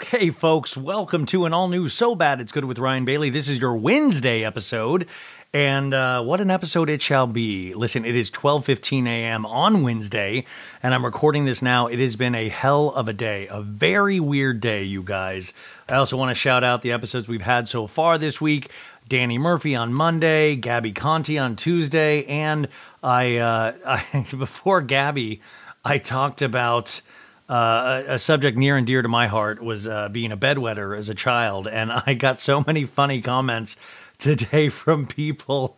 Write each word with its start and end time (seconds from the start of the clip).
Okay, 0.00 0.30
folks, 0.30 0.76
welcome 0.76 1.26
to 1.26 1.44
an 1.44 1.52
all 1.52 1.66
new 1.66 1.88
So 1.88 2.14
Bad 2.14 2.40
It's 2.40 2.52
Good 2.52 2.64
with 2.64 2.78
Ryan 2.78 3.04
Bailey. 3.04 3.30
This 3.30 3.48
is 3.48 3.58
your 3.58 3.74
Wednesday 3.74 4.44
episode, 4.44 5.08
and 5.52 5.92
uh, 5.92 6.22
what 6.22 6.40
an 6.40 6.52
episode 6.52 6.88
it 6.88 7.02
shall 7.02 7.26
be. 7.26 7.74
Listen, 7.74 8.04
it 8.04 8.14
is 8.14 8.30
12:15 8.30 9.08
a.m. 9.08 9.44
on 9.44 9.82
Wednesday, 9.82 10.44
and 10.84 10.94
I'm 10.94 11.04
recording 11.04 11.46
this 11.46 11.62
now. 11.62 11.88
It 11.88 11.98
has 11.98 12.14
been 12.14 12.36
a 12.36 12.48
hell 12.48 12.90
of 12.90 13.08
a 13.08 13.12
day, 13.12 13.48
a 13.50 13.60
very 13.60 14.20
weird 14.20 14.60
day, 14.60 14.84
you 14.84 15.02
guys. 15.02 15.52
I 15.88 15.96
also 15.96 16.16
want 16.16 16.30
to 16.30 16.36
shout 16.36 16.62
out 16.62 16.82
the 16.82 16.92
episodes 16.92 17.26
we've 17.26 17.42
had 17.42 17.66
so 17.66 17.88
far 17.88 18.18
this 18.18 18.40
week. 18.40 18.70
Danny 19.08 19.36
Murphy 19.36 19.74
on 19.74 19.92
Monday, 19.92 20.54
Gabby 20.54 20.92
Conti 20.92 21.38
on 21.38 21.56
Tuesday, 21.56 22.24
and 22.26 22.68
I, 23.02 23.38
uh, 23.38 23.72
I 24.14 24.26
before 24.30 24.80
Gabby, 24.80 25.42
I 25.84 25.98
talked 25.98 26.40
about 26.40 27.00
uh, 27.48 28.02
a, 28.06 28.18
subject 28.18 28.58
near 28.58 28.76
and 28.76 28.86
dear 28.86 29.02
to 29.02 29.08
my 29.08 29.26
heart 29.26 29.62
was 29.62 29.86
uh, 29.86 30.08
being 30.10 30.32
a 30.32 30.36
bedwetter 30.36 30.96
as 30.96 31.08
a 31.08 31.14
child, 31.14 31.66
and 31.66 31.90
I 31.90 32.14
got 32.14 32.40
so 32.40 32.62
many 32.66 32.84
funny 32.84 33.20
comments 33.20 33.76
today 34.18 34.68
from 34.68 35.06
people 35.06 35.76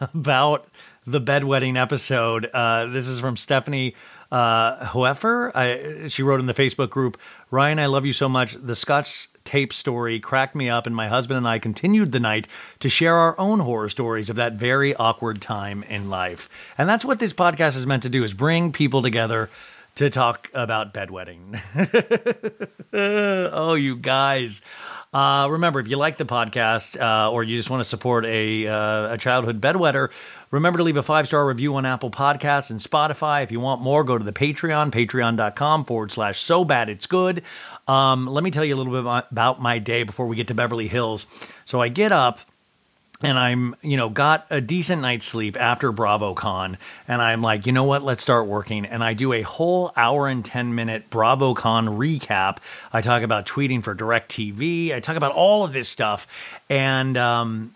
about 0.00 0.66
the 1.06 1.20
bedwetting 1.20 1.76
episode. 1.76 2.46
Uh, 2.46 2.86
this 2.86 3.08
is 3.08 3.20
from 3.20 3.36
Stephanie 3.36 3.94
uh, 4.30 4.84
Hoefer. 4.84 5.52
I, 5.54 6.08
she 6.08 6.22
wrote 6.22 6.40
in 6.40 6.46
the 6.46 6.54
Facebook 6.54 6.90
group, 6.90 7.18
Ryan, 7.50 7.78
I 7.78 7.86
love 7.86 8.06
you 8.06 8.12
so 8.12 8.28
much. 8.28 8.54
The 8.54 8.74
Scotch 8.74 9.28
tape 9.44 9.72
story 9.72 10.20
cracked 10.20 10.54
me 10.54 10.70
up, 10.70 10.86
and 10.86 10.94
my 10.94 11.08
husband 11.08 11.38
and 11.38 11.48
I 11.48 11.58
continued 11.58 12.12
the 12.12 12.20
night 12.20 12.48
to 12.78 12.88
share 12.88 13.16
our 13.16 13.38
own 13.38 13.60
horror 13.60 13.88
stories 13.88 14.30
of 14.30 14.36
that 14.36 14.54
very 14.54 14.94
awkward 14.94 15.42
time 15.42 15.82
in 15.82 16.08
life. 16.08 16.48
And 16.78 16.88
that's 16.88 17.04
what 17.04 17.18
this 17.18 17.32
podcast 17.32 17.76
is 17.76 17.86
meant 17.86 18.04
to 18.04 18.08
do: 18.08 18.22
is 18.22 18.32
bring 18.32 18.72
people 18.72 19.02
together 19.02 19.50
to 20.00 20.08
talk 20.08 20.50
about 20.54 20.94
bedwetting. 20.94 21.60
oh, 22.94 23.74
you 23.74 23.96
guys. 23.96 24.62
Uh, 25.12 25.46
remember, 25.50 25.78
if 25.78 25.88
you 25.88 25.98
like 25.98 26.16
the 26.16 26.24
podcast 26.24 26.98
uh, 26.98 27.30
or 27.30 27.42
you 27.42 27.58
just 27.58 27.68
want 27.68 27.82
to 27.82 27.88
support 27.88 28.24
a, 28.24 28.66
uh, 28.66 29.12
a 29.12 29.18
childhood 29.18 29.60
bedwetter, 29.60 30.10
remember 30.50 30.78
to 30.78 30.84
leave 30.84 30.96
a 30.96 31.02
five 31.02 31.26
star 31.26 31.46
review 31.46 31.74
on 31.76 31.84
Apple 31.84 32.10
Podcasts 32.10 32.70
and 32.70 32.80
Spotify. 32.80 33.42
If 33.42 33.52
you 33.52 33.60
want 33.60 33.82
more, 33.82 34.02
go 34.02 34.16
to 34.16 34.24
the 34.24 34.32
Patreon, 34.32 34.90
patreon.com 34.90 35.84
forward 35.84 36.12
slash 36.12 36.40
so 36.40 36.64
bad 36.64 36.88
it's 36.88 37.06
good. 37.06 37.42
Um, 37.86 38.26
let 38.26 38.42
me 38.42 38.50
tell 38.50 38.64
you 38.64 38.74
a 38.74 38.78
little 38.78 38.92
bit 38.92 39.24
about 39.30 39.60
my 39.60 39.80
day 39.80 40.04
before 40.04 40.26
we 40.26 40.36
get 40.36 40.48
to 40.48 40.54
Beverly 40.54 40.88
Hills. 40.88 41.26
So 41.66 41.82
I 41.82 41.88
get 41.88 42.10
up 42.10 42.40
and 43.22 43.38
I'm, 43.38 43.76
you 43.82 43.96
know, 43.96 44.08
got 44.08 44.46
a 44.50 44.60
decent 44.60 45.02
night's 45.02 45.26
sleep 45.26 45.56
after 45.60 45.92
BravoCon, 45.92 46.76
and 47.06 47.22
I'm 47.22 47.42
like, 47.42 47.66
you 47.66 47.72
know 47.72 47.84
what, 47.84 48.02
let's 48.02 48.22
start 48.22 48.46
working. 48.46 48.86
And 48.86 49.04
I 49.04 49.12
do 49.12 49.32
a 49.32 49.42
whole 49.42 49.92
hour 49.96 50.26
and 50.28 50.44
10 50.44 50.74
minute 50.74 51.10
BravoCon 51.10 51.98
recap. 51.98 52.58
I 52.92 53.02
talk 53.02 53.22
about 53.22 53.46
tweeting 53.46 53.82
for 53.82 53.94
DirecTV, 53.94 54.94
I 54.94 55.00
talk 55.00 55.16
about 55.16 55.32
all 55.32 55.64
of 55.64 55.72
this 55.72 55.88
stuff, 55.88 56.58
and 56.70 57.16
um, 57.18 57.74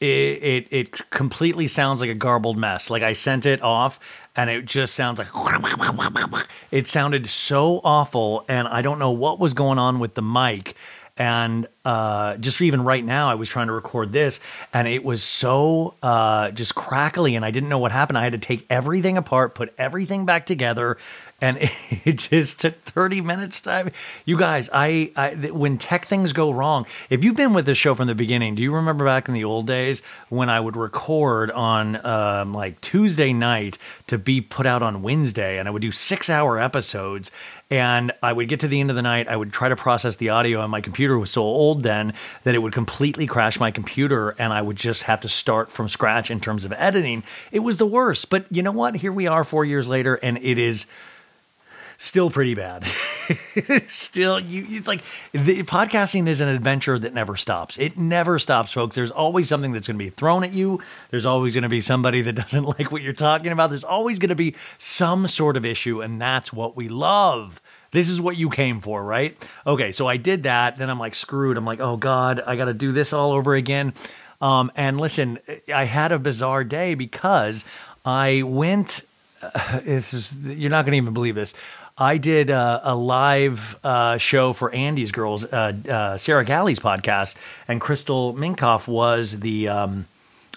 it, 0.00 0.06
it, 0.06 0.66
it 0.70 1.10
completely 1.10 1.68
sounds 1.68 2.00
like 2.00 2.10
a 2.10 2.14
garbled 2.14 2.56
mess. 2.56 2.90
Like 2.90 3.04
I 3.04 3.12
sent 3.12 3.46
it 3.46 3.62
off, 3.62 4.00
and 4.34 4.50
it 4.50 4.64
just 4.64 4.94
sounds 4.94 5.20
like 5.20 5.28
it 6.72 6.88
sounded 6.88 7.30
so 7.30 7.80
awful, 7.84 8.44
and 8.48 8.66
I 8.66 8.82
don't 8.82 8.98
know 8.98 9.12
what 9.12 9.38
was 9.38 9.54
going 9.54 9.78
on 9.78 10.00
with 10.00 10.14
the 10.14 10.22
mic 10.22 10.74
and 11.16 11.66
uh, 11.84 12.36
just 12.38 12.60
even 12.60 12.84
right 12.84 13.04
now, 13.04 13.28
I 13.30 13.34
was 13.34 13.48
trying 13.48 13.66
to 13.66 13.72
record 13.72 14.12
this, 14.12 14.40
and 14.72 14.88
it 14.88 15.04
was 15.04 15.22
so 15.22 15.94
uh, 16.02 16.50
just 16.52 16.74
crackly, 16.74 17.36
and 17.36 17.44
I 17.44 17.50
didn't 17.50 17.68
know 17.68 17.78
what 17.78 17.92
happened. 17.92 18.18
I 18.18 18.24
had 18.24 18.32
to 18.32 18.38
take 18.38 18.66
everything 18.70 19.18
apart, 19.18 19.54
put 19.54 19.74
everything 19.76 20.24
back 20.24 20.46
together, 20.46 20.96
and 21.42 21.58
it 22.04 22.18
just 22.18 22.60
took 22.60 22.80
30 22.80 23.20
minutes 23.20 23.60
time 23.60 23.90
you 24.24 24.38
guys 24.38 24.70
I, 24.72 25.12
I 25.14 25.34
when 25.50 25.76
tech 25.76 26.06
things 26.06 26.32
go 26.32 26.50
wrong 26.50 26.86
if 27.10 27.22
you've 27.22 27.36
been 27.36 27.52
with 27.52 27.66
the 27.66 27.74
show 27.74 27.94
from 27.94 28.06
the 28.06 28.14
beginning 28.14 28.54
do 28.54 28.62
you 28.62 28.74
remember 28.74 29.04
back 29.04 29.28
in 29.28 29.34
the 29.34 29.44
old 29.44 29.66
days 29.66 30.00
when 30.30 30.48
i 30.48 30.58
would 30.58 30.76
record 30.76 31.50
on 31.50 32.04
um, 32.06 32.54
like 32.54 32.80
tuesday 32.80 33.34
night 33.34 33.76
to 34.06 34.16
be 34.16 34.40
put 34.40 34.64
out 34.64 34.82
on 34.82 35.02
wednesday 35.02 35.58
and 35.58 35.68
i 35.68 35.70
would 35.70 35.82
do 35.82 35.92
six 35.92 36.30
hour 36.30 36.58
episodes 36.58 37.30
and 37.72 38.12
I 38.22 38.34
would 38.34 38.48
get 38.48 38.60
to 38.60 38.68
the 38.68 38.80
end 38.80 38.90
of 38.90 38.96
the 38.96 39.02
night. 39.02 39.28
I 39.28 39.34
would 39.34 39.50
try 39.50 39.70
to 39.70 39.76
process 39.76 40.16
the 40.16 40.28
audio, 40.28 40.60
and 40.60 40.70
my 40.70 40.82
computer 40.82 41.18
was 41.18 41.30
so 41.30 41.40
old 41.40 41.82
then 41.82 42.12
that 42.44 42.54
it 42.54 42.58
would 42.58 42.74
completely 42.74 43.26
crash 43.26 43.58
my 43.58 43.70
computer, 43.70 44.36
and 44.38 44.52
I 44.52 44.60
would 44.60 44.76
just 44.76 45.04
have 45.04 45.22
to 45.22 45.28
start 45.28 45.72
from 45.72 45.88
scratch 45.88 46.30
in 46.30 46.38
terms 46.38 46.66
of 46.66 46.74
editing. 46.76 47.24
It 47.50 47.60
was 47.60 47.78
the 47.78 47.86
worst. 47.86 48.28
But 48.28 48.44
you 48.50 48.62
know 48.62 48.72
what? 48.72 48.96
Here 48.96 49.10
we 49.10 49.26
are 49.26 49.42
four 49.42 49.64
years 49.64 49.88
later, 49.88 50.16
and 50.16 50.36
it 50.36 50.58
is 50.58 50.84
still 52.02 52.30
pretty 52.30 52.54
bad. 52.54 52.84
still, 53.88 54.40
you 54.40 54.66
it's 54.70 54.88
like 54.88 55.02
the 55.32 55.62
podcasting 55.62 56.28
is 56.28 56.40
an 56.40 56.48
adventure 56.48 56.98
that 56.98 57.14
never 57.14 57.36
stops. 57.36 57.78
It 57.78 57.96
never 57.96 58.38
stops, 58.38 58.72
folks. 58.72 58.96
There's 58.96 59.10
always 59.10 59.48
something 59.48 59.72
that's 59.72 59.86
going 59.86 59.98
to 59.98 60.04
be 60.04 60.10
thrown 60.10 60.42
at 60.42 60.52
you. 60.52 60.80
There's 61.10 61.24
always 61.26 61.54
going 61.54 61.62
to 61.62 61.68
be 61.68 61.80
somebody 61.80 62.20
that 62.22 62.32
doesn't 62.42 62.64
like 62.64 62.90
what 62.90 63.02
you're 63.02 63.12
talking 63.12 63.52
about. 63.52 63.70
There's 63.70 63.84
always 63.84 64.18
going 64.18 64.30
to 64.30 64.34
be 64.34 64.56
some 64.78 65.26
sort 65.28 65.56
of 65.56 65.64
issue, 65.64 66.02
and 66.02 66.20
that's 66.20 66.52
what 66.52 66.76
we 66.76 66.88
love. 66.88 67.60
This 67.92 68.08
is 68.08 68.20
what 68.20 68.36
you 68.36 68.50
came 68.50 68.80
for, 68.80 69.02
right? 69.04 69.36
Okay, 69.66 69.92
so 69.92 70.06
I 70.08 70.16
did 70.16 70.42
that. 70.44 70.78
Then 70.78 70.90
I'm 70.90 70.98
like 70.98 71.14
screwed. 71.14 71.56
I'm 71.56 71.64
like, 71.64 71.80
oh 71.80 71.96
God, 71.96 72.42
I 72.44 72.56
got 72.56 72.64
to 72.64 72.74
do 72.74 72.90
this 72.90 73.12
all 73.12 73.32
over 73.32 73.54
again. 73.54 73.92
Um, 74.40 74.72
and 74.74 75.00
listen, 75.00 75.38
I 75.72 75.84
had 75.84 76.10
a 76.10 76.18
bizarre 76.18 76.64
day 76.64 76.94
because 76.94 77.64
I 78.04 78.42
went. 78.42 79.02
Uh, 79.40 79.80
this 79.84 80.12
is 80.12 80.34
you're 80.34 80.70
not 80.70 80.84
going 80.84 80.92
to 80.92 80.96
even 80.96 81.14
believe 81.14 81.36
this. 81.36 81.54
I 82.02 82.16
did 82.16 82.50
uh, 82.50 82.80
a 82.82 82.96
live 82.96 83.78
uh, 83.84 84.18
show 84.18 84.52
for 84.52 84.74
Andy's 84.74 85.12
Girls, 85.12 85.44
uh, 85.44 85.72
uh, 85.88 86.16
Sarah 86.16 86.44
Galley's 86.44 86.80
podcast, 86.80 87.36
and 87.68 87.80
Crystal 87.80 88.34
Minkoff 88.34 88.88
was 88.88 89.38
the 89.38 89.68
um, 89.68 90.06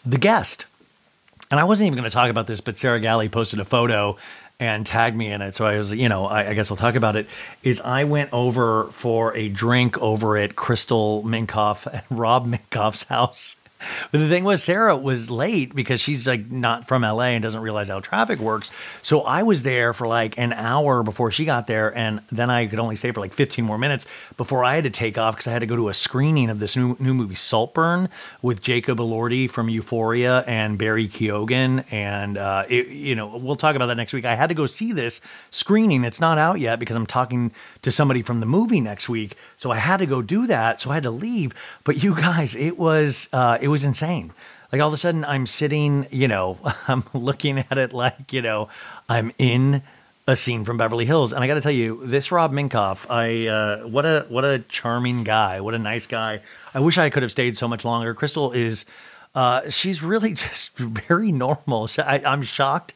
the 0.04 0.18
guest. 0.18 0.66
And 1.52 1.60
I 1.60 1.66
wasn't 1.66 1.86
even 1.86 2.00
going 2.00 2.10
to 2.10 2.14
talk 2.14 2.32
about 2.32 2.48
this, 2.48 2.62
but 2.62 2.78
Sarah 2.78 3.00
Galley 3.00 3.30
posted 3.30 3.60
a 3.60 3.66
photo 3.66 4.18
and 4.60 4.88
tagged 4.88 5.16
me 5.16 5.32
in 5.32 5.44
it. 5.44 5.56
So 5.56 5.68
I 5.68 5.78
was, 5.78 5.94
you 5.94 6.10
know, 6.10 6.26
I, 6.26 6.50
I 6.50 6.54
guess 6.56 6.72
I'll 6.72 6.78
talk 6.78 6.96
about 6.96 7.16
it. 7.16 7.28
Is 7.62 7.80
I 7.80 8.06
went 8.06 8.34
over 8.34 8.86
for 8.86 9.38
a 9.38 9.48
drink 9.48 10.00
over 10.00 10.38
at 10.38 10.56
Crystal 10.56 11.22
Minkoff 11.22 11.86
and 11.86 12.02
Rob 12.10 12.48
Minkoff's 12.48 13.04
house 13.04 13.56
but 14.12 14.20
the 14.20 14.30
thing 14.30 14.44
was, 14.44 14.64
Sarah 14.64 14.96
was 14.96 15.30
late 15.30 15.76
because 15.76 16.02
she's 16.02 16.28
like 16.28 16.50
not 16.52 16.88
from 16.88 17.04
LA 17.04 17.36
and 17.36 17.44
doesn't 17.44 17.62
realize 17.62 17.88
how 17.90 18.00
traffic 18.00 18.40
works. 18.40 18.72
So 19.02 19.22
I 19.22 19.44
was 19.44 19.64
there 19.64 19.94
for 19.94 20.08
like 20.08 20.38
an 20.38 20.54
hour 20.54 21.04
before 21.04 21.32
she 21.32 21.46
got 21.46 21.68
there, 21.68 21.96
and 21.96 22.22
then 22.32 22.50
I 22.50 22.68
could 22.68 22.80
only 22.80 22.96
stay 22.96 23.12
for 23.12 23.20
like 23.20 23.34
15 23.34 23.64
more 23.64 23.78
minutes 23.78 24.06
before 24.38 24.64
I 24.64 24.76
had 24.76 24.84
to 24.86 24.90
take 24.90 25.18
off 25.18 25.36
because 25.36 25.48
I 25.48 25.52
had 25.52 25.60
to 25.60 25.66
go 25.66 25.76
to 25.76 25.90
a 25.90 25.94
screening 25.94 26.50
of 26.50 26.60
this 26.60 26.76
new 26.76 26.96
new 27.00 27.14
movie 27.14 27.36
Saltburn 27.36 28.10
with 28.42 28.62
Jacob 28.62 29.00
Elordi 29.00 29.50
from 29.50 29.70
Euphoria 29.70 30.44
and 30.48 30.78
Barry 30.78 31.08
Keoghan, 31.08 31.86
and 31.92 32.38
uh, 32.38 32.66
it, 32.70 32.88
you 32.88 33.16
know 33.16 33.38
we'll 33.38 33.56
talk 33.56 33.76
about 33.76 33.88
that 33.88 33.96
next 33.96 34.14
week. 34.14 34.26
I 34.26 34.36
had 34.36 34.48
to 34.48 34.56
go 34.56 34.66
see 34.66 34.92
this 34.92 35.22
screening. 35.52 36.04
It's 36.04 36.22
not 36.22 36.38
out 36.38 36.60
yet 36.60 36.80
because 36.80 36.96
I'm 36.96 37.06
talking 37.06 37.52
to 37.82 37.92
somebody 37.92 38.22
from 38.22 38.40
the 38.40 38.46
movie 38.46 38.82
next 38.82 39.10
week, 39.10 39.36
so 39.58 39.72
I 39.72 39.78
had 39.78 39.98
to 39.98 40.06
go 40.06 40.22
do 40.22 40.48
that. 40.48 40.82
So 40.82 40.92
I 40.92 40.96
had 40.96 41.04
to 41.04 41.12
leave. 41.12 41.54
But 41.84 42.04
you 42.04 42.16
guys, 42.16 42.56
it 42.56 42.78
was 42.78 43.30
uh, 43.34 43.58
it 43.62 43.68
was 43.68 43.84
insane. 43.84 44.34
Like 44.72 44.82
all 44.82 44.88
of 44.88 44.94
a 44.94 44.98
sudden, 44.98 45.24
I'm 45.26 45.46
sitting, 45.46 46.08
you 46.12 46.28
know, 46.28 46.58
I'm 46.88 47.04
looking 47.14 47.60
at 47.60 47.78
it 47.78 47.94
like, 47.94 48.34
you 48.34 48.42
know, 48.42 48.70
I'm 49.08 49.32
in 49.38 49.84
a 50.28 50.36
scene 50.36 50.66
from 50.66 50.78
Beverly 50.78 51.06
Hills, 51.06 51.34
and 51.34 51.44
I 51.44 51.48
got 51.48 51.54
to 51.54 51.62
tell 51.62 51.72
you, 51.72 52.02
this 52.04 52.32
Rob 52.32 52.52
Minkoff, 52.52 53.06
I 53.12 53.48
uh, 53.48 53.88
what 53.88 54.06
a 54.06 54.26
what 54.28 54.44
a 54.44 54.60
charming 54.60 55.24
guy, 55.24 55.62
what 55.62 55.76
a 55.76 55.80
nice 55.80 56.08
guy. 56.08 56.42
I 56.74 56.80
wish 56.80 56.98
I 56.98 57.10
could 57.10 57.22
have 57.22 57.32
stayed 57.32 57.58
so 57.58 57.68
much 57.68 57.86
longer. 57.86 58.14
Crystal 58.16 58.52
is, 58.52 58.86
uh, 59.36 59.70
she's 59.70 60.02
really 60.02 60.34
just 60.46 60.76
very 60.78 61.32
normal. 61.32 61.90
I, 62.00 62.24
I'm 62.26 62.42
shocked 62.42 62.96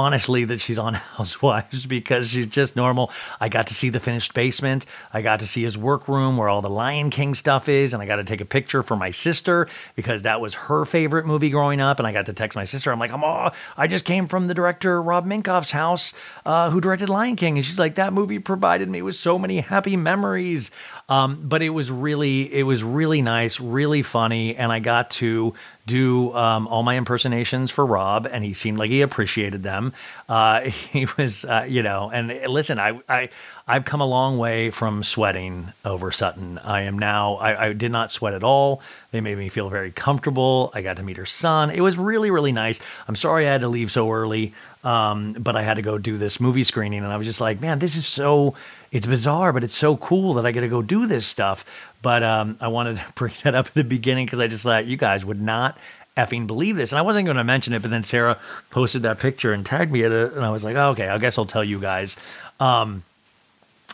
honestly 0.00 0.44
that 0.44 0.60
she's 0.60 0.78
on 0.78 0.94
Housewives 1.16 1.86
because 1.86 2.30
she's 2.30 2.46
just 2.46 2.74
normal. 2.74 3.12
I 3.40 3.48
got 3.48 3.66
to 3.68 3.74
see 3.74 3.90
the 3.90 4.00
finished 4.00 4.34
basement. 4.34 4.86
I 5.12 5.20
got 5.22 5.40
to 5.40 5.46
see 5.46 5.62
his 5.62 5.76
workroom 5.76 6.36
where 6.36 6.48
all 6.48 6.62
the 6.62 6.70
Lion 6.70 7.10
King 7.10 7.34
stuff 7.34 7.68
is, 7.68 7.92
and 7.92 8.02
I 8.02 8.06
got 8.06 8.16
to 8.16 8.24
take 8.24 8.40
a 8.40 8.44
picture 8.44 8.82
for 8.82 8.96
my 8.96 9.10
sister 9.10 9.68
because 9.94 10.22
that 10.22 10.40
was 10.40 10.54
her 10.54 10.84
favorite 10.84 11.26
movie 11.26 11.50
growing 11.50 11.80
up. 11.80 11.98
And 11.98 12.06
I 12.06 12.12
got 12.12 12.26
to 12.26 12.32
text 12.32 12.56
my 12.56 12.64
sister. 12.64 12.90
I'm 12.90 12.98
like, 12.98 13.12
I'm 13.12 13.22
all, 13.22 13.54
I 13.76 13.86
just 13.86 14.04
came 14.04 14.26
from 14.26 14.46
the 14.46 14.54
director 14.54 15.02
Rob 15.02 15.26
Minkoff's 15.26 15.70
house, 15.70 16.12
uh, 16.46 16.70
who 16.70 16.80
directed 16.80 17.08
Lion 17.08 17.36
King, 17.36 17.58
and 17.58 17.64
she's 17.64 17.78
like, 17.78 17.96
that 17.96 18.12
movie 18.12 18.38
provided 18.38 18.88
me 18.88 19.02
with 19.02 19.16
so 19.16 19.38
many 19.38 19.60
happy 19.60 19.96
memories. 19.96 20.70
Um, 21.08 21.40
but 21.42 21.60
it 21.60 21.70
was 21.70 21.90
really, 21.90 22.52
it 22.52 22.62
was 22.62 22.82
really 22.82 23.20
nice, 23.20 23.60
really 23.60 24.02
funny, 24.02 24.56
and 24.56 24.72
I 24.72 24.78
got 24.78 25.10
to 25.12 25.54
do 25.86 26.34
um, 26.34 26.66
all 26.68 26.82
my 26.82 26.94
impersonations 26.94 27.70
for 27.70 27.84
Rob, 27.84 28.26
and 28.30 28.44
he 28.44 28.52
seemed 28.52 28.78
like 28.78 28.90
he 28.90 29.00
appreciated 29.00 29.62
them. 29.62 29.92
Uh, 30.28 30.60
he 30.92 31.06
was, 31.16 31.44
uh, 31.44 31.66
you 31.68 31.82
know, 31.82 32.10
and 32.12 32.28
listen, 32.48 32.78
I, 32.78 33.00
I, 33.08 33.28
I've 33.66 33.84
come 33.84 34.00
a 34.00 34.06
long 34.06 34.38
way 34.38 34.70
from 34.70 35.02
sweating 35.02 35.72
over 35.84 36.10
Sutton. 36.12 36.58
I 36.58 36.82
am 36.82 36.98
now, 36.98 37.34
I, 37.34 37.66
I, 37.66 37.72
did 37.72 37.92
not 37.92 38.10
sweat 38.10 38.34
at 38.34 38.42
all. 38.42 38.82
They 39.10 39.20
made 39.20 39.38
me 39.38 39.48
feel 39.48 39.68
very 39.68 39.92
comfortable. 39.92 40.70
I 40.74 40.82
got 40.82 40.96
to 40.96 41.02
meet 41.02 41.16
her 41.16 41.26
son. 41.26 41.70
It 41.70 41.80
was 41.80 41.96
really, 41.96 42.30
really 42.30 42.52
nice. 42.52 42.80
I'm 43.08 43.16
sorry 43.16 43.46
I 43.46 43.52
had 43.52 43.60
to 43.60 43.68
leave 43.68 43.92
so 43.92 44.10
early, 44.10 44.54
um, 44.82 45.34
but 45.34 45.56
I 45.56 45.62
had 45.62 45.74
to 45.74 45.82
go 45.82 45.98
do 45.98 46.16
this 46.16 46.40
movie 46.40 46.64
screening, 46.64 47.04
and 47.04 47.12
I 47.12 47.16
was 47.16 47.26
just 47.26 47.40
like, 47.40 47.60
man, 47.60 47.78
this 47.78 47.96
is 47.96 48.06
so, 48.06 48.54
it's 48.90 49.06
bizarre, 49.06 49.52
but 49.52 49.62
it's 49.62 49.76
so 49.76 49.96
cool 49.96 50.34
that 50.34 50.46
I 50.46 50.52
get 50.52 50.60
to 50.60 50.68
go 50.68 50.82
do 50.82 51.06
this 51.06 51.26
stuff. 51.26 51.64
But 52.02 52.22
um, 52.22 52.56
I 52.60 52.68
wanted 52.68 52.96
to 52.96 53.04
bring 53.14 53.34
that 53.44 53.54
up 53.54 53.66
at 53.66 53.74
the 53.74 53.84
beginning 53.84 54.26
because 54.26 54.40
I 54.40 54.46
just 54.46 54.62
thought 54.62 54.86
you 54.86 54.96
guys 54.96 55.24
would 55.24 55.40
not 55.40 55.78
effing 56.16 56.46
believe 56.46 56.76
this. 56.76 56.92
And 56.92 56.98
I 56.98 57.02
wasn't 57.02 57.26
going 57.26 57.36
to 57.36 57.44
mention 57.44 57.72
it, 57.72 57.82
but 57.82 57.90
then 57.90 58.04
Sarah 58.04 58.38
posted 58.70 59.02
that 59.02 59.18
picture 59.18 59.52
and 59.52 59.64
tagged 59.64 59.92
me 59.92 60.04
at 60.04 60.12
it, 60.12 60.32
and 60.32 60.44
I 60.44 60.50
was 60.50 60.64
like, 60.64 60.76
oh, 60.76 60.90
okay, 60.90 61.08
I 61.08 61.18
guess 61.18 61.38
I'll 61.38 61.44
tell 61.44 61.64
you 61.64 61.80
guys. 61.80 62.16
Um, 62.58 63.04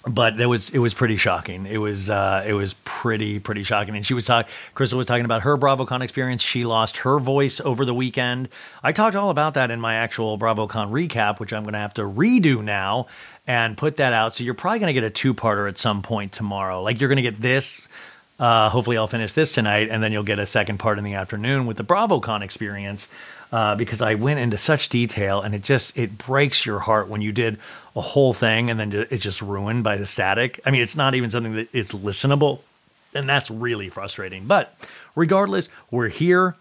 but 0.07 0.41
it 0.41 0.47
was 0.47 0.71
it 0.71 0.79
was 0.79 0.95
pretty 0.95 1.17
shocking. 1.17 1.67
It 1.67 1.79
was 1.79 2.09
uh, 2.09 2.45
it 2.47 2.53
was 2.53 2.75
pretty 2.85 3.41
pretty 3.41 3.65
shocking. 3.65 3.97
And 3.97 4.07
she 4.07 4.15
was 4.15 4.25
talking. 4.25 4.53
Crystal 4.75 4.97
was 4.97 5.07
talking 5.07 5.25
about 5.25 5.43
her 5.43 5.59
BravoCon 5.59 6.01
experience. 6.01 6.43
She 6.43 6.65
lost 6.65 6.99
her 6.99 7.19
voice 7.19 7.61
over 7.61 7.85
the 7.85 7.95
weekend. 7.95 8.49
I 8.85 8.93
talked 8.93 9.17
all 9.17 9.31
about 9.31 9.55
that 9.55 9.73
in 9.73 9.81
my 9.81 9.97
actual 9.97 10.39
BravoCon 10.39 10.91
recap, 10.91 11.41
which 11.41 11.53
I'm 11.53 11.65
going 11.65 11.73
to 11.73 11.81
have 11.81 11.95
to 11.95 12.03
redo 12.03 12.63
now 12.63 13.09
and 13.47 13.77
put 13.77 13.97
that 13.97 14.13
out. 14.13 14.35
So 14.35 14.45
you're 14.45 14.55
probably 14.55 14.81
going 14.81 14.95
to 14.95 15.01
get 15.01 15.05
a 15.05 15.11
two 15.11 15.35
parter 15.35 15.69
at 15.69 15.79
some 15.79 16.03
point 16.03 16.33
tomorrow. 16.33 16.83
Like 16.83 17.01
you're 17.01 17.09
going 17.09 17.17
to 17.17 17.23
get 17.23 17.41
this. 17.41 17.89
Uh, 18.39 18.69
hopefully, 18.69 18.99
I'll 18.99 19.07
finish 19.07 19.33
this 19.33 19.53
tonight, 19.53 19.89
and 19.91 20.03
then 20.03 20.13
you'll 20.13 20.23
get 20.23 20.39
a 20.39 20.47
second 20.47 20.79
part 20.79 20.99
in 20.99 21.05
the 21.05 21.15
afternoon 21.15 21.65
with 21.67 21.79
the 21.79 21.85
BravoCon 21.85 22.43
experience. 22.43 23.09
Uh, 23.53 23.77
because 23.77 24.03
I 24.03 24.17
went 24.17 24.41
into 24.41 24.59
such 24.59 24.89
detail, 24.89 25.41
and 25.41 25.55
it 25.55 25.63
just 25.63 25.97
it 25.97 26.19
breaks 26.19 26.67
your 26.67 26.81
heart 26.81 27.09
when 27.09 27.23
you 27.23 27.31
did 27.31 27.59
a 27.95 28.01
whole 28.01 28.35
thing 28.35 28.71
and 28.71 28.79
then 28.79 29.07
it's 29.11 29.23
just 29.23 29.41
ruined 29.41 29.85
by 29.85 29.97
the 29.97 30.05
static. 30.05 30.61
I 30.67 30.71
mean, 30.71 30.83
it's 30.83 30.97
not 30.97 31.15
even 31.15 31.31
something 31.31 31.55
that 31.55 31.69
it's 31.73 31.95
listenable, 31.95 32.61
and 33.15 33.29
that's 33.29 33.51
really 33.51 33.89
frustrating. 33.89 34.47
But 34.47 34.77
regardless, 35.15 35.69
we're 35.91 36.09
here 36.09 36.57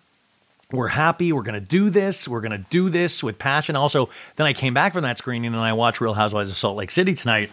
we're 0.71 0.87
happy. 0.87 1.31
We're 1.31 1.43
going 1.43 1.59
to 1.59 1.67
do 1.67 1.89
this. 1.89 2.27
We're 2.27 2.41
going 2.41 2.51
to 2.51 2.65
do 2.69 2.89
this 2.89 3.23
with 3.23 3.37
passion. 3.37 3.75
Also, 3.75 4.09
then 4.35 4.47
I 4.47 4.53
came 4.53 4.73
back 4.73 4.93
from 4.93 5.03
that 5.03 5.17
screening 5.17 5.53
and 5.53 5.57
I 5.57 5.73
watched 5.73 6.01
Real 6.01 6.13
Housewives 6.13 6.49
of 6.49 6.55
Salt 6.55 6.77
Lake 6.77 6.91
City 6.91 7.13
tonight 7.13 7.51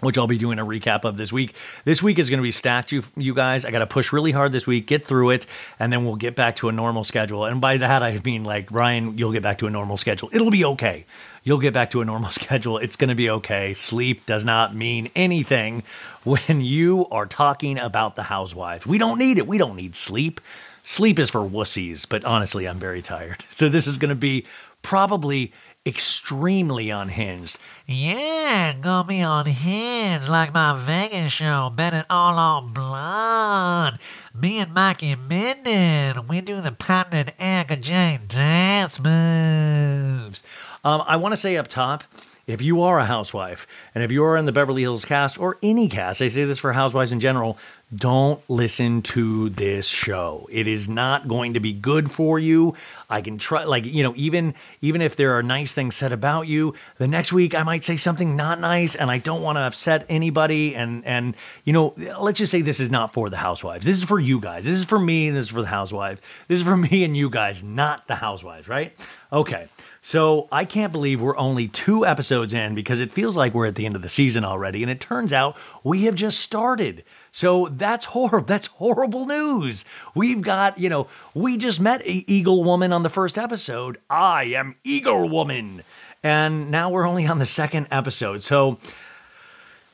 which 0.00 0.18
I'll 0.18 0.26
be 0.26 0.38
doing 0.38 0.58
a 0.58 0.64
recap 0.64 1.04
of 1.04 1.16
this 1.16 1.32
week. 1.32 1.54
This 1.84 2.02
week 2.02 2.18
is 2.18 2.30
going 2.30 2.38
to 2.38 2.42
be 2.42 2.52
stacked, 2.52 2.92
you, 2.92 3.04
you 3.16 3.34
guys. 3.34 3.64
I 3.64 3.70
got 3.70 3.78
to 3.80 3.86
push 3.86 4.12
really 4.12 4.32
hard 4.32 4.52
this 4.52 4.66
week, 4.66 4.86
get 4.86 5.04
through 5.04 5.30
it, 5.30 5.46
and 5.78 5.92
then 5.92 6.04
we'll 6.04 6.16
get 6.16 6.34
back 6.34 6.56
to 6.56 6.68
a 6.68 6.72
normal 6.72 7.04
schedule. 7.04 7.44
And 7.44 7.60
by 7.60 7.76
that, 7.78 8.02
I 8.02 8.18
mean, 8.24 8.44
like, 8.44 8.70
Ryan, 8.70 9.16
you'll 9.16 9.32
get 9.32 9.42
back 9.42 9.58
to 9.58 9.66
a 9.66 9.70
normal 9.70 9.96
schedule. 9.96 10.30
It'll 10.32 10.50
be 10.50 10.64
okay. 10.64 11.04
You'll 11.42 11.58
get 11.58 11.74
back 11.74 11.90
to 11.90 12.00
a 12.00 12.04
normal 12.04 12.30
schedule. 12.30 12.78
It's 12.78 12.96
going 12.96 13.08
to 13.08 13.14
be 13.14 13.30
okay. 13.30 13.74
Sleep 13.74 14.26
does 14.26 14.44
not 14.44 14.74
mean 14.74 15.10
anything 15.14 15.82
when 16.24 16.60
you 16.60 17.06
are 17.10 17.26
talking 17.26 17.78
about 17.78 18.16
the 18.16 18.24
housewives. 18.24 18.86
We 18.86 18.98
don't 18.98 19.18
need 19.18 19.38
it. 19.38 19.46
We 19.46 19.58
don't 19.58 19.76
need 19.76 19.96
sleep. 19.96 20.40
Sleep 20.82 21.18
is 21.18 21.30
for 21.30 21.40
wussies, 21.40 22.06
but 22.08 22.24
honestly, 22.24 22.66
I'm 22.66 22.78
very 22.78 23.02
tired. 23.02 23.44
So 23.60 23.68
this 23.68 23.86
is 23.86 23.98
going 23.98 24.08
to 24.08 24.14
be 24.14 24.46
probably 24.80 25.52
extremely 25.86 26.90
unhinged. 26.90 27.58
Yeah, 27.86 28.74
gonna 28.80 29.06
be 29.06 29.20
unhinged 29.20 30.28
like 30.28 30.52
my 30.52 30.78
Vegas 30.84 31.32
show, 31.32 31.70
bet 31.74 31.94
it 31.94 32.06
all 32.10 32.38
on 32.38 32.72
blonde. 32.72 33.98
Me 34.34 34.58
and 34.58 34.74
Mikey 34.74 35.14
Minden, 35.14 36.26
we 36.28 36.40
do 36.40 36.60
the 36.60 36.72
patented 36.72 37.34
Erika 37.38 37.76
Jayne 37.76 38.22
dance 38.28 39.00
moves. 39.00 40.42
Um, 40.84 41.02
I 41.06 41.16
want 41.16 41.32
to 41.32 41.36
say 41.36 41.56
up 41.56 41.68
top, 41.68 42.04
if 42.46 42.62
you 42.62 42.82
are 42.82 42.98
a 42.98 43.04
housewife 43.04 43.66
and 43.94 44.02
if 44.02 44.10
you 44.10 44.24
are 44.24 44.36
in 44.36 44.46
the 44.46 44.52
Beverly 44.52 44.82
Hills 44.82 45.04
cast 45.04 45.38
or 45.38 45.58
any 45.62 45.88
cast, 45.88 46.22
I 46.22 46.28
say 46.28 46.44
this 46.44 46.58
for 46.58 46.72
housewives 46.72 47.12
in 47.12 47.20
general, 47.20 47.58
don't 47.94 48.40
listen 48.48 49.02
to 49.02 49.48
this 49.50 49.86
show. 49.86 50.48
It 50.50 50.68
is 50.68 50.88
not 50.88 51.26
going 51.26 51.54
to 51.54 51.60
be 51.60 51.72
good 51.72 52.10
for 52.10 52.38
you. 52.38 52.74
I 53.08 53.20
can 53.20 53.36
try 53.36 53.64
like, 53.64 53.84
you 53.84 54.04
know, 54.04 54.14
even 54.16 54.54
even 54.80 55.02
if 55.02 55.16
there 55.16 55.36
are 55.36 55.42
nice 55.42 55.72
things 55.72 55.96
said 55.96 56.12
about 56.12 56.46
you, 56.46 56.74
the 56.98 57.08
next 57.08 57.32
week 57.32 57.54
I 57.54 57.64
might 57.64 57.82
say 57.82 57.96
something 57.96 58.36
not 58.36 58.60
nice 58.60 58.94
and 58.94 59.10
I 59.10 59.18
don't 59.18 59.42
want 59.42 59.56
to 59.56 59.62
upset 59.62 60.06
anybody 60.08 60.76
and 60.76 61.04
and 61.04 61.34
you 61.64 61.72
know, 61.72 61.94
let's 62.20 62.38
just 62.38 62.52
say 62.52 62.62
this 62.62 62.78
is 62.78 62.90
not 62.90 63.12
for 63.12 63.28
the 63.28 63.36
housewives. 63.36 63.84
This 63.84 63.96
is 63.96 64.04
for 64.04 64.20
you 64.20 64.38
guys. 64.38 64.66
This 64.66 64.74
is 64.74 64.84
for 64.84 64.98
me 64.98 65.28
and 65.28 65.36
this 65.36 65.46
is 65.46 65.50
for 65.50 65.62
the 65.62 65.68
housewives. 65.68 66.20
This 66.46 66.60
is 66.60 66.64
for 66.64 66.76
me 66.76 67.02
and 67.02 67.16
you 67.16 67.28
guys, 67.28 67.64
not 67.64 68.06
the 68.06 68.14
housewives, 68.14 68.68
right? 68.68 68.96
Okay. 69.32 69.66
So 70.02 70.48
I 70.50 70.64
can't 70.64 70.92
believe 70.92 71.20
we're 71.20 71.36
only 71.36 71.68
two 71.68 72.06
episodes 72.06 72.54
in 72.54 72.74
because 72.74 73.00
it 73.00 73.12
feels 73.12 73.36
like 73.36 73.52
we're 73.52 73.66
at 73.66 73.74
the 73.74 73.84
end 73.84 73.96
of 73.96 74.02
the 74.02 74.08
season 74.08 74.44
already. 74.44 74.82
And 74.82 74.90
it 74.90 75.00
turns 75.00 75.32
out 75.32 75.56
we 75.84 76.04
have 76.04 76.14
just 76.14 76.40
started. 76.40 77.04
So 77.32 77.68
that's 77.70 78.06
horrible. 78.06 78.46
That's 78.50 78.66
horrible 78.66 79.26
news. 79.26 79.84
We've 80.14 80.40
got, 80.40 80.78
you 80.78 80.88
know, 80.88 81.06
we 81.34 81.56
just 81.56 81.80
met 81.80 82.02
Eagle 82.04 82.64
Woman 82.64 82.92
on 82.92 83.02
the 83.02 83.08
first 83.08 83.38
episode. 83.38 83.98
I 84.08 84.44
am 84.44 84.74
Eagle 84.82 85.28
Woman. 85.28 85.82
And 86.22 86.70
now 86.70 86.90
we're 86.90 87.06
only 87.06 87.26
on 87.26 87.38
the 87.38 87.46
second 87.46 87.86
episode. 87.90 88.42
So, 88.42 88.78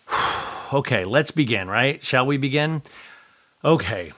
okay, 0.73 1.05
let's 1.05 1.31
begin, 1.31 1.69
right? 1.69 2.03
Shall 2.05 2.25
we 2.25 2.39
begin? 2.39 2.83
Okay. 3.65 4.13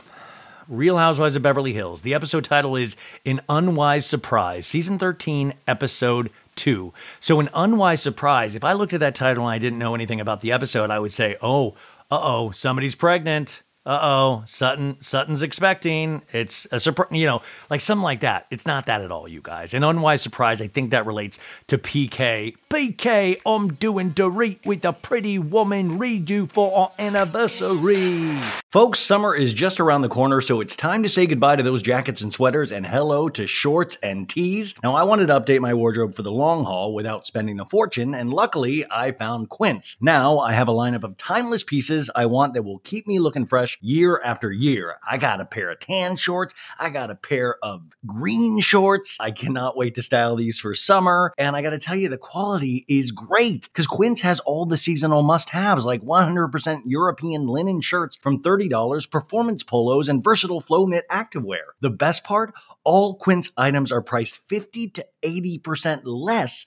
Real 0.68 0.98
Housewives 0.98 1.34
of 1.34 1.40
Beverly 1.40 1.72
Hills. 1.72 2.02
The 2.02 2.12
episode 2.12 2.44
title 2.44 2.76
is 2.76 2.94
An 3.24 3.40
Unwise 3.48 4.04
Surprise, 4.04 4.66
Season 4.66 4.98
13, 4.98 5.54
Episode 5.66 6.30
2. 6.56 6.92
So, 7.20 7.40
an 7.40 7.48
unwise 7.54 8.02
surprise, 8.02 8.54
if 8.54 8.64
I 8.64 8.74
looked 8.74 8.92
at 8.92 9.00
that 9.00 9.14
title 9.14 9.44
and 9.44 9.54
I 9.54 9.58
didn't 9.58 9.78
know 9.78 9.94
anything 9.94 10.20
about 10.20 10.42
the 10.42 10.52
episode, 10.52 10.90
I 10.90 10.98
would 10.98 11.12
say, 11.12 11.36
oh, 11.40 11.70
uh 12.10 12.20
oh, 12.20 12.50
somebody's 12.50 12.94
pregnant. 12.94 13.62
Uh 13.86 13.98
oh, 14.02 14.42
Sutton 14.44 14.96
Sutton's 15.00 15.40
expecting. 15.40 16.20
It's 16.32 16.66
a 16.70 16.78
surprise, 16.78 17.08
you 17.10 17.24
know, 17.24 17.40
like 17.70 17.80
something 17.80 18.02
like 18.02 18.20
that. 18.20 18.46
It's 18.50 18.66
not 18.66 18.86
that 18.86 19.00
at 19.00 19.10
all, 19.10 19.26
you 19.26 19.40
guys. 19.40 19.72
An 19.72 19.82
unwise 19.82 20.20
surprise. 20.20 20.60
I 20.60 20.68
think 20.68 20.90
that 20.90 21.06
relates 21.06 21.38
to 21.68 21.78
PK. 21.78 22.54
PK, 22.68 23.40
I'm 23.46 23.72
doing 23.74 24.12
Dorit 24.12 24.66
with 24.66 24.84
a 24.84 24.92
pretty 24.92 25.38
woman 25.38 25.98
redo 25.98 26.52
for 26.52 26.76
our 26.76 26.92
anniversary. 26.98 28.38
Folks, 28.70 28.98
summer 28.98 29.34
is 29.34 29.54
just 29.54 29.80
around 29.80 30.02
the 30.02 30.10
corner, 30.10 30.42
so 30.42 30.60
it's 30.60 30.76
time 30.76 31.02
to 31.02 31.08
say 31.08 31.26
goodbye 31.26 31.56
to 31.56 31.62
those 31.62 31.80
jackets 31.80 32.20
and 32.20 32.34
sweaters 32.34 32.70
and 32.70 32.86
hello 32.86 33.30
to 33.30 33.46
shorts 33.46 33.96
and 34.02 34.28
tees. 34.28 34.74
Now, 34.82 34.94
I 34.94 35.04
wanted 35.04 35.28
to 35.28 35.40
update 35.40 35.60
my 35.60 35.72
wardrobe 35.72 36.12
for 36.14 36.22
the 36.22 36.30
long 36.30 36.64
haul 36.64 36.92
without 36.92 37.24
spending 37.24 37.58
a 37.58 37.64
fortune, 37.64 38.14
and 38.14 38.30
luckily, 38.30 38.84
I 38.90 39.12
found 39.12 39.48
Quince. 39.48 39.96
Now, 40.02 40.38
I 40.38 40.52
have 40.52 40.68
a 40.68 40.72
lineup 40.72 41.04
of 41.04 41.16
timeless 41.16 41.64
pieces 41.64 42.10
I 42.14 42.26
want 42.26 42.52
that 42.52 42.64
will 42.64 42.80
keep 42.80 43.06
me 43.06 43.18
looking 43.18 43.46
fresh 43.46 43.77
year 43.80 44.20
after 44.24 44.50
year. 44.52 44.96
I 45.08 45.18
got 45.18 45.40
a 45.40 45.44
pair 45.44 45.70
of 45.70 45.80
tan 45.80 46.16
shorts, 46.16 46.54
I 46.78 46.90
got 46.90 47.10
a 47.10 47.14
pair 47.14 47.56
of 47.62 47.82
green 48.06 48.60
shorts. 48.60 49.16
I 49.20 49.30
cannot 49.30 49.76
wait 49.76 49.94
to 49.96 50.02
style 50.02 50.36
these 50.36 50.58
for 50.58 50.74
summer, 50.74 51.32
and 51.38 51.56
I 51.56 51.62
got 51.62 51.70
to 51.70 51.78
tell 51.78 51.96
you, 51.96 52.08
the 52.08 52.18
quality 52.18 52.84
is 52.88 53.12
great 53.12 53.62
because 53.62 53.86
Quince 53.86 54.20
has 54.20 54.40
all 54.40 54.66
the 54.66 54.76
seasonal 54.76 55.22
must 55.22 55.50
haves 55.50 55.84
like 55.84 56.02
100% 56.02 56.82
European 56.86 57.46
linen 57.46 57.80
shirts 57.80 58.16
from 58.16 58.42
$30, 58.42 59.10
performance 59.10 59.62
polos, 59.62 60.08
and 60.08 60.24
versatile 60.24 60.60
flow 60.60 60.86
knit 60.86 61.04
activewear. 61.10 61.72
The 61.80 61.90
best 61.90 62.24
part 62.24 62.52
all 62.84 63.16
Quince 63.16 63.50
items 63.56 63.92
are 63.92 64.02
priced 64.02 64.36
50 64.48 64.88
to 64.90 65.06
80% 65.22 66.02
less 66.04 66.66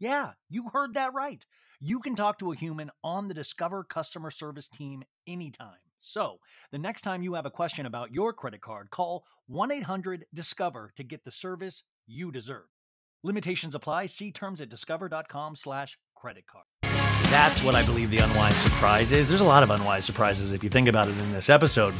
Yeah, 0.00 0.30
you 0.48 0.70
heard 0.72 0.94
that 0.94 1.12
right. 1.12 1.44
You 1.78 2.00
can 2.00 2.14
talk 2.14 2.38
to 2.38 2.52
a 2.52 2.56
human 2.56 2.90
on 3.04 3.28
the 3.28 3.34
Discover 3.34 3.84
customer 3.84 4.30
service 4.30 4.66
team 4.66 5.02
anytime. 5.26 5.76
So, 5.98 6.38
the 6.72 6.78
next 6.78 7.02
time 7.02 7.22
you 7.22 7.34
have 7.34 7.44
a 7.44 7.50
question 7.50 7.84
about 7.84 8.10
your 8.10 8.32
credit 8.32 8.62
card, 8.62 8.90
call 8.90 9.24
1 9.48 9.70
800 9.70 10.24
Discover 10.32 10.92
to 10.96 11.04
get 11.04 11.24
the 11.24 11.30
service 11.30 11.82
you 12.06 12.32
deserve. 12.32 12.64
Limitations 13.22 13.74
apply. 13.74 14.06
See 14.06 14.32
terms 14.32 14.62
at 14.62 14.70
discover.com/slash 14.70 15.98
credit 16.14 16.46
card. 16.46 16.64
That's 17.24 17.62
what 17.62 17.74
I 17.74 17.84
believe 17.84 18.10
the 18.10 18.18
unwise 18.18 18.56
surprise 18.56 19.12
is. 19.12 19.28
There's 19.28 19.42
a 19.42 19.44
lot 19.44 19.62
of 19.62 19.68
unwise 19.68 20.06
surprises 20.06 20.54
if 20.54 20.64
you 20.64 20.70
think 20.70 20.88
about 20.88 21.08
it 21.08 21.18
in 21.18 21.30
this 21.32 21.50
episode. 21.50 21.92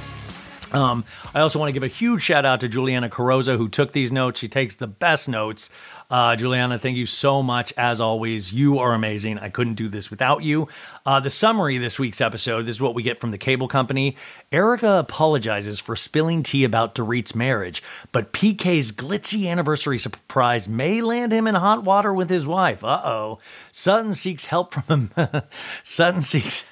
Um, 0.72 1.04
I 1.34 1.40
also 1.40 1.58
want 1.58 1.68
to 1.68 1.72
give 1.72 1.82
a 1.82 1.88
huge 1.88 2.22
shout 2.22 2.44
out 2.44 2.60
to 2.60 2.68
Juliana 2.68 3.08
Carozza 3.08 3.56
who 3.56 3.68
took 3.68 3.92
these 3.92 4.12
notes. 4.12 4.40
She 4.40 4.48
takes 4.48 4.76
the 4.76 4.86
best 4.86 5.28
notes. 5.28 5.68
Uh, 6.10 6.34
Juliana, 6.34 6.78
thank 6.78 6.96
you 6.96 7.06
so 7.06 7.42
much. 7.42 7.72
As 7.76 8.00
always, 8.00 8.52
you 8.52 8.80
are 8.80 8.94
amazing. 8.94 9.38
I 9.38 9.48
couldn't 9.48 9.74
do 9.74 9.88
this 9.88 10.10
without 10.10 10.42
you. 10.42 10.66
Uh, 11.06 11.20
the 11.20 11.30
summary 11.30 11.78
this 11.78 11.98
week's 11.98 12.20
episode 12.20 12.66
this 12.66 12.76
is 12.76 12.80
what 12.80 12.94
we 12.94 13.02
get 13.02 13.18
from 13.18 13.30
the 13.30 13.38
cable 13.38 13.68
company. 13.68 14.16
Erika 14.50 14.98
apologizes 14.98 15.78
for 15.78 15.94
spilling 15.94 16.42
tea 16.42 16.64
about 16.64 16.94
Dorit's 16.94 17.34
marriage, 17.34 17.82
but 18.10 18.32
PK's 18.32 18.90
glitzy 18.92 19.48
anniversary 19.48 19.98
surprise 19.98 20.68
may 20.68 21.00
land 21.00 21.32
him 21.32 21.46
in 21.46 21.54
hot 21.54 21.84
water 21.84 22.12
with 22.12 22.28
his 22.28 22.46
wife. 22.46 22.82
Uh 22.82 23.00
oh. 23.04 23.38
Sutton 23.70 24.14
seeks 24.14 24.46
help 24.46 24.74
from 24.74 25.10
a 25.16 25.44
Sutton 25.82 26.22
seeks 26.22 26.64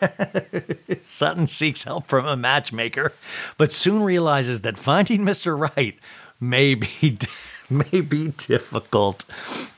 Sutton 1.02 1.47
seeks 1.47 1.85
help 1.85 2.07
from 2.07 2.26
a 2.26 2.37
matchmaker, 2.37 3.12
but 3.57 3.73
soon 3.73 4.02
realizes 4.02 4.62
that 4.62 4.76
finding 4.76 5.21
Mr. 5.21 5.59
Right 5.59 5.97
may 6.40 6.75
be 6.75 7.18
may 7.93 8.01
be 8.01 8.29
difficult. 8.29 9.25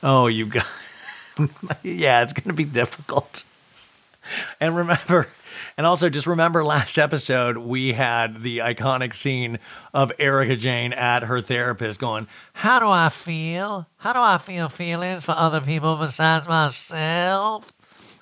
Oh, 0.03 0.27
you 0.27 0.47
guys. 0.47 0.65
yeah, 1.83 2.23
it's 2.23 2.33
going 2.33 2.49
to 2.49 2.53
be 2.53 2.65
difficult. 2.65 3.45
And 4.61 4.77
remember, 4.77 5.29
and 5.77 5.87
also 5.87 6.09
just 6.09 6.27
remember 6.27 6.65
last 6.65 6.99
episode, 6.99 7.57
we 7.57 7.93
had 7.93 8.43
the 8.43 8.59
iconic 8.59 9.15
scene 9.15 9.59
of 9.93 10.13
Erika 10.19 10.57
Jayne 10.57 10.93
at 10.93 11.25
her 11.25 11.41
therapist 11.41 11.99
going, 12.01 12.29
How 12.53 12.79
do 12.79 12.89
I 12.89 13.09
feel? 13.09 13.87
How 13.97 14.13
do 14.13 14.21
I 14.21 14.39
feel 14.39 14.69
feelings 14.69 15.25
for 15.25 15.33
other 15.33 15.61
people 15.61 15.97
besides 15.97 16.47
myself? 16.47 17.73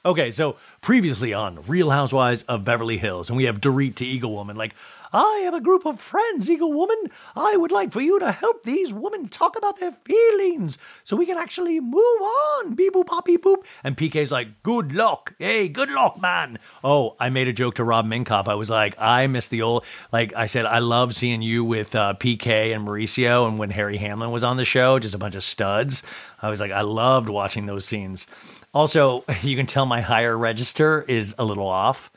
Okay, 0.04 0.30
so 0.30 0.56
previously 0.80 1.34
on 1.34 1.64
Real 1.66 1.90
Housewives 1.90 2.44
of 2.44 2.64
Beverly 2.64 2.96
Hills, 2.96 3.28
and 3.28 3.36
we 3.36 3.44
have 3.44 3.60
Dorit 3.60 3.96
to 3.96 4.06
Eagle 4.06 4.32
Woman, 4.32 4.56
like, 4.56 4.74
I 5.12 5.40
have 5.44 5.54
a 5.54 5.60
group 5.60 5.86
of 5.86 6.00
friends, 6.00 6.50
Eagle 6.50 6.72
Woman. 6.72 6.96
I 7.34 7.56
would 7.56 7.72
like 7.72 7.92
for 7.92 8.00
you 8.00 8.18
to 8.18 8.32
help 8.32 8.62
these 8.62 8.92
women 8.92 9.28
talk 9.28 9.56
about 9.56 9.78
their 9.78 9.92
feelings 9.92 10.78
so 11.04 11.16
we 11.16 11.26
can 11.26 11.38
actually 11.38 11.80
move 11.80 12.20
on. 12.22 12.74
Beep 12.74 12.92
boop, 12.92 13.06
pop, 13.06 13.26
boop. 13.26 13.64
And 13.84 13.96
PK's 13.96 14.30
like, 14.30 14.62
good 14.62 14.92
luck. 14.92 15.34
Hey, 15.38 15.68
good 15.68 15.90
luck, 15.90 16.20
man. 16.20 16.58
Oh, 16.84 17.16
I 17.18 17.30
made 17.30 17.48
a 17.48 17.52
joke 17.52 17.76
to 17.76 17.84
Rob 17.84 18.06
Minkoff. 18.06 18.48
I 18.48 18.54
was 18.54 18.70
like, 18.70 18.94
I 18.98 19.26
miss 19.26 19.48
the 19.48 19.62
old, 19.62 19.84
like 20.12 20.34
I 20.34 20.46
said, 20.46 20.66
I 20.66 20.80
love 20.80 21.14
seeing 21.14 21.42
you 21.42 21.64
with 21.64 21.94
uh, 21.94 22.14
PK 22.14 22.74
and 22.74 22.86
Mauricio 22.86 23.48
and 23.48 23.58
when 23.58 23.70
Harry 23.70 23.96
Hamlin 23.96 24.30
was 24.30 24.44
on 24.44 24.56
the 24.56 24.64
show, 24.64 24.98
just 24.98 25.14
a 25.14 25.18
bunch 25.18 25.34
of 25.34 25.42
studs. 25.42 26.02
I 26.40 26.50
was 26.50 26.60
like, 26.60 26.72
I 26.72 26.82
loved 26.82 27.28
watching 27.28 27.66
those 27.66 27.84
scenes. 27.84 28.26
Also, 28.74 29.24
you 29.42 29.56
can 29.56 29.66
tell 29.66 29.86
my 29.86 30.00
higher 30.00 30.36
register 30.36 31.02
is 31.02 31.34
a 31.38 31.44
little 31.44 31.68
off. 31.68 32.10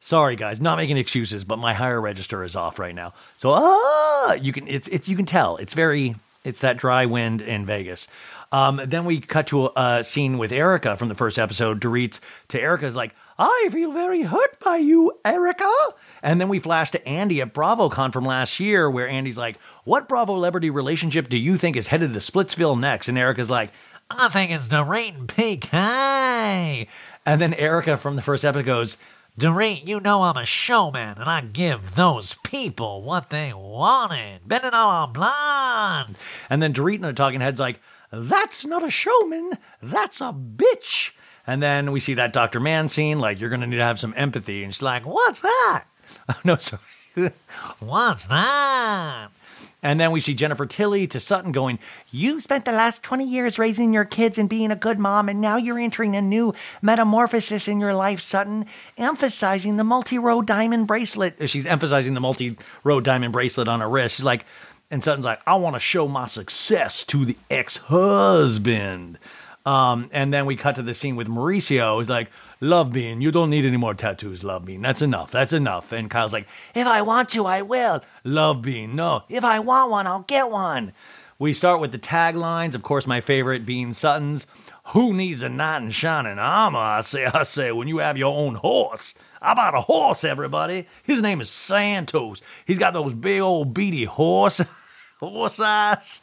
Sorry, 0.00 0.36
guys, 0.36 0.60
not 0.60 0.76
making 0.76 0.98
excuses, 0.98 1.44
but 1.44 1.58
my 1.58 1.74
higher 1.74 2.00
register 2.00 2.44
is 2.44 2.54
off 2.54 2.78
right 2.78 2.94
now. 2.94 3.14
So, 3.36 3.52
ah, 3.52 4.34
you 4.34 4.52
can 4.52 4.68
it's 4.68 4.88
it's 4.88 5.08
you 5.08 5.16
can 5.16 5.26
tell 5.26 5.56
it's 5.56 5.74
very 5.74 6.14
it's 6.44 6.60
that 6.60 6.76
dry 6.76 7.06
wind 7.06 7.42
in 7.42 7.66
Vegas. 7.66 8.06
Um, 8.52 8.80
then 8.86 9.04
we 9.04 9.20
cut 9.20 9.48
to 9.48 9.66
a, 9.66 9.72
a 9.76 10.04
scene 10.04 10.38
with 10.38 10.52
Erika 10.52 10.96
from 10.96 11.08
the 11.08 11.16
first 11.16 11.38
episode. 11.38 11.80
Dorit's 11.80 12.20
to 12.48 12.60
Erika's 12.60 12.94
like, 12.94 13.12
I 13.38 13.68
feel 13.72 13.90
very 13.90 14.22
hurt 14.22 14.60
by 14.60 14.76
you, 14.76 15.12
Erika. 15.24 15.72
And 16.22 16.40
then 16.40 16.48
we 16.48 16.60
flash 16.60 16.92
to 16.92 17.08
Andy 17.08 17.42
at 17.42 17.52
BravoCon 17.52 18.12
from 18.12 18.24
last 18.24 18.60
year, 18.60 18.88
where 18.88 19.08
Andy's 19.08 19.36
like, 19.36 19.60
What 19.84 20.08
Bravo 20.08 20.34
celebrity 20.34 20.70
relationship 20.70 21.28
do 21.28 21.36
you 21.36 21.58
think 21.58 21.76
is 21.76 21.88
headed 21.88 22.12
to 22.12 22.20
Splitsville 22.20 22.78
next? 22.78 23.08
And 23.08 23.18
Erika's 23.18 23.50
like, 23.50 23.70
I 24.08 24.28
think 24.28 24.52
it's 24.52 24.68
Dorit 24.68 25.16
and 25.16 25.28
Pink." 25.28 25.64
PK. 25.64 26.86
and 27.26 27.40
then 27.40 27.54
Erika 27.54 27.96
from 27.96 28.14
the 28.14 28.22
first 28.22 28.44
episode 28.44 28.66
goes, 28.66 28.96
Dorit, 29.38 29.86
you 29.86 30.00
know 30.00 30.22
I'm 30.22 30.38
a 30.38 30.46
showman, 30.46 31.18
and 31.18 31.28
I 31.28 31.42
give 31.42 31.94
those 31.94 32.34
people 32.42 33.02
what 33.02 33.28
they 33.28 33.52
wanted. 33.52 34.40
It 34.50 34.74
all 34.74 34.90
on 34.90 35.12
blonde. 35.12 36.16
And 36.48 36.62
then 36.62 36.72
Dorit 36.72 36.94
in 36.94 37.00
the 37.02 37.12
talking 37.12 37.42
head's 37.42 37.60
like, 37.60 37.80
that's 38.10 38.64
not 38.64 38.82
a 38.82 38.90
showman, 38.90 39.52
that's 39.82 40.22
a 40.22 40.32
bitch. 40.32 41.10
And 41.46 41.62
then 41.62 41.92
we 41.92 42.00
see 42.00 42.14
that 42.14 42.32
Dr. 42.32 42.60
Man 42.60 42.88
scene, 42.88 43.18
like, 43.18 43.38
you're 43.38 43.50
going 43.50 43.60
to 43.60 43.66
need 43.66 43.76
to 43.76 43.84
have 43.84 44.00
some 44.00 44.14
empathy. 44.16 44.64
And 44.64 44.74
she's 44.74 44.82
like, 44.82 45.04
what's 45.04 45.40
that? 45.40 45.84
Oh, 46.28 46.40
no, 46.44 46.56
sorry. 46.56 46.80
What's 47.78 48.24
that? 48.26 49.28
And 49.82 50.00
then 50.00 50.10
we 50.10 50.20
see 50.20 50.34
Jennifer 50.34 50.66
Tilly 50.66 51.06
to 51.08 51.20
Sutton 51.20 51.52
going, 51.52 51.78
You 52.10 52.40
spent 52.40 52.64
the 52.64 52.72
last 52.72 53.02
20 53.02 53.24
years 53.24 53.58
raising 53.58 53.92
your 53.92 54.04
kids 54.04 54.38
and 54.38 54.48
being 54.48 54.70
a 54.70 54.76
good 54.76 54.98
mom, 54.98 55.28
and 55.28 55.40
now 55.40 55.56
you're 55.56 55.78
entering 55.78 56.16
a 56.16 56.22
new 56.22 56.54
metamorphosis 56.82 57.68
in 57.68 57.78
your 57.78 57.94
life, 57.94 58.20
Sutton, 58.20 58.66
emphasizing 58.96 59.76
the 59.76 59.84
multi 59.84 60.18
row 60.18 60.42
diamond 60.42 60.86
bracelet. 60.86 61.48
She's 61.48 61.66
emphasizing 61.66 62.14
the 62.14 62.20
multi 62.20 62.56
row 62.84 63.00
diamond 63.00 63.32
bracelet 63.32 63.68
on 63.68 63.80
her 63.80 63.88
wrist. 63.88 64.16
She's 64.16 64.24
like, 64.24 64.44
and 64.90 65.02
Sutton's 65.02 65.24
like, 65.24 65.40
I 65.46 65.56
want 65.56 65.74
to 65.74 65.80
show 65.80 66.08
my 66.08 66.26
success 66.26 67.04
to 67.04 67.24
the 67.24 67.36
ex 67.50 67.76
husband. 67.76 69.18
Um, 69.64 70.10
and 70.12 70.32
then 70.32 70.46
we 70.46 70.54
cut 70.54 70.76
to 70.76 70.82
the 70.82 70.94
scene 70.94 71.16
with 71.16 71.26
Mauricio. 71.26 71.98
He's 71.98 72.08
like, 72.08 72.30
Love 72.60 72.92
Bean, 72.92 73.20
you 73.20 73.30
don't 73.30 73.50
need 73.50 73.66
any 73.66 73.76
more 73.76 73.92
tattoos, 73.92 74.42
Love 74.42 74.64
Bean. 74.64 74.80
That's 74.80 75.02
enough. 75.02 75.30
That's 75.30 75.52
enough. 75.52 75.92
And 75.92 76.10
Kyle's 76.10 76.32
like, 76.32 76.48
If 76.74 76.86
I 76.86 77.02
want 77.02 77.28
to, 77.30 77.44
I 77.46 77.62
will. 77.62 78.02
Love 78.24 78.62
Bean, 78.62 78.96
no. 78.96 79.24
If 79.28 79.44
I 79.44 79.58
want 79.58 79.90
one, 79.90 80.06
I'll 80.06 80.20
get 80.22 80.50
one. 80.50 80.92
We 81.38 81.52
start 81.52 81.82
with 81.82 81.92
the 81.92 81.98
taglines. 81.98 82.74
Of 82.74 82.82
course, 82.82 83.06
my 83.06 83.20
favorite 83.20 83.66
being 83.66 83.92
Sutton's. 83.92 84.46
Who 84.90 85.12
needs 85.12 85.42
a 85.42 85.50
knight 85.50 85.82
in 85.82 85.90
shining 85.90 86.38
armor? 86.38 86.78
I 86.78 87.02
say, 87.02 87.26
I 87.26 87.42
say, 87.42 87.72
when 87.72 87.88
you 87.88 87.98
have 87.98 88.16
your 88.16 88.34
own 88.34 88.54
horse. 88.54 89.12
I 89.42 89.52
bought 89.52 89.74
a 89.74 89.82
horse, 89.82 90.24
everybody. 90.24 90.86
His 91.02 91.20
name 91.20 91.42
is 91.42 91.50
Santos. 91.50 92.40
He's 92.64 92.78
got 92.78 92.94
those 92.94 93.12
big 93.12 93.42
old 93.42 93.74
beady 93.74 94.04
horse, 94.04 94.62
horse 95.20 95.60
eyes. 95.60 96.22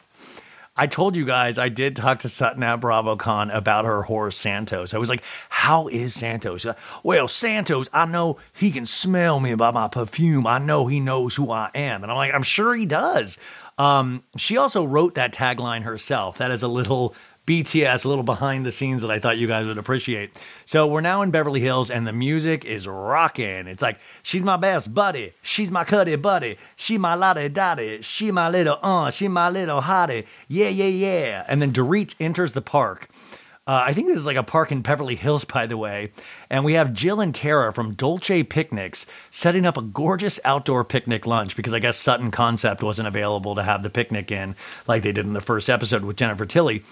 I 0.75 0.87
told 0.87 1.15
you 1.15 1.23
guys 1.23 1.59
I 1.59 1.69
did 1.69 1.95
talk 1.95 2.19
to 2.19 2.29
Sutton 2.29 2.63
at 2.63 2.81
BravoCon 2.81 3.53
about 3.53 3.85
her 3.85 4.01
horse 4.01 4.35
Santos. 4.35 4.95
I 4.95 4.97
was 4.97 5.09
like, 5.09 5.23
"How 5.49 5.87
is 5.87 6.15
Santos?" 6.15 6.65
Like, 6.65 6.77
well, 7.03 7.27
Santos, 7.27 7.89
I 7.93 8.05
know 8.05 8.37
he 8.53 8.71
can 8.71 8.87
smell 8.87 9.39
me 9.39 9.53
by 9.53 9.69
my 9.69 9.87
perfume. 9.87 10.47
I 10.47 10.57
know 10.57 10.87
he 10.87 10.99
knows 10.99 11.35
who 11.35 11.51
I 11.51 11.69
am, 11.75 12.01
and 12.01 12.11
I'm 12.11 12.17
like, 12.17 12.33
"I'm 12.33 12.43
sure 12.43 12.73
he 12.73 12.87
does." 12.87 13.37
Um, 13.77 14.23
she 14.37 14.57
also 14.57 14.83
wrote 14.83 15.15
that 15.15 15.33
tagline 15.33 15.83
herself. 15.83 16.37
That 16.39 16.51
is 16.51 16.63
a 16.63 16.67
little 16.67 17.15
BTS, 17.45 18.05
a 18.05 18.07
little 18.07 18.23
behind 18.23 18.65
the 18.65 18.71
scenes 18.71 19.01
that 19.01 19.11
I 19.11 19.19
thought 19.19 19.37
you 19.37 19.47
guys 19.47 19.67
would 19.67 19.77
appreciate. 19.77 20.31
So 20.65 20.87
we're 20.87 21.01
now 21.01 21.21
in 21.23 21.31
Beverly 21.31 21.59
Hills 21.59 21.91
and 21.91 22.07
the 22.07 22.13
music 22.13 22.63
is 22.63 22.87
rocking. 22.87 23.67
It's 23.67 23.81
like, 23.81 23.99
she's 24.21 24.43
my 24.43 24.55
best 24.55 24.93
buddy. 24.93 25.33
She's 25.41 25.69
my 25.69 25.83
cuddy 25.83 26.15
buddy. 26.15 26.57
She 26.77 26.97
my 26.97 27.15
lottie 27.15 27.49
dottie. 27.49 28.01
She 28.01 28.31
my 28.31 28.49
little 28.49 28.79
uh. 28.81 29.11
She 29.11 29.27
my 29.27 29.49
little 29.49 29.81
hottie. 29.81 30.25
Yeah, 30.47 30.69
yeah, 30.69 30.85
yeah. 30.85 31.45
And 31.47 31.61
then 31.61 31.73
Dorit 31.73 32.15
enters 32.19 32.53
the 32.53 32.61
park. 32.61 33.09
Uh, 33.65 33.81
I 33.85 33.93
think 33.93 34.07
this 34.07 34.17
is 34.17 34.25
like 34.25 34.35
a 34.35 34.43
park 34.43 34.73
in 34.73 34.81
Beverly 34.81 35.15
Hills, 35.15 35.45
by 35.53 35.67
the 35.67 35.77
way. 35.77 36.11
And 36.49 36.65
we 36.65 36.73
have 36.73 36.93
Jill 36.93 37.21
and 37.21 37.33
Tara 37.33 37.71
from 37.71 37.93
Dolce 37.93 38.43
Picnics 38.43 39.05
setting 39.31 39.65
up 39.65 39.77
a 39.77 39.81
gorgeous 39.81 40.39
outdoor 40.43 40.83
picnic 40.83 41.25
lunch 41.25 41.55
because 41.55 41.73
I 41.73 41.79
guess 41.79 41.97
Sutton 41.97 42.31
Concept 42.31 42.83
wasn't 42.83 43.07
available 43.07 43.55
to 43.55 43.63
have 43.63 43.83
the 43.83 43.89
picnic 43.89 44.31
in 44.31 44.55
like 44.87 45.03
they 45.03 45.11
did 45.11 45.25
in 45.25 45.33
the 45.33 45.41
first 45.41 45.69
episode 45.69 46.03
with 46.03 46.17
Jennifer 46.17 46.45
Tilly. 46.45 46.83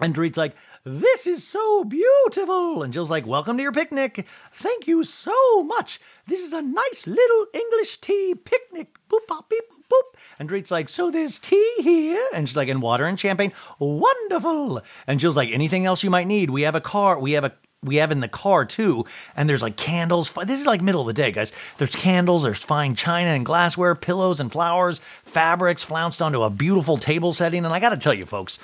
And 0.00 0.14
Dorit's 0.14 0.38
like, 0.38 0.56
this 0.84 1.26
is 1.26 1.46
so 1.46 1.84
beautiful. 1.84 2.82
And 2.82 2.92
Jill's 2.92 3.10
like, 3.10 3.26
welcome 3.26 3.58
to 3.58 3.62
your 3.62 3.72
picnic. 3.72 4.26
Thank 4.52 4.86
you 4.86 5.04
so 5.04 5.62
much. 5.62 6.00
This 6.26 6.40
is 6.40 6.52
a 6.52 6.62
nice 6.62 7.06
little 7.06 7.46
English 7.52 7.98
tea 7.98 8.34
picnic. 8.34 8.88
Boop, 9.10 9.26
bop, 9.28 9.50
beep, 9.50 9.64
boop, 9.70 9.82
boop. 9.92 10.18
And 10.38 10.48
Dorit's 10.48 10.70
like, 10.70 10.88
so 10.88 11.10
there's 11.10 11.38
tea 11.38 11.74
here? 11.80 12.26
And 12.32 12.48
she's 12.48 12.56
like, 12.56 12.68
and 12.68 12.80
water 12.80 13.04
and 13.04 13.20
champagne. 13.20 13.52
Wonderful. 13.78 14.80
And 15.06 15.20
Jill's 15.20 15.36
like, 15.36 15.50
anything 15.50 15.84
else 15.84 16.02
you 16.02 16.10
might 16.10 16.26
need? 16.26 16.50
We 16.50 16.62
have 16.62 16.74
a 16.74 16.80
car. 16.80 17.18
We 17.18 17.32
have 17.32 17.44
a 17.44 17.52
we 17.82 17.96
have 17.96 18.12
in 18.12 18.20
the 18.20 18.28
car 18.28 18.66
too, 18.66 19.06
and 19.34 19.48
there's 19.48 19.62
like 19.62 19.76
candles. 19.76 20.30
This 20.44 20.60
is 20.60 20.66
like 20.66 20.82
middle 20.82 21.00
of 21.00 21.06
the 21.06 21.14
day, 21.14 21.32
guys. 21.32 21.50
There's 21.78 21.96
candles, 21.96 22.42
there's 22.42 22.58
fine 22.58 22.94
china 22.94 23.30
and 23.30 23.44
glassware, 23.44 23.94
pillows 23.94 24.38
and 24.38 24.52
flowers, 24.52 25.00
fabrics 25.24 25.82
flounced 25.82 26.20
onto 26.20 26.42
a 26.42 26.50
beautiful 26.50 26.98
table 26.98 27.32
setting. 27.32 27.64
And 27.64 27.72
I 27.72 27.80
got 27.80 27.90
to 27.90 27.96
tell 27.96 28.12
you, 28.12 28.26
folks, 28.26 28.58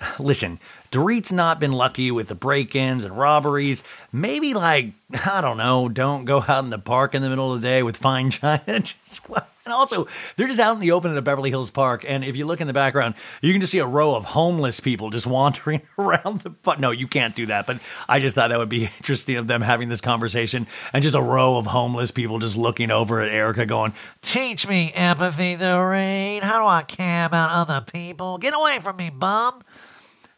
listen, 0.18 0.58
Dorit's 0.90 1.32
not 1.32 1.60
been 1.60 1.72
lucky 1.72 2.10
with 2.10 2.28
the 2.28 2.34
break 2.34 2.74
ins 2.74 3.04
and 3.04 3.16
robberies. 3.16 3.82
Maybe, 4.12 4.54
like, 4.54 4.92
I 5.26 5.40
don't 5.40 5.56
know, 5.56 5.88
don't 5.88 6.24
go 6.24 6.44
out 6.46 6.64
in 6.64 6.70
the 6.70 6.78
park 6.78 7.14
in 7.14 7.22
the 7.22 7.28
middle 7.28 7.52
of 7.52 7.60
the 7.60 7.66
day 7.66 7.82
with 7.82 7.96
fine 7.96 8.30
china. 8.30 8.80
just, 8.80 9.22
and 9.66 9.72
also, 9.72 10.06
they're 10.36 10.46
just 10.46 10.60
out 10.60 10.74
in 10.74 10.80
the 10.80 10.92
open 10.92 11.10
at 11.10 11.16
a 11.18 11.22
Beverly 11.22 11.50
Hills 11.50 11.70
park. 11.70 12.04
And 12.06 12.24
if 12.24 12.36
you 12.36 12.46
look 12.46 12.60
in 12.60 12.68
the 12.68 12.72
background, 12.72 13.16
you 13.42 13.52
can 13.52 13.60
just 13.60 13.72
see 13.72 13.80
a 13.80 13.86
row 13.86 14.14
of 14.14 14.24
homeless 14.24 14.78
people 14.78 15.10
just 15.10 15.26
wandering 15.36 15.82
around 15.98 16.40
the 16.40 16.50
park. 16.50 16.78
No, 16.78 16.92
you 16.92 17.08
can't 17.08 17.34
do 17.34 17.46
that. 17.46 17.66
But 17.66 17.80
I 18.08 18.20
just 18.20 18.36
thought 18.36 18.48
that 18.48 18.58
would 18.58 18.68
be 18.68 18.84
interesting 18.98 19.36
of 19.36 19.48
them 19.48 19.60
having 19.60 19.88
this 19.88 20.00
conversation 20.00 20.66
and 20.92 21.02
just 21.02 21.16
a 21.16 21.20
row 21.20 21.56
of 21.58 21.66
homeless 21.66 22.12
people 22.12 22.38
just 22.38 22.56
looking 22.56 22.90
over 22.90 23.20
at 23.20 23.30
Erika 23.32 23.66
going, 23.66 23.92
Teach 24.22 24.68
me 24.68 24.92
empathy, 24.94 25.56
Dorit. 25.56 26.42
How 26.42 26.60
do 26.60 26.66
I 26.66 26.82
care 26.82 27.26
about 27.26 27.50
other 27.50 27.84
people? 27.84 28.38
Get 28.38 28.54
away 28.54 28.78
from 28.80 28.96
me, 28.96 29.10
bum. 29.10 29.62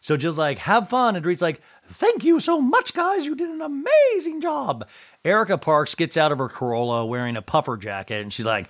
So 0.01 0.17
Jill's 0.17 0.39
like, 0.39 0.59
have 0.61 0.89
fun. 0.89 1.17
And 1.17 1.25
Dorit's 1.25 1.43
like, 1.43 1.61
thank 1.91 2.25
you 2.25 2.41
so 2.41 2.61
much, 2.61 2.95
guys. 2.95 3.27
You 3.27 3.35
did 3.35 3.51
an 3.51 3.61
amazing 3.61 4.41
job. 4.41 4.89
Erika 5.25 5.59
Parks 5.59 5.95
gets 5.95 6.17
out 6.17 6.33
of 6.33 6.39
her 6.39 6.49
Corolla 6.49 7.05
wearing 7.05 7.37
a 7.37 7.43
puffer 7.43 7.77
jacket 7.77 8.23
and 8.23 8.33
she's 8.33 8.47
like, 8.47 8.69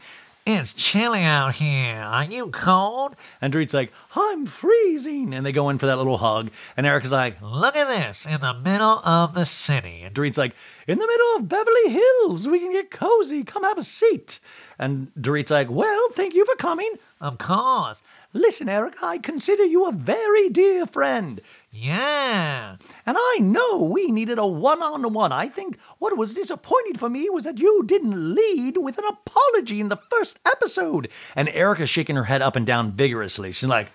It's 0.50 0.72
chilly 0.72 1.24
out 1.24 1.56
here. 1.56 1.96
Are 1.96 2.24
you 2.24 2.48
cold? 2.50 3.16
and 3.42 3.52
Dorit's 3.52 3.74
like, 3.74 3.92
I'm 4.16 4.46
freezing. 4.46 5.34
And 5.34 5.44
they 5.44 5.52
go 5.52 5.68
in 5.68 5.76
for 5.76 5.84
that 5.84 5.98
little 5.98 6.16
hug. 6.16 6.50
And 6.74 6.86
Erika's 6.86 7.12
like, 7.12 7.36
Look 7.42 7.76
at 7.76 7.86
this 7.86 8.24
in 8.24 8.40
the 8.40 8.54
middle 8.54 9.00
of 9.04 9.34
the 9.34 9.44
city. 9.44 10.00
and 10.04 10.14
Dorit's 10.14 10.38
like, 10.38 10.54
in 10.86 10.98
the 10.98 11.06
middle 11.06 11.36
of 11.36 11.50
Beverly 11.50 11.90
Hills, 11.90 12.48
we 12.48 12.60
can 12.60 12.72
get 12.72 12.90
cozy. 12.90 13.44
Come 13.44 13.62
have 13.62 13.76
a 13.76 13.82
seat. 13.82 14.40
And 14.78 15.12
Dorit's 15.20 15.50
like, 15.50 15.68
well, 15.68 16.08
thank 16.12 16.32
you 16.32 16.46
for 16.46 16.54
coming. 16.54 16.94
Of 17.20 17.36
course. 17.36 18.00
Listen, 18.32 18.70
Erika, 18.70 18.98
I 19.02 19.18
consider 19.18 19.64
you 19.64 19.86
a 19.86 19.92
very 19.92 20.48
dear 20.48 20.86
friend. 20.86 21.42
Yeah. 21.70 22.76
And 23.06 23.16
I 23.18 23.38
know 23.40 23.82
we 23.82 24.10
needed 24.10 24.38
a 24.38 24.46
one 24.46 24.82
on 24.82 25.12
one. 25.12 25.32
I 25.32 25.48
think 25.48 25.78
what 25.98 26.16
was 26.16 26.34
disappointing 26.34 26.96
for 26.96 27.08
me 27.10 27.28
was 27.30 27.44
that 27.44 27.58
you 27.58 27.84
didn't 27.84 28.34
lead 28.34 28.78
with 28.78 28.98
an 28.98 29.04
apology 29.04 29.80
in 29.80 29.88
the 29.88 29.96
first 30.10 30.38
episode. 30.46 31.08
And 31.36 31.48
Erika's 31.50 31.90
shaking 31.90 32.16
her 32.16 32.24
head 32.24 32.42
up 32.42 32.56
and 32.56 32.66
down 32.66 32.92
vigorously. 32.92 33.52
She's 33.52 33.68
like, 33.68 33.88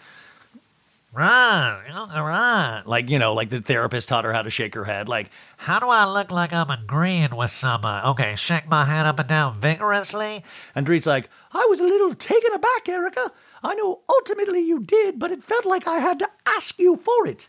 Right. 1.16 1.84
All 1.94 2.24
right. 2.24 2.82
like, 2.88 3.08
you 3.08 3.20
know, 3.20 3.36
like 3.36 3.52
the 3.52 3.62
therapist 3.62 4.10
taught 4.10 4.26
her 4.26 4.34
how 4.34 4.42
to 4.42 4.50
shake 4.50 4.74
her 4.74 4.84
head. 4.84 5.08
Like, 5.08 5.30
How 5.58 5.80
do 5.80 5.88
I 5.88 6.06
look 6.06 6.32
like 6.32 6.52
I'm 6.54 6.72
agreeing 6.72 7.36
with 7.36 7.52
someone? 7.52 8.04
Okay, 8.06 8.36
shake 8.36 8.68
my 8.68 8.86
head 8.86 9.06
up 9.06 9.20
and 9.20 9.30
down 9.30 9.60
vigorously. 9.60 10.44
and 10.74 10.88
Dorit's 10.88 11.06
like, 11.06 11.30
I 11.52 11.68
was 11.70 11.80
a 11.80 11.84
little 11.86 12.16
taken 12.16 12.52
aback, 12.54 12.90
Erika. 12.90 13.32
I 13.62 13.76
know 13.76 14.00
ultimately 14.10 14.62
you 14.62 14.80
did, 14.80 15.20
but 15.20 15.32
it 15.32 15.44
felt 15.44 15.66
like 15.66 15.88
I 15.88 16.00
had 16.00 16.18
to 16.20 16.30
ask 16.48 16.80
you 16.80 16.96
for 16.96 17.28
it. 17.28 17.48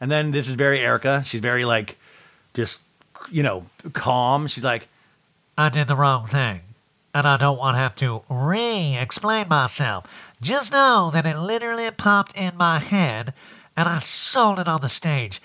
And 0.00 0.10
then 0.10 0.30
this 0.30 0.48
is 0.48 0.54
very 0.54 0.80
Erika. 0.80 1.22
She's 1.24 1.40
very 1.40 1.64
like, 1.64 1.98
just, 2.54 2.80
you 3.30 3.42
know, 3.42 3.66
calm. 3.92 4.46
She's 4.46 4.64
like, 4.64 4.88
I 5.58 5.68
did 5.68 5.88
the 5.88 5.96
wrong 5.96 6.26
thing. 6.26 6.60
And 7.12 7.26
I 7.26 7.36
don't 7.36 7.58
want 7.58 7.74
to 7.74 7.78
have 7.78 7.96
to 7.96 8.22
re 8.30 8.96
explain 8.96 9.48
myself. 9.48 10.32
Just 10.40 10.72
know 10.72 11.10
that 11.12 11.26
it 11.26 11.36
literally 11.38 11.90
popped 11.90 12.36
in 12.36 12.56
my 12.56 12.78
head 12.78 13.34
and 13.76 13.88
I 13.88 13.98
sold 13.98 14.58
it 14.58 14.68
on 14.68 14.80
the 14.80 14.88
stage. 14.88 15.42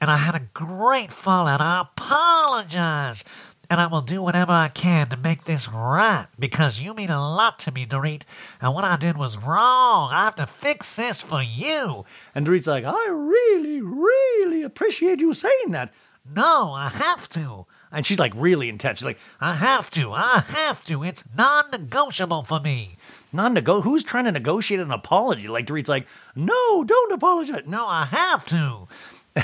And 0.00 0.10
I 0.10 0.16
had 0.16 0.36
a 0.36 0.48
great 0.54 1.12
fallout. 1.12 1.60
I 1.60 1.80
apologize. 1.80 3.24
And 3.70 3.80
I 3.82 3.86
will 3.86 4.00
do 4.00 4.22
whatever 4.22 4.52
I 4.52 4.68
can 4.68 5.08
to 5.10 5.16
make 5.16 5.44
this 5.44 5.68
right 5.68 6.26
because 6.38 6.80
you 6.80 6.94
mean 6.94 7.10
a 7.10 7.20
lot 7.20 7.58
to 7.60 7.70
me, 7.70 7.84
Dorit. 7.84 8.22
And 8.62 8.74
what 8.74 8.84
I 8.84 8.96
did 8.96 9.18
was 9.18 9.36
wrong. 9.36 10.10
I 10.10 10.24
have 10.24 10.36
to 10.36 10.46
fix 10.46 10.94
this 10.94 11.20
for 11.20 11.42
you. 11.42 12.06
and 12.34 12.46
Dorit's 12.46 12.66
like, 12.66 12.84
I 12.86 13.08
really, 13.10 13.82
really 13.82 14.62
appreciate 14.62 15.20
you 15.20 15.34
saying 15.34 15.72
that. 15.72 15.92
No, 16.34 16.72
I 16.72 16.88
have 16.88 17.28
to. 17.30 17.66
And 17.90 18.04
she's 18.04 18.18
like 18.18 18.32
really 18.34 18.68
intense. 18.68 18.98
She's 18.98 19.06
like, 19.06 19.18
I 19.40 19.54
have 19.54 19.90
to. 19.92 20.12
I 20.12 20.44
have 20.48 20.84
to. 20.86 21.02
It's 21.02 21.24
non 21.36 21.70
negotiable 21.70 22.44
for 22.44 22.60
me. 22.60 22.96
non 23.32 23.54
nego 23.54 23.80
who's 23.80 24.04
trying 24.04 24.24
to 24.24 24.32
negotiate 24.32 24.80
an 24.80 24.90
apology? 24.90 25.48
Like 25.48 25.66
Dorit's 25.66 25.88
like, 25.88 26.06
no, 26.34 26.84
don't 26.84 27.12
apologize. 27.12 27.62
No, 27.66 27.86
I 27.86 28.06
have 28.06 28.46
to. 28.46 28.88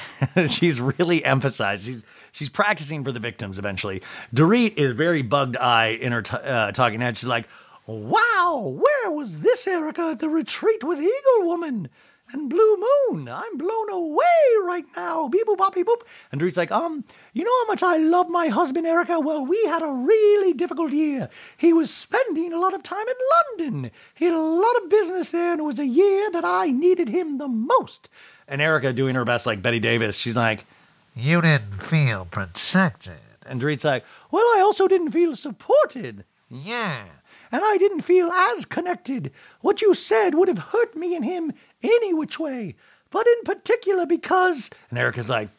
she's 0.48 0.80
really 0.80 1.24
emphasized. 1.24 1.86
She's 1.86 2.02
she's 2.34 2.50
practicing 2.50 3.04
for 3.04 3.12
the 3.12 3.20
victims 3.20 3.58
eventually. 3.58 4.02
Dorit 4.34 4.76
is 4.76 4.92
very 4.92 5.22
bugged 5.22 5.56
eye 5.56 5.96
in 6.00 6.12
her 6.12 6.20
t- 6.20 6.36
uh, 6.36 6.72
talking 6.72 7.00
head. 7.00 7.16
She's 7.16 7.28
like, 7.28 7.48
"Wow, 7.86 8.76
where 8.82 9.10
was 9.10 9.40
this 9.40 9.66
Erika 9.66 10.08
at 10.12 10.18
the 10.18 10.28
retreat 10.28 10.84
with 10.84 10.98
Eagle 10.98 11.46
Woman 11.46 11.88
and 12.32 12.50
Blue 12.50 12.76
Moon? 12.76 13.28
I'm 13.28 13.56
blown 13.56 13.90
away 13.90 14.24
right 14.64 14.84
now." 14.96 15.28
Beep 15.28 15.46
boop 15.46 15.58
bop 15.58 15.74
beep 15.74 15.86
boop. 15.86 16.02
And 16.32 16.40
Dorit's 16.40 16.56
like, 16.56 16.72
"Um, 16.72 17.04
you 17.32 17.44
know 17.44 17.56
how 17.62 17.68
much 17.68 17.82
I 17.82 17.98
love 17.98 18.28
my 18.28 18.48
husband 18.48 18.86
Erika? 18.86 19.20
Well, 19.20 19.46
we 19.46 19.62
had 19.66 19.82
a 19.82 19.88
really 19.88 20.52
difficult 20.52 20.92
year. 20.92 21.28
He 21.56 21.72
was 21.72 21.92
spending 21.92 22.52
a 22.52 22.58
lot 22.58 22.74
of 22.74 22.82
time 22.82 23.06
in 23.06 23.68
London. 23.68 23.90
He 24.14 24.24
had 24.24 24.34
a 24.34 24.40
lot 24.40 24.76
of 24.82 24.90
business 24.90 25.30
there, 25.30 25.52
and 25.52 25.60
it 25.60 25.64
was 25.64 25.78
a 25.78 25.86
year 25.86 26.30
that 26.32 26.44
I 26.44 26.70
needed 26.70 27.08
him 27.08 27.38
the 27.38 27.48
most." 27.48 28.10
And 28.48 28.60
Erika, 28.60 28.92
doing 28.92 29.14
her 29.14 29.24
best 29.24 29.46
like 29.46 29.62
Bette 29.62 29.78
Davis, 29.78 30.18
she's 30.18 30.36
like. 30.36 30.66
You 31.14 31.40
didn't 31.40 31.72
feel 31.74 32.26
protected. 32.30 33.18
And 33.46 33.60
Dorit's 33.60 33.84
like, 33.84 34.04
Well, 34.30 34.42
I 34.56 34.60
also 34.64 34.88
didn't 34.88 35.12
feel 35.12 35.36
supported. 35.36 36.24
Yeah. 36.50 37.04
And 37.52 37.62
I 37.64 37.76
didn't 37.76 38.00
feel 38.02 38.30
as 38.32 38.64
connected. 38.64 39.30
What 39.60 39.80
you 39.82 39.94
said 39.94 40.34
would 40.34 40.48
have 40.48 40.58
hurt 40.58 40.96
me 40.96 41.14
and 41.14 41.24
him 41.24 41.52
any 41.82 42.12
which 42.12 42.38
way. 42.38 42.74
But 43.10 43.26
in 43.26 43.42
particular 43.44 44.06
because. 44.06 44.70
And 44.90 44.98
Erika's 44.98 45.28
like, 45.30 45.50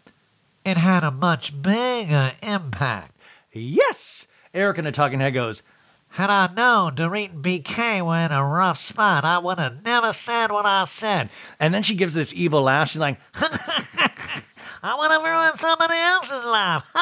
It 0.66 0.78
had 0.78 1.04
a 1.04 1.12
much 1.12 1.62
bigger 1.62 2.34
impact. 2.44 3.18
Yes! 3.54 4.28
Erika 4.54 4.80
in 4.82 4.88
a 4.88 4.92
talking 4.92 5.20
head 5.22 5.34
goes, 5.34 5.64
Had 6.10 6.30
I 6.30 6.52
known 6.54 6.96
Dorit 6.96 7.32
and 7.32 7.44
PK 7.44 8.06
were 8.06 8.18
in 8.18 8.32
a 8.32 8.44
rough 8.46 8.80
spot, 8.82 9.24
I 9.24 9.38
would 9.38 9.60
have 9.60 9.84
never 9.84 10.12
said 10.12 10.52
what 10.52 10.66
I 10.66 10.84
said. 10.86 11.30
and 11.60 11.74
then 11.74 11.84
she 11.84 11.96
gives 11.96 12.14
this 12.14 12.34
evil 12.34 12.64
laugh. 12.64 12.90
She's 12.90 13.00
like, 13.00 13.20
I 14.86 14.94
want 14.94 15.12
to 15.14 15.20
ruin 15.28 15.58
somebody 15.58 15.96
else's 15.98 16.46
life. 16.46 16.84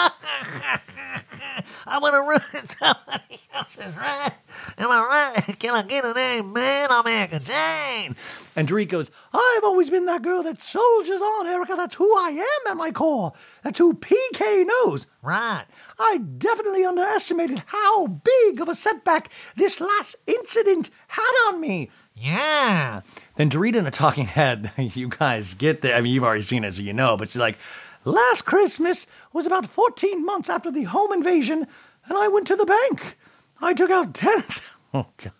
I 1.86 2.00
want 2.00 2.14
to 2.14 2.22
ruin 2.22 2.68
somebody 2.80 3.42
else's 3.54 3.94
life. 3.98 4.34
Am 4.78 4.90
I 4.90 5.34
right? 5.36 5.60
Can 5.60 5.76
I 5.76 5.82
get 5.82 6.06
an 6.06 6.18
amen, 6.18 6.92
America 6.92 7.42
Jane? 7.42 8.16
And 8.56 8.70
Dorit 8.70 8.88
goes, 8.88 9.12
I've 9.34 9.66
always 9.66 9.90
been 9.90 10.06
that 10.06 10.22
girl 10.22 10.44
that 10.44 10.62
soldiers 10.62 11.20
on, 11.20 11.46
Erika. 11.46 11.76
That's 11.76 11.96
who 11.96 12.10
I 12.18 12.30
am 12.30 12.72
at 12.72 12.78
my 12.78 12.92
core. 12.92 13.34
That's 13.64 13.80
who 13.80 13.96
PK 13.96 14.66
knows. 14.66 15.06
Right. 15.22 15.66
I 16.00 16.20
definitely 16.38 16.86
underestimated 16.86 17.64
how 17.66 18.08
big 18.08 18.62
of 18.62 18.70
a 18.70 18.76
setback 18.76 19.30
this 19.58 19.82
last 19.82 20.16
incident 20.26 20.90
had 21.10 21.50
on 21.50 21.60
me. 21.60 21.90
Yeah. 22.16 23.02
Then 23.36 23.50
Dorit 23.50 23.76
in 23.76 23.88
a 23.88 23.92
talking 23.92 24.28
head, 24.28 24.72
you 24.78 25.10
guys 25.10 25.54
get 25.54 25.82
the, 25.82 25.96
I 25.96 26.02
mean, 26.02 26.14
you've 26.14 26.24
already 26.24 26.42
seen 26.44 26.64
it, 26.64 26.74
so 26.74 26.82
you 26.82 26.94
know, 26.94 27.18
but 27.18 27.30
she's 27.30 27.38
like, 27.38 27.58
Last 28.06 28.42
Christmas 28.42 29.08
was 29.32 29.46
about 29.46 29.66
14 29.66 30.26
months 30.26 30.50
after 30.50 30.70
the 30.70 30.84
home 30.84 31.14
invasion, 31.14 31.68
and 32.06 32.18
I 32.18 32.28
went 32.28 32.48
to 32.48 32.56
the 32.58 32.66
bank. 32.66 33.18
I 33.62 33.74
took 33.74 33.90
out 33.90 34.14
10, 34.14 34.44
oh 34.94 35.08
God. 35.18 35.32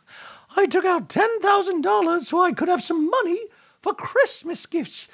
I 0.56 0.66
took 0.68 0.86
out 0.86 1.10
$10,000 1.10 2.22
so 2.22 2.42
I 2.42 2.54
could 2.54 2.70
have 2.70 2.84
some 2.84 3.10
money 3.10 3.40
for 3.82 3.94
Christmas 3.94 4.66
gifts. 4.66 5.08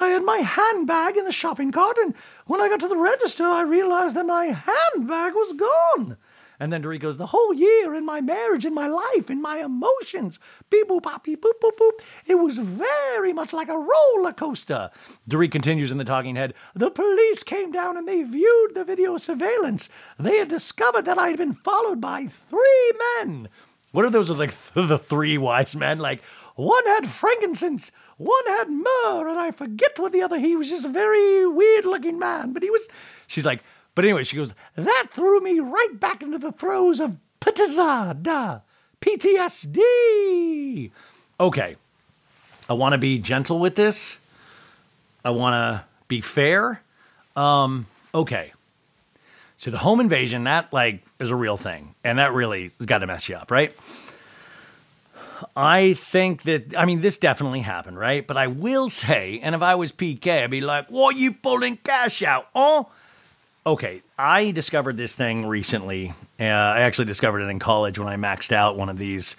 I 0.00 0.08
had 0.08 0.24
my 0.24 0.38
handbag 0.38 1.16
in 1.16 1.24
the 1.24 1.32
shopping 1.32 1.70
cart, 1.70 1.96
and 1.98 2.14
when 2.46 2.60
I 2.60 2.68
got 2.68 2.80
to 2.80 2.88
the 2.88 2.96
register, 2.96 3.44
I 3.44 3.62
realized 3.62 4.16
that 4.16 4.26
my 4.26 4.46
handbag 4.46 5.34
was 5.34 5.52
gone. 5.52 6.16
And 6.58 6.72
then 6.72 6.82
Dorit 6.82 7.00
goes, 7.00 7.16
The 7.16 7.26
whole 7.26 7.52
year 7.52 7.94
in 7.94 8.04
my 8.04 8.20
marriage, 8.20 8.64
in 8.64 8.74
my 8.74 8.86
life, 8.86 9.30
in 9.30 9.42
my 9.42 9.58
emotions, 9.58 10.38
beep 10.70 10.88
boop 10.88 11.02
bop 11.02 11.26
boop 11.26 11.36
boop 11.36 11.76
boop, 11.76 12.00
it 12.26 12.36
was 12.36 12.58
very 12.58 13.32
much 13.32 13.52
like 13.52 13.68
a 13.68 13.78
roller 13.78 14.32
coaster. 14.32 14.90
Dorit 15.28 15.52
continues 15.52 15.90
in 15.90 15.98
the 15.98 16.04
talking 16.04 16.36
head, 16.36 16.54
The 16.74 16.90
police 16.90 17.42
came 17.42 17.72
down 17.72 17.96
and 17.96 18.06
they 18.08 18.22
viewed 18.22 18.74
the 18.74 18.84
video 18.84 19.16
surveillance. 19.16 19.88
They 20.18 20.38
had 20.38 20.48
discovered 20.48 21.04
that 21.04 21.18
I 21.18 21.28
had 21.28 21.38
been 21.38 21.54
followed 21.54 22.00
by 22.00 22.26
three 22.26 22.92
men. 23.20 23.48
What 23.92 24.04
are 24.04 24.10
those 24.10 24.30
like 24.30 24.54
the 24.74 24.98
three 24.98 25.38
wise 25.38 25.74
men? 25.74 25.98
Like 25.98 26.22
one 26.54 26.86
had 26.86 27.06
frankincense, 27.06 27.92
one 28.16 28.46
had 28.46 28.68
myrrh, 28.68 29.28
and 29.28 29.38
I 29.38 29.50
forget 29.50 29.98
what 29.98 30.12
the 30.12 30.22
other. 30.22 30.38
He 30.38 30.56
was 30.56 30.68
just 30.68 30.84
a 30.84 30.90
very 30.90 31.46
weird 31.46 31.84
looking 31.84 32.18
man, 32.18 32.52
but 32.52 32.62
he 32.62 32.70
was. 32.70 32.88
She's 33.26 33.44
like, 33.46 33.62
but 33.96 34.04
anyway, 34.04 34.22
she 34.22 34.36
goes. 34.36 34.54
That 34.76 35.06
threw 35.10 35.40
me 35.40 35.58
right 35.58 35.98
back 35.98 36.22
into 36.22 36.38
the 36.38 36.52
throes 36.52 37.00
of 37.00 37.16
PTSD. 37.40 38.60
PTSD. 39.00 40.90
Okay, 41.40 41.76
I 42.68 42.72
want 42.74 42.92
to 42.92 42.98
be 42.98 43.18
gentle 43.18 43.58
with 43.58 43.74
this. 43.74 44.18
I 45.24 45.30
want 45.30 45.54
to 45.54 45.84
be 46.08 46.20
fair. 46.20 46.82
Um, 47.34 47.86
okay. 48.14 48.52
So 49.56 49.70
the 49.70 49.78
home 49.78 50.00
invasion, 50.00 50.44
that 50.44 50.72
like 50.74 51.02
is 51.18 51.30
a 51.30 51.36
real 51.36 51.56
thing, 51.56 51.94
and 52.04 52.18
that 52.18 52.34
really 52.34 52.70
has 52.78 52.86
got 52.86 52.98
to 52.98 53.06
mess 53.06 53.28
you 53.30 53.36
up, 53.36 53.50
right? 53.50 53.74
I 55.56 55.94
think 55.94 56.42
that 56.42 56.76
I 56.76 56.84
mean 56.84 57.00
this 57.00 57.16
definitely 57.16 57.60
happened, 57.60 57.98
right? 57.98 58.26
But 58.26 58.36
I 58.36 58.48
will 58.48 58.90
say, 58.90 59.40
and 59.42 59.54
if 59.54 59.62
I 59.62 59.74
was 59.74 59.90
PK, 59.90 60.44
I'd 60.44 60.50
be 60.50 60.60
like, 60.60 60.90
"What 60.90 61.16
you 61.16 61.32
pulling 61.32 61.78
cash 61.78 62.22
out, 62.22 62.48
oh?" 62.54 62.90
Okay, 63.66 64.02
I 64.16 64.52
discovered 64.52 64.96
this 64.96 65.16
thing 65.16 65.44
recently. 65.44 66.14
Uh, 66.38 66.44
I 66.44 66.82
actually 66.82 67.06
discovered 67.06 67.40
it 67.40 67.48
in 67.48 67.58
college 67.58 67.98
when 67.98 68.06
I 68.06 68.14
maxed 68.14 68.52
out 68.52 68.78
one 68.78 68.88
of 68.88 68.96
these. 68.96 69.34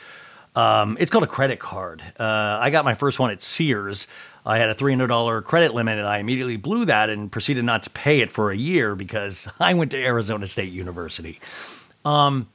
Um, 0.53 0.97
it's 0.99 1.09
called 1.09 1.23
a 1.23 1.27
credit 1.27 1.59
card. 1.59 2.03
Uh, 2.19 2.23
I 2.59 2.69
got 2.69 2.83
my 2.83 2.93
first 2.93 3.19
one 3.19 3.31
at 3.31 3.41
Sears. 3.41 4.05
I 4.45 4.57
had 4.57 4.69
a 4.69 4.75
$300 4.75 5.43
credit 5.45 5.73
limit 5.73 5.97
and 5.97 6.05
I 6.05 6.17
immediately 6.17 6.57
blew 6.57 6.83
that 6.85 7.09
and 7.09 7.31
proceeded 7.31 7.63
not 7.63 7.83
to 7.83 7.89
pay 7.91 8.19
it 8.19 8.29
for 8.29 8.51
a 8.51 8.57
year 8.57 8.95
because 8.95 9.47
I 9.61 9.73
went 9.75 9.91
to 9.91 9.97
Arizona 9.97 10.45
State 10.45 10.73
University. 10.73 11.39
Um, 12.03 12.49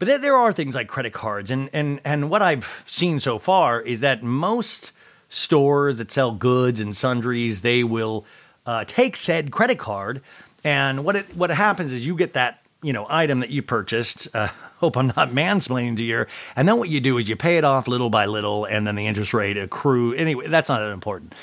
but 0.00 0.20
there- 0.20 0.36
are 0.36 0.52
things 0.52 0.74
like 0.74 0.88
credit 0.88 1.12
cards, 1.12 1.50
and, 1.50 1.70
and, 1.72 2.00
and 2.04 2.30
what 2.30 2.40
I've 2.42 2.84
seen 2.86 3.18
so 3.20 3.38
far 3.38 3.80
is 3.80 4.00
that 4.00 4.22
most 4.22 4.92
stores 5.28 5.98
that 5.98 6.10
sell 6.10 6.32
goods 6.32 6.78
and 6.80 6.96
sundries, 6.96 7.60
they 7.60 7.82
will 7.82 8.24
uh, 8.64 8.84
take 8.86 9.16
said 9.16 9.50
credit 9.50 9.78
card, 9.78 10.22
and 10.64 11.04
what 11.04 11.16
it 11.16 11.36
what 11.36 11.50
happens 11.50 11.92
is 11.92 12.06
you 12.06 12.16
get 12.16 12.34
that 12.34 12.62
you 12.82 12.92
know 12.92 13.06
item 13.08 13.40
that 13.40 13.50
you 13.50 13.62
purchased. 13.62 14.28
Uh, 14.34 14.48
hope 14.78 14.96
I'm 14.96 15.08
not 15.08 15.30
mansplaining 15.30 15.96
to 15.96 16.04
you. 16.04 16.26
And 16.54 16.68
then 16.68 16.78
what 16.78 16.88
you 16.88 17.00
do 17.00 17.18
is 17.18 17.28
you 17.28 17.36
pay 17.36 17.58
it 17.58 17.64
off 17.64 17.88
little 17.88 18.10
by 18.10 18.26
little, 18.26 18.64
and 18.64 18.86
then 18.86 18.94
the 18.94 19.06
interest 19.06 19.34
rate 19.34 19.56
accrue. 19.56 20.14
Anyway, 20.14 20.46
that's 20.46 20.68
not 20.68 20.82
important. 20.92 21.34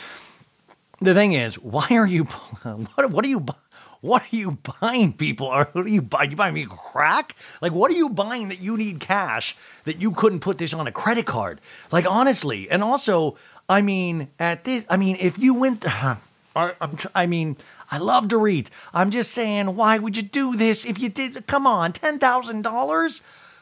The 1.02 1.14
thing 1.14 1.34
is, 1.34 1.56
why 1.60 1.88
are 1.92 2.08
you? 2.08 2.28
What, 2.64 3.12
what 3.12 3.26
are 3.26 3.28
you? 3.28 3.46
What 4.02 4.22
are 4.22 4.36
you 4.36 4.58
buying, 4.82 5.14
people? 5.14 5.48
Are 5.48 5.68
what 5.74 5.86
are 5.86 5.90
you 5.90 6.02
buying? 6.02 6.30
You 6.32 6.38
buying 6.38 6.54
me 6.54 6.68
crack? 6.70 7.36
Like, 7.62 7.72
what 7.72 7.92
are 7.92 7.96
you 7.96 8.10
buying 8.10 8.50
that 8.50 8.62
you 8.62 8.78
need 8.78 9.00
cash 9.00 9.56
that 9.86 10.00
you 10.00 10.12
couldn't 10.12 10.42
put 10.42 10.58
this 10.58 10.74
on 10.74 10.88
a 10.88 10.92
credit 10.92 11.26
card? 11.26 11.60
Like, 11.92 12.06
honestly, 12.08 12.70
and 12.70 12.84
also, 12.84 13.36
I 13.68 13.82
mean, 13.82 14.28
at 14.40 14.64
this, 14.64 14.86
I 14.90 14.98
mean, 14.98 15.18
if 15.20 15.40
you 15.40 15.56
went, 15.56 15.86
I, 16.56 16.74
I'm, 16.80 16.98
I 17.16 17.26
mean, 17.26 17.58
I 17.92 17.98
love 17.98 18.28
Dorit. 18.28 18.70
I'm 18.94 19.12
just 19.12 19.32
saying, 19.32 19.76
why 19.76 20.00
would 20.00 20.18
you 20.18 20.24
do 20.24 20.56
this 20.56 20.86
if 20.86 21.00
you 21.00 21.10
did? 21.10 21.48
Come 21.48 21.68
on, 21.68 21.94
ten 21.94 22.20
thousand 22.20 22.64
dollars? 22.64 23.22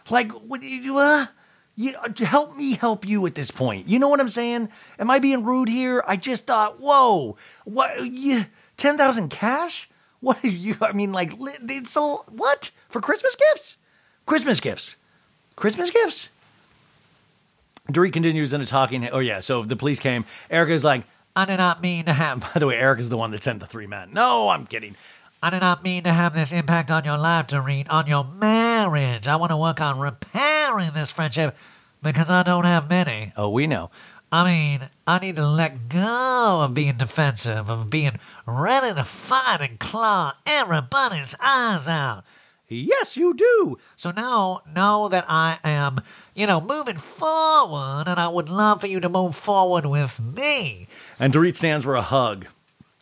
Like, 0.09 0.31
what? 0.31 0.63
You, 0.63 0.97
uh, 0.97 1.27
you 1.75 1.95
help 2.19 2.55
me 2.55 2.73
help 2.73 3.05
you 3.05 3.25
at 3.25 3.35
this 3.35 3.51
point. 3.51 3.87
You 3.87 3.99
know 3.99 4.07
what 4.07 4.19
I'm 4.19 4.29
saying? 4.29 4.69
Am 4.99 5.09
I 5.09 5.19
being 5.19 5.43
rude 5.43 5.69
here? 5.69 6.03
I 6.07 6.15
just 6.15 6.45
thought, 6.45 6.79
whoa, 6.79 7.35
what? 7.65 8.05
You 8.05 8.45
ten 8.77 8.97
thousand 8.97 9.29
cash? 9.29 9.89
What 10.19 10.43
are 10.43 10.47
you? 10.47 10.77
I 10.79 10.93
mean, 10.93 11.11
like, 11.11 11.37
li- 11.37 11.51
it's 11.61 11.95
a, 11.97 12.01
what 12.01 12.71
for 12.89 13.01
Christmas 13.01 13.35
gifts? 13.35 13.77
Christmas 14.25 14.61
gifts, 14.61 14.95
Christmas 15.57 15.91
gifts. 15.91 16.29
Dorit 17.91 18.13
continues 18.13 18.53
in 18.53 18.61
a 18.61 18.65
talking. 18.65 19.09
Oh 19.09 19.19
yeah, 19.19 19.41
so 19.41 19.63
the 19.63 19.75
police 19.75 19.99
came. 19.99 20.23
Erika's 20.49 20.85
like, 20.85 21.03
I 21.35 21.45
did 21.45 21.57
not 21.57 21.81
mean 21.81 22.05
to 22.05 22.13
have. 22.13 22.39
by 22.53 22.59
the 22.59 22.67
way, 22.67 22.77
Eric 22.77 22.99
is 22.99 23.09
the 23.09 23.17
one 23.17 23.31
that 23.31 23.43
sent 23.43 23.59
the 23.59 23.65
three 23.65 23.87
men. 23.87 24.13
No, 24.13 24.49
I'm 24.49 24.65
kidding. 24.65 24.95
I 25.41 25.49
did 25.49 25.59
not 25.59 25.83
mean 25.83 26.03
to 26.03 26.13
have 26.13 26.33
this 26.33 26.53
impact 26.53 26.89
on 26.89 27.03
your 27.03 27.17
life, 27.17 27.47
Doreen, 27.47 27.87
on 27.89 28.07
your 28.07 28.23
marriage. 28.23 29.27
I 29.27 29.35
want 29.35 29.49
to 29.49 29.57
work 29.57 29.81
on 29.81 29.99
repairing 29.99 30.91
this 30.93 31.11
friendship 31.11 31.57
because 32.01 32.29
I 32.29 32.43
don't 32.43 32.63
have 32.63 32.89
many. 32.89 33.33
Oh, 33.35 33.49
we 33.49 33.67
know. 33.67 33.89
I 34.31 34.45
mean, 34.45 34.89
I 35.05 35.19
need 35.19 35.35
to 35.35 35.47
let 35.47 35.89
go 35.89 36.61
of 36.61 36.73
being 36.73 36.97
defensive, 36.97 37.69
of 37.69 37.89
being 37.89 38.19
ready 38.45 38.95
to 38.95 39.03
fight 39.03 39.61
and 39.61 39.79
claw 39.79 40.33
everybody's 40.45 41.35
eyes 41.39 41.87
out. 41.87 42.23
Yes, 42.67 43.17
you 43.17 43.33
do. 43.33 43.77
So 43.95 44.11
now, 44.11 44.61
know 44.73 45.07
that 45.09 45.25
I 45.27 45.59
am, 45.63 46.01
you 46.33 46.47
know, 46.47 46.59
moving 46.59 46.97
forward, 46.97 48.05
and 48.07 48.19
I 48.19 48.27
would 48.27 48.49
love 48.49 48.81
for 48.81 48.87
you 48.87 48.99
to 49.01 49.09
move 49.09 49.35
forward 49.35 49.85
with 49.85 50.19
me. 50.19 50.87
And 51.19 51.33
Dorit 51.33 51.55
stands 51.55 51.85
for 51.85 51.95
a 51.95 52.01
hug. 52.01 52.47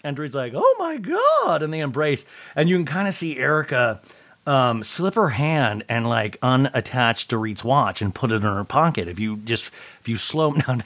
And 0.03 0.17
Dorit's 0.17 0.35
like, 0.35 0.53
oh 0.55 0.75
my 0.79 0.97
God. 0.97 1.63
And 1.63 1.73
they 1.73 1.79
embrace. 1.79 2.25
And 2.55 2.69
you 2.69 2.75
can 2.75 2.85
kind 2.85 3.07
of 3.07 3.13
see 3.13 3.37
Erika 3.37 4.01
um, 4.47 4.81
slip 4.83 5.15
her 5.15 5.29
hand 5.29 5.83
and 5.87 6.07
like 6.09 6.39
unattach 6.41 7.27
Dorit's 7.27 7.63
watch 7.63 8.01
and 8.01 8.13
put 8.13 8.31
it 8.31 8.35
in 8.35 8.41
her 8.41 8.63
pocket. 8.63 9.07
If 9.07 9.19
you 9.19 9.37
just, 9.37 9.67
if 9.99 10.07
you 10.09 10.17
slow 10.17 10.53
down. 10.67 10.83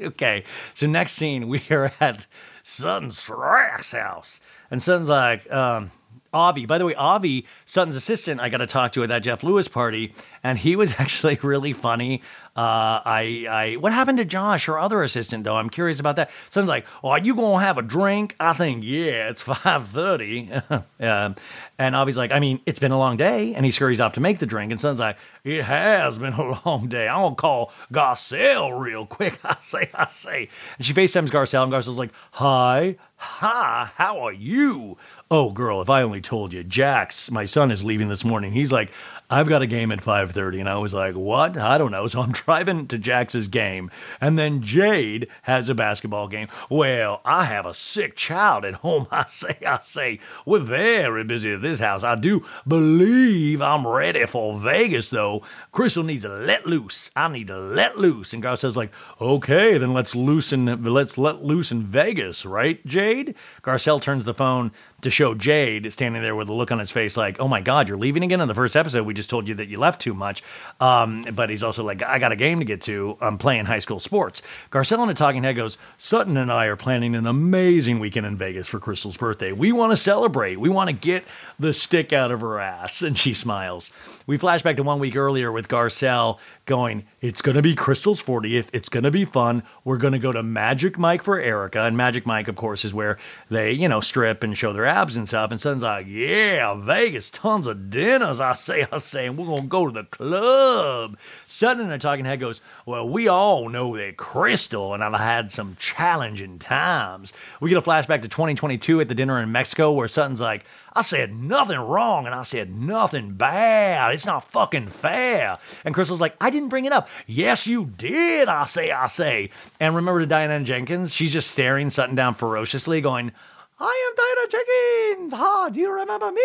okay. 0.00 0.44
So 0.74 0.86
next 0.86 1.12
scene, 1.12 1.48
we 1.48 1.62
are 1.70 1.92
at 2.00 2.26
Sutton 2.62 3.12
Stracke's 3.12 3.92
house. 3.92 4.40
And 4.70 4.82
Sutton's 4.82 5.08
like, 5.10 5.50
um, 5.52 5.90
Avi. 6.32 6.66
By 6.66 6.78
the 6.78 6.84
way, 6.84 6.94
Avi, 6.94 7.46
Sutton's 7.64 7.96
assistant, 7.96 8.40
I 8.40 8.48
got 8.48 8.58
to 8.58 8.66
talk 8.66 8.92
to 8.92 9.02
at 9.02 9.08
that 9.08 9.22
Jeff 9.22 9.42
Lewis 9.42 9.68
party, 9.68 10.14
and 10.42 10.58
he 10.58 10.76
was 10.76 10.94
actually 10.98 11.38
really 11.42 11.72
funny. 11.72 12.22
Uh, 12.56 13.00
I, 13.04 13.46
I, 13.48 13.76
what 13.76 13.92
happened 13.92 14.18
to 14.18 14.24
Josh, 14.24 14.66
her 14.66 14.78
other 14.78 15.02
assistant, 15.04 15.44
though? 15.44 15.56
I'm 15.56 15.70
curious 15.70 16.00
about 16.00 16.16
that. 16.16 16.30
Sutton's 16.50 16.68
like, 16.68 16.86
"Oh, 17.04 17.10
are 17.10 17.20
you 17.20 17.36
gonna 17.36 17.64
have 17.64 17.78
a 17.78 17.82
drink?" 17.82 18.34
I 18.40 18.52
think, 18.52 18.82
yeah, 18.82 19.28
it's 19.28 19.40
five 19.42 19.86
thirty. 19.88 20.50
um, 21.00 21.36
and 21.78 21.94
Avi's 21.94 22.16
like, 22.16 22.32
"I 22.32 22.40
mean, 22.40 22.60
it's 22.66 22.80
been 22.80 22.90
a 22.90 22.98
long 22.98 23.16
day," 23.16 23.54
and 23.54 23.64
he 23.64 23.70
scurries 23.70 24.00
off 24.00 24.14
to 24.14 24.20
make 24.20 24.40
the 24.40 24.46
drink. 24.46 24.72
And 24.72 24.80
Sutton's 24.80 24.98
like, 24.98 25.18
"It 25.44 25.62
has 25.62 26.18
been 26.18 26.32
a 26.32 26.60
long 26.66 26.88
day. 26.88 27.06
I'm 27.06 27.22
gonna 27.22 27.36
call 27.36 27.72
Garcelle 27.92 28.78
real 28.78 29.06
quick." 29.06 29.38
I 29.44 29.56
say, 29.60 29.88
I 29.94 30.08
say, 30.08 30.48
and 30.78 30.84
she 30.84 30.92
FaceTimes 30.94 31.28
Garcelle, 31.28 31.62
and 31.62 31.72
Garcelle's 31.72 31.96
like, 31.96 32.12
"Hi." 32.32 32.96
Hi, 33.20 33.90
how 33.96 34.20
are 34.20 34.32
you? 34.32 34.96
Oh, 35.30 35.50
girl, 35.50 35.82
if 35.82 35.90
I 35.90 36.00
only 36.00 36.22
told 36.22 36.54
you. 36.54 36.64
Jax, 36.64 37.30
my 37.30 37.44
son 37.44 37.70
is 37.70 37.84
leaving 37.84 38.08
this 38.08 38.24
morning. 38.24 38.52
He's 38.52 38.72
like, 38.72 38.90
I've 39.30 39.46
got 39.46 39.60
a 39.60 39.66
game 39.66 39.92
at 39.92 40.00
5:30 40.00 40.60
and 40.60 40.68
I 40.70 40.78
was 40.78 40.94
like, 40.94 41.14
"What? 41.14 41.58
I 41.58 41.76
don't 41.76 41.90
know." 41.90 41.98
So 42.08 42.22
I'm 42.22 42.32
driving 42.32 42.86
to 42.86 42.98
Jax's 42.98 43.48
game 43.48 43.90
and 44.18 44.38
then 44.38 44.62
Jaid 44.62 45.28
has 45.42 45.68
a 45.68 45.74
basketball 45.74 46.26
game. 46.26 46.48
Well, 46.70 47.20
I 47.26 47.44
have 47.44 47.66
a 47.66 47.74
sick 47.74 48.16
child 48.16 48.64
at 48.64 48.76
home. 48.76 49.06
I 49.10 49.26
say, 49.26 49.58
I 49.66 49.78
say, 49.80 50.20
we're 50.46 50.60
very 50.60 51.22
busy 51.24 51.52
at 51.52 51.60
this 51.60 51.80
house. 51.80 52.02
I 52.02 52.14
do 52.14 52.46
believe 52.66 53.60
I'm 53.60 53.86
ready 53.86 54.24
for 54.24 54.58
Vegas 54.58 55.10
though. 55.10 55.42
Crystal 55.70 56.02
needs 56.02 56.22
to 56.22 56.30
let 56.30 56.66
loose. 56.66 57.10
I 57.14 57.28
need 57.28 57.48
to 57.48 57.58
let 57.58 57.98
loose. 57.98 58.32
And 58.32 58.42
Garcelle's 58.42 58.76
like, 58.76 58.92
"Okay, 59.20 59.76
then 59.76 59.92
let's 59.92 60.14
loosen 60.14 60.82
let's 60.82 61.18
let 61.18 61.44
loose 61.44 61.70
in 61.70 61.82
Vegas, 61.82 62.46
right, 62.46 62.84
Jaid?" 62.86 63.34
Garcelle 63.62 64.00
turns 64.00 64.24
the 64.24 64.32
phone 64.32 64.72
to 65.02 65.10
show 65.10 65.34
Jaid 65.34 65.90
standing 65.92 66.22
there 66.22 66.34
with 66.34 66.48
a 66.48 66.52
look 66.52 66.72
on 66.72 66.78
his 66.78 66.90
face 66.90 67.16
like, 67.16 67.38
oh 67.38 67.46
my 67.46 67.60
God, 67.60 67.88
you're 67.88 67.98
leaving 67.98 68.24
again? 68.24 68.40
In 68.40 68.48
the 68.48 68.54
first 68.54 68.74
episode, 68.74 69.06
we 69.06 69.14
just 69.14 69.30
told 69.30 69.48
you 69.48 69.54
that 69.56 69.68
you 69.68 69.78
left 69.78 70.00
too 70.00 70.14
much. 70.14 70.42
Um, 70.80 71.24
but 71.32 71.50
he's 71.50 71.62
also 71.62 71.84
like, 71.84 72.02
I 72.02 72.18
got 72.18 72.32
a 72.32 72.36
game 72.36 72.58
to 72.58 72.64
get 72.64 72.82
to. 72.82 73.16
I'm 73.20 73.38
playing 73.38 73.66
high 73.66 73.78
school 73.78 74.00
sports. 74.00 74.42
Garcelle 74.70 75.02
in 75.04 75.08
a 75.08 75.14
talking 75.14 75.44
head 75.44 75.56
goes, 75.56 75.78
Sutton 75.96 76.36
and 76.36 76.50
I 76.50 76.66
are 76.66 76.76
planning 76.76 77.14
an 77.14 77.26
amazing 77.26 78.00
weekend 78.00 78.26
in 78.26 78.36
Vegas 78.36 78.66
for 78.66 78.80
Crystal's 78.80 79.16
birthday. 79.16 79.52
We 79.52 79.70
want 79.70 79.92
to 79.92 79.96
celebrate. 79.96 80.58
We 80.58 80.68
want 80.68 80.90
to 80.90 80.96
get 80.96 81.24
the 81.58 81.72
stick 81.72 82.12
out 82.12 82.32
of 82.32 82.40
her 82.40 82.58
ass. 82.58 83.02
And 83.02 83.16
she 83.16 83.34
smiles. 83.34 83.90
We 84.26 84.36
flash 84.36 84.62
back 84.62 84.76
to 84.76 84.82
one 84.82 84.98
week 84.98 85.16
earlier 85.16 85.50
with 85.50 85.68
Garcelle 85.68 86.38
going, 86.66 87.06
It's 87.20 87.42
going 87.42 87.56
to 87.56 87.62
be 87.62 87.74
Crystal's 87.74 88.22
40th. 88.22 88.68
It's 88.72 88.88
going 88.88 89.02
to 89.02 89.10
be 89.10 89.24
fun. 89.24 89.64
We're 89.82 89.96
going 89.96 90.12
to 90.12 90.20
go 90.20 90.30
to 90.30 90.40
Magic 90.40 90.96
Mike 90.98 91.20
for 91.22 91.40
Erica. 91.40 91.82
And 91.82 91.96
Magic 91.96 92.24
Mike, 92.26 92.46
of 92.46 92.54
course, 92.54 92.84
is 92.84 92.94
where 92.94 93.18
they, 93.50 93.72
you 93.72 93.88
know, 93.88 94.00
strip 94.00 94.44
and 94.44 94.56
show 94.56 94.72
their 94.72 94.86
abs 94.86 95.16
and 95.16 95.26
stuff. 95.26 95.50
And 95.50 95.60
Sutton's 95.60 95.82
like, 95.82 96.06
Yeah, 96.08 96.74
Vegas, 96.74 97.28
tons 97.28 97.66
of 97.66 97.90
dinners. 97.90 98.38
I 98.38 98.52
say, 98.52 98.86
I 98.92 98.98
say, 98.98 99.26
and 99.26 99.36
we're 99.36 99.46
going 99.46 99.62
to 99.62 99.66
go 99.66 99.86
to 99.86 99.92
the 99.92 100.04
club. 100.04 101.18
Sutton 101.48 101.86
in 101.86 101.90
a 101.90 101.98
talking 101.98 102.24
head 102.24 102.38
goes, 102.38 102.60
Well, 102.86 103.08
we 103.08 103.26
all 103.26 103.68
know 103.68 103.96
that 103.96 104.16
Crystal 104.16 104.94
and 104.94 105.02
I've 105.02 105.18
had 105.18 105.50
some 105.50 105.76
challenging 105.80 106.60
times. 106.60 107.32
We 107.60 107.68
get 107.68 107.78
a 107.78 107.82
flashback 107.82 108.22
to 108.22 108.28
2022 108.28 109.00
at 109.00 109.08
the 109.08 109.16
dinner 109.16 109.42
in 109.42 109.50
Mexico 109.50 109.90
where 109.90 110.06
Sutton's 110.06 110.40
like, 110.40 110.66
I 110.94 111.02
said 111.02 111.34
nothing 111.34 111.78
wrong 111.78 112.26
and 112.26 112.34
I 112.34 112.42
said 112.42 112.74
nothing 112.74 113.34
bad. 113.34 114.14
It's 114.14 114.26
not 114.26 114.50
fucking 114.50 114.88
fair. 114.88 115.58
And 115.84 115.94
Crystal's 115.94 116.20
like, 116.20 116.36
I 116.40 116.50
didn't 116.50 116.68
bring 116.70 116.84
it 116.84 116.92
up. 116.92 117.08
Yes, 117.26 117.66
you 117.66 117.86
did. 117.86 118.48
I 118.48 118.66
say, 118.66 118.90
I 118.90 119.06
say. 119.06 119.50
And 119.80 119.94
remember 119.94 120.20
to 120.20 120.26
Diana 120.26 120.62
Jenkins? 120.64 121.14
She's 121.14 121.32
just 121.32 121.50
staring 121.50 121.90
Sutton 121.90 122.14
down 122.14 122.34
ferociously, 122.34 123.00
going, 123.00 123.32
I 123.80 124.10
am 124.10 124.14
Diana 124.16 124.48
Jenkins. 124.50 125.32
Ha, 125.34 125.68
do 125.72 125.78
you 125.78 125.92
remember 125.92 126.32
me? 126.32 126.42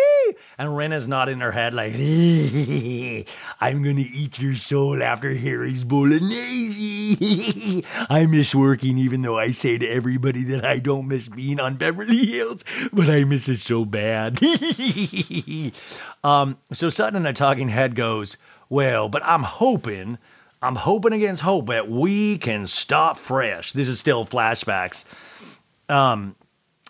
And 0.56 0.76
Rinna's 0.76 1.08
nodding 1.08 1.40
her 1.40 1.50
head 1.50 1.74
like, 1.74 1.94
I'm 3.60 3.82
going 3.82 3.96
to 3.96 4.02
eat 4.02 4.38
your 4.38 4.54
soul 4.54 5.02
after 5.02 5.34
Harry's 5.34 5.84
bolognese. 5.84 7.82
I 8.08 8.26
miss 8.26 8.54
working 8.54 8.98
even 8.98 9.22
though 9.22 9.36
I 9.36 9.50
say 9.50 9.78
to 9.78 9.88
everybody 9.88 10.44
that 10.44 10.64
I 10.64 10.78
don't 10.78 11.08
miss 11.08 11.26
being 11.26 11.58
on 11.58 11.74
Beverly 11.74 12.24
Hills, 12.24 12.64
but 12.92 13.10
I 13.10 13.24
miss 13.24 13.48
it 13.48 13.58
so 13.58 13.84
bad. 13.84 14.40
um, 16.22 16.56
so 16.72 16.88
in 17.08 17.26
a 17.26 17.32
talking 17.32 17.68
head 17.68 17.96
goes, 17.96 18.36
well, 18.68 19.08
but 19.08 19.24
I'm 19.24 19.42
hoping, 19.42 20.18
I'm 20.62 20.76
hoping 20.76 21.12
against 21.12 21.42
hope 21.42 21.66
that 21.66 21.90
we 21.90 22.38
can 22.38 22.68
start 22.68 23.18
fresh. 23.18 23.72
This 23.72 23.88
is 23.88 23.98
still 23.98 24.24
flashbacks. 24.24 25.04
Um, 25.88 26.36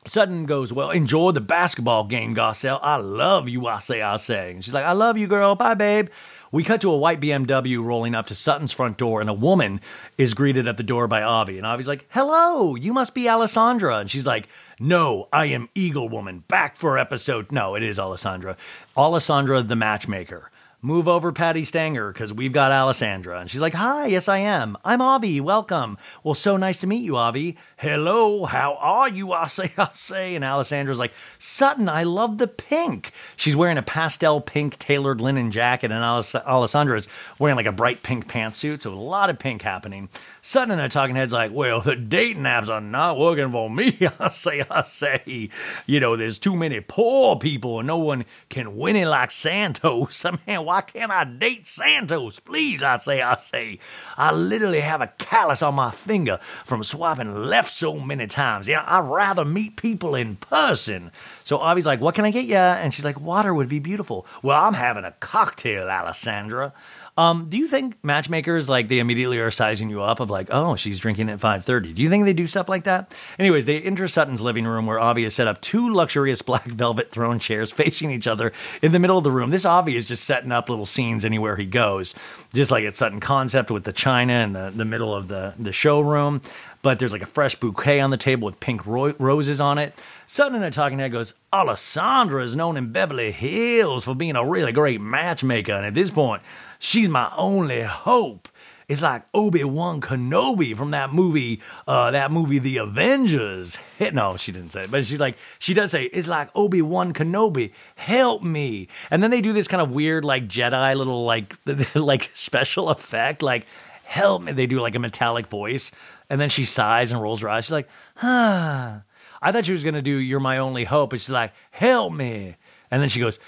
Sutton 0.06 0.44
goes, 0.44 0.72
Well, 0.72 0.90
enjoy 0.90 1.32
the 1.32 1.40
basketball 1.40 2.04
game, 2.04 2.34
Garcelle. 2.34 2.78
I 2.82 2.96
love 2.96 3.48
you, 3.48 3.66
I 3.66 3.78
say, 3.78 4.02
I 4.02 4.16
say. 4.16 4.52
And 4.52 4.64
she's 4.64 4.74
like, 4.74 4.84
I 4.84 4.92
love 4.92 5.16
you, 5.16 5.26
girl. 5.26 5.54
Bye, 5.54 5.74
babe. 5.74 6.08
We 6.52 6.62
cut 6.62 6.82
to 6.82 6.90
a 6.92 6.96
white 6.96 7.20
BMW 7.20 7.82
rolling 7.82 8.14
up 8.14 8.28
to 8.28 8.34
Sutton's 8.34 8.70
front 8.70 8.96
door, 8.96 9.20
and 9.20 9.28
a 9.28 9.34
woman 9.34 9.80
is 10.16 10.34
greeted 10.34 10.68
at 10.68 10.76
the 10.76 10.82
door 10.82 11.08
by 11.08 11.22
Avi. 11.22 11.58
And 11.58 11.66
Avi's 11.66 11.88
like, 11.88 12.06
Hello, 12.10 12.74
you 12.74 12.92
must 12.92 13.14
be 13.14 13.28
Alessandra. 13.28 13.98
And 13.98 14.10
she's 14.10 14.26
like, 14.26 14.48
No, 14.78 15.28
I 15.32 15.46
am 15.46 15.68
Eagle 15.74 16.08
Woman, 16.08 16.44
back 16.48 16.76
for 16.76 16.98
episode. 16.98 17.50
No, 17.50 17.74
it 17.74 17.82
is 17.82 17.98
Alessandra. 17.98 18.56
Alessandra 18.96 19.62
the 19.62 19.76
matchmaker 19.76 20.50
move 20.84 21.08
over 21.08 21.32
Patti 21.32 21.64
Stanger 21.64 22.12
because 22.12 22.30
we've 22.30 22.52
got 22.52 22.70
Alessandra. 22.70 23.40
And 23.40 23.50
she's 23.50 23.62
like, 23.62 23.72
Hi, 23.72 24.06
yes, 24.06 24.28
I 24.28 24.38
am. 24.38 24.76
I'm 24.84 25.00
Avi. 25.00 25.40
Welcome. 25.40 25.96
Well, 26.22 26.34
so 26.34 26.58
nice 26.58 26.80
to 26.80 26.86
meet 26.86 27.02
you, 27.02 27.16
Avi. 27.16 27.56
Hello, 27.78 28.44
how 28.44 28.74
are 28.74 29.08
you? 29.08 29.32
I 29.32 29.46
say, 29.46 29.72
I 29.78 29.88
say. 29.94 30.34
And 30.34 30.44
Alessandra's 30.44 30.98
like, 30.98 31.14
Sutton, 31.38 31.88
I 31.88 32.02
love 32.02 32.36
the 32.36 32.46
pink. 32.46 33.12
She's 33.36 33.56
wearing 33.56 33.78
a 33.78 33.82
pastel 33.82 34.42
pink 34.42 34.78
tailored 34.78 35.22
linen 35.22 35.50
jacket, 35.50 35.90
and 35.90 36.02
Aless- 36.02 36.44
Alessandra's 36.44 37.08
wearing 37.38 37.56
like 37.56 37.64
a 37.64 37.72
bright 37.72 38.02
pink 38.02 38.28
pantsuit. 38.28 38.82
So 38.82 38.92
a 38.92 38.94
lot 38.94 39.30
of 39.30 39.38
pink 39.38 39.62
happening. 39.62 40.10
And 40.57 40.72
the 40.72 40.88
talking 40.88 41.16
head's 41.16 41.33
like, 41.33 41.52
Well, 41.52 41.80
the 41.80 41.96
dating 41.96 42.42
apps 42.42 42.68
are 42.68 42.80
not 42.80 43.18
working 43.18 43.50
for 43.50 43.70
me. 43.70 43.98
I 44.18 44.28
say, 44.28 44.62
I 44.68 44.83
say. 44.83 45.48
You 45.87 46.00
know, 46.00 46.16
there's 46.16 46.38
too 46.38 46.54
many 46.54 46.80
poor 46.80 47.37
people, 47.37 47.80
and 47.80 47.87
no 47.87 47.96
one 47.96 48.26
can 48.50 48.76
win 48.76 48.94
it 48.94 49.07
like 49.07 49.30
Santos. 49.30 50.24
I 50.24 50.38
mean, 50.46 50.64
why 50.64 50.83
can't 50.83 51.11
I 51.11 51.24
date 51.24 51.66
Santos? 51.66 52.40
Please, 52.40 52.83
I 52.83 52.98
say, 52.98 53.22
I 53.22 53.37
say. 53.37 53.78
I 54.18 54.33
literally 54.33 54.80
have 54.80 55.00
a 55.00 55.12
callus 55.18 55.62
on 55.62 55.76
my 55.76 55.90
finger 55.90 56.38
from 56.66 56.85
swiping 56.85 57.46
left 57.46 57.72
so 57.72 57.98
many 57.98 58.26
times. 58.26 58.68
Yeah, 58.68 58.85
I'd 58.87 59.09
rather 59.09 59.46
meet 59.46 59.76
people 59.76 60.14
in 60.14 60.37
person. 60.37 61.11
So 61.42 61.59
Avi's 61.59 61.87
like, 61.87 62.00
What 62.02 62.14
can 62.14 62.26
I 62.26 62.30
get 62.30 62.44
you? 62.44 62.57
And 62.57 62.92
she's 62.92 63.04
like, 63.04 63.18
Water 63.18 63.54
would 63.54 63.70
be 63.70 63.78
beautiful. 63.78 64.26
Well, 64.42 64.62
I'm 64.62 64.74
having 64.74 65.04
a 65.04 65.12
cocktail, 65.12 65.88
Alessandra. 65.88 66.74
Um, 67.16 67.46
do 67.48 67.57
you 67.57 67.68
think 67.68 67.96
matchmakers 68.03 68.68
like 68.68 68.88
they 68.88 68.98
immediately 68.98 69.38
are 69.38 69.53
sizing 69.53 69.88
you 69.88 70.03
up 70.03 70.18
of 70.18 70.31
like, 70.31 70.48
oh, 70.50 70.74
she's 70.74 70.98
drinking 70.98 71.29
at 71.29 71.38
five 71.38 71.64
thirty? 71.64 71.92
Do 71.92 72.03
you 72.03 72.11
think 72.11 72.24
they 72.24 72.33
do 72.33 72.48
stuff 72.48 72.68
like 72.68 72.85
that? 72.85 73.14
Anyways, 73.38 73.66
they 73.66 73.81
enter 73.81 74.09
Sutton's 74.09 74.42
living 74.42 74.66
room 74.66 74.87
where 74.87 74.98
Avi 74.98 75.22
has 75.22 75.35
set 75.35 75.46
up 75.46 75.61
two 75.61 75.94
luxurious 75.94 76.42
black 76.42 76.64
velvet 76.66 77.12
throne 77.12 77.38
chairs 77.38 77.70
facing 77.70 78.11
each 78.11 78.27
other 78.27 78.53
in 78.83 78.90
the 78.90 78.98
middle 78.98 79.16
of 79.16 79.22
the 79.22 79.31
room. 79.31 79.50
This 79.50 79.64
Avi 79.64 79.94
is 79.94 80.07
just 80.07 80.24
setting 80.24 80.50
up 80.50 80.68
little 80.68 80.87
scenes 80.87 81.24
anywhere 81.24 81.55
he 81.55 81.66
goes, 81.66 82.16
just 82.53 82.72
like 82.72 82.85
at 82.85 82.96
Sutton 82.96 83.20
Concept 83.20 83.70
with 83.70 83.85
the 83.85 83.92
china 83.92 84.33
in 84.33 84.53
the, 84.53 84.72
the 84.74 84.85
middle 84.85 85.14
of 85.14 85.29
the, 85.29 85.55
the 85.57 85.72
showroom. 85.72 86.42
But 86.83 86.98
there's 86.98 87.12
like 87.12 87.22
a 87.22 87.27
fresh 87.27 87.55
bouquet 87.55 88.00
on 88.00 88.11
the 88.11 88.18
table 88.18 88.44
with 88.44 88.61
pink 88.61 88.85
ro- 88.85 89.14
roses 89.18 89.59
on 89.61 89.79
it. 89.79 89.98
Sutton 90.27 90.57
in 90.57 90.62
a 90.62 90.70
talking 90.70 90.98
head 90.98 91.12
goes, 91.12 91.33
Alessandra 91.53 92.42
is 92.42 92.57
known 92.57 92.77
in 92.77 92.92
Beverly 92.92 93.31
Hills 93.31 94.05
for 94.05 94.14
being 94.14 94.37
a 94.37 94.44
really 94.44 94.72
great 94.72 95.00
matchmaker. 95.00 95.72
And 95.72 95.87
at 95.87 95.94
this 95.94 96.11
point, 96.11 96.42
she's 96.78 97.08
my 97.08 97.32
only 97.37 97.82
hope. 97.82 98.48
It's 98.87 99.00
like 99.00 99.22
Obi 99.32 99.64
Wan 99.64 100.00
Kenobi 100.00 100.76
from 100.76 100.90
that 100.90 101.12
movie, 101.12 101.62
uh, 101.88 102.10
that 102.10 102.30
movie, 102.30 102.58
The 102.58 102.78
Avengers. 102.78 103.78
No, 104.12 104.37
she 104.37 104.52
didn't 104.52 104.72
say 104.72 104.84
it, 104.84 104.90
but 104.90 105.06
she's 105.06 105.20
like, 105.20 105.37
she 105.58 105.72
does 105.72 105.90
say, 105.90 106.04
it's 106.04 106.28
like 106.28 106.50
Obi 106.54 106.82
Wan 106.82 107.14
Kenobi, 107.14 107.72
help 107.96 108.42
me. 108.42 108.88
And 109.10 109.22
then 109.22 109.30
they 109.30 109.40
do 109.40 109.54
this 109.54 109.68
kind 109.68 109.80
of 109.80 109.90
weird, 109.90 110.24
like 110.24 110.46
Jedi 110.46 110.94
little, 110.94 111.24
like, 111.24 111.56
like 111.94 112.30
special 112.34 112.90
effect, 112.90 113.42
like, 113.42 113.66
help 114.04 114.42
me. 114.42 114.52
They 114.52 114.66
do 114.66 114.80
like 114.80 114.94
a 114.94 114.98
metallic 114.98 115.46
voice, 115.46 115.90
and 116.28 116.38
then 116.38 116.50
she 116.50 116.66
sighs 116.66 117.10
and 117.12 117.22
rolls 117.22 117.40
her 117.40 117.48
eyes. 117.48 117.64
She's 117.64 117.72
like, 117.72 117.88
huh. 118.16 118.98
I 119.40 119.52
thought 119.52 119.66
she 119.66 119.72
was 119.72 119.84
gonna 119.84 120.02
do 120.02 120.16
"You're 120.16 120.40
My 120.40 120.58
Only 120.58 120.84
Hope," 120.84 121.12
and 121.12 121.20
she's 121.20 121.28
like, 121.28 121.52
"Help 121.70 122.14
me," 122.14 122.56
and 122.90 123.02
then 123.02 123.10
she 123.10 123.20
goes, 123.20 123.38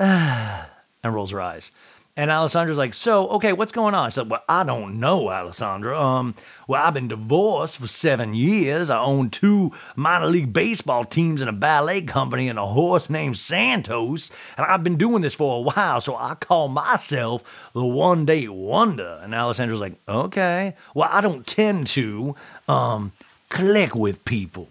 ah, 0.00 0.68
and 1.02 1.14
rolls 1.14 1.30
her 1.30 1.40
eyes. 1.40 1.72
And 2.14 2.30
Alessandra's 2.30 2.76
like, 2.76 2.92
so, 2.92 3.26
okay, 3.28 3.54
what's 3.54 3.72
going 3.72 3.94
on? 3.94 4.06
I 4.06 4.08
said, 4.10 4.28
well, 4.28 4.42
I 4.46 4.64
don't 4.64 5.00
know, 5.00 5.30
Alessandra. 5.30 5.98
Um, 5.98 6.34
well, 6.68 6.82
I've 6.82 6.92
been 6.92 7.08
divorced 7.08 7.78
for 7.78 7.86
seven 7.86 8.34
years. 8.34 8.90
I 8.90 8.98
own 8.98 9.30
two 9.30 9.72
minor 9.96 10.26
league 10.26 10.52
baseball 10.52 11.06
teams 11.06 11.40
and 11.40 11.48
a 11.48 11.54
ballet 11.54 12.02
company 12.02 12.48
and 12.48 12.58
a 12.58 12.66
horse 12.66 13.08
named 13.08 13.38
Santos. 13.38 14.30
And 14.58 14.66
I've 14.66 14.84
been 14.84 14.98
doing 14.98 15.22
this 15.22 15.32
for 15.32 15.56
a 15.56 15.60
while, 15.62 16.02
so 16.02 16.14
I 16.14 16.34
call 16.34 16.68
myself 16.68 17.70
the 17.72 17.86
one 17.86 18.26
day 18.26 18.46
wonder. 18.46 19.18
And 19.22 19.32
Alessandra's 19.32 19.80
like, 19.80 19.94
okay. 20.06 20.74
Well, 20.94 21.08
I 21.10 21.22
don't 21.22 21.46
tend 21.46 21.86
to, 21.88 22.36
um, 22.68 23.12
click 23.48 23.94
with 23.94 24.22
people. 24.26 24.68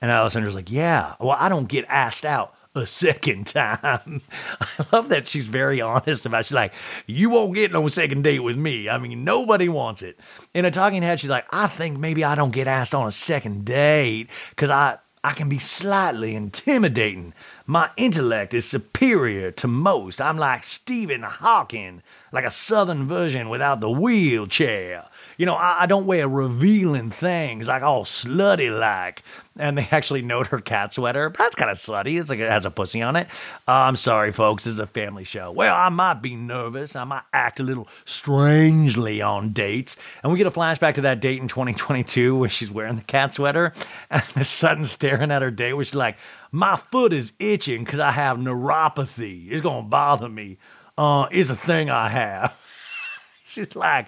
And 0.00 0.10
Alessandra's 0.10 0.56
like, 0.56 0.70
yeah. 0.70 1.14
Well, 1.20 1.36
I 1.38 1.48
don't 1.48 1.68
get 1.68 1.84
asked 1.88 2.24
out 2.24 2.56
a 2.74 2.86
second 2.86 3.46
time. 3.46 4.22
I 4.60 4.86
love 4.92 5.10
that 5.10 5.28
she's 5.28 5.46
very 5.46 5.80
honest 5.80 6.26
about 6.26 6.40
it. 6.40 6.46
She's 6.46 6.54
like, 6.54 6.72
you 7.06 7.28
won't 7.28 7.54
get 7.54 7.72
no 7.72 7.86
second 7.88 8.22
date 8.22 8.40
with 8.40 8.56
me. 8.56 8.88
I 8.88 8.98
mean, 8.98 9.24
nobody 9.24 9.68
wants 9.68 10.02
it. 10.02 10.18
In 10.54 10.64
a 10.64 10.70
talking 10.70 11.02
head, 11.02 11.20
she's 11.20 11.30
like, 11.30 11.46
I 11.50 11.66
think 11.66 11.98
maybe 11.98 12.24
I 12.24 12.34
don't 12.34 12.52
get 12.52 12.66
asked 12.66 12.94
on 12.94 13.06
a 13.06 13.12
second 13.12 13.66
date 13.66 14.30
because 14.50 14.70
I, 14.70 14.98
I 15.24 15.34
can 15.34 15.48
be 15.48 15.58
slightly 15.58 16.34
intimidating. 16.34 17.34
My 17.66 17.90
intellect 17.96 18.54
is 18.54 18.64
superior 18.64 19.52
to 19.52 19.68
most. 19.68 20.20
I'm 20.20 20.38
like 20.38 20.64
Stephen 20.64 21.22
Hawking, 21.22 22.02
like 22.32 22.44
a 22.44 22.50
southern 22.50 23.06
version 23.06 23.48
without 23.48 23.80
the 23.80 23.90
wheelchair. 23.90 25.06
You 25.36 25.46
know, 25.46 25.54
I, 25.54 25.82
I 25.82 25.86
don't 25.86 26.06
wear 26.06 26.26
revealing 26.26 27.10
things 27.10 27.68
like 27.68 27.82
all 27.82 28.04
slutty 28.04 28.76
like. 28.76 29.22
And 29.58 29.76
they 29.76 29.86
actually 29.90 30.22
note 30.22 30.48
her 30.48 30.60
cat 30.60 30.92
sweater. 30.94 31.32
That's 31.36 31.54
kind 31.54 31.70
of 31.70 31.76
slutty. 31.76 32.18
It's 32.20 32.30
like 32.30 32.38
it 32.38 32.50
has 32.50 32.66
a 32.66 32.70
pussy 32.70 33.02
on 33.02 33.16
it. 33.16 33.26
Uh, 33.68 33.72
I'm 33.72 33.96
sorry, 33.96 34.32
folks. 34.32 34.64
This 34.64 34.74
is 34.74 34.78
a 34.78 34.86
family 34.86 35.24
show. 35.24 35.50
Well, 35.52 35.74
I 35.74 35.88
might 35.88 36.22
be 36.22 36.34
nervous. 36.36 36.96
I 36.96 37.04
might 37.04 37.22
act 37.32 37.60
a 37.60 37.62
little 37.62 37.88
strangely 38.04 39.20
on 39.20 39.52
dates. 39.52 39.96
And 40.22 40.32
we 40.32 40.38
get 40.38 40.46
a 40.46 40.50
flashback 40.50 40.94
to 40.94 41.02
that 41.02 41.20
date 41.20 41.40
in 41.40 41.48
2022 41.48 42.36
where 42.36 42.48
she's 42.48 42.70
wearing 42.70 42.96
the 42.96 43.02
cat 43.02 43.34
sweater 43.34 43.72
and 44.10 44.22
the 44.34 44.44
Sutton 44.44 44.84
staring 44.84 45.30
at 45.30 45.42
her 45.42 45.50
date, 45.50 45.74
where 45.74 45.84
she's 45.84 45.94
like, 45.94 46.16
My 46.50 46.76
foot 46.76 47.12
is 47.12 47.32
itching 47.38 47.84
because 47.84 47.98
I 48.00 48.12
have 48.12 48.38
neuropathy. 48.38 49.50
It's 49.50 49.62
going 49.62 49.84
to 49.84 49.88
bother 49.88 50.28
me. 50.28 50.58
Uh, 50.96 51.26
it's 51.30 51.50
a 51.50 51.56
thing 51.56 51.90
I 51.90 52.08
have. 52.08 52.54
she's 53.44 53.74
like, 53.76 54.06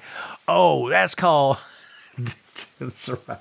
Oh, 0.49 0.89
that's 0.89 1.15
called. 1.15 1.59
That's 2.79 3.09
right. 3.09 3.39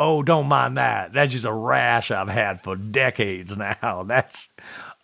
Oh, 0.00 0.22
don't 0.22 0.46
mind 0.46 0.76
that. 0.76 1.12
That's 1.12 1.32
just 1.32 1.44
a 1.44 1.52
rash 1.52 2.10
I've 2.10 2.28
had 2.28 2.62
for 2.62 2.76
decades 2.76 3.56
now. 3.56 4.04
That's 4.06 4.48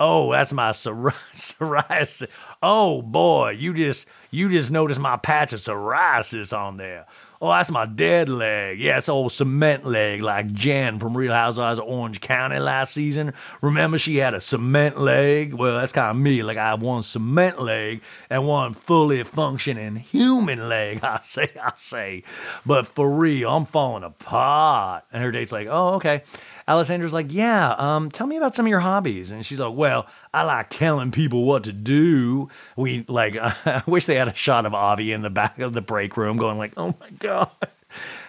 oh, 0.00 0.32
that's 0.32 0.52
my 0.52 0.70
psori- 0.70 1.14
psoriasis. 1.32 2.28
Oh 2.62 3.02
boy, 3.02 3.50
you 3.50 3.72
just 3.74 4.06
you 4.30 4.48
just 4.48 4.70
noticed 4.70 5.00
my 5.00 5.16
patch 5.16 5.52
of 5.52 5.60
psoriasis 5.60 6.56
on 6.56 6.76
there. 6.76 7.06
Oh, 7.40 7.48
that's 7.48 7.70
my 7.70 7.84
dead 7.84 8.28
leg. 8.28 8.78
Yeah, 8.78 8.98
it's 8.98 9.08
old 9.08 9.32
cement 9.32 9.84
leg 9.84 10.22
like 10.22 10.52
Jen 10.52 10.98
from 10.98 11.16
Real 11.16 11.32
Housewives 11.32 11.78
of 11.78 11.86
Orange 11.86 12.20
County 12.20 12.58
last 12.58 12.94
season. 12.94 13.34
Remember 13.60 13.98
she 13.98 14.16
had 14.16 14.34
a 14.34 14.40
cement 14.40 15.00
leg? 15.00 15.52
Well, 15.52 15.78
that's 15.78 15.92
kind 15.92 16.16
of 16.16 16.22
me. 16.22 16.42
Like 16.42 16.56
I 16.56 16.70
have 16.70 16.80
one 16.80 17.02
cement 17.02 17.60
leg 17.60 18.02
and 18.30 18.46
one 18.46 18.72
fully 18.74 19.22
functioning 19.24 19.96
human 19.96 20.68
leg. 20.68 21.00
I 21.02 21.20
say, 21.22 21.50
I 21.60 21.72
say. 21.76 22.22
But 22.64 22.86
for 22.86 23.10
real, 23.10 23.50
I'm 23.50 23.66
falling 23.66 24.04
apart. 24.04 25.04
And 25.12 25.22
her 25.22 25.32
date's 25.32 25.52
like, 25.52 25.68
oh, 25.70 25.94
okay. 25.94 26.22
Alessandra's 26.66 27.12
like, 27.12 27.32
yeah, 27.32 27.74
um, 27.76 28.10
tell 28.10 28.26
me 28.26 28.36
about 28.36 28.54
some 28.54 28.66
of 28.66 28.70
your 28.70 28.80
hobbies. 28.80 29.30
And 29.30 29.44
she's 29.44 29.58
like, 29.58 29.74
well, 29.74 30.06
I 30.32 30.44
like 30.44 30.70
telling 30.70 31.10
people 31.10 31.44
what 31.44 31.64
to 31.64 31.72
do. 31.72 32.48
We 32.76 33.04
like, 33.08 33.36
I 33.40 33.82
wish 33.86 34.06
they 34.06 34.14
had 34.14 34.28
a 34.28 34.34
shot 34.34 34.66
of 34.66 34.74
Avi 34.74 35.12
in 35.12 35.22
the 35.22 35.30
back 35.30 35.58
of 35.58 35.72
the 35.72 35.82
break 35.82 36.16
room 36.16 36.36
going 36.36 36.58
like, 36.58 36.72
oh 36.76 36.94
my 37.00 37.10
God. 37.18 37.50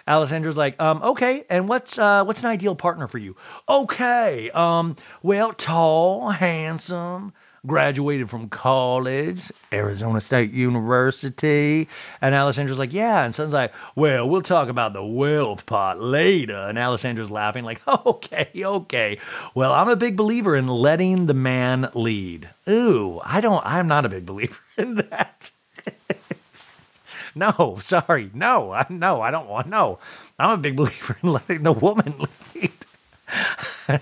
Alessandra's 0.06 0.56
like, 0.56 0.80
um, 0.80 1.02
okay, 1.02 1.44
and 1.50 1.68
what's 1.68 1.98
uh, 1.98 2.24
what's 2.24 2.40
an 2.40 2.46
ideal 2.46 2.76
partner 2.76 3.08
for 3.08 3.18
you? 3.18 3.34
Okay, 3.68 4.50
um, 4.50 4.94
well, 5.22 5.52
tall, 5.52 6.30
handsome, 6.30 7.32
graduated 7.66 8.30
from 8.30 8.48
college, 8.48 9.50
Arizona 9.72 10.20
State 10.20 10.52
University. 10.52 11.88
And 12.20 12.34
Alessandra's 12.34 12.78
like, 12.78 12.92
yeah. 12.92 13.24
And 13.24 13.34
Son's 13.34 13.52
like, 13.52 13.72
well, 13.94 14.28
we'll 14.28 14.42
talk 14.42 14.68
about 14.68 14.92
the 14.92 15.04
wealth 15.04 15.66
part 15.66 16.00
later. 16.00 16.56
And 16.56 16.78
Alessandra's 16.78 17.30
laughing, 17.30 17.64
like, 17.64 17.80
okay, 18.06 18.50
okay. 18.56 19.18
Well, 19.54 19.72
I'm 19.72 19.88
a 19.88 19.96
big 19.96 20.16
believer 20.16 20.56
in 20.56 20.66
letting 20.66 21.26
the 21.26 21.34
man 21.34 21.90
lead. 21.94 22.48
Ooh, 22.68 23.20
I 23.24 23.40
don't, 23.40 23.64
I'm 23.64 23.88
not 23.88 24.04
a 24.04 24.08
big 24.08 24.26
believer 24.26 24.58
in 24.76 24.96
that. 24.96 25.50
no, 27.34 27.78
sorry. 27.80 28.30
No, 28.32 28.72
I, 28.72 28.86
no, 28.88 29.20
I 29.20 29.30
don't 29.30 29.48
want, 29.48 29.68
no. 29.68 29.98
I'm 30.38 30.50
a 30.50 30.58
big 30.58 30.76
believer 30.76 31.16
in 31.22 31.32
letting 31.32 31.62
the 31.62 31.72
woman 31.72 32.14
lead. 32.54 32.72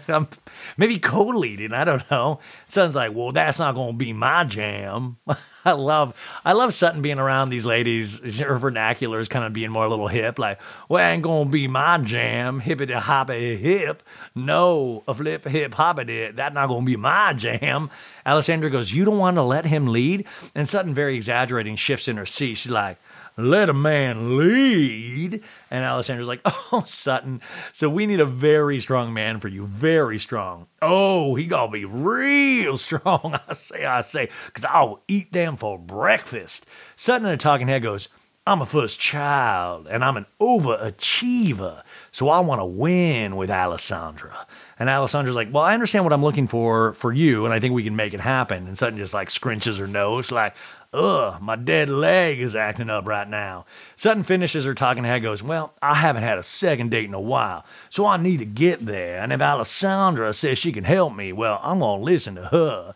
I'm 0.09 0.29
maybe 0.76 0.98
co-leading. 0.98 1.72
I 1.72 1.84
don't 1.84 2.08
know. 2.10 2.40
Son's 2.66 2.94
like, 2.94 3.14
well, 3.14 3.32
that's 3.32 3.58
not 3.58 3.74
going 3.74 3.92
to 3.92 3.96
be 3.96 4.12
my 4.12 4.44
jam. 4.44 5.16
I 5.66 5.72
love, 5.72 6.14
I 6.44 6.53
love 6.53 6.74
Sutton 6.74 7.00
being 7.00 7.18
around 7.18 7.48
these 7.48 7.64
ladies. 7.64 8.18
Her 8.38 8.59
vernacular 8.59 9.20
is 9.20 9.29
kind 9.29 9.44
of 9.44 9.53
being 9.53 9.70
more 9.70 9.87
a 9.87 9.88
little 9.88 10.09
hip. 10.09 10.38
Like, 10.38 10.61
well, 10.88 11.05
ain't 11.05 11.24
to 11.24 11.44
be 11.46 11.68
my 11.68 11.98
jam. 11.98 12.61
Hippity 12.61 12.92
hoppity 12.92 13.57
hip. 13.57 14.03
No, 14.35 15.03
a 15.09 15.14
flip 15.14 15.46
hip 15.46 15.74
hoppity. 15.74 16.31
That's 16.33 16.55
not 16.55 16.66
to 16.66 16.83
be 16.83 16.96
my 16.96 17.33
jam. 17.33 17.90
Alessandra 18.27 18.70
goes, 18.70 18.92
you 18.92 19.05
don't 19.05 19.18
want 19.18 19.37
to 19.37 19.42
let 19.42 19.64
him 19.64 19.87
lead. 19.87 20.27
And 20.55 20.68
Sutton, 20.68 20.92
very 20.92 21.16
exaggerating, 21.16 21.77
shifts 21.77 22.09
in 22.09 22.16
her 22.18 22.27
seat. 22.27 22.57
She's 22.57 22.70
like, 22.70 22.98
let 23.37 23.68
a 23.68 23.74
man 23.74 24.37
lead. 24.37 25.42
And 25.70 25.85
Alessandra's 25.85 26.29
like, 26.29 26.40
oh, 26.44 26.85
Sutton, 26.87 27.40
so 27.72 27.88
we 27.88 28.07
need 28.07 28.20
a 28.20 28.27
very 28.27 28.79
strong 28.79 29.12
man 29.12 29.40
for 29.40 29.48
you. 29.48 29.66
Very 29.66 30.18
strong. 30.18 30.66
Oh, 30.81 31.35
he 31.35 31.46
gonna 31.46 31.70
be 31.70 31.85
real 31.85 32.79
strong. 32.79 33.38
I 33.48 33.53
say, 33.55 33.85
I 33.85 34.03
say, 34.03 34.29
because 34.46 34.64
I'll 34.64 35.03
eat 35.09 35.33
them 35.33 35.53
for 35.56 35.78
breakfast. 35.78 36.66
Sutton 36.96 37.26
in 37.26 37.32
a 37.32 37.36
talking 37.36 37.68
head 37.68 37.82
goes, 37.82 38.08
I'm 38.46 38.60
a 38.60 38.66
first 38.66 39.00
child 39.00 39.86
and 39.90 40.04
I'm 40.04 40.18
an 40.18 40.26
overachiever. 40.38 41.82
So 42.10 42.28
I 42.28 42.40
want 42.40 42.60
to 42.60 42.66
win 42.66 43.36
with 43.36 43.50
Alessandra. 43.50 44.46
And 44.78 44.90
Alessandra's 44.90 45.34
like, 45.34 45.48
Well, 45.50 45.62
I 45.62 45.72
understand 45.72 46.04
what 46.04 46.12
I'm 46.12 46.22
looking 46.22 46.46
for 46.46 46.92
for 46.92 47.10
you, 47.10 47.46
and 47.46 47.54
I 47.54 47.60
think 47.60 47.72
we 47.72 47.84
can 47.84 47.96
make 47.96 48.12
it 48.12 48.20
happen. 48.20 48.66
And 48.66 48.76
Sutton 48.76 48.98
just 48.98 49.14
like 49.14 49.28
scrunches 49.28 49.78
her 49.78 49.86
nose, 49.86 50.30
like, 50.30 50.54
Ugh, 50.92 51.40
my 51.40 51.56
dead 51.56 51.88
leg 51.88 52.38
is 52.38 52.54
acting 52.54 52.90
up 52.90 53.06
right 53.06 53.28
now. 53.28 53.64
Sutton 53.96 54.22
finishes 54.22 54.64
her 54.64 54.74
talking 54.74 55.04
head 55.04 55.22
goes, 55.22 55.42
Well, 55.42 55.72
I 55.80 55.94
haven't 55.94 56.22
had 56.22 56.38
a 56.38 56.42
second 56.42 56.90
date 56.90 57.06
in 57.06 57.14
a 57.14 57.20
while, 57.20 57.64
so 57.88 58.04
I 58.04 58.18
need 58.18 58.40
to 58.40 58.44
get 58.44 58.84
there. 58.84 59.20
And 59.20 59.32
if 59.32 59.40
Alessandra 59.40 60.34
says 60.34 60.58
she 60.58 60.70
can 60.70 60.84
help 60.84 61.16
me, 61.16 61.32
well, 61.32 61.60
I'm 61.62 61.78
going 61.78 62.00
to 62.00 62.04
listen 62.04 62.34
to 62.34 62.44
her. 62.44 62.94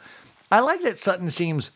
I 0.51 0.61
like 0.61 0.83
that 0.83 0.99
Sutton 0.99 1.31
seems 1.31 1.71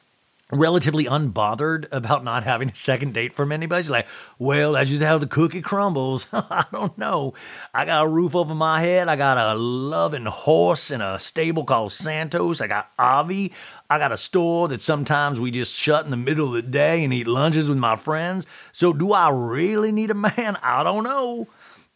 relatively 0.53 1.07
unbothered 1.07 1.89
about 1.91 2.23
not 2.23 2.45
having 2.45 2.69
a 2.69 2.75
second 2.75 3.15
date 3.15 3.33
from 3.33 3.51
anybody. 3.51 3.83
She's 3.83 3.91
like, 3.91 4.07
well, 4.39 4.73
that's 4.73 4.91
just 4.91 5.03
how 5.03 5.19
the 5.19 5.27
cookie 5.27 5.63
crumbles. 5.63 6.27
I 6.33 6.67
don't 6.71 6.97
know. 6.99 7.33
I 7.73 7.87
got 7.87 8.05
a 8.05 8.09
roof 8.09 8.37
over 8.37 8.55
my 8.55 8.81
head. 8.81 9.09
I 9.09 9.17
got 9.17 9.39
a 9.39 9.59
loving 9.59 10.27
horse 10.27 10.91
in 10.91 11.01
a 11.01 11.19
stable 11.19 11.65
called 11.65 11.93
Santos. 11.93 12.61
I 12.61 12.67
got 12.67 12.91
Avi. 12.99 13.53
I 13.89 13.99
got 13.99 14.13
a 14.13 14.19
store 14.19 14.69
that 14.69 14.81
sometimes 14.81 15.41
we 15.41 15.51
just 15.51 15.75
shut 15.75 16.05
in 16.05 16.11
the 16.11 16.17
middle 16.17 16.49
of 16.49 16.53
the 16.53 16.63
day 16.63 17.03
and 17.03 17.13
eat 17.13 17.27
lunches 17.27 17.69
with 17.69 17.79
my 17.79 17.97
friends. 17.97 18.47
So 18.73 18.93
do 18.93 19.13
I 19.13 19.31
really 19.31 19.91
need 19.91 20.11
a 20.11 20.15
man? 20.15 20.59
I 20.63 20.83
don't 20.83 21.05
know. 21.05 21.49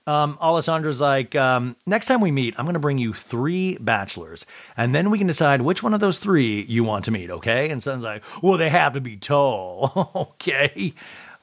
Um, 0.06 0.38
Alessandra's 0.40 1.00
like, 1.00 1.34
um, 1.34 1.74
next 1.84 2.06
time 2.06 2.20
we 2.20 2.30
meet, 2.30 2.54
I'm 2.58 2.64
going 2.64 2.74
to 2.74 2.80
bring 2.80 2.98
you 2.98 3.12
three 3.12 3.76
bachelors, 3.78 4.46
and 4.76 4.94
then 4.94 5.10
we 5.10 5.18
can 5.18 5.26
decide 5.26 5.62
which 5.62 5.82
one 5.82 5.94
of 5.94 6.00
those 6.00 6.18
three 6.18 6.62
you 6.68 6.84
want 6.84 7.04
to 7.06 7.10
meet, 7.10 7.28
okay? 7.30 7.70
And 7.70 7.82
Son's 7.82 8.04
like, 8.04 8.22
well, 8.42 8.56
they 8.56 8.68
have 8.68 8.92
to 8.92 9.00
be 9.00 9.16
tall, 9.16 10.10
okay? 10.14 10.94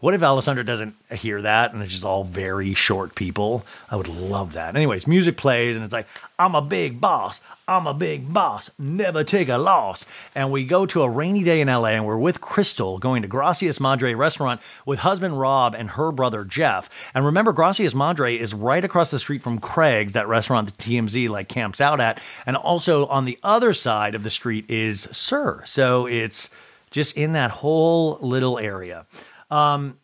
What 0.03 0.13
if 0.13 0.21
Alessandra 0.21 0.65
doesn't 0.65 0.97
hear 1.13 1.43
that 1.43 1.71
and 1.71 1.81
it's 1.81 1.93
just 1.93 2.03
all 2.03 2.25
very 2.25 2.73
short 2.73 3.15
people? 3.15 3.65
I 3.89 3.95
would 3.95 4.09
love 4.09 4.51
that. 4.51 4.75
Anyways, 4.75 5.07
music 5.07 5.37
plays 5.37 5.77
and 5.77 5.85
it's 5.85 5.93
like, 5.93 6.07
I'm 6.37 6.55
a 6.55 6.61
big 6.61 6.99
boss. 6.99 7.39
I'm 7.69 7.87
a 7.87 7.93
big 7.93 8.33
boss. 8.33 8.69
Never 8.77 9.23
take 9.23 9.47
a 9.47 9.55
loss. 9.55 10.05
And 10.35 10.51
we 10.51 10.65
go 10.65 10.85
to 10.87 11.03
a 11.03 11.09
rainy 11.09 11.45
day 11.45 11.61
in 11.61 11.69
LA 11.69 11.91
and 11.91 12.05
we're 12.05 12.17
with 12.17 12.41
Crystal 12.41 12.97
going 12.97 13.21
to 13.21 13.29
Gracias 13.29 13.79
Madre 13.79 14.13
restaurant 14.13 14.59
with 14.85 14.99
husband 14.99 15.39
Rob 15.39 15.73
and 15.73 15.91
her 15.91 16.11
brother 16.11 16.43
Jeff. 16.43 16.89
And 17.13 17.23
remember, 17.23 17.53
Gracias 17.53 17.95
Madre 17.95 18.35
is 18.35 18.53
right 18.53 18.83
across 18.83 19.09
the 19.09 19.19
street 19.19 19.41
from 19.41 19.57
Craig's, 19.57 20.11
that 20.11 20.27
restaurant 20.27 20.67
that 20.67 20.83
TMZ 20.83 21.29
like 21.29 21.47
camps 21.47 21.79
out 21.79 22.01
at. 22.01 22.19
And 22.45 22.57
also 22.57 23.05
on 23.05 23.23
the 23.23 23.39
other 23.41 23.71
side 23.71 24.15
of 24.15 24.23
the 24.23 24.29
street 24.29 24.69
is 24.69 25.03
Sir. 25.13 25.63
So 25.65 26.07
it's 26.07 26.49
just 26.91 27.15
in 27.15 27.31
that 27.31 27.51
whole 27.51 28.17
little 28.21 28.59
area. 28.59 29.05
Um, 29.53 29.97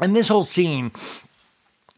and 0.00 0.16
this 0.16 0.28
whole 0.28 0.44
scene 0.44 0.90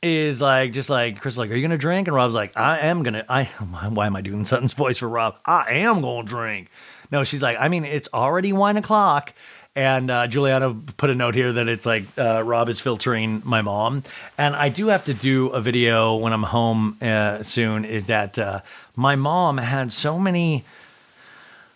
is 0.02 0.40
like 0.40 0.72
just 0.72 0.90
like 0.90 1.20
Chris, 1.20 1.38
like, 1.38 1.50
are 1.50 1.54
you 1.54 1.62
gonna 1.62 1.78
drink? 1.78 2.08
And 2.08 2.14
Rob's 2.14 2.34
like, 2.34 2.56
I 2.56 2.80
am 2.80 3.02
gonna. 3.02 3.24
I 3.28 3.44
why 3.88 4.06
am 4.06 4.16
I 4.16 4.20
doing 4.20 4.44
Sutton's 4.44 4.72
voice 4.74 4.98
for 4.98 5.08
Rob? 5.08 5.36
I 5.46 5.66
am 5.70 6.02
gonna 6.02 6.26
drink. 6.26 6.68
No, 7.10 7.24
she's 7.24 7.42
like, 7.42 7.56
I 7.58 7.68
mean, 7.68 7.84
it's 7.84 8.08
already 8.12 8.52
one 8.52 8.76
o'clock. 8.76 9.32
And 9.74 10.10
uh, 10.10 10.26
Juliana 10.26 10.74
put 10.98 11.08
a 11.08 11.14
note 11.14 11.34
here 11.34 11.50
that 11.50 11.66
it's 11.66 11.86
like 11.86 12.04
uh, 12.18 12.42
Rob 12.44 12.68
is 12.68 12.78
filtering 12.78 13.40
my 13.42 13.62
mom, 13.62 14.02
and 14.36 14.54
I 14.54 14.68
do 14.68 14.88
have 14.88 15.06
to 15.06 15.14
do 15.14 15.48
a 15.48 15.62
video 15.62 16.16
when 16.16 16.34
I'm 16.34 16.42
home 16.42 16.98
uh, 17.00 17.42
soon. 17.42 17.86
Is 17.86 18.04
that 18.06 18.38
uh, 18.38 18.60
my 18.96 19.16
mom 19.16 19.56
had 19.56 19.90
so 19.90 20.18
many 20.18 20.64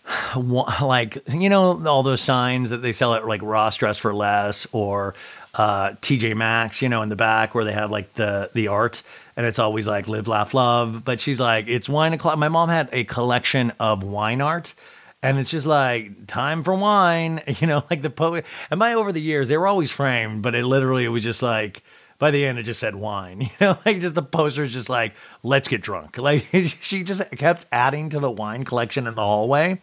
like 0.36 1.18
you 1.32 1.48
know 1.48 1.86
all 1.86 2.02
those 2.02 2.20
signs 2.20 2.70
that 2.70 2.78
they 2.78 2.92
sell 2.92 3.14
at 3.14 3.26
like 3.26 3.42
Ross 3.42 3.76
Dress 3.76 3.98
for 3.98 4.14
Less 4.14 4.66
or 4.72 5.14
uh, 5.54 5.90
TJ 6.02 6.36
Maxx, 6.36 6.82
you 6.82 6.88
know, 6.88 7.02
in 7.02 7.08
the 7.08 7.16
back 7.16 7.54
where 7.54 7.64
they 7.64 7.72
have 7.72 7.90
like 7.90 8.12
the 8.14 8.50
the 8.54 8.68
art, 8.68 9.02
and 9.36 9.46
it's 9.46 9.58
always 9.58 9.86
like 9.86 10.06
live, 10.06 10.28
laugh, 10.28 10.54
love. 10.54 11.04
But 11.04 11.20
she's 11.20 11.40
like, 11.40 11.66
it's 11.68 11.88
wine 11.88 12.12
o'clock. 12.12 12.38
My 12.38 12.48
mom 12.48 12.68
had 12.68 12.88
a 12.92 13.04
collection 13.04 13.72
of 13.80 14.02
wine 14.02 14.40
art. 14.40 14.74
And 15.22 15.38
it's 15.38 15.50
just 15.50 15.66
like 15.66 16.26
time 16.26 16.62
for 16.62 16.74
wine, 16.74 17.42
you 17.58 17.66
know, 17.66 17.82
like 17.90 18.02
the 18.02 18.10
poet. 18.10 18.44
And 18.70 18.78
my 18.78 18.94
over 18.94 19.12
the 19.12 19.20
years, 19.20 19.48
they 19.48 19.56
were 19.56 19.66
always 19.66 19.90
framed, 19.90 20.42
but 20.42 20.54
it 20.54 20.64
literally 20.64 21.04
it 21.04 21.08
was 21.08 21.24
just 21.24 21.42
like 21.42 21.82
by 22.18 22.30
the 22.30 22.44
end 22.44 22.58
it 22.58 22.64
just 22.64 22.80
said 22.80 22.94
wine 22.94 23.40
you 23.42 23.48
know 23.60 23.78
like 23.84 24.00
just 24.00 24.14
the 24.14 24.22
poster's 24.22 24.72
just 24.72 24.88
like 24.88 25.14
let's 25.42 25.68
get 25.68 25.80
drunk. 25.80 26.18
Like 26.26 26.46
she 26.52 27.02
just 27.02 27.22
kept 27.32 27.66
adding 27.70 28.10
to 28.10 28.20
the 28.20 28.30
wine 28.30 28.64
collection 28.64 29.06
in 29.06 29.14
the 29.14 29.22
hallway. 29.22 29.80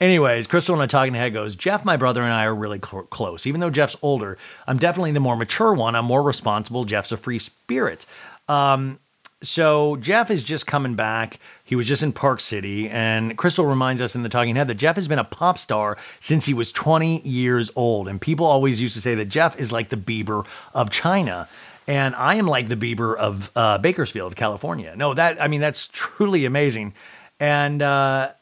Anyways 0.00 0.46
crystal 0.46 0.74
and 0.74 0.82
i 0.82 0.86
talking 0.86 1.14
head 1.14 1.32
goes 1.32 1.56
jeff 1.56 1.84
my 1.84 1.96
brother 1.96 2.22
and 2.22 2.32
i 2.32 2.44
are 2.44 2.54
really 2.54 2.80
cl- 2.84 3.04
close. 3.04 3.46
Even 3.46 3.60
though 3.60 3.70
jeff's 3.70 3.96
older 4.02 4.36
i'm 4.66 4.78
definitely 4.78 5.12
the 5.12 5.20
more 5.20 5.36
mature 5.36 5.72
one. 5.74 5.94
I'm 5.94 6.04
more 6.04 6.22
responsible. 6.22 6.84
Jeff's 6.84 7.12
a 7.12 7.16
free 7.16 7.38
spirit. 7.38 8.04
Um, 8.48 8.98
so 9.42 9.96
Jeff 9.96 10.30
is 10.30 10.42
just 10.42 10.66
coming 10.66 10.94
back. 10.94 11.38
He 11.64 11.76
was 11.76 11.86
just 11.86 12.02
in 12.02 12.12
Park 12.12 12.40
City, 12.40 12.88
and 12.88 13.36
Crystal 13.36 13.66
reminds 13.66 14.00
us 14.00 14.14
in 14.14 14.22
the 14.22 14.28
Talking 14.28 14.56
Head 14.56 14.68
that 14.68 14.76
Jeff 14.76 14.96
has 14.96 15.08
been 15.08 15.18
a 15.18 15.24
pop 15.24 15.58
star 15.58 15.98
since 16.20 16.46
he 16.46 16.54
was 16.54 16.72
20 16.72 17.20
years 17.20 17.70
old. 17.76 18.08
And 18.08 18.20
people 18.20 18.46
always 18.46 18.80
used 18.80 18.94
to 18.94 19.00
say 19.00 19.14
that 19.16 19.26
Jeff 19.26 19.58
is 19.58 19.72
like 19.72 19.90
the 19.90 19.96
Bieber 19.96 20.46
of 20.72 20.90
China. 20.90 21.48
And 21.86 22.14
I 22.16 22.36
am 22.36 22.46
like 22.46 22.68
the 22.68 22.76
Bieber 22.76 23.16
of 23.16 23.50
uh, 23.54 23.78
Bakersfield, 23.78 24.34
California. 24.36 24.94
No, 24.96 25.14
that, 25.14 25.40
I 25.40 25.48
mean, 25.48 25.60
that's 25.60 25.88
truly 25.92 26.44
amazing. 26.44 26.94
And 27.38 27.82
uh, 27.82 28.32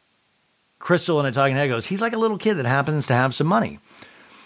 Crystal 0.78 1.18
in 1.20 1.26
a 1.26 1.32
Talking 1.32 1.56
Head 1.56 1.68
goes, 1.68 1.86
he's 1.86 2.00
like 2.00 2.12
a 2.12 2.18
little 2.18 2.38
kid 2.38 2.54
that 2.54 2.66
happens 2.66 3.08
to 3.08 3.14
have 3.14 3.34
some 3.34 3.46
money. 3.46 3.80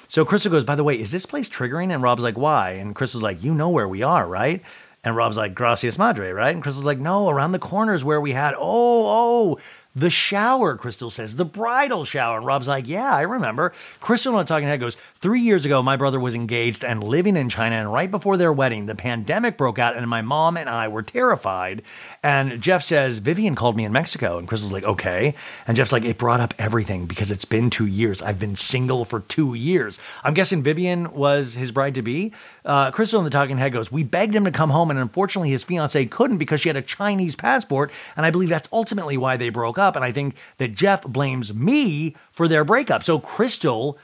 So 0.09 0.25
Crystal 0.25 0.51
goes, 0.51 0.65
by 0.65 0.75
the 0.75 0.85
way, 0.85 0.99
is 0.99 1.11
this 1.11 1.27
place 1.27 1.51
triggering? 1.51 1.93
And 1.93 2.03
Rob's 2.03 2.23
like, 2.23 2.39
why? 2.39 2.71
And 2.73 2.95
Crystal's 2.95 3.23
like, 3.23 3.43
you 3.43 3.53
know 3.53 3.69
where 3.69 3.87
we 3.87 4.03
are, 4.03 4.27
right? 4.27 4.63
And 5.05 5.15
Rob's 5.17 5.37
like, 5.37 5.55
Gracias 5.55 5.99
Madre, 5.99 6.31
right? 6.33 6.55
And 6.55 6.63
Crystal's 6.63 6.85
like, 6.85 6.99
no, 6.99 7.29
around 7.29 7.53
the 7.53 7.59
corner 7.59 7.95
is 7.95 8.05
where 8.05 8.21
we 8.21 8.33
had, 8.33 8.55
oh, 8.57 9.07
oh, 9.07 9.59
the 9.97 10.11
shower, 10.11 10.77
Crystal 10.77 11.11
says, 11.11 11.37
the 11.37 11.45
bridal 11.45 12.05
shower. 12.05 12.37
And 12.37 12.47
Rob's 12.47 12.69
like, 12.69 12.87
Yeah, 12.87 13.13
I 13.13 13.23
remember. 13.23 13.73
Crystal 14.01 14.33
on 14.35 14.39
the 14.39 14.45
Talking 14.45 14.69
Head 14.69 14.81
goes, 14.81 14.97
Three 15.21 15.41
years 15.41 15.65
ago, 15.65 15.83
my 15.83 15.97
brother 15.97 16.21
was 16.21 16.35
engaged 16.35 16.85
and 16.85 17.03
living 17.03 17.37
in 17.37 17.49
China. 17.49 17.77
And 17.77 17.93
right 17.93 18.11
before 18.11 18.37
their 18.37 18.53
wedding, 18.53 18.87
the 18.87 18.95
pandemic 18.95 19.57
broke 19.57 19.79
out, 19.79 19.97
and 19.97 20.09
my 20.09 20.23
mom 20.23 20.57
and 20.57 20.69
I 20.69 20.89
were 20.89 21.03
terrified. 21.03 21.83
And 22.23 22.61
Jeff 22.61 22.85
says, 22.85 23.19
Vivian 23.19 23.55
called 23.55 23.77
me 23.77 23.85
in 23.85 23.93
Mexico. 23.93 24.39
And 24.39 24.47
Crystal's 24.47 24.73
like, 24.73 24.85
Okay. 24.85 25.35
And 25.67 25.77
Jeff's 25.77 25.93
like, 25.93 26.05
It 26.05 26.19
brought 26.19 26.41
up 26.41 26.55
everything 26.59 27.07
because 27.07 27.33
it's 27.33 27.47
been 27.47 27.71
two 27.71 27.87
years. 27.87 28.23
I've 28.23 28.39
been 28.39 28.57
single 28.57 29.05
for 29.05 29.21
two 29.21 29.55
years. 29.55 29.99
I'm 30.23 30.35
guessing 30.35 30.63
Vivian 30.63 31.13
was 31.13 31.55
his 31.55 31.73
bride 31.73 31.97
to 31.97 32.03
be. 32.03 32.33
Uh, 32.65 32.91
Crystal 32.91 33.19
on 33.19 33.25
the 33.25 33.31
Talking 33.31 33.59
Head 33.59 33.73
goes, 33.73 33.91
We 33.91 34.05
begged 34.05 34.35
him 34.35 34.45
to 34.45 34.51
come 34.51 34.71
home, 34.71 34.91
and 34.91 34.99
unfortunately, 34.99 35.51
his 35.51 35.65
fiance 35.65 36.05
couldn't 36.07 36.39
because 36.39 36.61
she 36.61 36.69
had 36.69 36.77
a 36.77 36.83
Chinese 36.83 37.35
passport. 37.35 37.91
And 38.17 38.25
I 38.25 38.31
believe 38.31 38.51
that's 38.51 38.69
ultimately 38.73 39.17
why 39.17 39.37
they 39.37 39.49
broke 39.49 39.78
up. 39.79 39.97
And 39.97 40.05
I 40.05 40.13
think 40.13 40.37
that 40.59 40.75
Jeff 40.75 41.03
blames 41.03 41.55
me 41.55 42.15
for 42.31 42.49
their 42.49 42.65
breakup. 42.65 43.03
So 43.03 43.19
Crystal 43.19 43.99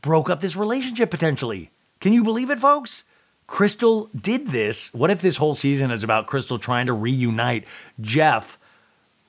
broke 0.00 0.28
up 0.28 0.40
this 0.40 0.56
relationship 0.56 1.10
potentially. 1.10 1.70
Can 2.00 2.12
you 2.12 2.22
believe 2.22 2.50
it, 2.50 2.58
folks? 2.58 3.04
Crystal 3.46 4.10
did 4.14 4.50
this. 4.50 4.92
What 4.92 5.10
if 5.10 5.20
this 5.20 5.36
whole 5.36 5.54
season 5.54 5.90
is 5.90 6.02
about 6.02 6.26
Crystal 6.26 6.58
trying 6.58 6.86
to 6.86 6.92
reunite 6.92 7.64
Jeff 8.00 8.58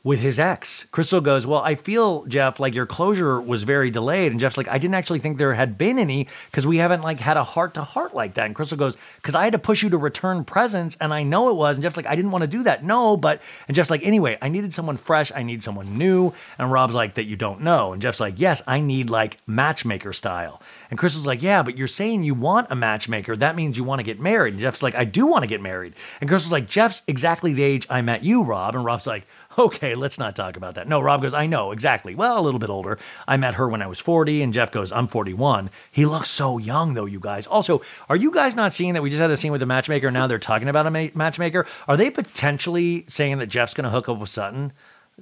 with 0.08 0.22
his 0.22 0.39
ex. 0.39 0.86
Crystal 0.91 1.20
goes, 1.20 1.45
Well, 1.45 1.60
I 1.60 1.76
feel, 1.76 2.24
Jeff, 2.28 2.62
like 2.62 2.74
your 2.74 2.86
closure 2.86 3.41
was 3.41 3.64
very 3.64 3.91
delayed. 3.91 4.32
And 4.32 4.39
Jeff's 4.39 4.55
like, 4.55 4.70
I 4.70 4.78
didn't 4.78 4.95
actually 4.95 5.20
think 5.20 5.38
there 5.38 5.53
had 5.53 5.78
been 5.78 5.99
any 5.99 6.30
because 6.49 6.66
we 6.66 6.78
haven't 6.78 7.01
like 7.01 7.20
had 7.20 7.36
a 7.36 7.43
heart 7.43 7.74
to 7.74 7.84
heart 7.84 8.16
like 8.16 8.36
that. 8.36 8.45
And 8.45 8.55
Crystal 8.55 8.78
goes, 8.78 8.95
Because 9.18 9.36
I 9.36 9.43
had 9.43 9.51
to 9.51 9.60
push 9.60 9.84
you 9.84 9.89
to 9.89 9.97
return 9.97 10.45
presents 10.45 10.95
and 11.01 11.14
I 11.14 11.24
know 11.24 11.49
it 11.49 11.55
was. 11.55 11.76
And 11.76 11.84
Jeff's 11.84 11.97
like, 11.97 12.05
I 12.05 12.16
didn't 12.16 12.32
want 12.32 12.43
to 12.43 12.47
do 12.47 12.64
that. 12.64 12.86
No, 12.86 13.18
but, 13.18 13.41
and 13.68 13.76
Jeff's 13.76 13.89
like, 13.89 14.01
Anyway, 14.01 14.38
I 14.41 14.47
needed 14.47 14.74
someone 14.74 14.95
fresh. 14.95 15.34
I 15.36 15.43
need 15.43 15.62
someone 15.62 15.97
new. 15.97 16.32
And 16.58 16.72
Rob's 16.72 16.95
like, 16.95 17.16
That 17.16 17.26
you 17.26 17.36
don't 17.36 17.60
know. 17.60 17.91
And 17.91 18.01
Jeff's 18.01 18.22
like, 18.22 18.39
Yes, 18.39 18.62
I 18.66 18.80
need 18.80 19.10
like 19.10 19.36
matchmaker 19.45 20.14
style. 20.14 20.62
And 20.89 20.97
Crystal's 20.97 21.28
like, 21.28 21.41
Yeah, 21.41 21.64
but 21.64 21.78
you're 21.78 21.89
saying 21.89 22.24
you 22.24 22.34
want 22.34 22.68
a 22.72 22.76
matchmaker. 22.76 23.36
That 23.36 23.58
means 23.58 23.76
you 23.76 23.84
want 23.84 23.99
to 23.99 24.03
get 24.03 24.22
married. 24.22 24.53
And 24.53 24.62
Jeff's 24.62 24.82
like, 24.82 24.95
I 24.95 25.03
do 25.03 25.28
want 25.28 25.43
to 25.43 25.47
get 25.47 25.60
married. 25.60 25.95
And 26.22 26.30
Crystal's 26.30 26.53
like, 26.53 26.70
Jeff's 26.70 27.01
exactly 27.08 27.51
the 27.51 27.64
age 27.64 27.86
I 27.89 28.01
met 28.01 28.24
you, 28.24 28.43
Rob. 28.43 28.74
And 28.74 28.86
Rob's 28.86 29.05
like, 29.05 29.28
okay, 29.60 29.95
let's 29.95 30.20
not 30.20 30.36
talk 30.36 30.58
about 30.58 30.76
that. 30.76 30.88
No, 30.88 31.01
Rob 31.01 31.22
goes, 31.22 31.34
I 31.34 31.47
know, 31.47 31.72
exactly. 31.72 32.16
Well, 32.16 32.39
a 32.39 32.41
little 32.41 32.60
bit 32.60 32.70
older. 32.70 32.99
I 33.28 33.38
met 33.38 33.55
her 33.55 33.68
when 33.68 33.82
I 33.82 33.88
was 33.88 33.99
40, 33.99 34.41
and 34.43 34.53
Jeff 34.53 34.72
goes, 34.72 34.91
I'm 34.91 35.08
41. 35.08 35.70
He 35.91 36.05
looks 36.05 36.30
so 36.30 36.58
young, 36.58 36.93
though, 36.93 37.05
you 37.05 37.20
guys. 37.20 37.47
Also, 37.47 37.82
are 38.10 38.16
you 38.16 38.32
guys 38.32 38.55
not 38.55 38.74
seeing 38.74 38.93
that 38.93 39.01
we 39.01 39.10
just 39.10 39.22
had 39.22 39.32
a 39.32 39.38
scene 39.38 39.51
with 39.51 39.62
a 39.62 39.66
matchmaker, 39.66 40.08
and 40.08 40.14
now 40.14 40.28
they're 40.28 40.39
talking 40.39 40.70
about 40.70 40.88
a 40.88 40.91
ma- 40.91 41.08
matchmaker? 41.14 41.66
Are 41.88 41.97
they 41.97 42.10
potentially 42.10 43.05
saying 43.08 43.39
that 43.39 43.47
Jeff's 43.47 43.74
going 43.74 43.86
to 43.86 43.89
hook 43.89 44.10
up 44.10 44.20
with 44.20 44.30
Sutton? 44.30 44.74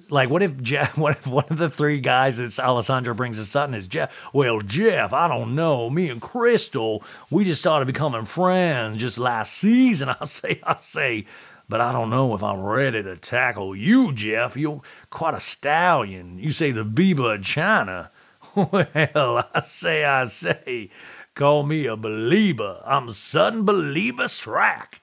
Like, 0.10 0.30
what 0.30 0.44
if 0.44 0.62
Jeff, 0.62 0.98
what 0.98 1.18
if 1.18 1.28
one 1.28 1.46
of 1.50 1.58
the 1.58 1.70
three 1.70 2.00
guys 2.02 2.38
that 2.38 2.60
Alessandra 2.60 3.16
brings 3.16 3.38
to 3.38 3.46
Sutton 3.46 3.74
is 3.74 3.88
Jeff? 3.88 4.30
Well, 4.34 4.60
Jeff, 4.60 5.14
I 5.14 5.28
don't 5.28 5.56
know. 5.56 5.90
Me 5.90 6.10
and 6.10 6.22
Crystal, 6.22 7.04
we 7.30 7.46
just 7.46 7.62
started 7.62 7.86
becoming 7.86 8.26
friends 8.26 8.98
just 8.98 9.18
last 9.18 9.54
season. 9.54 10.10
I 10.20 10.26
say, 10.26 10.60
I 10.64 10.76
say, 10.76 11.26
but 11.68 11.82
I 11.82 11.92
don't 11.92 12.10
know 12.10 12.36
if 12.36 12.44
I'm 12.44 12.62
ready 12.62 13.02
to 13.04 13.18
tackle 13.18 13.76
you, 13.76 14.14
Jeff. 14.14 14.56
You're 14.56 14.82
quite 15.10 15.34
a 15.34 15.40
stallion. 15.40 16.38
You 16.40 16.52
say 16.52 16.72
the 16.72 16.86
Biba 16.86 17.36
of 17.36 17.44
China. 17.44 18.12
Well, 18.56 19.50
I 19.54 19.62
say, 19.64 20.06
I 20.06 20.26
say, 20.26 20.90
call 21.34 21.64
me 21.64 21.88
a 21.88 21.98
believer. 21.98 22.82
I'm 22.86 23.12
sudden 23.12 23.66
believer 23.66 24.26
Stracke. 24.26 25.00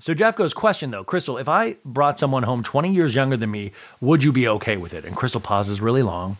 So 0.00 0.14
Jeff 0.14 0.34
goes, 0.34 0.54
question 0.54 0.90
though, 0.90 1.04
Crystal, 1.04 1.36
if 1.36 1.46
I 1.46 1.76
brought 1.84 2.18
someone 2.18 2.44
home 2.44 2.62
20 2.62 2.90
years 2.90 3.14
younger 3.14 3.36
than 3.36 3.50
me, 3.50 3.72
would 4.00 4.24
you 4.24 4.32
be 4.32 4.48
okay 4.48 4.78
with 4.78 4.94
it? 4.94 5.04
And 5.04 5.14
Crystal 5.14 5.42
pauses 5.42 5.82
really 5.82 6.02
long. 6.02 6.38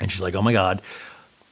And 0.00 0.12
she's 0.12 0.20
like, 0.20 0.34
oh 0.34 0.42
my 0.42 0.52
God, 0.52 0.82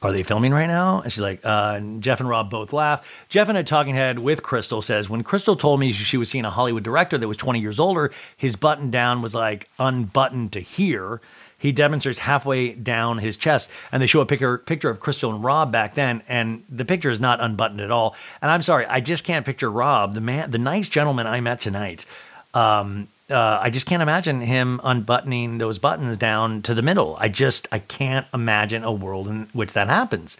are 0.01 0.13
they 0.13 0.23
filming 0.23 0.53
right 0.53 0.67
now? 0.67 1.01
And 1.01 1.11
she's 1.11 1.21
like, 1.21 1.45
uh, 1.45 1.73
and 1.75 2.01
Jeff 2.01 2.19
and 2.19 2.29
Rob 2.29 2.49
both 2.49 2.71
laugh. 2.71 3.05
Jeff 3.27 3.49
in 3.49 3.55
a 3.55 3.63
talking 3.63 3.95
head 3.95 4.19
with 4.19 4.43
Crystal 4.43 4.81
says, 4.81 5.09
when 5.09 5.23
Crystal 5.23 5.55
told 5.55 5.79
me 5.79 5.91
she 5.91 6.17
was 6.17 6.29
seeing 6.29 6.45
a 6.45 6.49
Hollywood 6.49 6.83
director 6.83 7.17
that 7.17 7.27
was 7.27 7.37
20 7.37 7.59
years 7.59 7.79
older, 7.79 8.11
his 8.37 8.55
button 8.55 8.91
down 8.91 9.21
was 9.21 9.35
like 9.35 9.69
unbuttoned 9.77 10.53
to 10.53 10.61
here. 10.61 11.19
He 11.57 11.73
demonstrates 11.73 12.19
halfway 12.19 12.71
down 12.71 13.17
his 13.17 13.35
chest, 13.35 13.69
and 13.91 14.01
they 14.01 14.07
show 14.07 14.21
a 14.21 14.25
picture 14.25 14.57
picture 14.59 14.89
of 14.89 15.01
Crystal 15.01 15.33
and 15.35 15.43
Rob 15.43 15.73
back 15.73 15.93
then, 15.93 16.23
and 16.29 16.63
the 16.69 16.85
picture 16.85 17.09
is 17.09 17.19
not 17.19 17.41
unbuttoned 17.41 17.81
at 17.81 17.91
all. 17.91 18.15
And 18.41 18.49
I'm 18.49 18.61
sorry, 18.61 18.85
I 18.85 19.01
just 19.01 19.25
can't 19.25 19.45
picture 19.45 19.69
Rob, 19.69 20.13
the 20.13 20.21
man, 20.21 20.51
the 20.51 20.57
nice 20.57 20.87
gentleman 20.87 21.27
I 21.27 21.41
met 21.41 21.59
tonight. 21.59 22.05
Um, 22.53 23.09
uh, 23.29 23.59
I 23.61 23.69
just 23.69 23.85
can't 23.85 24.01
imagine 24.01 24.41
him 24.41 24.81
unbuttoning 24.83 25.57
those 25.57 25.79
buttons 25.79 26.17
down 26.17 26.61
to 26.63 26.73
the 26.73 26.81
middle. 26.81 27.17
I 27.19 27.29
just 27.29 27.67
I 27.71 27.79
can't 27.79 28.27
imagine 28.33 28.83
a 28.83 28.91
world 28.91 29.27
in 29.27 29.47
which 29.53 29.73
that 29.73 29.87
happens. 29.87 30.37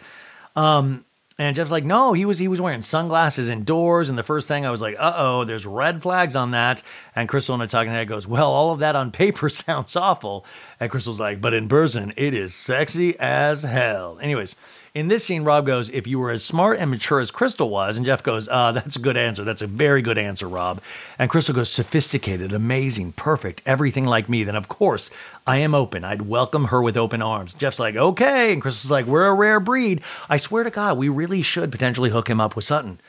Um, 0.56 1.04
and 1.40 1.56
Jeff's 1.56 1.70
like, 1.70 1.84
no, 1.84 2.12
he 2.12 2.26
was 2.26 2.38
he 2.38 2.48
was 2.48 2.60
wearing 2.60 2.82
sunglasses 2.82 3.48
indoors. 3.48 4.10
And 4.10 4.18
the 4.18 4.22
first 4.22 4.46
thing 4.46 4.66
I 4.66 4.70
was 4.70 4.82
like, 4.82 4.96
uh 4.98 5.14
oh, 5.16 5.44
there's 5.44 5.64
red 5.64 6.02
flags 6.02 6.36
on 6.36 6.50
that. 6.50 6.82
And 7.16 7.30
Crystal 7.30 7.54
in 7.54 7.62
a 7.62 7.66
talking 7.66 7.92
head 7.92 8.08
goes, 8.08 8.26
well, 8.26 8.52
all 8.52 8.72
of 8.72 8.80
that 8.80 8.94
on 8.94 9.10
paper 9.10 9.48
sounds 9.48 9.96
awful. 9.96 10.44
And 10.78 10.90
Crystal's 10.90 11.18
like, 11.18 11.40
but 11.40 11.54
in 11.54 11.66
person, 11.66 12.12
it 12.16 12.34
is 12.34 12.54
sexy 12.54 13.18
as 13.18 13.62
hell. 13.62 14.18
Anyways, 14.20 14.54
in 14.94 15.08
this 15.08 15.24
scene, 15.24 15.44
Rob 15.44 15.66
goes, 15.66 15.88
If 15.90 16.06
you 16.06 16.18
were 16.18 16.30
as 16.30 16.44
smart 16.44 16.78
and 16.78 16.90
mature 16.90 17.20
as 17.20 17.30
Crystal 17.30 17.68
was, 17.68 17.96
and 17.96 18.04
Jeff 18.04 18.22
goes, 18.22 18.48
uh, 18.48 18.72
That's 18.72 18.96
a 18.96 19.00
good 19.00 19.16
answer. 19.16 19.44
That's 19.44 19.62
a 19.62 19.66
very 19.66 20.02
good 20.02 20.18
answer, 20.18 20.48
Rob. 20.48 20.80
And 21.18 21.30
Crystal 21.30 21.54
goes, 21.54 21.70
Sophisticated, 21.70 22.52
amazing, 22.52 23.12
perfect, 23.12 23.62
everything 23.66 24.06
like 24.06 24.28
me. 24.28 24.42
Then, 24.44 24.56
of 24.56 24.68
course, 24.68 25.10
I 25.46 25.58
am 25.58 25.74
open. 25.74 26.04
I'd 26.04 26.22
welcome 26.22 26.66
her 26.66 26.82
with 26.82 26.96
open 26.96 27.22
arms. 27.22 27.54
Jeff's 27.54 27.78
like, 27.78 27.96
Okay. 27.96 28.52
And 28.52 28.60
Crystal's 28.60 28.90
like, 28.90 29.06
We're 29.06 29.26
a 29.26 29.34
rare 29.34 29.60
breed. 29.60 30.02
I 30.28 30.36
swear 30.36 30.64
to 30.64 30.70
God, 30.70 30.98
we 30.98 31.08
really 31.08 31.42
should 31.42 31.70
potentially 31.70 32.10
hook 32.10 32.28
him 32.28 32.40
up 32.40 32.56
with 32.56 32.64
Sutton. 32.64 33.00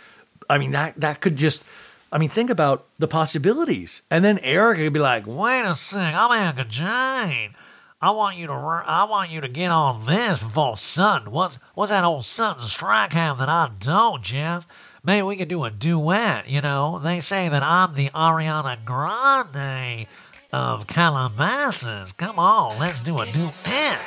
I 0.49 0.57
mean, 0.57 0.71
that, 0.71 0.99
that 0.99 1.21
could 1.21 1.37
just. 1.37 1.63
I 2.13 2.17
mean, 2.17 2.27
think 2.29 2.49
about 2.49 2.87
the 2.97 3.07
possibilities. 3.07 4.01
And 4.11 4.25
then 4.25 4.37
Eric 4.39 4.79
could 4.79 4.91
be 4.91 4.99
like, 4.99 5.25
Wait 5.25 5.61
a 5.61 5.73
sec, 5.73 6.13
I'm 6.13 6.37
Erika 6.37 6.65
Jayne. 6.65 7.55
I 8.03 8.09
want 8.09 8.35
you 8.35 8.47
to 8.47 8.53
I 8.53 9.03
want 9.03 9.29
you 9.29 9.41
to 9.41 9.47
get 9.47 9.69
on 9.69 10.07
this 10.07 10.39
before 10.39 10.75
Sutton. 10.75 11.29
What's 11.29 11.59
what's 11.75 11.91
that 11.91 12.03
old 12.03 12.25
Sutton 12.25 12.63
Stracke 12.63 13.13
have 13.13 13.37
that 13.37 13.47
I 13.47 13.69
don't, 13.79 14.23
Jeff? 14.23 14.67
Maybe 15.03 15.21
we 15.21 15.35
could 15.35 15.49
do 15.49 15.65
a 15.65 15.69
duet. 15.69 16.49
You 16.49 16.61
know, 16.61 16.97
they 16.97 17.19
say 17.19 17.47
that 17.47 17.61
I'm 17.61 17.93
the 17.93 18.09
Ariana 18.09 18.83
Grande 18.83 20.07
of 20.51 20.87
Calabasas. 20.87 22.11
Come 22.13 22.39
on, 22.39 22.79
let's 22.79 23.01
do 23.01 23.19
a 23.19 23.27
duet. 23.27 23.99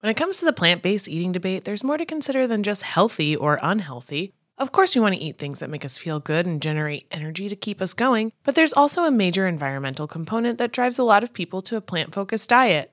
When 0.00 0.10
it 0.10 0.16
comes 0.16 0.38
to 0.38 0.44
the 0.44 0.52
plant 0.52 0.82
based 0.82 1.08
eating 1.08 1.30
debate, 1.30 1.62
there's 1.62 1.84
more 1.84 1.98
to 1.98 2.04
consider 2.04 2.48
than 2.48 2.64
just 2.64 2.82
healthy 2.82 3.36
or 3.36 3.60
unhealthy. 3.62 4.32
Of 4.58 4.72
course, 4.72 4.96
we 4.96 5.00
want 5.00 5.14
to 5.14 5.20
eat 5.20 5.38
things 5.38 5.60
that 5.60 5.70
make 5.70 5.84
us 5.84 5.96
feel 5.96 6.18
good 6.18 6.46
and 6.46 6.60
generate 6.60 7.06
energy 7.12 7.48
to 7.48 7.54
keep 7.54 7.80
us 7.80 7.94
going, 7.94 8.32
but 8.42 8.56
there's 8.56 8.72
also 8.72 9.04
a 9.04 9.10
major 9.12 9.46
environmental 9.46 10.08
component 10.08 10.58
that 10.58 10.72
drives 10.72 10.98
a 10.98 11.04
lot 11.04 11.22
of 11.22 11.32
people 11.32 11.62
to 11.62 11.76
a 11.76 11.80
plant 11.80 12.12
focused 12.12 12.48
diet. 12.48 12.92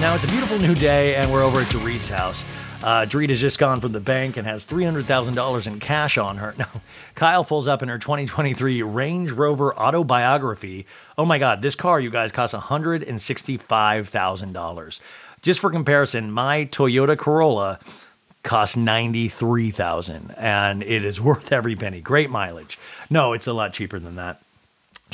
Now 0.00 0.14
it's 0.14 0.24
a 0.24 0.28
beautiful 0.28 0.58
new 0.58 0.74
day, 0.74 1.14
and 1.14 1.32
we're 1.32 1.42
over 1.42 1.60
at 1.60 1.66
Dorit's 1.68 2.10
house. 2.10 2.44
Uh, 2.82 3.06
Dorit 3.08 3.30
has 3.30 3.40
just 3.40 3.58
gone 3.58 3.80
from 3.80 3.92
the 3.92 4.00
bank 4.00 4.36
and 4.36 4.46
has 4.46 4.66
$300,000 4.66 5.66
in 5.66 5.80
cash 5.80 6.18
on 6.18 6.36
her. 6.36 6.54
Now, 6.58 6.68
Kyle 7.14 7.42
pulls 7.44 7.66
up 7.66 7.82
in 7.82 7.88
her 7.88 7.98
2023 7.98 8.82
Range 8.82 9.32
Rover 9.32 9.74
autobiography. 9.74 10.84
Oh 11.16 11.24
my 11.24 11.38
God, 11.38 11.62
this 11.62 11.74
car, 11.74 11.98
you 11.98 12.10
guys, 12.10 12.30
costs 12.32 12.54
$165,000. 12.54 15.00
Just 15.40 15.60
for 15.60 15.70
comparison, 15.70 16.30
my 16.30 16.66
Toyota 16.66 17.16
Corolla 17.16 17.78
costs 18.42 18.76
93,000 18.76 20.34
and 20.36 20.82
it 20.82 21.02
is 21.02 21.18
worth 21.20 21.50
every 21.52 21.76
penny. 21.76 22.02
Great 22.02 22.28
mileage. 22.28 22.78
No, 23.08 23.32
it's 23.32 23.46
a 23.46 23.54
lot 23.54 23.72
cheaper 23.72 23.98
than 23.98 24.16
that. 24.16 24.42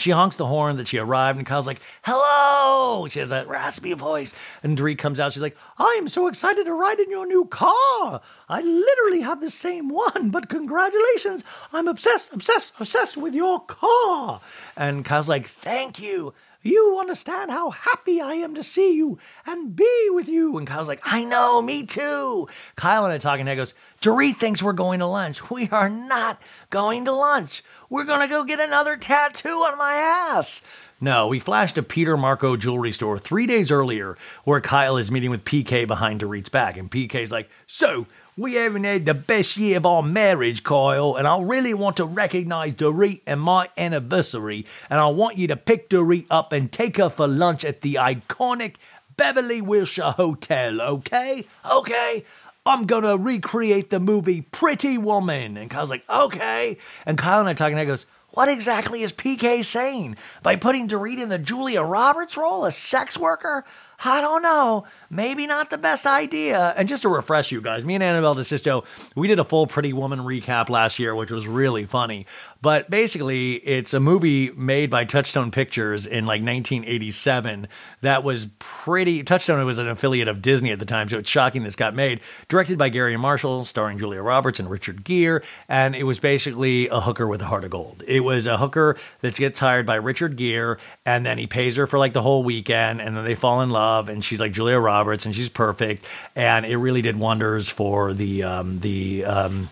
She 0.00 0.10
honks 0.10 0.36
the 0.36 0.46
horn 0.46 0.76
that 0.76 0.88
she 0.88 0.98
arrived, 0.98 1.38
and 1.38 1.46
Kyle's 1.46 1.66
like, 1.66 1.80
Hello! 2.02 3.06
She 3.08 3.20
has 3.20 3.28
that 3.28 3.48
raspy 3.48 3.92
voice. 3.92 4.34
And 4.62 4.76
Dorit 4.76 4.98
comes 4.98 5.20
out. 5.20 5.32
She's 5.32 5.42
like, 5.42 5.56
I 5.78 5.96
am 5.98 6.08
so 6.08 6.26
excited 6.26 6.64
to 6.64 6.72
ride 6.72 6.98
in 6.98 7.10
your 7.10 7.26
new 7.26 7.44
car. 7.44 8.20
I 8.48 8.62
literally 8.62 9.20
have 9.20 9.40
the 9.40 9.50
same 9.50 9.88
one, 9.88 10.30
but 10.30 10.48
congratulations. 10.48 11.44
I'm 11.72 11.86
obsessed, 11.88 12.32
obsessed, 12.32 12.74
obsessed 12.80 13.16
with 13.16 13.34
your 13.34 13.60
car. 13.60 14.40
And 14.76 15.04
Kyle's 15.04 15.28
like, 15.28 15.46
Thank 15.46 16.00
you. 16.00 16.32
You 16.62 16.98
understand 17.00 17.50
how 17.50 17.70
happy 17.70 18.20
I 18.20 18.34
am 18.34 18.54
to 18.54 18.62
see 18.62 18.94
you 18.94 19.18
and 19.46 19.74
be 19.74 20.08
with 20.10 20.28
you. 20.28 20.58
And 20.58 20.66
Kyle's 20.66 20.88
like, 20.88 21.00
I 21.04 21.24
know, 21.24 21.62
me 21.62 21.86
too. 21.86 22.48
Kyle 22.76 23.04
and 23.04 23.12
I 23.14 23.18
talking, 23.18 23.40
and 23.40 23.48
he 23.48 23.56
goes, 23.56 23.72
Dorit 24.02 24.36
thinks 24.36 24.62
we're 24.62 24.72
going 24.72 25.00
to 25.00 25.06
lunch. 25.06 25.40
We 25.50 25.68
are 25.70 25.88
not 25.88 26.40
going 26.70 27.06
to 27.06 27.12
lunch. 27.12 27.62
We're 27.88 28.04
going 28.04 28.20
to 28.20 28.28
go 28.28 28.44
get 28.44 28.60
another 28.60 28.96
tattoo 28.96 29.48
on 29.48 29.76
my 29.76 29.94
ass. 29.94 30.62
No, 31.00 31.28
we 31.28 31.40
flashed 31.40 31.78
a 31.78 31.82
Peter 31.82 32.16
Marco 32.16 32.56
jewelry 32.56 32.92
store 32.92 33.18
three 33.18 33.46
days 33.46 33.70
earlier 33.70 34.18
where 34.44 34.60
Kyle 34.60 34.98
is 34.98 35.10
meeting 35.10 35.30
with 35.30 35.44
PK 35.44 35.86
behind 35.86 36.20
Dorit's 36.20 36.50
back. 36.50 36.76
And 36.76 36.90
PK's 36.90 37.32
like, 37.32 37.48
So, 37.66 38.06
we 38.40 38.54
haven't 38.54 38.84
had 38.84 39.04
the 39.04 39.12
best 39.12 39.58
year 39.58 39.76
of 39.76 39.84
our 39.84 40.02
marriage, 40.02 40.64
Kyle, 40.64 41.16
and 41.16 41.28
I 41.28 41.38
really 41.42 41.74
want 41.74 41.98
to 41.98 42.06
recognize 42.06 42.72
Dorit 42.72 43.20
and 43.26 43.38
my 43.38 43.68
anniversary. 43.76 44.64
And 44.88 44.98
I 44.98 45.08
want 45.08 45.36
you 45.36 45.46
to 45.48 45.56
pick 45.56 45.90
Dorit 45.90 46.24
up 46.30 46.54
and 46.54 46.72
take 46.72 46.96
her 46.96 47.10
for 47.10 47.28
lunch 47.28 47.66
at 47.66 47.82
the 47.82 47.96
iconic 47.96 48.76
Beverly 49.14 49.60
Wilshire 49.60 50.12
Hotel, 50.12 50.80
okay? 50.80 51.44
Okay. 51.70 52.24
I'm 52.64 52.86
gonna 52.86 53.18
recreate 53.18 53.90
the 53.90 54.00
movie 54.00 54.40
Pretty 54.40 54.96
Woman. 54.96 55.58
And 55.58 55.70
Kyle's 55.70 55.90
like, 55.90 56.08
okay. 56.08 56.78
And 57.04 57.18
Kyle 57.18 57.40
and 57.40 57.48
I 57.48 57.52
talking, 57.52 57.74
and 57.74 57.80
I 57.80 57.84
goes, 57.84 58.06
what 58.32 58.48
exactly 58.48 59.02
is 59.02 59.12
PK 59.12 59.64
saying? 59.64 60.16
By 60.42 60.56
putting 60.56 60.88
Dorit 60.88 61.20
in 61.20 61.28
the 61.28 61.38
Julia 61.38 61.82
Roberts 61.82 62.36
role, 62.36 62.64
a 62.64 62.70
sex 62.72 63.18
worker? 63.18 63.64
I 64.04 64.20
don't 64.20 64.42
know. 64.42 64.84
Maybe 65.10 65.46
not 65.48 65.70
the 65.70 65.78
best 65.78 66.06
idea. 66.06 66.72
And 66.76 66.88
just 66.88 67.02
to 67.02 67.08
refresh 67.08 67.50
you 67.50 67.60
guys, 67.60 67.84
me 67.84 67.94
and 67.94 68.02
Annabelle 68.02 68.36
DeSisto, 68.36 68.84
we 69.16 69.26
did 69.26 69.40
a 69.40 69.44
full 69.44 69.66
Pretty 69.66 69.92
Woman 69.92 70.20
recap 70.20 70.68
last 70.68 71.00
year, 71.00 71.16
which 71.16 71.32
was 71.32 71.48
really 71.48 71.84
funny. 71.84 72.26
But 72.62 72.88
basically, 72.90 73.54
it's 73.54 73.92
a 73.92 73.98
movie 73.98 74.50
made 74.52 74.88
by 74.88 75.04
Touchstone 75.04 75.50
Pictures 75.50 76.06
in 76.06 76.26
like 76.26 76.42
1987 76.42 77.66
that 78.02 78.24
was 78.24 78.46
pretty. 78.58 79.22
Touchstone 79.22 79.64
was 79.66 79.78
an 79.78 79.88
affiliate 79.88 80.28
of 80.28 80.40
Disney 80.40 80.70
at 80.70 80.78
the 80.78 80.86
time, 80.86 81.08
so 81.08 81.18
it's 81.18 81.28
shocking 81.28 81.62
this 81.62 81.76
got 81.76 81.94
made. 81.94 82.20
Directed 82.48 82.78
by 82.78 82.88
Garry 82.88 83.16
Marshall, 83.16 83.64
starring 83.64 83.98
Julia 83.98 84.22
Roberts 84.22 84.60
and 84.60 84.70
Richard 84.70 85.04
Gere, 85.04 85.40
and 85.68 85.94
it 85.94 86.04
was 86.04 86.18
basically 86.18 86.88
a 86.88 87.00
hooker 87.00 87.26
with 87.26 87.42
a 87.42 87.46
heart 87.46 87.64
of 87.64 87.70
gold. 87.70 88.02
It 88.06 88.20
was 88.20 88.46
a 88.46 88.56
hooker 88.56 88.96
that 89.20 89.34
gets 89.34 89.58
hired 89.58 89.86
by 89.86 89.96
Richard 89.96 90.36
Gere, 90.36 90.76
and 91.04 91.26
then 91.26 91.36
he 91.36 91.46
pays 91.46 91.76
her 91.76 91.86
for 91.86 91.98
like 91.98 92.12
the 92.12 92.22
whole 92.22 92.42
weekend, 92.42 93.00
and 93.00 93.16
then 93.16 93.24
they 93.24 93.34
fall 93.34 93.60
in 93.60 93.70
love, 93.70 94.08
and 94.08 94.24
she's 94.24 94.40
like 94.40 94.52
Julia 94.52 94.78
Roberts, 94.78 94.99
and 95.26 95.34
she's 95.34 95.48
perfect, 95.48 96.04
and 96.34 96.64
it 96.66 96.76
really 96.76 97.02
did 97.02 97.18
wonders 97.18 97.68
for 97.68 98.12
the 98.12 98.42
um, 98.44 98.80
the 98.80 99.24
um, 99.24 99.68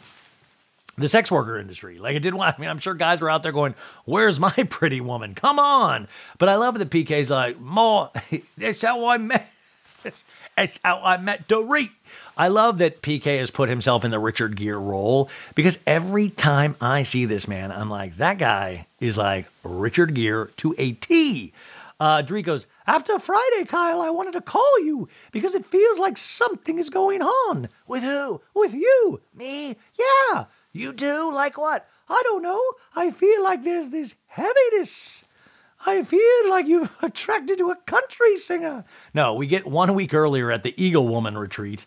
the 0.98 1.08
sex 1.08 1.30
worker 1.30 1.58
industry. 1.58 1.98
Like 1.98 2.16
it 2.16 2.20
did 2.20 2.34
I 2.34 2.54
mean, 2.58 2.68
I'm 2.68 2.78
sure 2.78 2.94
guys 2.94 3.20
were 3.20 3.30
out 3.30 3.42
there 3.42 3.52
going, 3.52 3.74
"Where's 4.04 4.38
my 4.38 4.50
pretty 4.70 5.00
woman? 5.00 5.34
Come 5.34 5.58
on!" 5.58 6.08
But 6.38 6.48
I 6.48 6.56
love 6.56 6.78
that 6.78 6.90
PK's 6.90 7.30
like, 7.30 7.58
"More, 7.58 8.10
that's 8.58 8.82
how 8.82 9.06
I 9.06 9.18
met. 9.18 9.50
That's, 10.02 10.24
that's 10.56 10.80
how 10.84 11.00
I 11.02 11.16
met 11.16 11.48
Dorit." 11.48 11.90
I 12.36 12.48
love 12.48 12.78
that 12.78 13.02
PK 13.02 13.38
has 13.38 13.50
put 13.50 13.68
himself 13.68 14.04
in 14.04 14.10
the 14.10 14.18
Richard 14.18 14.56
Gere 14.56 14.76
role 14.76 15.30
because 15.54 15.78
every 15.86 16.30
time 16.30 16.76
I 16.80 17.02
see 17.04 17.24
this 17.24 17.48
man, 17.48 17.72
I'm 17.72 17.90
like, 17.90 18.16
that 18.18 18.38
guy 18.38 18.86
is 19.00 19.16
like 19.16 19.46
Richard 19.62 20.14
Gere 20.14 20.48
to 20.58 20.74
a 20.78 20.92
T. 20.92 21.52
Uh, 22.00 22.22
Dorit 22.22 22.44
goes, 22.44 22.66
After 22.86 23.18
Friday, 23.18 23.64
Kyle, 23.66 24.00
I 24.00 24.10
wanted 24.10 24.34
to 24.34 24.40
call 24.40 24.80
you 24.80 25.08
because 25.32 25.54
it 25.54 25.66
feels 25.66 25.98
like 25.98 26.16
something 26.16 26.78
is 26.78 26.90
going 26.90 27.22
on. 27.22 27.68
With 27.86 28.02
who? 28.02 28.40
With 28.54 28.72
you. 28.72 29.20
Me? 29.34 29.76
Yeah. 29.98 30.44
You 30.72 30.92
do? 30.92 31.32
Like 31.32 31.58
what? 31.58 31.88
I 32.08 32.20
don't 32.24 32.42
know. 32.42 32.62
I 32.94 33.10
feel 33.10 33.42
like 33.42 33.64
there's 33.64 33.88
this 33.88 34.14
heaviness. 34.26 35.24
I 35.86 36.02
feel 36.02 36.48
like 36.50 36.66
you've 36.66 36.90
attracted 37.02 37.58
to 37.58 37.70
a 37.70 37.76
country 37.76 38.36
singer. 38.36 38.84
No, 39.14 39.34
we 39.34 39.46
get 39.46 39.66
one 39.66 39.94
week 39.94 40.14
earlier 40.14 40.50
at 40.52 40.62
the 40.62 40.74
Eagle 40.82 41.08
Woman 41.08 41.36
retreat. 41.36 41.86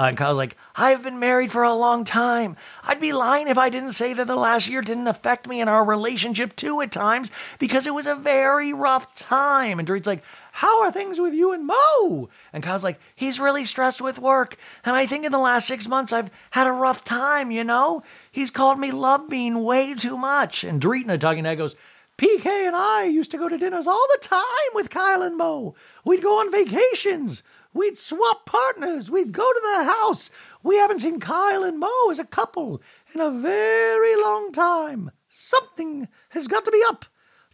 Uh, 0.00 0.04
and 0.04 0.16
Kyle's 0.16 0.38
like, 0.38 0.56
I've 0.74 1.02
been 1.02 1.18
married 1.18 1.52
for 1.52 1.62
a 1.62 1.74
long 1.74 2.04
time. 2.04 2.56
I'd 2.84 3.02
be 3.02 3.12
lying 3.12 3.48
if 3.48 3.58
I 3.58 3.68
didn't 3.68 3.92
say 3.92 4.14
that 4.14 4.26
the 4.26 4.34
last 4.34 4.66
year 4.66 4.80
didn't 4.80 5.08
affect 5.08 5.46
me 5.46 5.60
and 5.60 5.68
our 5.68 5.84
relationship 5.84 6.56
too 6.56 6.80
at 6.80 6.90
times 6.90 7.30
because 7.58 7.86
it 7.86 7.92
was 7.92 8.06
a 8.06 8.14
very 8.14 8.72
rough 8.72 9.14
time. 9.14 9.78
And 9.78 9.86
Dorit's 9.86 10.06
like, 10.06 10.24
How 10.52 10.80
are 10.80 10.90
things 10.90 11.20
with 11.20 11.34
you 11.34 11.52
and 11.52 11.66
Mo? 11.66 12.30
And 12.54 12.62
Kyle's 12.62 12.82
like, 12.82 12.98
He's 13.14 13.38
really 13.38 13.66
stressed 13.66 14.00
with 14.00 14.18
work. 14.18 14.56
And 14.86 14.96
I 14.96 15.04
think 15.04 15.26
in 15.26 15.32
the 15.32 15.38
last 15.38 15.68
six 15.68 15.86
months 15.86 16.14
I've 16.14 16.30
had 16.50 16.66
a 16.66 16.72
rough 16.72 17.04
time, 17.04 17.50
you 17.50 17.62
know? 17.62 18.02
He's 18.32 18.50
called 18.50 18.78
me 18.80 18.92
love 18.92 19.28
bean 19.28 19.62
way 19.62 19.92
too 19.92 20.16
much. 20.16 20.64
And 20.64 20.80
Dorit 20.80 21.04
in 21.04 21.10
a 21.10 21.18
talking 21.18 21.44
head 21.44 21.58
goes, 21.58 21.76
PK 22.16 22.46
and 22.46 22.74
I 22.74 23.04
used 23.04 23.30
to 23.32 23.38
go 23.38 23.50
to 23.50 23.58
dinners 23.58 23.86
all 23.86 24.06
the 24.12 24.26
time 24.26 24.72
with 24.72 24.88
Kyle 24.88 25.20
and 25.20 25.36
Mo. 25.36 25.74
We'd 26.06 26.22
go 26.22 26.40
on 26.40 26.50
vacations. 26.50 27.42
We'd 27.72 27.98
swap 27.98 28.46
partners. 28.46 29.10
We'd 29.10 29.32
go 29.32 29.52
to 29.52 29.60
their 29.62 29.84
house. 29.84 30.30
We 30.62 30.76
haven't 30.76 31.00
seen 31.00 31.20
Kyle 31.20 31.62
and 31.62 31.78
Mo 31.78 32.10
as 32.10 32.18
a 32.18 32.24
couple 32.24 32.82
in 33.14 33.20
a 33.20 33.30
very 33.30 34.16
long 34.20 34.52
time. 34.52 35.12
Something 35.28 36.08
has 36.30 36.48
got 36.48 36.64
to 36.64 36.70
be 36.70 36.82
up. 36.88 37.04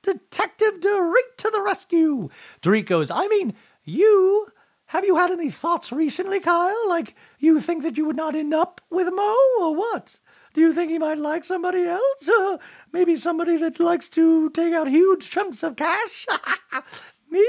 Detective 0.03 0.81
Dorit 0.81 1.37
to 1.39 1.51
the 1.51 1.63
rescue. 1.63 2.29
Dorit 2.63 2.87
goes, 2.87 3.11
I 3.11 3.27
mean, 3.29 3.55
you. 3.85 4.47
Have 4.91 5.05
you 5.05 5.17
had 5.17 5.33
any 5.33 5.51
thoughts 5.51 5.91
recently, 5.91 6.39
Kyle? 6.39 6.89
Like, 6.89 7.17
you 7.41 7.61
think 7.61 7.83
that 7.83 7.97
you 7.97 8.05
would 8.07 8.17
not 8.17 8.37
end 8.37 8.55
up 8.55 8.81
with 8.89 9.13
Mo, 9.13 9.37
or 9.61 9.75
what? 9.75 10.21
Do 10.55 10.61
you 10.61 10.73
think 10.73 10.91
he 10.91 10.99
might 10.99 11.19
like 11.19 11.45
somebody 11.45 11.85
else? 11.85 12.29
Uh, 12.29 12.59
maybe 12.93 13.17
somebody 13.17 13.57
that 13.59 13.81
likes 13.81 14.09
to 14.11 14.49
take 14.51 14.73
out 14.73 14.89
huge 14.89 15.29
chunks 15.29 15.63
of 15.63 15.77
cash? 15.77 16.25
Me? 17.31 17.47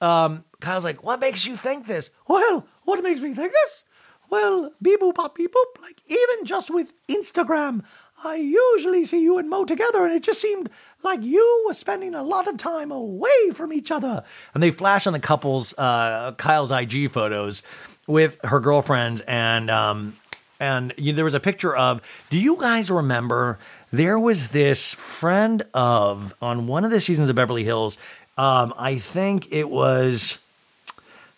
Um, 0.00 0.44
Kyle's 0.60 0.84
like, 0.84 1.02
what 1.02 1.20
makes 1.20 1.46
you 1.46 1.56
think 1.56 1.86
this? 1.86 2.10
Well, 2.28 2.66
what 2.84 3.02
makes 3.02 3.20
me 3.20 3.34
think 3.34 3.52
this? 3.52 3.84
Well, 4.30 4.70
beep 4.80 5.00
boop 5.00 5.16
pop 5.16 5.34
beep 5.34 5.52
boop. 5.52 5.82
Like 5.82 6.00
even 6.06 6.44
just 6.44 6.70
with 6.70 6.92
Instagram, 7.08 7.82
I 8.22 8.36
usually 8.36 9.04
see 9.04 9.22
you 9.22 9.38
and 9.38 9.48
Mo 9.48 9.64
together, 9.64 10.04
and 10.04 10.14
it 10.14 10.22
just 10.22 10.40
seemed 10.40 10.70
like 11.02 11.22
you 11.22 11.64
were 11.66 11.74
spending 11.74 12.14
a 12.14 12.22
lot 12.22 12.46
of 12.46 12.58
time 12.58 12.92
away 12.92 13.50
from 13.52 13.72
each 13.72 13.90
other. 13.90 14.22
And 14.54 14.62
they 14.62 14.70
flash 14.70 15.06
on 15.06 15.12
the 15.12 15.18
couple's 15.18 15.74
uh, 15.78 16.32
Kyle's 16.32 16.70
IG 16.70 17.10
photos 17.10 17.62
with 18.06 18.38
her 18.44 18.60
girlfriends, 18.60 19.20
and 19.22 19.70
um, 19.70 20.16
and 20.60 20.92
you, 20.96 21.12
there 21.12 21.24
was 21.24 21.34
a 21.34 21.40
picture 21.40 21.74
of. 21.74 22.02
Do 22.28 22.38
you 22.38 22.56
guys 22.56 22.90
remember? 22.90 23.58
There 23.92 24.18
was 24.18 24.48
this 24.48 24.94
friend 24.94 25.64
of 25.74 26.34
on 26.40 26.66
one 26.66 26.84
of 26.84 26.90
the 26.90 27.00
seasons 27.00 27.28
of 27.28 27.36
Beverly 27.36 27.64
Hills. 27.64 27.98
Um, 28.38 28.72
I 28.78 28.98
think 28.98 29.52
it 29.52 29.68
was 29.68 30.38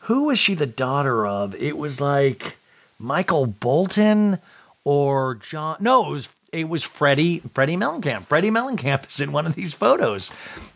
who 0.03 0.25
was 0.25 0.39
she 0.39 0.55
the 0.55 0.67
daughter 0.67 1.27
of? 1.27 1.55
It 1.55 1.77
was 1.77 2.01
like 2.01 2.57
Michael 2.99 3.47
Bolton 3.47 4.39
or 4.85 5.37
John. 5.37 5.77
No, 5.81 6.09
it 6.09 6.13
was 6.13 6.29
it 6.53 6.69
was 6.69 6.85
Teddi 6.85 7.41
Teddi 7.51 7.77
Mellencamp. 7.77 8.27
Teddi 8.27 8.51
Mellencamp 8.51 9.09
is 9.09 9.21
in 9.21 9.33
one 9.33 9.47
of 9.47 9.55
these 9.55 9.73
photos. 9.73 10.31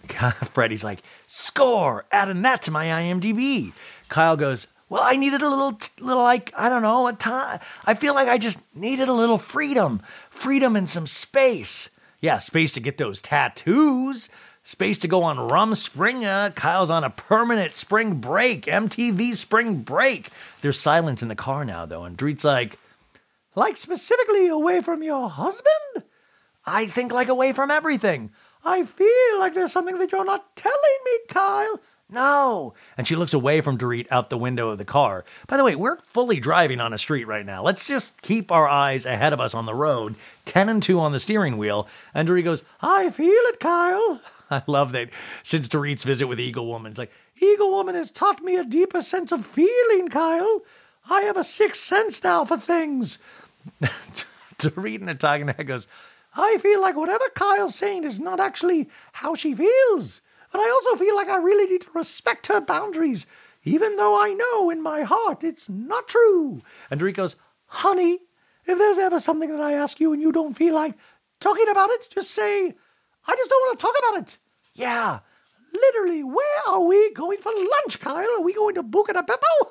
God, 0.09 0.35
Teddi's 0.41 0.85
like, 0.85 1.03
score, 1.27 2.05
adding 2.13 2.43
that 2.43 2.63
to 2.63 2.71
my 2.71 2.87
IMDb. 2.87 3.73
Kyle 4.09 4.37
goes, 4.37 4.69
Well, 4.89 5.03
I 5.03 5.17
needed 5.17 5.43
a 5.43 5.49
little, 5.49 5.79
little 6.01 6.23
like, 6.23 6.53
I 6.57 6.69
don't 6.69 6.83
know, 6.83 7.09
a 7.09 7.13
time. 7.13 7.59
I 7.85 7.95
feel 7.95 8.15
like 8.15 8.29
I 8.29 8.39
just 8.39 8.61
needed 8.77 9.09
a 9.09 9.13
little 9.13 9.39
freedom, 9.39 10.03
freedom 10.31 10.77
and 10.77 10.89
some 10.89 11.07
space. 11.07 11.91
Yeah, 12.21 12.39
space 12.39 12.73
to 12.73 12.81
get 12.81 12.97
those 12.97 13.21
tattoos, 13.21 14.31
space 14.67 14.99
to 14.99 15.09
go 15.09 15.23
on 15.23 15.39
rum 15.39 15.71
Rumspringa. 15.71 16.49
Uh, 16.49 16.51
Kyle's 16.51 16.91
on 16.91 17.05
a 17.05 17.11
permanent 17.11 17.75
spring 17.75 18.15
break, 18.17 18.67
MTV 18.67 19.35
spring 19.37 19.83
break. 19.83 20.31
There's 20.61 20.79
silence 20.79 21.23
in 21.23 21.29
the 21.29 21.35
car 21.35 21.65
now, 21.65 21.87
though, 21.87 22.05
and 22.05 22.19
Dorit's 22.19 22.45
like, 22.45 22.79
Like 23.55 23.77
specifically 23.79 24.49
away 24.49 24.83
from 24.83 25.03
your 25.03 25.31
husband? 25.31 26.05
I 26.67 26.87
think 26.87 27.13
like 27.13 27.29
away 27.29 27.53
from 27.53 27.71
everything. 27.71 28.33
I 28.65 28.83
feel 28.83 29.39
like 29.39 29.55
there's 29.55 29.73
something 29.73 29.99
that 29.99 30.11
you're 30.11 30.25
not 30.25 30.57
telling 30.57 30.99
me, 31.05 31.13
Kyle. 31.29 31.81
No. 32.09 32.75
And 32.97 33.07
she 33.07 33.17
looks 33.17 33.35
away 33.35 33.61
from 33.61 33.79
Dorit 33.79 34.07
out 34.11 34.31
the 34.31 34.39
window 34.39 34.71
of 34.71 34.79
the 34.79 34.85
car. 34.85 35.25
By 35.47 35.57
the 35.57 35.65
way, 35.65 35.77
we're 35.77 35.99
fully 35.99 36.41
driving 36.41 36.81
on 36.81 36.93
a 36.93 36.99
street 36.99 37.27
right 37.27 37.47
now. 37.47 37.63
Let's 37.63 37.87
just 37.87 38.21
keep 38.23 38.51
our 38.51 38.69
eyes 38.69 39.07
ahead 39.07 39.33
of 39.33 39.41
us 39.41 39.55
on 39.55 39.67
the 39.67 39.75
road, 39.75 40.17
10 40.45 40.69
and 40.69 40.83
2 40.83 40.99
on 40.99 41.13
the 41.13 41.21
steering 41.21 41.57
wheel. 41.57 41.89
And 42.15 42.29
Dorit 42.29 42.45
goes, 42.45 42.65
I 42.81 43.11
feel 43.11 43.31
it, 43.31 43.61
Kyle. 43.61 44.21
I 44.51 44.63
love 44.67 44.93
that 44.93 45.11
since 45.43 45.69
Dorit's 45.69 46.05
visit 46.05 46.27
with 46.27 46.41
Eagle 46.41 46.67
Woman, 46.67 46.93
it's 46.93 46.99
like, 46.99 47.13
Eagle 47.41 47.71
Woman 47.71 47.95
has 47.95 48.11
taught 48.11 48.43
me 48.43 48.57
a 48.57 48.65
deeper 48.65 49.03
sense 49.03 49.33
of 49.33 49.45
feeling, 49.45 50.09
Kyle. 50.09 50.63
I 51.09 51.23
have 51.23 51.37
a 51.37 51.45
sixth 51.45 51.83
sense 51.83 52.23
now 52.23 52.45
for 52.45 52.57
things. 52.57 53.19
Dorit 54.59 55.01
and 55.01 55.11
a 55.11 55.15
talking 55.15 55.49
head 55.49 55.67
goes, 55.67 55.89
I 56.35 56.59
feel 56.59 56.81
like 56.81 56.97
whatever 56.97 57.25
Kyle's 57.35 57.75
saying 57.75 58.05
is 58.05 58.21
not 58.21 58.41
actually 58.41 58.89
how 59.13 59.35
she 59.35 59.55
feels. 59.55 60.21
But 60.53 60.61
I 60.61 60.71
also 60.71 60.97
feel 60.97 61.17
like 61.17 61.29
I 61.29 61.37
really 61.37 61.71
need 61.71 61.83
to 61.83 61.91
respect 61.95 62.47
her 62.49 62.61
boundaries, 62.61 63.27
even 63.65 63.97
though 63.97 64.21
I 64.21 64.33
know 64.33 64.71
in 64.71 64.83
my 64.83 65.03
heart 65.03 65.45
it's 65.45 65.69
not 65.69 66.09
true. 66.09 66.63
And 66.91 67.01
Dorit 67.01 67.15
goes, 67.15 67.37
Honey, 67.67 68.21
if 68.65 68.79
there's 68.79 68.99
ever 68.99 69.21
something 69.21 69.51
that 69.51 69.61
I 69.61 69.75
ask 69.75 70.01
you 70.01 70.13
and 70.13 70.23
you 70.23 70.33
don't 70.33 70.57
feel 70.57 70.75
like 70.75 70.95
talking 71.41 71.69
about 71.69 71.91
it, 71.91 72.09
just 72.11 72.31
say, 72.31 72.75
I 73.27 73.35
just 73.35 73.51
don't 73.51 73.61
want 73.61 73.79
to 73.79 73.83
talk 73.83 73.95
about 73.99 74.23
it. 74.23 74.39
Yeah, 74.75 75.21
literally, 75.73 76.23
where 76.23 76.61
are 76.69 76.81
we 76.81 77.13
going 77.13 77.39
for 77.39 77.53
lunch, 77.53 78.01
Kyle? 78.01 78.29
Are 78.39 78.43
we 78.43 78.55
going 78.55 78.75
to 78.77 78.83
Buca 78.83 79.13
di 79.13 79.23
Beppo? 79.23 79.71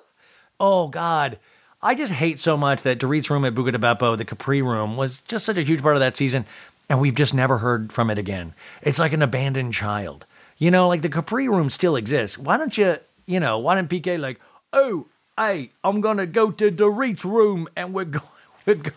Oh, 0.60 0.88
God. 0.88 1.40
I 1.82 1.94
just 1.94 2.14
hate 2.14 2.40
so 2.40 2.58
much 2.58 2.84
that 2.84 3.00
Dorit's 3.00 3.30
room 3.30 3.46
at 3.46 3.54
Buca 3.54 3.72
di 3.72 3.78
Beppo, 3.78 4.18
the 4.18 4.26
Capri 4.26 4.62
room, 4.62 4.98
was 4.98 5.20
just 5.20 5.46
such 5.46 5.58
a 5.58 5.62
huge 5.62 5.82
part 5.82 5.96
of 5.96 6.00
that 6.00 6.18
season, 6.18 6.46
and 6.90 7.00
we've 7.00 7.16
just 7.16 7.34
never 7.34 7.60
heard 7.60 7.92
from 7.94 8.10
it 8.10 8.18
again. 8.18 8.54
It's 8.82 9.00
like 9.00 9.14
an 9.14 9.22
abandoned 9.22 9.74
child. 9.74 10.26
You 10.58 10.72
know, 10.72 10.88
like 10.88 11.02
the 11.02 11.10
Capri 11.10 11.50
room 11.50 11.70
still 11.70 11.96
exists. 11.96 12.38
Why 12.38 12.58
don't 12.58 12.78
you, 12.78 12.98
you 13.26 13.40
know, 13.40 13.60
why 13.60 13.76
don't 13.76 13.90
PK 13.90 14.20
like, 14.20 14.40
oh, 14.72 15.06
hey, 15.38 15.72
I'm 15.84 16.02
gonna 16.02 16.26
go 16.26 16.50
to 16.52 16.72
Dorit's 16.72 17.26
room 17.26 17.68
and 17.76 17.94
we're 17.94 18.06
going, 18.06 18.24
we're 18.66 18.76
going. 18.76 18.96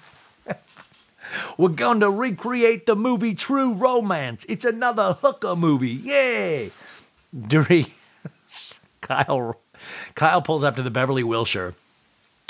We're 1.57 1.69
going 1.69 2.01
to 2.01 2.11
recreate 2.11 2.87
the 2.87 2.97
movie 2.97 3.35
True 3.35 3.73
Romance. 3.73 4.45
It's 4.49 4.65
another 4.65 5.19
hooker 5.21 5.57
movie. 5.57 5.91
Yay! 5.91 6.71
Dorit, 7.37 7.91
Kyle, 9.01 9.61
Kyle 10.15 10.43
pulls 10.43 10.65
up 10.65 10.77
to 10.77 10.83
the 10.83 10.91
Beverly 10.91 11.23
Wilshire 11.23 11.75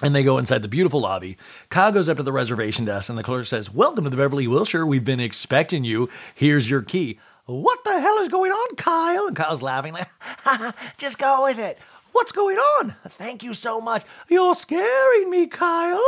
and 0.03 0.14
they 0.14 0.22
go 0.22 0.39
inside 0.39 0.62
the 0.62 0.68
beautiful 0.68 1.01
lobby. 1.01 1.37
Kyle 1.70 1.91
goes 1.91 2.09
up 2.09 2.18
to 2.18 2.22
the 2.22 2.33
reservation 2.33 2.85
desk, 2.85 3.09
and 3.09 3.18
the 3.18 3.24
clerk 3.24 3.47
says, 3.47 3.72
Welcome 3.72 4.05
to 4.05 4.11
the 4.11 4.16
Beverly 4.16 4.47
Wilshire. 4.47 4.87
We've 4.87 5.05
been 5.05 5.20
expecting 5.20 5.85
you. 5.85 6.09
Here's 6.35 6.70
your 6.70 6.83
key. 6.83 7.18
What 7.47 7.83
the 7.85 7.99
hell 7.99 8.18
is 8.18 8.29
going 8.29 8.53
on, 8.53 8.76
Kyle? 8.76 9.26
And 9.26 9.37
Kyle's 9.37 9.62
laughing, 9.62 9.95
like, 9.95 10.09
Just 10.99 11.18
go 11.18 11.45
with 11.45 11.59
it. 11.59 11.79
What's 12.13 12.33
going 12.33 12.57
on? 12.57 12.95
Thank 13.09 13.43
you 13.43 13.55
so 13.55 13.81
much. 13.81 14.05
You're 14.29 14.55
scaring 14.55 15.31
me, 15.31 15.47
Kyle. 15.47 16.03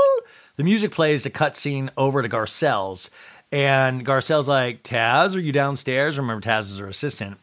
The 0.57 0.65
music 0.65 0.91
plays 0.91 1.27
a 1.27 1.31
cut 1.31 1.57
scene 1.57 1.91
over 1.97 2.23
to 2.23 2.29
Garcelle's, 2.29 3.11
and 3.53 4.05
Garcelle's 4.05 4.49
like, 4.49 4.83
Taz, 4.83 5.35
are 5.35 5.41
you 5.41 5.53
downstairs? 5.53 6.19
Remember, 6.19 6.47
Taz 6.47 6.71
is 6.71 6.79
her 6.79 6.89
assistant. 6.89 7.39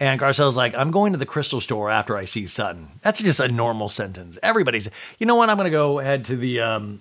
And 0.00 0.20
Garcelle's 0.20 0.56
like, 0.56 0.74
I'm 0.74 0.90
going 0.90 1.12
to 1.12 1.18
the 1.18 1.26
crystal 1.26 1.60
store 1.60 1.90
after 1.90 2.16
I 2.16 2.24
see 2.24 2.46
Sutton. 2.46 2.88
That's 3.02 3.22
just 3.22 3.40
a 3.40 3.48
normal 3.48 3.88
sentence. 3.88 4.36
Everybody's, 4.42 4.88
you 5.18 5.26
know 5.26 5.36
what? 5.36 5.50
I'm 5.50 5.56
going 5.56 5.70
to 5.70 5.70
go 5.70 5.98
head 5.98 6.24
to 6.26 6.36
the 6.36 6.60
um, 6.60 7.00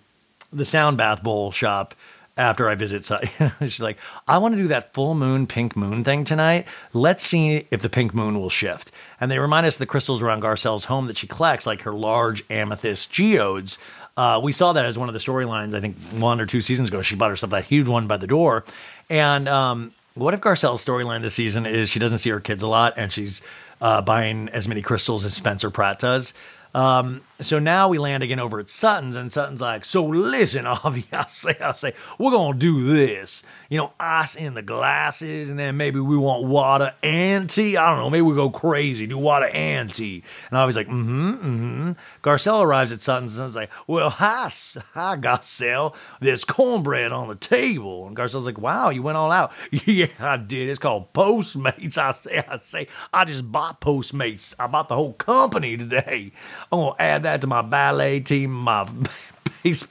the 0.51 0.65
sound 0.65 0.97
bath 0.97 1.23
bowl 1.23 1.51
shop 1.51 1.95
after 2.37 2.69
I 2.69 2.75
visit 2.75 3.05
Sutton. 3.05 3.51
She's 3.61 3.81
like, 3.81 3.97
I 4.27 4.37
want 4.37 4.55
to 4.55 4.61
do 4.61 4.67
that 4.69 4.93
full 4.93 5.15
moon, 5.15 5.47
pink 5.47 5.75
moon 5.75 6.03
thing 6.03 6.23
tonight. 6.23 6.67
Let's 6.93 7.23
see 7.23 7.67
if 7.71 7.81
the 7.81 7.89
pink 7.89 8.13
moon 8.13 8.39
will 8.39 8.49
shift. 8.49 8.91
And 9.23 9.31
they 9.31 9.39
remind 9.39 9.65
us 9.65 9.75
of 9.75 9.79
the 9.79 9.85
crystals 9.85 10.21
around 10.21 10.41
Garcelle's 10.41 10.83
home 10.83 11.07
that 11.07 11.17
she 11.17 11.27
collects, 11.27 11.65
like 11.65 11.83
her 11.83 11.93
large 11.93 12.43
amethyst 12.49 13.09
geodes. 13.09 13.77
Uh, 14.17 14.41
we 14.43 14.51
saw 14.51 14.73
that 14.73 14.83
as 14.83 14.97
one 14.97 15.07
of 15.07 15.13
the 15.13 15.19
storylines, 15.19 15.73
I 15.73 15.79
think 15.79 15.95
one 16.11 16.41
or 16.41 16.45
two 16.45 16.59
seasons 16.59 16.89
ago. 16.89 17.01
She 17.01 17.15
bought 17.15 17.29
herself 17.29 17.51
that 17.51 17.63
huge 17.63 17.87
one 17.87 18.05
by 18.05 18.17
the 18.17 18.27
door. 18.27 18.65
And 19.09 19.47
um, 19.47 19.93
what 20.15 20.33
if 20.33 20.41
Garcelle's 20.41 20.83
storyline 20.83 21.21
this 21.21 21.35
season 21.35 21.65
is 21.65 21.89
she 21.89 21.99
doesn't 21.99 22.17
see 22.17 22.31
her 22.31 22.41
kids 22.41 22.63
a 22.63 22.67
lot 22.67 22.95
and 22.97 23.13
she's 23.13 23.41
uh, 23.79 24.01
buying 24.01 24.49
as 24.49 24.67
many 24.67 24.81
crystals 24.81 25.23
as 25.23 25.33
Spencer 25.33 25.69
Pratt 25.69 25.99
does? 25.99 26.33
Um, 26.73 27.21
so 27.39 27.59
now 27.59 27.89
we 27.89 27.99
land 27.99 28.23
again 28.23 28.39
over 28.39 28.59
at 28.59 28.69
Sutton's, 28.69 29.15
and 29.15 29.31
Sutton's 29.31 29.61
like, 29.61 29.85
"So 29.85 30.05
listen, 30.05 30.65
Avi, 30.67 31.05
I 31.11 31.27
say, 31.27 31.55
I 31.59 31.71
say, 31.71 31.93
we're 32.17 32.31
gonna 32.31 32.57
do 32.57 32.83
this. 32.83 33.43
You 33.69 33.77
know, 33.77 33.93
ice 33.99 34.35
in 34.35 34.53
the 34.53 34.61
glasses, 34.61 35.49
and 35.49 35.59
then 35.59 35.77
maybe 35.77 35.99
we 35.99 36.17
want 36.17 36.45
water 36.45 36.93
and 37.03 37.49
tea. 37.49 37.77
I 37.77 37.89
don't 37.89 37.99
know, 37.99 38.09
maybe 38.09 38.21
we 38.21 38.35
go 38.35 38.49
crazy, 38.49 39.05
do 39.07 39.17
water 39.17 39.47
and 39.47 39.93
tea." 39.93 40.23
And 40.49 40.59
Avi's 40.59 40.75
like, 40.75 40.87
"Mm-hmm, 40.87 41.31
mm-hmm." 41.31 41.91
Garcelle 42.23 42.63
arrives 42.63 42.91
at 42.91 43.01
Sutton's 43.01 43.37
and 43.37 43.47
is 43.47 43.55
like, 43.55 43.69
"Well, 43.85 44.09
hi, 44.09 44.49
hi, 44.93 45.17
Garcelle. 45.17 45.95
There's 46.21 46.45
cornbread 46.45 47.11
on 47.11 47.27
the 47.27 47.35
table." 47.35 48.07
And 48.07 48.15
Garcelle's 48.15 48.45
like, 48.45 48.57
"Wow, 48.57 48.89
you 48.89 49.03
went 49.03 49.17
all 49.17 49.31
out." 49.31 49.51
yeah, 49.71 50.07
I 50.19 50.37
did. 50.37 50.69
It's 50.69 50.79
called 50.79 51.13
Postmates. 51.13 51.97
I 52.03 52.11
say, 52.11 52.43
I 52.47 52.57
say, 52.57 52.87
I 53.13 53.25
just 53.25 53.51
bought 53.51 53.79
Postmates. 53.81 54.55
I 54.57 54.67
bought 54.67 54.89
the 54.89 54.95
whole 54.95 55.13
company 55.13 55.77
today. 55.77 56.31
I'm 56.73 56.79
gonna 56.79 56.95
add 56.97 57.23
that 57.23 57.41
to 57.41 57.47
my 57.47 57.61
ballet 57.61 58.19
team, 58.19 58.51
my 58.51 58.89
bass. 59.63 59.85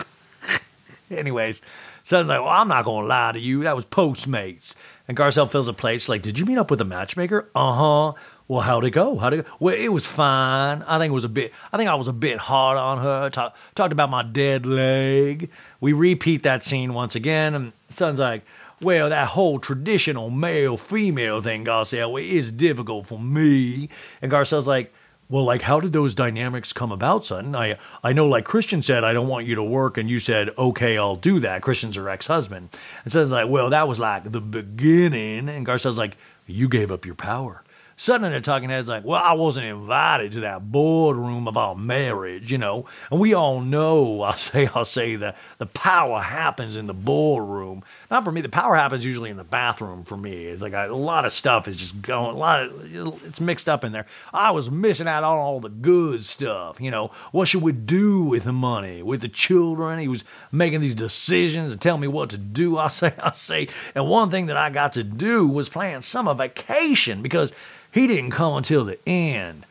Anyways, 1.11 1.63
Son's 2.03 2.29
like, 2.29 2.41
well, 2.41 2.49
I'm 2.49 2.67
not 2.67 2.85
gonna 2.85 3.07
lie 3.07 3.33
to 3.33 3.39
you. 3.39 3.63
That 3.63 3.77
was 3.77 3.85
Postmates. 3.85 4.75
And 5.07 5.17
Garcelle 5.17 5.49
fills 5.49 5.69
a 5.69 5.73
plate. 5.73 6.01
She's 6.01 6.09
like, 6.09 6.23
Did 6.23 6.41
you 6.41 6.45
meet 6.45 6.59
up 6.59 6.71
with 6.73 6.81
a 6.81 6.85
matchmaker? 6.85 7.49
Uh 7.55 7.73
huh. 7.73 8.19
Well, 8.49 8.63
how'd 8.63 8.85
it 8.85 8.91
go? 8.91 9.17
How'd 9.17 9.33
it 9.33 9.45
go? 9.45 9.53
Well, 9.61 9.77
it 9.77 9.89
was 9.91 10.05
fine. 10.05 10.83
I 10.83 10.99
think 10.99 11.13
it 11.13 11.15
was 11.15 11.23
a 11.23 11.29
bit. 11.29 11.53
I 11.73 11.77
think 11.77 11.89
I 11.89 11.95
was 11.95 12.09
a 12.09 12.13
bit 12.13 12.39
hard 12.39 12.77
on 12.77 12.99
her. 12.99 13.31
Talk, 13.31 13.57
talked 13.77 13.93
about 13.93 14.11
my 14.11 14.25
dead 14.25 14.67
leg. 14.67 15.51
We 15.81 15.93
repeat 15.93 16.43
that 16.43 16.65
scene 16.65 16.95
once 16.95 17.15
again, 17.15 17.55
and 17.55 17.73
Son's 17.91 18.19
like, 18.19 18.43
well, 18.81 19.09
that 19.09 19.29
whole 19.29 19.61
traditional 19.61 20.31
male 20.31 20.77
female 20.77 21.41
thing, 21.41 21.65
Garcelle, 21.65 22.21
is 22.21 22.51
difficult 22.51 23.07
for 23.07 23.19
me. 23.21 23.89
And 24.21 24.33
Garcelle's 24.33 24.67
like, 24.67 24.93
well, 25.33 25.45
like, 25.45 25.63
how 25.63 25.81
did 25.81 25.95
those 25.95 26.15
dynamics 26.15 26.75
come 26.75 26.93
about, 26.93 27.25
son? 27.25 27.57
I, 27.57 27.79
I 28.05 28.13
know, 28.13 28.29
like, 28.29 28.45
Christian 28.45 28.83
said, 28.83 29.03
I 29.03 29.15
don't 29.15 29.29
want 29.29 29.47
you 29.47 29.55
to 29.55 29.63
work, 29.63 29.97
and 29.97 30.11
you 30.11 30.19
said, 30.19 30.51
okay, 30.59 30.99
I'll 30.99 31.17
do 31.17 31.41
that. 31.41 31.63
Christian's 31.63 31.97
her 31.97 32.07
ex 32.11 32.27
husband. 32.27 32.69
And 33.03 33.11
says, 33.11 33.31
like, 33.31 33.49
well, 33.49 33.71
that 33.71 33.89
was 33.89 33.99
like 33.99 34.31
the 34.31 34.43
beginning. 34.43 35.49
And 35.49 35.65
Garcelle's 35.65 35.97
like, 35.97 36.19
you 36.47 36.69
gave 36.69 36.93
up 36.93 37.07
your 37.07 37.15
power. 37.15 37.63
Sutton 37.97 38.31
they're 38.31 38.41
talking 38.41 38.69
head's 38.69 38.89
like, 38.89 39.05
well, 39.05 39.23
I 39.23 39.33
wasn't 39.33 39.67
invited 39.67 40.33
to 40.33 40.41
that 40.41 40.73
boardroom 40.73 41.47
about 41.47 41.79
marriage, 41.79 42.51
you 42.51 42.59
know. 42.59 42.87
And 43.11 43.21
we 43.21 43.33
all 43.33 43.61
know, 43.61 44.21
I'll 44.23 44.37
say, 44.37 44.69
I'll 44.75 44.85
say 44.85 45.17
that 45.17 45.39
the 45.59 45.67
power 45.67 46.21
happens 46.21 46.77
in 46.77 46.87
the 46.87 46.95
boardroom. 46.95 47.85
Not 48.13 48.25
for 48.25 48.31
me. 48.31 48.43
The 48.43 48.51
power 48.51 48.77
happens 48.77 49.07
usually 49.07 49.31
in 49.31 49.39
the 49.39 49.43
bathroom 49.43 50.05
for 50.05 50.19
me. 50.19 50.45
It's 50.45 50.61
like 50.61 50.75
a, 50.75 50.89
lot 50.89 51.25
of 51.25 51.33
stuff 51.33 51.67
is 51.67 51.79
just 51.79 52.03
going, 52.03 52.37
a 52.37 52.39
lot 52.39 52.63
of, 52.63 53.25
it's 53.27 53.41
mixed 53.41 53.71
up 53.71 53.85
in 53.85 53.93
there. 53.93 54.05
I 54.35 54.51
was 54.51 54.71
missing 54.71 55.09
out 55.09 55.25
on 55.25 55.39
all 55.39 55.61
the 55.61 55.71
good 55.71 56.23
stuff, 56.23 56.79
you 56.79 56.91
know. 56.91 57.11
What 57.31 57.49
should 57.49 57.63
we 57.63 57.73
do 57.73 58.23
with 58.23 58.45
the 58.45 58.53
money, 58.53 59.03
with 59.03 59.23
the 59.23 59.31
children? 59.31 59.99
He 59.99 60.09
was 60.09 60.27
making 60.53 60.83
these 60.83 60.95
decisions 60.95 61.73
and 61.73 61.81
telling 61.81 62.03
me 62.03 62.07
what 62.07 62.29
to 62.29 62.37
do. 62.37 62.77
I 62.83 62.89
say, 62.89 63.15
I 63.19 63.33
say, 63.33 63.69
and 63.95 64.07
one 64.07 64.31
thing 64.31 64.45
that 64.45 64.59
I 64.59 64.69
got 64.69 64.93
to 64.93 65.03
do 65.03 65.49
was 65.49 65.71
plan 65.71 66.03
summer 66.03 66.35
vacation 66.35 67.23
because 67.23 67.51
he 67.93 68.07
didn't 68.07 68.33
come 68.33 68.59
until 68.59 68.85
the 68.85 68.99
end. 69.09 69.65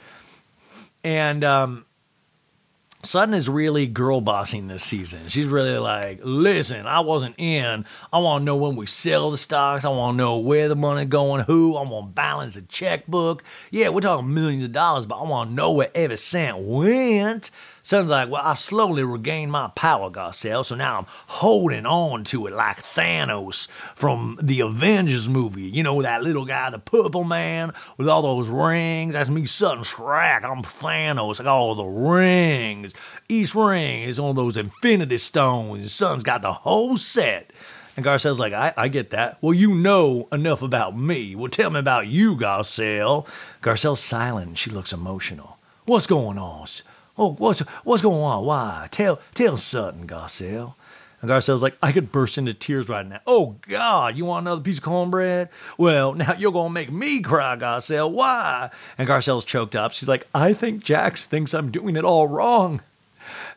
And 1.04 1.44
um, 1.44 1.86
Sutton 3.04 3.34
is 3.34 3.49
really 3.49 3.88
girl 3.88 4.22
bossing 4.22 4.68
this 4.68 4.84
season. 4.84 5.28
She's 5.30 5.47
really 5.47 5.78
like, 5.78 6.20
listen, 6.24 6.86
I 6.86 6.99
wasn't 6.99 7.36
in. 7.39 7.86
I 8.14 8.20
want 8.20 8.41
to 8.41 8.45
know 8.45 8.56
when 8.56 8.76
we 8.76 8.86
sell 8.86 9.32
the 9.32 9.38
stocks. 9.38 9.86
I 9.86 9.89
want 9.89 10.14
to 10.14 10.18
know 10.18 10.38
where 10.38 10.68
the 10.68 10.76
money 10.76 11.06
going, 11.06 11.43
who. 11.45 11.76
I 11.78 11.84
want 11.84 12.10
to 12.10 12.14
balance 12.14 12.56
the 12.56 12.62
checkbook. 12.62 13.43
Yeah, 13.72 13.89
we're 13.89 14.02
talking 14.02 14.34
millions 14.34 14.64
of 14.64 14.72
dollars, 14.72 15.06
but 15.06 15.20
I 15.20 15.24
want 15.24 15.49
to 15.49 15.56
know 15.56 15.72
where 15.72 15.89
every 15.95 16.18
cent 16.18 16.60
went. 16.60 17.49
Sutton's 17.84 18.11
like, 18.11 18.29
well, 18.29 18.41
I've 18.43 18.59
slowly 18.59 19.03
regained 19.03 19.51
my 19.51 19.69
power, 19.75 20.09
Garcelle, 20.11 20.65
so 20.65 20.75
now 20.75 20.99
I'm 20.99 21.05
holding 21.07 21.86
on 21.86 22.23
to 22.25 22.47
it 22.47 22.53
like 22.53 22.84
Thanos 22.84 23.67
from 23.95 24.39
the 24.41 24.61
Avengers 24.61 25.27
movie. 25.27 25.63
You 25.63 25.84
know, 25.84 26.01
that 26.01 26.23
little 26.23 26.45
guy, 26.45 26.69
the 26.69 26.79
purple 26.79 27.23
man 27.23 27.73
with 27.97 28.07
all 28.07 28.21
those 28.21 28.47
rings. 28.47 29.13
That's 29.13 29.29
me, 29.29 29.45
Sutton 29.45 29.84
Stracke. 29.84 30.43
I'm 30.43 30.63
Thanos. 30.63 31.39
I 31.39 31.43
got 31.43 31.57
all 31.57 31.75
the 31.75 31.84
rings. 31.86 32.93
Each 33.27 33.55
ring 33.55 34.03
is 34.03 34.21
one 34.21 34.32
of 34.32 34.36
those 34.36 34.57
infinity 34.57 35.17
stones. 35.17 35.93
Son's 35.93 36.23
got 36.23 36.41
the 36.41 36.53
whole 36.53 36.97
set. 36.97 37.51
And 37.97 38.05
Garcelle's 38.05 38.39
like, 38.39 38.53
I, 38.53 38.73
I 38.77 38.88
get 38.88 39.09
that. 39.09 39.38
Well, 39.41 39.53
you 39.53 39.73
know 39.73 40.27
enough 40.32 40.61
about 40.61 40.97
me. 40.97 41.36
Well, 41.36 41.49
tell 41.49 41.69
me 41.69 41.79
about 41.79 42.07
you, 42.07 42.36
Garcelle. 42.36 43.27
Garcelle's 43.61 43.99
silent. 43.99 44.57
She 44.57 44.69
looks 44.69 44.93
emotional. 44.93 45.57
What's 45.86 46.07
going 46.07 46.38
on? 46.38 46.67
Oh, 47.22 47.34
what's 47.34 47.59
what's 47.84 48.01
going 48.01 48.24
on? 48.24 48.45
Why? 48.45 48.88
Tell 48.89 49.19
tell 49.36 49.55
Sutton, 49.55 50.07
Garcelle. 50.07 50.74
And 51.22 51.30
Garcelle's 51.30 51.61
like, 51.61 51.78
I 51.80 51.91
could 51.91 52.11
burst 52.11 52.39
into 52.39 52.51
tears 52.55 52.89
right 52.89 53.05
now. 53.05 53.19
Oh 53.28 53.57
God, 53.61 54.17
you 54.17 54.26
want 54.26 54.47
another 54.47 54.61
piece 54.61 54.80
of 54.80 54.84
cornbread? 54.84 55.49
Well, 55.78 56.13
now 56.15 56.34
you're 56.34 56.51
gonna 56.51 56.72
make 56.72 56.91
me 56.91 57.22
cry, 57.22 57.55
Garcelle. 57.57 58.09
Why? 58.09 58.72
And 58.97 59.07
Garcelle's 59.07 59.45
choked 59.45 59.76
up. 59.76 59.93
She's 59.93 60.09
like, 60.09 60.26
I 60.34 60.53
think 60.53 60.84
Jax 60.84 61.26
thinks 61.26 61.53
I'm 61.53 61.69
doing 61.69 61.95
it 61.95 62.03
all 62.03 62.28
wrong 62.28 62.82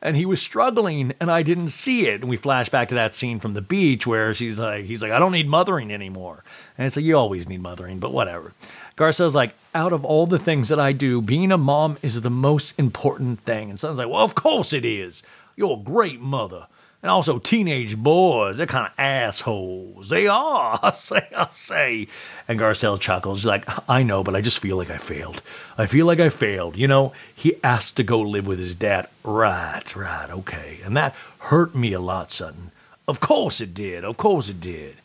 and 0.02 0.14
he 0.14 0.26
was 0.26 0.42
struggling 0.42 1.14
and 1.18 1.30
I 1.30 1.42
didn't 1.42 1.68
see 1.68 2.06
it. 2.06 2.20
And 2.20 2.28
we 2.28 2.36
flash 2.36 2.68
back 2.68 2.88
to 2.88 2.96
that 2.96 3.14
scene 3.14 3.40
from 3.40 3.54
the 3.54 3.62
beach 3.62 4.06
where 4.06 4.34
she's 4.34 4.58
like, 4.58 4.84
he's 4.84 5.00
like, 5.00 5.12
I 5.12 5.18
don't 5.18 5.32
need 5.32 5.48
mothering 5.48 5.90
anymore. 5.90 6.44
And 6.76 6.86
it's 6.86 6.96
like, 6.96 7.04
you 7.06 7.16
always 7.16 7.48
need 7.48 7.62
mothering, 7.62 7.98
but 7.98 8.12
whatever. 8.12 8.52
Garcelle's 8.98 9.34
like, 9.34 9.54
out 9.74 9.92
of 9.92 10.04
all 10.04 10.26
the 10.26 10.38
things 10.38 10.68
that 10.68 10.78
I 10.78 10.92
do, 10.92 11.20
being 11.20 11.52
a 11.52 11.58
mom 11.58 11.98
is 12.02 12.20
the 12.20 12.30
most 12.30 12.74
important 12.78 13.40
thing. 13.40 13.70
And 13.70 13.78
Sutton's 13.78 13.98
like, 13.98 14.08
well, 14.08 14.24
of 14.24 14.34
course 14.34 14.72
it 14.72 14.84
is. 14.84 15.22
You're 15.56 15.78
a 15.78 15.82
great 15.82 16.20
mother. 16.20 16.66
And 17.02 17.10
also, 17.10 17.38
teenage 17.38 17.98
boys, 17.98 18.56
they're 18.56 18.66
kind 18.66 18.86
of 18.86 18.92
assholes. 18.98 20.08
They 20.08 20.26
are, 20.26 20.80
I 20.82 20.92
say, 20.92 21.28
I 21.36 21.48
say. 21.50 22.08
And 22.48 22.58
Garcelle 22.58 22.98
chuckles. 22.98 23.40
She's 23.40 23.46
like, 23.46 23.66
I 23.90 24.02
know, 24.02 24.24
but 24.24 24.34
I 24.34 24.40
just 24.40 24.58
feel 24.58 24.78
like 24.78 24.88
I 24.88 24.96
failed. 24.96 25.42
I 25.76 25.84
feel 25.84 26.06
like 26.06 26.18
I 26.18 26.30
failed. 26.30 26.76
You 26.76 26.88
know, 26.88 27.12
he 27.36 27.62
asked 27.62 27.96
to 27.96 28.04
go 28.04 28.20
live 28.22 28.46
with 28.46 28.58
his 28.58 28.74
dad. 28.74 29.08
Right, 29.22 29.94
right, 29.94 30.30
okay. 30.30 30.80
And 30.82 30.96
that 30.96 31.14
hurt 31.40 31.74
me 31.74 31.92
a 31.92 32.00
lot, 32.00 32.32
Sutton. 32.32 32.70
Of 33.06 33.20
course 33.20 33.60
it 33.60 33.74
did. 33.74 34.02
Of 34.02 34.16
course 34.16 34.48
it 34.48 34.62
did. 34.62 34.96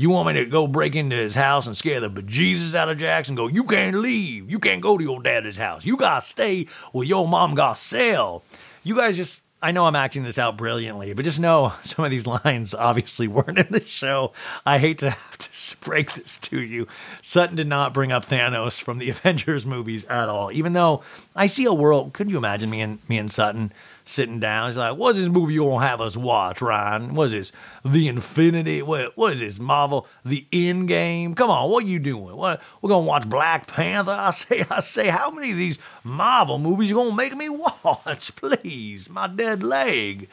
You 0.00 0.10
want 0.10 0.28
me 0.28 0.34
to 0.34 0.46
go 0.46 0.68
break 0.68 0.94
into 0.94 1.16
his 1.16 1.34
house 1.34 1.66
and 1.66 1.76
scare 1.76 1.98
the 1.98 2.08
bejesus 2.08 2.76
out 2.76 2.88
of 2.88 2.98
Jackson? 2.98 3.34
Go, 3.34 3.48
you 3.48 3.64
can't 3.64 3.96
leave. 3.96 4.48
You 4.48 4.60
can't 4.60 4.80
go 4.80 4.96
to 4.96 5.02
your 5.02 5.20
daddy's 5.20 5.56
house. 5.56 5.84
You 5.84 5.96
gotta 5.96 6.24
stay 6.24 6.68
with 6.92 7.08
your 7.08 7.26
mom 7.26 7.56
got 7.56 7.74
Garcelle. 7.74 8.42
You 8.84 8.94
guys 8.94 9.16
just 9.16 9.40
I 9.60 9.72
know 9.72 9.86
I'm 9.86 9.96
acting 9.96 10.22
this 10.22 10.38
out 10.38 10.56
brilliantly, 10.56 11.14
but 11.14 11.24
just 11.24 11.40
know 11.40 11.72
some 11.82 12.04
of 12.04 12.12
these 12.12 12.28
lines 12.28 12.76
obviously 12.76 13.26
weren't 13.26 13.58
in 13.58 13.66
the 13.70 13.84
show. 13.84 14.34
I 14.64 14.78
hate 14.78 14.98
to 14.98 15.10
have 15.10 15.38
to 15.38 15.76
break 15.80 16.14
this 16.14 16.38
to 16.38 16.60
you. 16.60 16.86
Sutton 17.20 17.56
did 17.56 17.66
not 17.66 17.92
bring 17.92 18.12
up 18.12 18.24
Thanos 18.24 18.80
from 18.80 18.98
the 18.98 19.10
Avengers 19.10 19.66
movies 19.66 20.04
at 20.04 20.28
all, 20.28 20.52
even 20.52 20.74
though 20.74 21.02
I 21.34 21.46
see 21.46 21.64
a 21.64 21.74
world. 21.74 22.12
Could 22.12 22.30
you 22.30 22.38
imagine 22.38 22.70
me 22.70 22.82
and 22.82 23.00
me 23.08 23.18
and 23.18 23.30
Sutton 23.30 23.72
sitting 24.08 24.40
down? 24.40 24.68
He's 24.68 24.76
like, 24.76 24.96
"What's 24.96 25.18
this 25.18 25.28
movie 25.28 25.54
you 25.54 25.64
gonna 25.64 25.86
have 25.86 26.00
us 26.00 26.16
watch, 26.16 26.60
Ryan? 26.60 27.14
What 27.14 27.24
is 27.24 27.32
this? 27.32 27.52
The 27.84 28.08
Infinity? 28.08 28.82
What? 28.82 29.16
What 29.16 29.32
is 29.32 29.40
this? 29.40 29.58
Marvel? 29.58 30.06
The 30.24 30.46
End 30.52 30.88
Game? 30.88 31.34
Come 31.34 31.50
on, 31.50 31.70
what 31.70 31.84
are 31.84 31.88
you 31.88 31.98
doing? 31.98 32.36
What? 32.36 32.62
We're 32.80 32.88
gonna 32.88 33.06
watch 33.06 33.28
Black 33.28 33.66
Panther? 33.66 34.12
I 34.12 34.30
say, 34.30 34.64
I 34.70 34.80
say, 34.80 35.08
how 35.08 35.30
many 35.30 35.52
of 35.52 35.56
these 35.56 35.78
Marvel 36.04 36.58
movies 36.58 36.90
you 36.90 36.96
gonna 36.96 37.14
make 37.14 37.36
me 37.36 37.48
watch, 37.84 38.34
please? 38.36 39.08
My 39.08 39.26
dead 39.26 39.62
leg." 39.62 40.28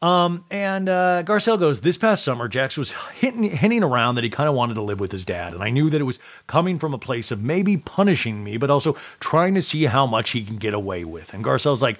Um, 0.00 0.44
and 0.50 0.88
uh, 0.88 1.24
Garcelle 1.24 1.58
goes, 1.58 1.80
This 1.80 1.98
past 1.98 2.24
summer, 2.24 2.46
Jax 2.46 2.76
was 2.76 2.92
hinting, 3.14 3.50
hinting 3.50 3.82
around 3.82 4.14
that 4.14 4.24
he 4.24 4.30
kind 4.30 4.48
of 4.48 4.54
wanted 4.54 4.74
to 4.74 4.82
live 4.82 5.00
with 5.00 5.10
his 5.10 5.24
dad. 5.24 5.54
And 5.54 5.62
I 5.62 5.70
knew 5.70 5.90
that 5.90 6.00
it 6.00 6.04
was 6.04 6.20
coming 6.46 6.78
from 6.78 6.94
a 6.94 6.98
place 6.98 7.30
of 7.30 7.42
maybe 7.42 7.76
punishing 7.76 8.44
me, 8.44 8.56
but 8.58 8.70
also 8.70 8.92
trying 9.18 9.54
to 9.54 9.62
see 9.62 9.86
how 9.86 10.06
much 10.06 10.30
he 10.30 10.44
can 10.44 10.56
get 10.56 10.72
away 10.74 11.04
with. 11.04 11.34
And 11.34 11.44
Garcelle's 11.44 11.82
like, 11.82 11.98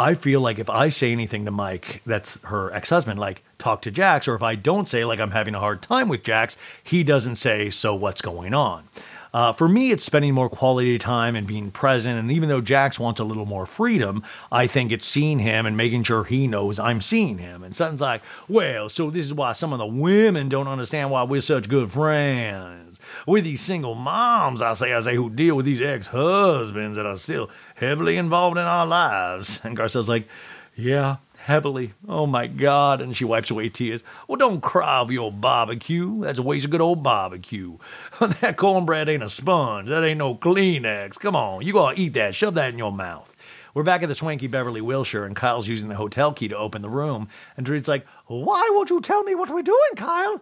I 0.00 0.14
feel 0.14 0.40
like 0.40 0.58
if 0.58 0.70
I 0.70 0.88
say 0.88 1.12
anything 1.12 1.44
to 1.44 1.50
Mike, 1.50 2.00
that's 2.06 2.40
her 2.44 2.72
ex 2.72 2.88
husband, 2.88 3.20
like 3.20 3.42
talk 3.58 3.82
to 3.82 3.90
Jax, 3.90 4.26
or 4.28 4.34
if 4.34 4.42
I 4.42 4.54
don't 4.54 4.88
say, 4.88 5.04
like 5.04 5.20
I'm 5.20 5.32
having 5.32 5.54
a 5.54 5.60
hard 5.60 5.82
time 5.82 6.08
with 6.08 6.22
Jax, 6.22 6.56
he 6.82 7.04
doesn't 7.04 7.36
say, 7.36 7.68
So 7.68 7.94
what's 7.94 8.22
going 8.22 8.54
on? 8.54 8.88
Uh, 9.32 9.52
for 9.52 9.68
me, 9.68 9.92
it's 9.92 10.04
spending 10.04 10.34
more 10.34 10.48
quality 10.48 10.98
time 10.98 11.36
and 11.36 11.46
being 11.46 11.70
present. 11.70 12.18
And 12.18 12.32
even 12.32 12.48
though 12.48 12.60
Jax 12.60 12.98
wants 12.98 13.20
a 13.20 13.24
little 13.24 13.46
more 13.46 13.66
freedom, 13.66 14.24
I 14.50 14.66
think 14.66 14.90
it's 14.90 15.06
seeing 15.06 15.38
him 15.38 15.66
and 15.66 15.76
making 15.76 16.02
sure 16.04 16.24
he 16.24 16.46
knows 16.46 16.80
I'm 16.80 17.00
seeing 17.00 17.38
him. 17.38 17.62
And 17.62 17.76
Sutton's 17.76 18.00
like, 18.00 18.22
well, 18.48 18.88
so 18.88 19.10
this 19.10 19.26
is 19.26 19.34
why 19.34 19.52
some 19.52 19.72
of 19.72 19.78
the 19.78 19.86
women 19.86 20.48
don't 20.48 20.66
understand 20.66 21.10
why 21.10 21.22
we're 21.22 21.42
such 21.42 21.68
good 21.68 21.92
friends. 21.92 22.98
We're 23.26 23.42
these 23.42 23.60
single 23.60 23.94
moms, 23.94 24.62
I 24.62 24.74
say, 24.74 24.92
I 24.92 25.00
say, 25.00 25.14
who 25.14 25.30
deal 25.30 25.54
with 25.54 25.66
these 25.66 25.80
ex 25.80 26.08
husbands 26.08 26.96
that 26.96 27.06
are 27.06 27.16
still 27.16 27.50
heavily 27.80 28.18
involved 28.18 28.58
in 28.58 28.64
our 28.64 28.86
lives. 28.86 29.58
And 29.64 29.76
Garcelle's 29.76 30.08
like, 30.08 30.28
yeah, 30.76 31.16
heavily. 31.38 31.94
Oh 32.06 32.26
my 32.26 32.46
God. 32.46 33.00
And 33.00 33.16
she 33.16 33.24
wipes 33.24 33.50
away 33.50 33.70
tears. 33.70 34.04
Well, 34.28 34.36
don't 34.36 34.60
cry 34.60 35.00
over 35.00 35.12
your 35.12 35.32
barbecue. 35.32 36.20
That's 36.20 36.38
a 36.38 36.42
waste 36.42 36.66
of 36.66 36.70
good 36.70 36.82
old 36.82 37.02
barbecue. 37.02 37.78
that 38.40 38.56
cornbread 38.56 39.08
ain't 39.08 39.22
a 39.22 39.30
sponge. 39.30 39.88
That 39.88 40.04
ain't 40.04 40.18
no 40.18 40.34
Kleenex. 40.34 41.18
Come 41.18 41.34
on. 41.34 41.62
You 41.66 41.72
gotta 41.72 41.98
eat 41.98 42.12
that. 42.14 42.34
Shove 42.34 42.54
that 42.54 42.72
in 42.72 42.78
your 42.78 42.92
mouth. 42.92 43.26
We're 43.72 43.82
back 43.84 44.02
at 44.02 44.08
the 44.08 44.16
swanky 44.16 44.48
Beverly 44.48 44.80
Wilshire, 44.80 45.24
and 45.24 45.36
Kyle's 45.36 45.68
using 45.68 45.88
the 45.88 45.94
hotel 45.94 46.32
key 46.32 46.48
to 46.48 46.56
open 46.56 46.82
the 46.82 46.88
room. 46.88 47.28
And 47.56 47.64
Dorit's 47.64 47.86
like, 47.86 48.04
Why 48.26 48.68
won't 48.72 48.90
you 48.90 49.00
tell 49.00 49.22
me 49.22 49.34
what 49.34 49.48
we're 49.48 49.62
doing, 49.62 49.94
Kyle? 49.96 50.40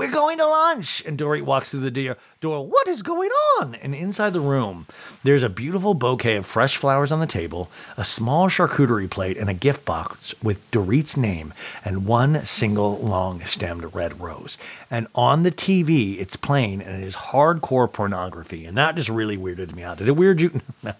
We're 0.00 0.10
going 0.10 0.38
to 0.38 0.46
lunch. 0.46 1.04
And 1.04 1.18
Dory 1.18 1.42
walks 1.42 1.70
through 1.70 1.90
the 1.90 2.16
door. 2.40 2.66
What 2.66 2.88
is 2.88 3.02
going 3.02 3.28
on? 3.58 3.74
And 3.74 3.94
inside 3.94 4.32
the 4.32 4.40
room, 4.40 4.86
there's 5.24 5.42
a 5.42 5.50
beautiful 5.50 5.92
bouquet 5.92 6.36
of 6.36 6.46
fresh 6.46 6.78
flowers 6.78 7.12
on 7.12 7.20
the 7.20 7.26
table, 7.26 7.70
a 7.98 8.04
small 8.06 8.48
charcuterie 8.48 9.10
plate, 9.10 9.36
and 9.36 9.50
a 9.50 9.52
gift 9.52 9.84
box 9.84 10.34
with 10.42 10.70
Dorit's 10.70 11.18
name 11.18 11.52
and 11.84 12.06
one 12.06 12.46
single 12.46 12.96
long 12.96 13.44
stemmed 13.44 13.94
red 13.94 14.18
rose. 14.18 14.56
And 14.90 15.06
on 15.14 15.42
the 15.42 15.52
TV, 15.52 16.18
it's 16.18 16.34
playing, 16.34 16.80
and 16.80 17.02
it 17.02 17.06
is 17.06 17.14
hardcore 17.14 17.92
pornography. 17.92 18.64
And 18.64 18.78
that 18.78 18.96
just 18.96 19.10
really 19.10 19.36
weirded 19.36 19.74
me 19.74 19.82
out. 19.82 19.98
Did 19.98 20.08
it 20.08 20.16
weird 20.16 20.40
you? 20.40 20.62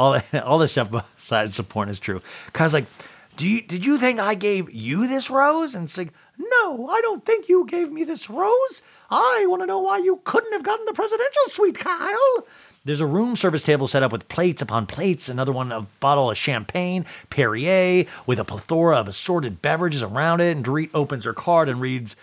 all, 0.00 0.20
all 0.42 0.58
this 0.58 0.72
stuff 0.72 0.90
besides 0.90 1.58
the 1.58 1.62
porn 1.62 1.88
is 1.88 2.00
true. 2.00 2.20
Cause 2.52 2.74
like, 2.74 2.86
do 3.36 3.48
you 3.48 3.62
did 3.62 3.84
you 3.84 3.98
think 3.98 4.20
I 4.20 4.34
gave 4.34 4.70
you 4.70 5.06
this 5.06 5.30
rose? 5.30 5.74
And 5.74 5.84
it's 5.84 5.96
like, 5.96 6.12
no, 6.50 6.88
I 6.88 7.00
don't 7.00 7.24
think 7.24 7.48
you 7.48 7.64
gave 7.66 7.90
me 7.90 8.04
this 8.04 8.28
rose. 8.28 8.82
I 9.10 9.44
want 9.48 9.62
to 9.62 9.66
know 9.66 9.80
why 9.80 9.98
you 9.98 10.20
couldn't 10.24 10.52
have 10.52 10.62
gotten 10.62 10.84
the 10.86 10.92
presidential 10.92 11.42
suite, 11.48 11.78
Kyle. 11.78 12.46
There's 12.84 13.00
a 13.00 13.06
room 13.06 13.36
service 13.36 13.62
table 13.62 13.86
set 13.86 14.02
up 14.02 14.10
with 14.10 14.28
plates 14.28 14.60
upon 14.60 14.86
plates, 14.86 15.28
another 15.28 15.52
one 15.52 15.70
a 15.70 15.82
bottle 16.00 16.30
of 16.30 16.36
champagne, 16.36 17.06
Perrier, 17.30 18.06
with 18.26 18.40
a 18.40 18.44
plethora 18.44 18.96
of 18.96 19.08
assorted 19.08 19.62
beverages 19.62 20.02
around 20.02 20.40
it, 20.40 20.56
and 20.56 20.64
Dorit 20.64 20.90
opens 20.92 21.24
her 21.24 21.32
card 21.32 21.68
and 21.68 21.80
reads, 21.80 22.16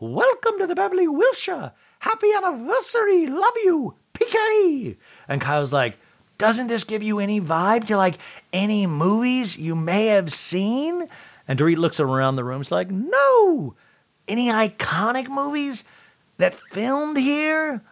Welcome 0.00 0.58
to 0.58 0.66
the 0.66 0.74
Beverly 0.74 1.06
Wilshire. 1.06 1.72
Happy 2.00 2.32
anniversary. 2.32 3.26
Love 3.26 3.54
you. 3.62 3.94
PK. 4.14 4.96
And 5.28 5.40
Kyle's 5.40 5.72
like, 5.72 5.96
doesn't 6.40 6.68
this 6.68 6.84
give 6.84 7.02
you 7.02 7.18
any 7.18 7.38
vibe 7.38 7.84
to 7.88 7.98
like 7.98 8.16
any 8.50 8.86
movies 8.86 9.58
you 9.58 9.76
may 9.76 10.06
have 10.06 10.32
seen? 10.32 11.06
And 11.50 11.58
Dorit 11.58 11.78
looks 11.78 11.98
around 11.98 12.36
the 12.36 12.44
room. 12.44 12.62
She's 12.62 12.70
like, 12.70 12.92
no. 12.92 13.74
Any 14.28 14.50
iconic 14.50 15.26
movies 15.26 15.82
that 16.36 16.54
filmed 16.54 17.18
here 17.18 17.82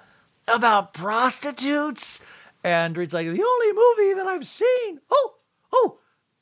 about 0.46 0.94
prostitutes? 0.94 2.20
And 2.62 2.94
Dorit's 2.94 3.12
like, 3.12 3.26
the 3.26 3.42
only 3.42 3.72
movie 3.72 4.14
that 4.14 4.28
I've 4.28 4.46
seen. 4.46 5.00
Oh, 5.10 5.34
oh, 5.72 5.98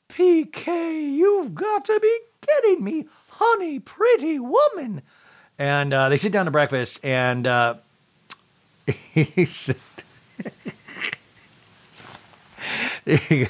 PK, 0.09 1.11
you've 1.11 1.55
got 1.55 1.85
to 1.85 1.99
be 1.99 2.19
kidding 2.39 2.83
me. 2.83 3.07
Honey, 3.31 3.79
pretty 3.79 4.37
woman. 4.37 5.01
And 5.57 5.91
uh, 5.95 6.09
they 6.09 6.17
sit 6.17 6.31
down 6.31 6.45
to 6.45 6.51
breakfast, 6.51 6.99
and 7.03 7.47
uh, 7.47 7.77
he 8.85 9.43
said, 9.45 9.77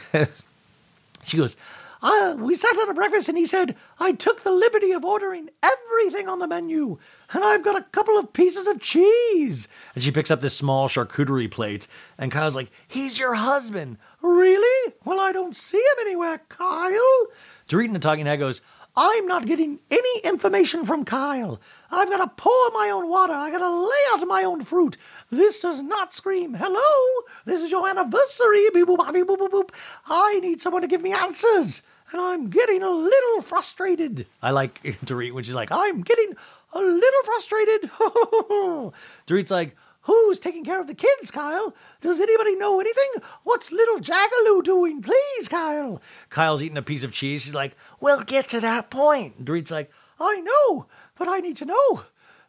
she 1.25 1.35
goes, 1.35 1.57
uh, 2.01 2.35
we 2.39 2.53
sat 2.53 2.77
at 2.77 2.95
breakfast 2.95 3.29
and 3.29 3.37
he 3.37 3.45
said, 3.45 3.75
I 3.99 4.11
took 4.11 4.43
the 4.43 4.51
liberty 4.51 4.91
of 4.91 5.03
ordering 5.03 5.49
everything 5.63 6.29
on 6.29 6.39
the 6.39 6.47
menu, 6.47 6.97
and 7.33 7.43
I've 7.43 7.63
got 7.63 7.77
a 7.77 7.83
couple 7.83 8.17
of 8.17 8.33
pieces 8.33 8.67
of 8.67 8.79
cheese. 8.79 9.67
And 9.95 10.03
she 10.03 10.11
picks 10.11 10.31
up 10.31 10.41
this 10.41 10.55
small 10.55 10.87
charcuterie 10.87 11.49
plate, 11.49 11.87
and 12.17 12.31
Kyle's 12.31 12.55
like, 12.55 12.69
He's 12.87 13.17
your 13.17 13.35
husband. 13.35 13.97
Really? 14.21 14.93
Well, 15.05 15.19
I 15.19 15.31
don't 15.31 15.55
see 15.55 15.77
him 15.77 16.01
anywhere, 16.01 16.41
Kyle. 16.49 17.27
Dorit 17.67 17.91
the 17.93 17.99
talking 17.99 18.25
head 18.25 18.39
goes, 18.39 18.61
I'm 18.99 19.27
not 19.27 19.45
getting 19.45 19.79
any 19.91 20.19
information 20.23 20.83
from 20.83 21.05
Kyle. 21.05 21.61
I've 21.91 22.09
got 22.09 22.17
to 22.17 22.27
pour 22.35 22.71
my 22.71 22.89
own 22.89 23.07
water. 23.07 23.31
I've 23.31 23.53
got 23.53 23.59
to 23.59 23.69
lay 23.69 23.97
out 24.11 24.27
my 24.27 24.43
own 24.43 24.63
fruit. 24.63 24.97
This 25.29 25.59
does 25.59 25.81
not 25.81 26.13
scream, 26.13 26.53
hello, 26.53 27.25
this 27.45 27.61
is 27.61 27.69
your 27.69 27.87
anniversary. 27.87 28.67
Beep, 28.73 28.87
boop, 28.87 28.97
boop, 28.97 29.25
boop, 29.37 29.49
boop. 29.49 29.69
I 30.05 30.39
need 30.39 30.61
someone 30.61 30.81
to 30.83 30.87
give 30.87 31.01
me 31.01 31.11
answers. 31.11 31.81
And 32.11 32.21
I'm 32.21 32.49
getting 32.49 32.81
a 32.83 32.89
little 32.89 33.41
frustrated. 33.41 34.27
I 34.41 34.51
like 34.51 34.81
Dorit 35.05 35.33
when 35.33 35.43
she's 35.43 35.55
like, 35.55 35.71
I'm 35.71 36.01
getting 36.01 36.33
a 36.73 36.79
little 36.79 37.23
frustrated. 37.23 37.91
Dorit's 39.27 39.51
like, 39.51 39.75
Who's 40.01 40.39
taking 40.39 40.63
care 40.63 40.79
of 40.79 40.87
the 40.87 40.95
kids, 40.95 41.31
Kyle? 41.31 41.75
Does 41.99 42.21
anybody 42.21 42.55
know 42.55 42.79
anything? 42.79 43.09
What's 43.43 43.73
little 43.73 43.99
Jagaloo 43.99 44.63
doing? 44.63 45.01
Please, 45.01 45.49
Kyle. 45.49 46.01
Kyle's 46.29 46.63
eating 46.63 46.77
a 46.77 46.81
piece 46.81 47.03
of 47.03 47.11
cheese. 47.11 47.41
She's 47.41 47.53
like, 47.53 47.75
We'll 47.99 48.21
get 48.23 48.47
to 48.49 48.61
that 48.61 48.89
point. 48.89 49.43
Dorit's 49.43 49.71
like, 49.71 49.91
I 50.17 50.39
know, 50.39 50.85
but 51.17 51.27
I 51.27 51.39
need 51.41 51.57
to 51.57 51.65
know 51.65 52.03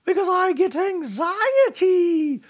because 0.05 0.29
I 0.31 0.53
get 0.53 0.77
anxiety. 0.77 2.41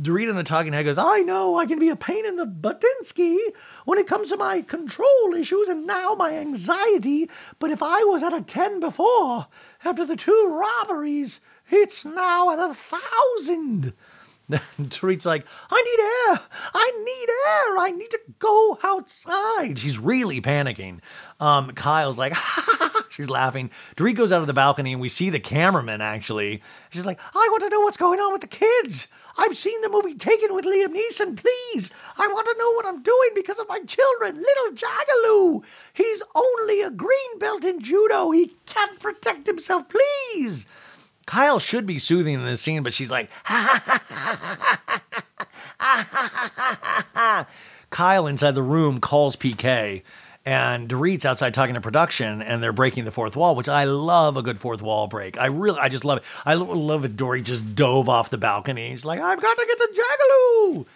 Dorit 0.00 0.28
in 0.28 0.34
the 0.34 0.42
talking 0.42 0.72
head 0.72 0.84
goes, 0.84 0.98
I 0.98 1.18
know 1.18 1.56
I 1.56 1.66
can 1.66 1.78
be 1.78 1.88
a 1.88 1.96
pain 1.96 2.26
in 2.26 2.36
the 2.36 2.46
buttinsky 2.46 3.38
when 3.84 3.98
it 3.98 4.08
comes 4.08 4.30
to 4.30 4.36
my 4.36 4.60
control 4.62 5.34
issues 5.36 5.68
and 5.68 5.86
now 5.86 6.14
my 6.14 6.34
anxiety, 6.34 7.30
but 7.60 7.70
if 7.70 7.82
I 7.82 8.02
was 8.04 8.22
at 8.22 8.32
a 8.32 8.42
10 8.42 8.80
before, 8.80 9.46
after 9.84 10.04
the 10.04 10.16
two 10.16 10.48
robberies, 10.50 11.40
it's 11.70 12.04
now 12.04 12.50
at 12.50 12.58
a 12.58 12.74
thousand. 12.74 13.92
Dorit's 14.50 15.24
like, 15.24 15.46
I 15.70 15.80
need 15.80 16.32
air. 16.32 16.48
I 16.74 16.90
need 17.04 17.28
air. 17.30 17.78
I 17.78 17.90
need 17.96 18.10
to 18.10 18.20
go 18.38 18.78
outside. 18.82 19.78
She's 19.78 19.98
really 19.98 20.40
panicking. 20.40 21.00
Um, 21.44 21.72
Kyle's 21.72 22.16
like, 22.16 22.34
she's 23.10 23.28
laughing. 23.28 23.70
Dorit 23.96 24.16
goes 24.16 24.32
out 24.32 24.40
of 24.40 24.46
the 24.46 24.54
balcony 24.54 24.92
and 24.92 25.00
we 25.00 25.10
see 25.10 25.28
the 25.28 25.38
cameraman 25.38 26.00
actually. 26.00 26.62
She's 26.90 27.04
like, 27.04 27.20
I 27.34 27.48
want 27.50 27.62
to 27.64 27.68
know 27.68 27.80
what's 27.80 27.98
going 27.98 28.18
on 28.18 28.32
with 28.32 28.40
the 28.40 28.46
kids. 28.46 29.08
I've 29.36 29.58
seen 29.58 29.78
the 29.82 29.90
movie 29.90 30.14
Taken 30.14 30.54
with 30.54 30.64
Liam 30.64 30.96
Neeson. 30.96 31.36
Please, 31.36 31.90
I 32.16 32.28
want 32.28 32.46
to 32.46 32.56
know 32.58 32.72
what 32.72 32.86
I'm 32.86 33.02
doing 33.02 33.30
because 33.34 33.58
of 33.58 33.68
my 33.68 33.80
children. 33.80 34.36
Little 34.36 34.72
Jagaloo. 34.72 35.64
He's 35.92 36.22
only 36.34 36.80
a 36.80 36.90
green 36.90 37.38
belt 37.38 37.64
in 37.64 37.80
judo. 37.80 38.30
He 38.30 38.56
can't 38.64 38.98
protect 38.98 39.46
himself. 39.46 39.84
Please. 39.88 40.64
Kyle 41.26 41.58
should 41.58 41.84
be 41.84 41.98
soothing 41.98 42.34
in 42.34 42.44
this 42.44 42.62
scene, 42.62 42.82
but 42.82 42.94
she's 42.94 43.10
like, 43.10 43.28
Kyle 47.90 48.26
inside 48.26 48.52
the 48.52 48.62
room 48.62 48.98
calls 49.00 49.36
PK, 49.36 50.02
and 50.44 50.88
Dorit's 50.88 51.24
outside 51.24 51.54
talking 51.54 51.74
to 51.74 51.80
production, 51.80 52.42
and 52.42 52.62
they're 52.62 52.72
breaking 52.72 53.04
the 53.04 53.10
fourth 53.10 53.34
wall, 53.36 53.54
which 53.54 53.68
I 53.68 53.84
love 53.84 54.36
a 54.36 54.42
good 54.42 54.58
fourth 54.58 54.82
wall 54.82 55.06
break. 55.06 55.38
I 55.38 55.46
really, 55.46 55.78
I 55.78 55.88
just 55.88 56.04
love 56.04 56.18
it. 56.18 56.24
I 56.44 56.54
love 56.54 57.04
it. 57.04 57.16
Dorit 57.16 57.44
just 57.44 57.74
dove 57.74 58.08
off 58.08 58.30
the 58.30 58.38
balcony. 58.38 58.90
He's 58.90 59.04
like, 59.04 59.20
I've 59.20 59.40
got 59.40 59.56
to 59.56 59.66
get 59.66 59.78
to 59.78 60.02
Jagaloo. 60.02 60.86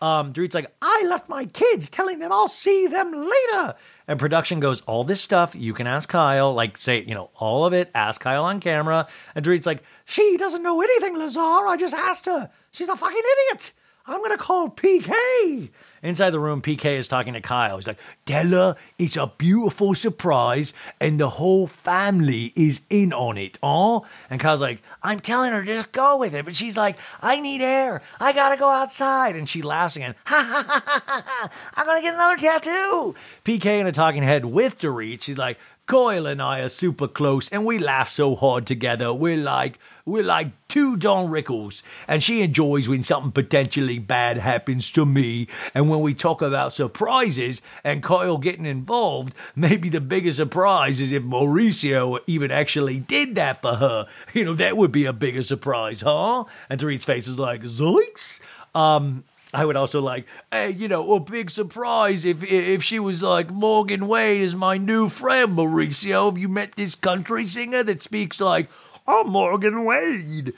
Um, 0.00 0.32
Dorit's 0.32 0.54
like, 0.54 0.70
I 0.80 1.04
left 1.08 1.28
my 1.28 1.46
kids, 1.46 1.90
telling 1.90 2.18
them 2.18 2.30
I'll 2.32 2.48
see 2.48 2.86
them 2.86 3.12
later. 3.12 3.74
And 4.06 4.18
production 4.18 4.60
goes, 4.60 4.80
all 4.82 5.04
this 5.04 5.20
stuff 5.20 5.54
you 5.56 5.74
can 5.74 5.86
ask 5.86 6.08
Kyle, 6.08 6.54
like 6.54 6.78
say, 6.78 7.02
you 7.02 7.14
know, 7.14 7.30
all 7.34 7.64
of 7.64 7.72
it. 7.72 7.90
Ask 7.94 8.20
Kyle 8.20 8.44
on 8.44 8.60
camera. 8.60 9.08
And 9.34 9.44
Dorit's 9.44 9.66
like, 9.66 9.82
she 10.04 10.36
doesn't 10.36 10.62
know 10.62 10.80
anything, 10.82 11.18
Lazar. 11.18 11.40
I 11.40 11.76
just 11.78 11.94
asked 11.94 12.26
her. 12.26 12.50
She's 12.70 12.88
a 12.88 12.96
fucking 12.96 13.16
idiot. 13.16 13.72
I'm 14.06 14.22
gonna 14.22 14.38
call 14.38 14.70
PK. 14.70 15.68
Inside 16.02 16.30
the 16.30 16.40
room, 16.40 16.62
PK 16.62 16.96
is 16.96 17.08
talking 17.08 17.34
to 17.34 17.40
Kyle. 17.40 17.76
He's 17.76 17.86
like, 17.86 17.98
Della, 18.24 18.76
it's 18.98 19.16
a 19.16 19.32
beautiful 19.38 19.94
surprise, 19.94 20.74
and 21.00 21.18
the 21.18 21.30
whole 21.30 21.66
family 21.66 22.52
is 22.54 22.80
in 22.90 23.12
on 23.12 23.36
it, 23.36 23.58
oh? 23.62 24.06
And 24.30 24.40
Kyle's 24.40 24.60
like, 24.60 24.80
I'm 25.02 25.20
telling 25.20 25.52
her 25.52 25.64
to 25.64 25.74
just 25.74 25.92
go 25.92 26.16
with 26.18 26.34
it. 26.34 26.44
But 26.44 26.56
she's 26.56 26.76
like, 26.76 26.98
I 27.20 27.40
need 27.40 27.62
air. 27.62 28.02
I 28.20 28.32
gotta 28.32 28.56
go 28.56 28.68
outside. 28.68 29.36
And 29.36 29.48
she 29.48 29.62
laughs 29.62 29.96
again. 29.96 30.14
Ha 30.28 30.42
ha 30.42 30.62
ha 30.62 30.82
ha 30.84 31.02
ha 31.06 31.22
ha. 31.26 31.50
I'm 31.74 31.86
gonna 31.86 32.02
get 32.02 32.14
another 32.14 32.36
tattoo. 32.36 33.14
PK 33.44 33.80
in 33.80 33.86
a 33.86 33.92
talking 33.92 34.22
head 34.22 34.44
with 34.44 34.78
Dorit. 34.78 35.22
She's 35.22 35.38
like, 35.38 35.58
Coyle 35.88 36.26
and 36.26 36.42
I 36.42 36.60
are 36.60 36.68
super 36.68 37.08
close, 37.08 37.48
and 37.48 37.64
we 37.64 37.78
laugh 37.78 38.10
so 38.10 38.34
hard 38.34 38.66
together. 38.66 39.12
We're 39.14 39.38
like 39.38 39.78
we're 40.04 40.22
like 40.22 40.48
two 40.68 40.96
Don 40.96 41.30
Rickles, 41.30 41.82
and 42.06 42.22
she 42.22 42.42
enjoys 42.42 42.90
when 42.90 43.02
something 43.02 43.32
potentially 43.32 43.98
bad 43.98 44.36
happens 44.36 44.90
to 44.92 45.06
me. 45.06 45.48
And 45.74 45.87
when 45.88 46.00
we 46.00 46.14
talk 46.14 46.42
about 46.42 46.72
surprises 46.72 47.62
and 47.84 48.02
Kyle 48.02 48.38
getting 48.38 48.66
involved, 48.66 49.34
maybe 49.56 49.88
the 49.88 50.00
biggest 50.00 50.36
surprise 50.36 51.00
is 51.00 51.12
if 51.12 51.22
Mauricio 51.22 52.20
even 52.26 52.50
actually 52.50 53.00
did 53.00 53.34
that 53.34 53.62
for 53.62 53.74
her. 53.74 54.06
You 54.34 54.44
know, 54.44 54.54
that 54.54 54.76
would 54.76 54.92
be 54.92 55.04
a 55.04 55.12
bigger 55.12 55.42
surprise, 55.42 56.02
huh? 56.02 56.44
And 56.68 56.78
Dorit's 56.78 57.04
face 57.04 57.26
is 57.26 57.38
like, 57.38 57.62
zoinks. 57.62 58.40
Um, 58.74 59.24
I 59.52 59.64
would 59.64 59.76
also 59.76 60.00
like, 60.00 60.26
hey, 60.52 60.70
you 60.70 60.88
know, 60.88 61.14
a 61.14 61.20
big 61.20 61.50
surprise 61.50 62.24
if 62.24 62.44
if 62.44 62.82
she 62.82 62.98
was 62.98 63.22
like 63.22 63.50
Morgan 63.50 64.06
Wade 64.06 64.42
is 64.42 64.54
my 64.54 64.76
new 64.76 65.08
friend, 65.08 65.56
Mauricio. 65.56 66.26
Have 66.26 66.38
you 66.38 66.48
met 66.48 66.72
this 66.72 66.94
country 66.94 67.46
singer 67.46 67.82
that 67.82 68.02
speaks 68.02 68.40
like, 68.40 68.68
oh, 69.06 69.24
Morgan 69.24 69.84
Wade? 69.84 70.52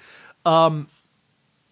Um. 0.45 0.89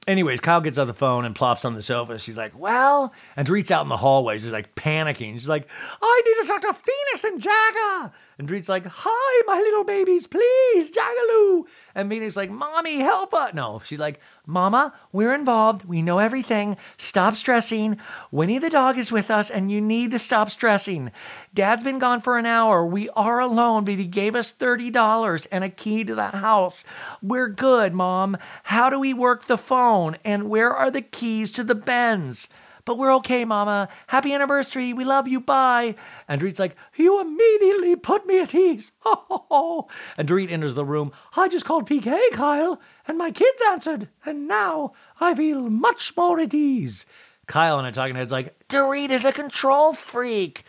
Anyways, 0.09 0.41
Kyle 0.41 0.63
gets 0.63 0.79
on 0.79 0.87
the 0.87 0.95
phone 0.95 1.27
and 1.27 1.35
plops 1.35 1.67
on 1.67 1.75
the 1.75 1.83
sofa. 1.83 2.19
She's 2.19 2.37
like, 2.37 2.59
well, 2.59 3.13
and 3.37 3.47
Dorit's 3.47 3.71
out 3.71 3.83
in 3.83 3.91
the 3.91 3.97
hallways. 3.99 4.43
She's 4.43 4.53
like 4.53 4.75
panicking. 4.75 5.35
She's 5.35 5.51
like, 5.51 5.69
I 6.01 6.23
need 6.25 6.47
to 6.47 6.49
talk 6.49 6.63
to 6.63 6.73
Phoenix 6.73 7.25
and 7.25 7.39
Jagger. 7.39 8.15
And 8.39 8.47
Dorit's 8.47 8.69
like, 8.69 8.87
hi, 8.87 9.43
my 9.49 9.59
little 9.59 9.83
babies, 9.83 10.29
please, 10.29 10.93
Jagaloo. 10.93 11.65
And 11.93 12.09
Phoenix 12.09 12.37
like, 12.37 12.51
mommy, 12.51 12.99
help 12.99 13.35
us. 13.35 13.53
No, 13.53 13.83
she's 13.85 13.99
like, 13.99 14.21
mama, 14.47 14.95
we're 15.11 15.35
involved. 15.35 15.85
We 15.85 16.03
know 16.03 16.21
everything. 16.21 16.77
Stop 16.97 17.35
stressing. 17.35 17.99
Winnie 18.31 18.61
the 18.61 18.71
dog 18.71 18.97
is 18.97 19.11
with 19.11 19.33
us, 19.33 19.51
and 19.51 19.73
you 19.73 19.81
need 19.81 20.13
to 20.13 20.21
stop 20.21 20.51
stressing. 20.51 21.11
Dad's 21.53 21.83
been 21.83 21.99
gone 21.99 22.21
for 22.21 22.39
an 22.39 22.47
hour. 22.47 22.87
We 22.87 23.09
are 23.11 23.41
alone, 23.41 23.85
but 23.85 23.95
he 23.95 24.05
gave 24.05 24.37
us 24.37 24.53
$30 24.53 25.49
and 25.51 25.65
a 25.65 25.69
key 25.69 26.05
to 26.05 26.15
the 26.15 26.29
house. 26.29 26.85
We're 27.21 27.49
good, 27.49 27.93
mom. 27.93 28.37
How 28.63 28.89
do 28.89 29.01
we 29.01 29.13
work 29.13 29.47
the 29.47 29.59
phone? 29.59 30.17
And 30.25 30.49
where 30.49 30.73
are 30.73 30.93
the 30.93 31.03
keys 31.03 31.51
to 31.53 31.65
the 31.65 31.75
Benz? 31.75 32.49
But 32.89 32.97
we're 32.97 33.15
okay, 33.17 33.45
Mama. 33.45 33.91
Happy 34.07 34.33
anniversary. 34.33 34.95
We 34.95 35.05
love 35.05 35.29
you. 35.29 35.41
Bye. 35.41 35.95
And 36.27 36.41
Dorit's 36.41 36.59
like, 36.59 36.75
You 36.97 37.21
immediately 37.21 37.97
put 37.97 38.27
me 38.27 38.41
at 38.41 38.55
ease. 38.55 38.93
and 39.05 40.27
Dorit 40.27 40.51
enters 40.51 40.73
the 40.73 40.87
room. 40.87 41.13
I 41.37 41.49
just 41.49 41.67
called 41.67 41.87
PK, 41.87 42.19
Kyle, 42.33 42.81
and 43.07 43.19
my 43.19 43.31
kids 43.31 43.61
answered. 43.69 44.09
And 44.25 44.49
now 44.49 44.95
I 45.21 45.35
feel 45.35 45.69
much 45.69 46.17
more 46.17 46.41
at 46.41 46.55
ease. 46.55 47.05
Kyle 47.47 47.79
and 47.79 47.87
a 47.87 47.93
talking 47.93 48.17
head's 48.17 48.33
like, 48.33 48.57
Dorit 48.69 49.11
is 49.11 49.27
a 49.27 49.33
control 49.33 49.93
freak. 49.93 50.65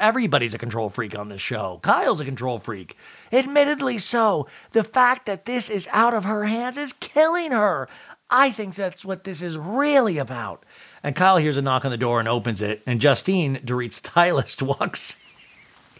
Everybody's 0.00 0.54
a 0.54 0.58
control 0.58 0.90
freak 0.90 1.16
on 1.16 1.28
this 1.28 1.40
show. 1.40 1.78
Kyle's 1.82 2.20
a 2.20 2.24
control 2.24 2.58
freak. 2.58 2.96
Admittedly 3.30 3.98
so. 3.98 4.48
The 4.72 4.82
fact 4.82 5.26
that 5.26 5.44
this 5.44 5.70
is 5.70 5.88
out 5.92 6.14
of 6.14 6.24
her 6.24 6.46
hands 6.46 6.76
is 6.76 6.94
killing 6.94 7.52
her. 7.52 7.88
I 8.30 8.50
think 8.50 8.74
that's 8.76 9.04
what 9.04 9.24
this 9.24 9.42
is 9.42 9.58
really 9.58 10.18
about. 10.18 10.64
And 11.02 11.16
Kyle 11.16 11.38
hears 11.38 11.56
a 11.56 11.62
knock 11.62 11.84
on 11.84 11.90
the 11.90 11.96
door 11.96 12.20
and 12.20 12.28
opens 12.28 12.60
it, 12.62 12.82
and 12.86 13.00
Justine, 13.00 13.60
Dorit's 13.64 13.96
stylist, 13.96 14.62
walks. 14.62 15.16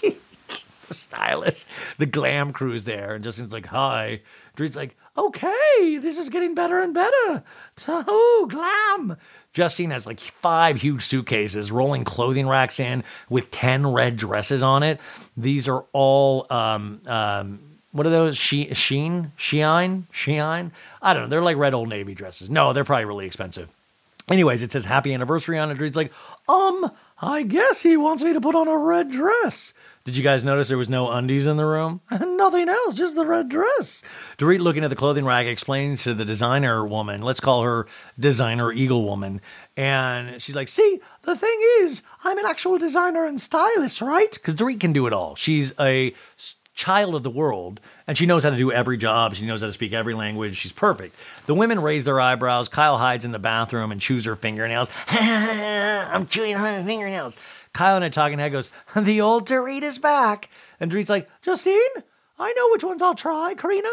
the 0.00 0.94
stylist, 0.94 1.66
the 1.98 2.06
glam 2.06 2.52
crew's 2.52 2.84
there, 2.84 3.14
and 3.14 3.24
Justine's 3.24 3.52
like, 3.52 3.66
"Hi." 3.66 4.20
Dorit's 4.56 4.76
like, 4.76 4.96
"Okay, 5.16 5.98
this 6.00 6.18
is 6.18 6.28
getting 6.28 6.54
better 6.54 6.80
and 6.80 6.92
better." 6.92 7.42
So 7.76 8.46
glam. 8.46 9.16
Justine 9.52 9.90
has 9.90 10.06
like 10.06 10.20
five 10.20 10.76
huge 10.76 11.02
suitcases, 11.02 11.72
rolling 11.72 12.04
clothing 12.04 12.46
racks 12.46 12.78
in 12.78 13.02
with 13.28 13.50
ten 13.50 13.86
red 13.86 14.16
dresses 14.16 14.62
on 14.62 14.82
it. 14.82 15.00
These 15.36 15.66
are 15.66 15.84
all 15.92 16.46
um, 16.50 17.00
um, 17.06 17.60
what 17.92 18.06
are 18.06 18.10
those? 18.10 18.36
She, 18.36 18.72
sheen? 18.74 19.32
Shein? 19.36 20.04
Shein? 20.12 20.70
I 21.02 21.14
don't 21.14 21.24
know. 21.24 21.28
They're 21.28 21.42
like 21.42 21.56
red 21.56 21.74
Old 21.74 21.88
Navy 21.88 22.14
dresses. 22.14 22.50
No, 22.50 22.72
they're 22.72 22.84
probably 22.84 23.06
really 23.06 23.26
expensive. 23.26 23.68
Anyways, 24.30 24.62
it 24.62 24.70
says 24.70 24.84
happy 24.84 25.12
anniversary 25.12 25.58
on 25.58 25.72
it. 25.72 25.80
It's 25.80 25.96
like, 25.96 26.12
um, 26.48 26.92
I 27.20 27.42
guess 27.42 27.82
he 27.82 27.96
wants 27.96 28.22
me 28.22 28.32
to 28.32 28.40
put 28.40 28.54
on 28.54 28.68
a 28.68 28.76
red 28.76 29.10
dress. 29.10 29.74
Did 30.04 30.16
you 30.16 30.22
guys 30.22 30.44
notice 30.44 30.68
there 30.68 30.78
was 30.78 30.88
no 30.88 31.10
undies 31.10 31.46
in 31.46 31.56
the 31.56 31.66
room? 31.66 32.00
Nothing 32.10 32.68
else, 32.68 32.94
just 32.94 33.16
the 33.16 33.26
red 33.26 33.48
dress. 33.48 34.02
Dorit, 34.38 34.60
looking 34.60 34.84
at 34.84 34.88
the 34.88 34.96
clothing 34.96 35.24
rack, 35.24 35.46
explains 35.46 36.04
to 36.04 36.14
the 36.14 36.24
designer 36.24 36.86
woman, 36.86 37.22
let's 37.22 37.40
call 37.40 37.64
her 37.64 37.86
designer 38.18 38.72
eagle 38.72 39.04
woman. 39.04 39.40
And 39.76 40.40
she's 40.40 40.54
like, 40.54 40.68
see, 40.68 41.00
the 41.22 41.36
thing 41.36 41.58
is, 41.80 42.00
I'm 42.24 42.38
an 42.38 42.46
actual 42.46 42.78
designer 42.78 43.24
and 43.24 43.40
stylist, 43.40 44.00
right? 44.00 44.32
Because 44.32 44.54
Dorit 44.54 44.78
can 44.78 44.92
do 44.92 45.08
it 45.08 45.12
all. 45.12 45.34
She's 45.34 45.74
a 45.80 46.14
child 46.80 47.14
of 47.14 47.22
the 47.22 47.30
world, 47.30 47.78
and 48.06 48.16
she 48.16 48.24
knows 48.24 48.42
how 48.42 48.48
to 48.48 48.56
do 48.56 48.72
every 48.72 48.96
job. 48.96 49.34
She 49.34 49.44
knows 49.44 49.60
how 49.60 49.66
to 49.66 49.72
speak 49.72 49.92
every 49.92 50.14
language. 50.14 50.56
She's 50.56 50.72
perfect. 50.72 51.14
The 51.44 51.54
women 51.54 51.82
raise 51.82 52.04
their 52.04 52.18
eyebrows. 52.18 52.68
Kyle 52.68 52.96
hides 52.96 53.26
in 53.26 53.32
the 53.32 53.38
bathroom 53.38 53.92
and 53.92 54.00
chews 54.00 54.24
her 54.24 54.34
fingernails. 54.34 54.88
I'm 55.08 56.26
chewing 56.26 56.54
on 56.54 56.62
my 56.62 56.82
fingernails. 56.82 57.36
Kyle 57.74 57.98
in 57.98 58.02
a 58.02 58.08
talking 58.08 58.38
head 58.38 58.52
goes, 58.52 58.70
The 58.96 59.20
old 59.20 59.46
Dorit 59.46 59.82
is 59.82 59.98
back. 59.98 60.48
And 60.80 60.90
Dorit's 60.90 61.10
like, 61.10 61.28
Justine, 61.42 61.76
I 62.38 62.52
know 62.54 62.70
which 62.70 62.82
ones 62.84 63.02
I'll 63.02 63.14
try, 63.14 63.54
Karina. 63.54 63.90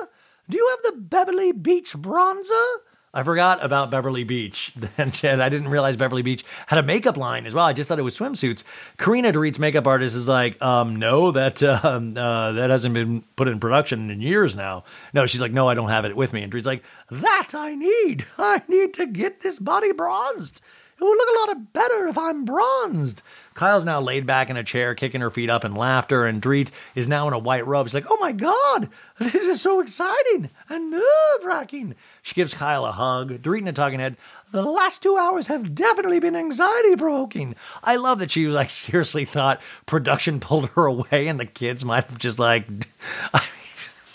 Do 0.49 0.57
you 0.57 0.67
have 0.69 0.93
the 0.93 1.01
Beverly 1.01 1.51
Beach 1.51 1.91
bronzer? 1.91 2.75
I 3.17 3.23
forgot 3.23 3.65
about 3.65 3.89
Beverly 3.89 4.23
Beach. 4.23 4.71
and 4.99 5.41
I 5.41 5.49
didn't 5.49 5.69
realize 5.69 5.97
Beverly 5.97 6.21
Beach 6.21 6.45
had 6.67 6.77
a 6.77 6.83
makeup 6.83 7.17
line 7.17 7.47
as 7.47 7.53
well. 7.55 7.65
I 7.65 7.73
just 7.73 7.89
thought 7.89 7.97
it 7.97 8.03
was 8.03 8.15
swimsuits. 8.15 8.63
Karina 8.99 9.31
Dorit's 9.31 9.57
makeup 9.57 9.87
artist 9.87 10.15
is 10.15 10.27
like, 10.27 10.61
um, 10.61 10.97
no, 10.97 11.31
that 11.31 11.63
um, 11.83 12.15
uh, 12.15 12.51
that 12.51 12.69
hasn't 12.69 12.93
been 12.93 13.23
put 13.35 13.47
in 13.47 13.59
production 13.59 14.11
in 14.11 14.21
years 14.21 14.55
now. 14.55 14.83
No, 15.15 15.25
she's 15.25 15.41
like, 15.41 15.51
no, 15.51 15.67
I 15.67 15.73
don't 15.73 15.89
have 15.89 16.05
it 16.05 16.15
with 16.15 16.31
me. 16.31 16.43
And 16.43 16.51
Dorit's 16.51 16.67
like, 16.67 16.83
that 17.09 17.55
I 17.55 17.73
need. 17.73 18.27
I 18.37 18.61
need 18.67 18.93
to 18.93 19.07
get 19.07 19.39
this 19.39 19.57
body 19.57 19.93
bronzed. 19.93 20.61
It 20.99 21.03
would 21.03 21.17
look 21.17 21.29
a 21.29 21.39
lot 21.51 21.73
better 21.73 22.07
if 22.07 22.17
I'm 22.17 22.43
bronzed. 22.43 23.21
Kyle's 23.53 23.85
now 23.85 24.01
laid 24.01 24.25
back 24.25 24.49
in 24.49 24.57
a 24.57 24.63
chair, 24.63 24.95
kicking 24.95 25.21
her 25.21 25.29
feet 25.29 25.49
up 25.49 25.63
in 25.63 25.75
laughter, 25.75 26.25
and 26.25 26.41
Dorit 26.41 26.71
is 26.95 27.07
now 27.07 27.27
in 27.27 27.33
a 27.33 27.39
white 27.39 27.67
robe. 27.67 27.87
She's 27.87 27.93
like, 27.93 28.07
Oh 28.09 28.17
my 28.19 28.31
God, 28.31 28.89
this 29.19 29.35
is 29.35 29.61
so 29.61 29.79
exciting 29.79 30.49
and 30.69 30.89
nerve 30.89 31.43
wracking. 31.43 31.93
She 32.23 32.33
gives 32.33 32.55
Kyle 32.55 32.85
a 32.85 32.91
hug. 32.91 33.43
Dorit 33.43 33.59
and 33.59 33.69
a 33.69 33.73
talking 33.73 33.99
head, 33.99 34.17
The 34.51 34.63
last 34.63 35.03
two 35.03 35.17
hours 35.17 35.47
have 35.47 35.75
definitely 35.75 36.19
been 36.19 36.35
anxiety 36.35 36.95
provoking. 36.95 37.55
I 37.83 37.97
love 37.97 38.17
that 38.19 38.31
she 38.31 38.47
was 38.47 38.55
like, 38.55 38.69
seriously 38.71 39.25
thought 39.25 39.61
production 39.85 40.39
pulled 40.39 40.69
her 40.69 40.85
away, 40.87 41.27
and 41.27 41.39
the 41.39 41.45
kids 41.45 41.85
might 41.85 42.05
have 42.05 42.17
just 42.17 42.39
like, 42.39 42.67
I 43.33 43.43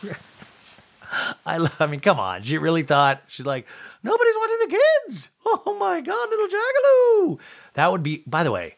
mean, 0.03 0.15
I 1.47 1.87
mean, 1.87 2.01
come 2.01 2.19
on. 2.19 2.43
She 2.43 2.59
really 2.59 2.83
thought, 2.83 3.23
she's 3.29 3.47
like, 3.47 3.67
Nobody's 4.03 4.35
watching 4.37 4.59
the 4.69 4.79
kids. 5.07 5.29
Oh 5.45 5.77
my 5.79 6.01
God, 6.01 6.31
little 6.31 6.47
Jagaloo. 6.47 7.39
That 7.75 7.91
would 7.91 8.03
be, 8.03 8.23
by 8.27 8.43
the 8.43 8.51
way, 8.51 8.77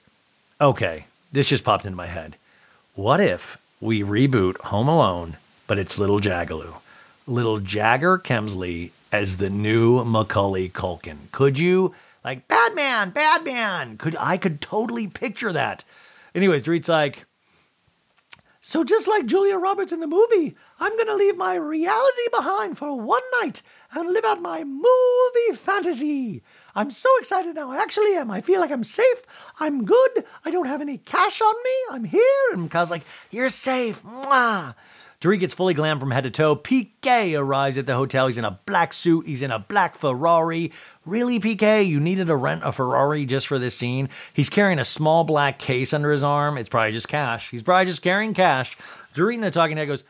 okay, 0.60 1.04
this 1.30 1.48
just 1.48 1.62
popped 1.62 1.84
into 1.84 1.96
my 1.96 2.06
head. 2.06 2.36
What 2.94 3.20
if 3.20 3.58
we 3.80 4.02
reboot 4.02 4.56
Home 4.62 4.88
Alone, 4.88 5.36
but 5.66 5.78
it's 5.78 5.98
little 5.98 6.20
Jagaloo? 6.20 6.74
Little 7.26 7.60
Jagger 7.60 8.18
Kemsley 8.18 8.90
as 9.12 9.36
the 9.36 9.50
new 9.50 10.04
Macaulay 10.04 10.68
Culkin. 10.68 11.30
Could 11.32 11.58
you? 11.58 11.94
Like, 12.24 12.48
Batman, 12.48 13.10
Batman. 13.10 13.98
Could 13.98 14.16
I 14.18 14.36
could 14.36 14.60
totally 14.60 15.06
picture 15.06 15.52
that. 15.52 15.84
Anyways, 16.34 16.62
Dorit's 16.62 16.88
like, 16.88 17.24
so, 18.66 18.82
just 18.82 19.06
like 19.06 19.26
Julia 19.26 19.58
Roberts 19.58 19.92
in 19.92 20.00
the 20.00 20.06
movie, 20.06 20.56
I'm 20.80 20.92
going 20.96 21.06
to 21.06 21.14
leave 21.14 21.36
my 21.36 21.54
reality 21.54 22.28
behind 22.32 22.78
for 22.78 22.98
one 22.98 23.22
night 23.40 23.62
and 23.92 24.12
live 24.12 24.24
out 24.24 24.42
my 24.42 24.64
movie 24.64 25.56
fantasy. 25.56 26.42
I'm 26.74 26.90
so 26.90 27.08
excited 27.18 27.54
now. 27.54 27.70
I 27.70 27.76
actually 27.78 28.14
am. 28.16 28.30
I 28.30 28.40
feel 28.40 28.60
like 28.60 28.70
I'm 28.72 28.84
safe. 28.84 29.22
I'm 29.60 29.84
good. 29.84 30.24
I 30.44 30.50
don't 30.50 30.66
have 30.66 30.80
any 30.80 30.98
cash 30.98 31.40
on 31.40 31.54
me. 31.62 31.70
I'm 31.90 32.04
here. 32.04 32.22
And 32.52 32.70
Kyle's 32.70 32.90
like, 32.90 33.04
You're 33.30 33.50
safe. 33.50 34.02
Mwah. 34.02 34.74
Dorit 35.20 35.40
gets 35.40 35.54
fully 35.54 35.74
glammed 35.74 36.00
from 36.00 36.10
head 36.10 36.24
to 36.24 36.30
toe. 36.30 36.54
PK 36.54 37.38
arrives 37.38 37.78
at 37.78 37.86
the 37.86 37.94
hotel. 37.94 38.26
He's 38.26 38.36
in 38.36 38.44
a 38.44 38.60
black 38.66 38.92
suit. 38.92 39.26
He's 39.26 39.40
in 39.40 39.50
a 39.50 39.58
black 39.58 39.96
Ferrari. 39.96 40.70
Really, 41.06 41.40
PK? 41.40 41.86
You 41.86 41.98
needed 41.98 42.26
to 42.26 42.36
rent 42.36 42.60
a 42.62 42.72
Ferrari 42.72 43.24
just 43.24 43.46
for 43.46 43.58
this 43.58 43.74
scene? 43.74 44.10
He's 44.34 44.50
carrying 44.50 44.78
a 44.78 44.84
small 44.84 45.24
black 45.24 45.58
case 45.58 45.94
under 45.94 46.12
his 46.12 46.22
arm. 46.22 46.58
It's 46.58 46.68
probably 46.68 46.92
just 46.92 47.08
cash. 47.08 47.48
He's 47.50 47.62
probably 47.62 47.86
just 47.86 48.02
carrying 48.02 48.34
cash. 48.34 48.76
Dorit 49.14 49.36
in 49.36 49.40
the 49.40 49.50
talking 49.50 49.78
head 49.78 49.86
goes, 49.86 50.04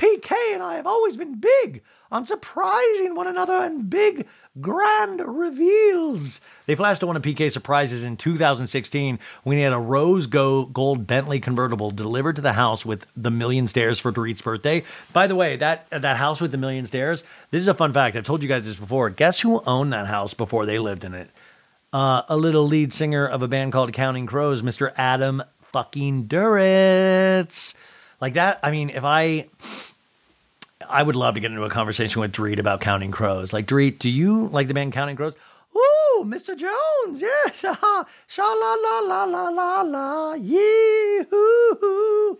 PK 0.00 0.32
and 0.54 0.62
I 0.62 0.76
have 0.76 0.86
always 0.86 1.18
been 1.18 1.34
big 1.34 1.82
on 2.10 2.24
surprising 2.24 3.14
one 3.14 3.26
another 3.26 3.54
and 3.54 3.90
big, 3.90 4.26
grand 4.58 5.20
reveals. 5.20 6.40
They 6.64 6.74
flashed 6.74 7.00
to 7.00 7.06
one 7.06 7.16
of 7.16 7.22
PK's 7.22 7.52
surprises 7.52 8.02
in 8.02 8.16
2016 8.16 9.18
when 9.42 9.58
he 9.58 9.62
had 9.62 9.74
a 9.74 9.78
rose 9.78 10.26
gold 10.26 11.06
Bentley 11.06 11.38
convertible 11.38 11.90
delivered 11.90 12.36
to 12.36 12.42
the 12.42 12.54
house 12.54 12.86
with 12.86 13.04
the 13.14 13.30
million 13.30 13.66
stairs 13.66 13.98
for 13.98 14.10
Dorit's 14.10 14.40
birthday. 14.40 14.84
By 15.12 15.26
the 15.26 15.36
way, 15.36 15.56
that 15.56 15.88
that 15.90 16.16
house 16.16 16.40
with 16.40 16.50
the 16.50 16.58
million 16.58 16.86
stairs, 16.86 17.22
this 17.50 17.60
is 17.60 17.68
a 17.68 17.74
fun 17.74 17.92
fact. 17.92 18.16
I've 18.16 18.24
told 18.24 18.42
you 18.42 18.48
guys 18.48 18.64
this 18.64 18.76
before. 18.76 19.10
Guess 19.10 19.40
who 19.40 19.62
owned 19.66 19.92
that 19.92 20.06
house 20.06 20.32
before 20.32 20.64
they 20.64 20.78
lived 20.78 21.04
in 21.04 21.12
it? 21.12 21.28
Uh, 21.92 22.22
a 22.26 22.38
little 22.38 22.66
lead 22.66 22.94
singer 22.94 23.26
of 23.26 23.42
a 23.42 23.48
band 23.48 23.72
called 23.72 23.92
Counting 23.92 24.24
Crows, 24.24 24.62
Mr. 24.62 24.94
Adam 24.96 25.42
fucking 25.72 26.26
Duritz. 26.26 27.74
Like 28.20 28.34
that, 28.34 28.60
I 28.62 28.70
mean, 28.70 28.90
if 28.90 29.04
I 29.04 29.46
I 30.88 31.02
would 31.02 31.16
love 31.16 31.34
to 31.34 31.40
get 31.40 31.50
into 31.50 31.64
a 31.64 31.70
conversation 31.70 32.20
with 32.20 32.32
Dorit 32.32 32.58
about 32.58 32.80
Counting 32.80 33.10
Crows. 33.10 33.52
Like, 33.52 33.66
Dorit, 33.66 33.98
do 33.98 34.08
you 34.08 34.48
like 34.48 34.68
the 34.68 34.74
band 34.74 34.92
Counting 34.92 35.16
Crows? 35.16 35.36
Ooh, 35.76 36.24
Mr. 36.26 36.56
Jones, 36.56 37.22
yes. 37.22 37.60
Sha 38.26 38.42
la 38.42 38.74
la 38.74 39.00
la 39.00 39.24
la 39.24 39.48
la 39.48 39.82
la, 39.82 40.34
yee 40.34 41.24
hoo. 41.30 42.38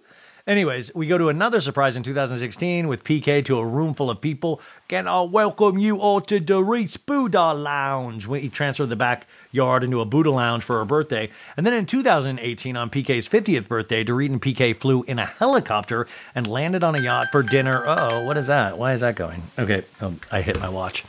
Anyways, 0.51 0.93
we 0.97 1.07
go 1.07 1.17
to 1.17 1.29
another 1.29 1.61
surprise 1.61 1.95
in 1.95 2.03
2016 2.03 2.89
with 2.89 3.05
PK 3.05 3.45
to 3.45 3.59
a 3.59 3.65
room 3.65 3.95
full 3.95 4.11
of 4.11 4.21
people. 4.21 4.61
Can 4.89 5.07
I 5.07 5.23
welcome 5.23 5.79
you 5.79 6.01
all 6.01 6.21
to 6.23 6.41
Dorit's 6.41 6.97
Buddha 6.97 7.55
Lounge? 7.55 8.27
He 8.27 8.49
transferred 8.49 8.89
the 8.89 8.97
backyard 8.97 9.85
into 9.85 10.01
a 10.01 10.05
Buddha 10.05 10.33
Lounge 10.33 10.65
for 10.65 10.79
her 10.79 10.85
birthday. 10.85 11.31
And 11.57 11.65
then 11.65 11.73
in 11.73 11.87
2018, 11.87 12.77
on 12.77 12.91
PK's 12.91 13.29
50th 13.29 13.69
birthday, 13.69 14.03
Dorit 14.03 14.33
and 14.33 14.43
PK 14.43 14.75
flew 14.75 15.05
in 15.05 15.21
a 15.21 15.27
helicopter 15.27 16.09
and 16.35 16.49
landed 16.49 16.83
on 16.83 16.97
a 16.97 17.01
yacht 17.01 17.29
for 17.31 17.45
dinner. 17.45 17.85
oh, 17.87 18.25
what 18.25 18.37
is 18.37 18.49
that? 18.49 18.77
Why 18.77 18.93
is 18.93 19.03
that 19.03 19.15
going? 19.15 19.45
Okay, 19.57 19.85
oh, 20.03 20.15
I 20.33 20.41
hit 20.41 20.59
my 20.59 20.69
watch. 20.69 21.05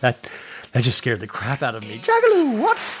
That 0.00 0.26
that 0.72 0.82
just 0.82 0.98
scared 0.98 1.20
the 1.20 1.28
crap 1.28 1.62
out 1.62 1.76
of 1.76 1.84
me. 1.84 2.00
Jagaloo, 2.00 2.58
what? 2.58 3.00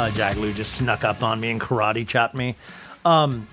Uh, 0.00 0.10
just 0.52 0.72
snuck 0.76 1.04
up 1.04 1.22
on 1.22 1.38
me 1.40 1.50
and 1.50 1.60
karate 1.60 2.08
chopped 2.08 2.34
me. 2.34 2.56
Um, 3.04 3.46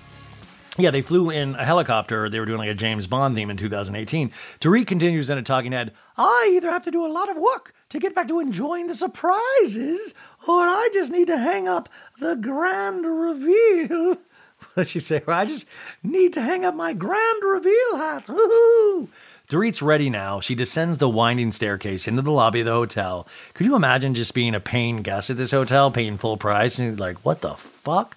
yeah, 0.78 0.90
they 0.90 1.02
flew 1.02 1.28
in 1.28 1.54
a 1.56 1.64
helicopter. 1.64 2.30
They 2.30 2.40
were 2.40 2.46
doing 2.46 2.58
like 2.58 2.70
a 2.70 2.74
James 2.74 3.06
Bond 3.06 3.34
theme 3.34 3.50
in 3.50 3.58
2018. 3.58 4.32
Dorit 4.60 4.86
continues 4.86 5.28
in 5.28 5.36
a 5.36 5.42
talking 5.42 5.72
head. 5.72 5.92
I 6.16 6.52
either 6.54 6.70
have 6.70 6.84
to 6.84 6.90
do 6.90 7.04
a 7.04 7.08
lot 7.12 7.28
of 7.28 7.36
work 7.36 7.74
to 7.90 7.98
get 7.98 8.14
back 8.14 8.28
to 8.28 8.40
enjoying 8.40 8.86
the 8.86 8.94
surprises, 8.94 10.14
or 10.46 10.60
I 10.60 10.88
just 10.94 11.12
need 11.12 11.26
to 11.26 11.36
hang 11.36 11.68
up 11.68 11.88
the 12.18 12.34
grand 12.34 13.04
reveal. 13.04 14.16
What 14.74 14.84
did 14.84 14.88
she 14.88 14.98
say? 14.98 15.22
I 15.28 15.44
just 15.44 15.68
need 16.02 16.32
to 16.32 16.40
hang 16.42 16.64
up 16.64 16.74
my 16.74 16.92
grand 16.92 17.42
reveal 17.44 17.96
hat. 17.96 18.24
Woohoo! 18.26 19.08
Dorit's 19.48 19.80
ready 19.80 20.10
now. 20.10 20.40
She 20.40 20.54
descends 20.54 20.98
the 20.98 21.08
winding 21.08 21.52
staircase 21.52 22.06
into 22.06 22.20
the 22.20 22.30
lobby 22.30 22.60
of 22.60 22.66
the 22.66 22.72
hotel. 22.72 23.26
Could 23.54 23.64
you 23.64 23.76
imagine 23.76 24.14
just 24.14 24.34
being 24.34 24.54
a 24.54 24.60
paying 24.60 25.00
guest 25.00 25.30
at 25.30 25.38
this 25.38 25.52
hotel, 25.52 25.90
paying 25.90 26.18
full 26.18 26.36
price, 26.36 26.78
and 26.78 27.00
like, 27.00 27.16
what 27.24 27.40
the 27.40 27.54
fuck? 27.54 28.14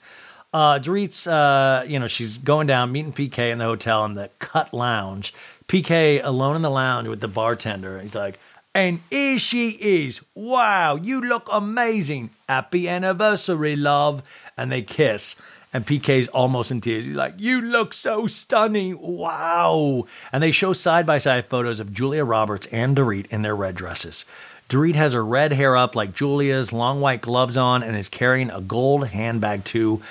Uh, 0.53 0.77
Dorit's, 0.77 1.27
uh, 1.27 1.85
you 1.87 1.99
know, 1.99 2.07
she's 2.07 2.37
going 2.37 2.67
down, 2.67 2.91
meeting 2.91 3.13
PK 3.13 3.49
in 3.49 3.59
the 3.59 3.63
hotel 3.63 4.03
in 4.03 4.15
the 4.15 4.29
Cut 4.39 4.73
Lounge. 4.73 5.33
PK 5.69 6.19
alone 6.21 6.57
in 6.57 6.61
the 6.63 6.69
lounge 6.69 7.07
with 7.07 7.21
the 7.21 7.29
bartender. 7.29 7.97
He's 8.01 8.13
like, 8.13 8.37
and 8.75 8.99
here 9.09 9.39
she 9.39 9.69
is. 9.69 10.19
Wow, 10.35 10.95
you 10.95 11.21
look 11.21 11.47
amazing. 11.49 12.31
Happy 12.49 12.89
anniversary, 12.89 13.77
love. 13.77 14.21
And 14.57 14.69
they 14.69 14.81
kiss. 14.81 15.37
And 15.73 15.85
PK's 15.85 16.27
almost 16.29 16.71
in 16.71 16.81
tears. 16.81 17.05
He's 17.05 17.15
like, 17.15 17.35
You 17.37 17.61
look 17.61 17.93
so 17.93 18.27
stunning. 18.27 18.99
Wow. 18.99 20.05
And 20.31 20.43
they 20.43 20.51
show 20.51 20.73
side 20.73 21.05
by 21.05 21.17
side 21.17 21.47
photos 21.47 21.79
of 21.79 21.93
Julia 21.93 22.25
Roberts 22.25 22.67
and 22.67 22.95
Dorit 22.95 23.27
in 23.27 23.41
their 23.41 23.55
red 23.55 23.75
dresses. 23.75 24.25
Dorit 24.71 24.95
has 24.95 25.11
her 25.11 25.23
red 25.25 25.51
hair 25.51 25.75
up 25.75 25.97
like 25.97 26.13
Julia's, 26.13 26.71
long 26.71 27.01
white 27.01 27.19
gloves 27.21 27.57
on, 27.57 27.83
and 27.83 27.97
is 27.97 28.07
carrying 28.07 28.49
a 28.49 28.61
gold 28.61 29.05
handbag 29.07 29.65
too, 29.65 30.01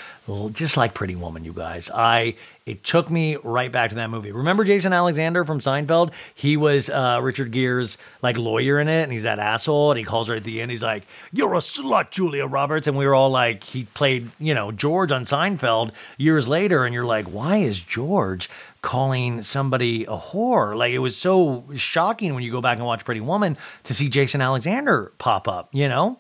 just 0.53 0.77
like 0.77 0.93
Pretty 0.93 1.17
Woman, 1.17 1.47
you 1.47 1.55
guys. 1.55 1.91
I 1.95 2.35
it 2.71 2.85
took 2.85 3.11
me 3.11 3.37
right 3.43 3.73
back 3.73 3.91
to 3.91 3.97
that 3.97 4.11
movie. 4.11 4.31
Remember 4.31 4.63
Jason 4.63 4.93
Alexander 4.93 5.45
from 5.45 5.61
Seinfeld? 5.61 6.13
He 6.35 6.57
was 6.57 6.89
uh, 6.89 7.19
Richard 7.21 7.51
Gere's 7.51 7.99
like 8.23 8.37
lawyer 8.37 8.79
in 8.79 8.89
it, 8.89 9.03
and 9.03 9.13
he's 9.13 9.25
that 9.25 9.41
asshole, 9.41 9.91
and 9.91 9.99
he 9.99 10.05
calls 10.05 10.29
her 10.29 10.35
at 10.35 10.45
the 10.45 10.61
end. 10.61 10.71
He's 10.71 10.83
like, 10.83 11.05
"You're 11.33 11.55
a 11.55 11.59
slut, 11.59 12.11
Julia 12.11 12.47
Roberts," 12.47 12.87
and 12.87 12.97
we 12.97 13.07
were 13.07 13.15
all 13.15 13.31
like, 13.31 13.65
he 13.65 13.85
played 13.85 14.31
you 14.39 14.55
know 14.55 14.71
George 14.71 15.11
on 15.11 15.25
Seinfeld 15.25 15.93
years 16.17 16.47
later, 16.47 16.85
and 16.85 16.95
you're 16.95 17.05
like, 17.05 17.27
why 17.27 17.57
is 17.57 17.81
George 17.81 18.49
calling 18.83 19.43
somebody 19.43 20.05
a 20.05 20.17
whore? 20.17 20.77
Like 20.77 20.93
it 20.93 21.01
was 21.01 21.17
so 21.17 21.65
shocking 21.75 22.35
when 22.35 22.45
you 22.45 22.53
go 22.53 22.61
back 22.61 22.79
and 22.79 22.87
watch 22.87 23.05
Pretty 23.05 23.21
Woman 23.21 23.57
to 23.85 23.95
see 23.95 24.09
Jason 24.09 24.41
Alexander 24.41 25.13
pop 25.19 25.49
up, 25.49 25.69
you 25.73 25.89
know. 25.89 26.19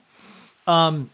Um, 0.66 1.11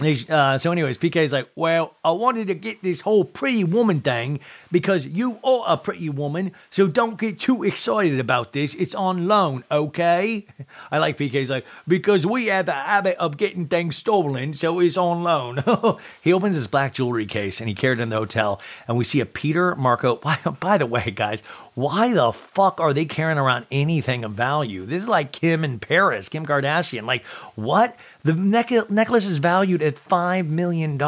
Uh, 0.00 0.56
so, 0.58 0.72
anyways, 0.72 0.98
PK's 0.98 1.32
like, 1.32 1.48
Well, 1.54 1.96
I 2.04 2.12
wanted 2.12 2.46
to 2.48 2.54
get 2.54 2.82
this 2.82 3.00
whole 3.00 3.24
pretty 3.24 3.64
woman 3.64 4.00
thing 4.00 4.40
because 4.72 5.06
you 5.06 5.38
are 5.44 5.64
a 5.66 5.76
pretty 5.76 6.08
woman, 6.08 6.52
so 6.70 6.88
don't 6.88 7.18
get 7.18 7.38
too 7.38 7.62
excited 7.64 8.18
about 8.18 8.52
this. 8.52 8.74
It's 8.74 8.94
on 8.94 9.28
loan, 9.28 9.64
okay? 9.70 10.46
I 10.90 10.98
like 10.98 11.18
PK's 11.18 11.50
like, 11.50 11.66
Because 11.86 12.26
we 12.26 12.46
have 12.46 12.68
a 12.68 12.72
habit 12.72 13.16
of 13.18 13.36
getting 13.36 13.66
things 13.66 13.96
stolen, 13.96 14.54
so 14.54 14.80
it's 14.80 14.96
on 14.96 15.22
loan. 15.22 15.62
he 16.22 16.32
opens 16.32 16.54
his 16.56 16.66
black 16.66 16.94
jewelry 16.94 17.26
case 17.26 17.60
and 17.60 17.68
he 17.68 17.74
carried 17.74 17.98
it 17.98 18.02
in 18.02 18.08
the 18.08 18.16
hotel, 18.16 18.60
and 18.88 18.96
we 18.96 19.04
see 19.04 19.20
a 19.20 19.26
Peter 19.26 19.74
Marco. 19.76 20.16
By, 20.20 20.36
by 20.60 20.78
the 20.78 20.86
way, 20.86 21.10
guys, 21.10 21.42
why 21.74 22.12
the 22.12 22.32
fuck 22.32 22.80
are 22.80 22.92
they 22.92 23.04
carrying 23.04 23.38
around 23.38 23.66
anything 23.70 24.24
of 24.24 24.32
value? 24.32 24.84
This 24.86 25.02
is 25.02 25.08
like 25.08 25.32
Kim 25.32 25.64
in 25.64 25.78
Paris, 25.78 26.28
Kim 26.28 26.46
Kardashian. 26.46 27.04
Like, 27.04 27.24
what? 27.54 27.96
The 28.22 28.34
neck- 28.34 28.90
necklace 28.90 29.26
is 29.26 29.38
valued 29.38 29.82
at 29.82 29.96
$5 29.96 30.48
million. 30.48 30.98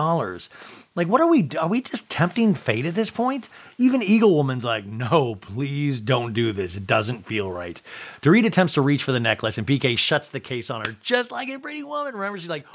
Like, 0.95 1.09
what 1.09 1.23
are 1.23 1.27
we? 1.27 1.49
Are 1.59 1.69
we 1.69 1.81
just 1.81 2.11
tempting 2.11 2.55
fate 2.55 2.85
at 2.85 2.95
this 2.95 3.11
point? 3.11 3.49
Even 3.79 4.03
Eagle 4.03 4.35
Woman's 4.37 4.65
like, 4.65 4.85
no, 4.85 5.37
please 5.37 6.03
don't 6.03 6.35
do 6.35 6.53
this. 6.53 6.77
It 6.77 6.87
doesn't 6.87 7.25
feel 7.25 7.51
right. 7.51 7.81
Dorit 8.21 8.45
attempts 8.45 8.75
to 8.75 8.83
reach 8.83 9.03
for 9.03 9.13
the 9.13 9.21
necklace, 9.21 9.57
and 9.57 9.67
PK 9.67 9.97
shuts 9.97 10.29
the 10.29 10.41
case 10.41 10.69
on 10.69 10.85
her, 10.85 10.95
just 11.03 11.31
like 11.33 11.49
a 11.49 11.59
pretty 11.59 11.83
woman. 11.83 12.13
Remember, 12.15 12.39
she's 12.39 12.51
like, 12.51 12.67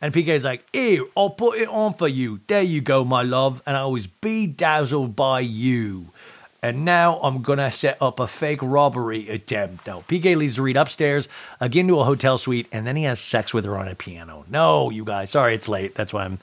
and 0.00 0.12
PK's 0.12 0.44
like, 0.44 0.64
ew, 0.72 1.10
I'll 1.16 1.30
put 1.30 1.58
it 1.58 1.68
on 1.68 1.94
for 1.94 2.08
you. 2.08 2.40
There 2.46 2.62
you 2.62 2.80
go, 2.80 3.04
my 3.04 3.22
love. 3.22 3.62
And 3.66 3.76
I 3.76 3.86
was 3.86 4.06
bedazzled 4.06 5.16
by 5.16 5.40
you. 5.40 6.08
And 6.62 6.84
now 6.84 7.20
I'm 7.22 7.42
going 7.42 7.58
to 7.58 7.70
set 7.70 8.00
up 8.02 8.18
a 8.18 8.26
fake 8.26 8.58
robbery 8.60 9.28
attempt. 9.28 9.86
Now, 9.86 10.00
PK 10.08 10.36
leads 10.36 10.56
Dorit 10.56 10.80
upstairs, 10.80 11.28
again 11.60 11.86
to 11.88 12.00
a 12.00 12.04
hotel 12.04 12.38
suite, 12.38 12.66
and 12.72 12.86
then 12.86 12.96
he 12.96 13.04
has 13.04 13.20
sex 13.20 13.54
with 13.54 13.64
her 13.64 13.78
on 13.78 13.88
a 13.88 13.94
piano. 13.94 14.44
No, 14.50 14.90
you 14.90 15.04
guys. 15.04 15.30
Sorry, 15.30 15.54
it's 15.54 15.68
late. 15.68 15.94
That's 15.94 16.12
why 16.12 16.24
I'm 16.24 16.38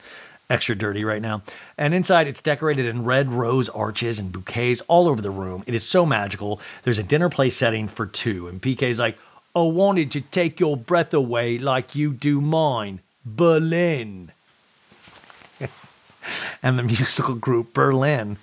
extra 0.49 0.75
dirty 0.75 1.03
right 1.03 1.21
now. 1.21 1.41
And 1.77 1.93
inside, 1.93 2.27
it's 2.27 2.41
decorated 2.41 2.85
in 2.85 3.03
red 3.03 3.31
rose 3.31 3.69
arches 3.69 4.19
and 4.19 4.31
bouquets 4.31 4.81
all 4.87 5.07
over 5.07 5.21
the 5.21 5.31
room. 5.31 5.63
It 5.67 5.75
is 5.75 5.83
so 5.83 6.05
magical. 6.05 6.61
There's 6.83 6.99
a 6.99 7.03
dinner 7.03 7.29
place 7.29 7.55
setting 7.57 7.87
for 7.87 8.05
two. 8.05 8.47
And 8.47 8.61
PK's 8.61 8.99
like, 8.99 9.17
I 9.55 9.61
wanted 9.61 10.11
to 10.11 10.21
take 10.21 10.59
your 10.59 10.77
breath 10.77 11.13
away 11.13 11.57
like 11.57 11.95
you 11.95 12.13
do 12.13 12.39
mine. 12.39 13.01
Berlin. 13.25 14.31
and 16.63 16.77
the 16.79 16.83
musical 16.83 17.35
group 17.35 17.73
Berlin 17.73 18.37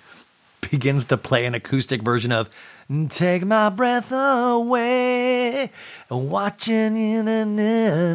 begins 0.69 1.05
to 1.05 1.17
play 1.17 1.45
an 1.45 1.53
acoustic 1.53 2.01
version 2.01 2.31
of 2.31 2.49
Take 3.09 3.45
My 3.45 3.69
Breath 3.69 4.11
Away. 4.11 5.71
Watching 6.09 6.95
you, 6.97 7.23
na, 7.23 7.43
na, 7.43 8.13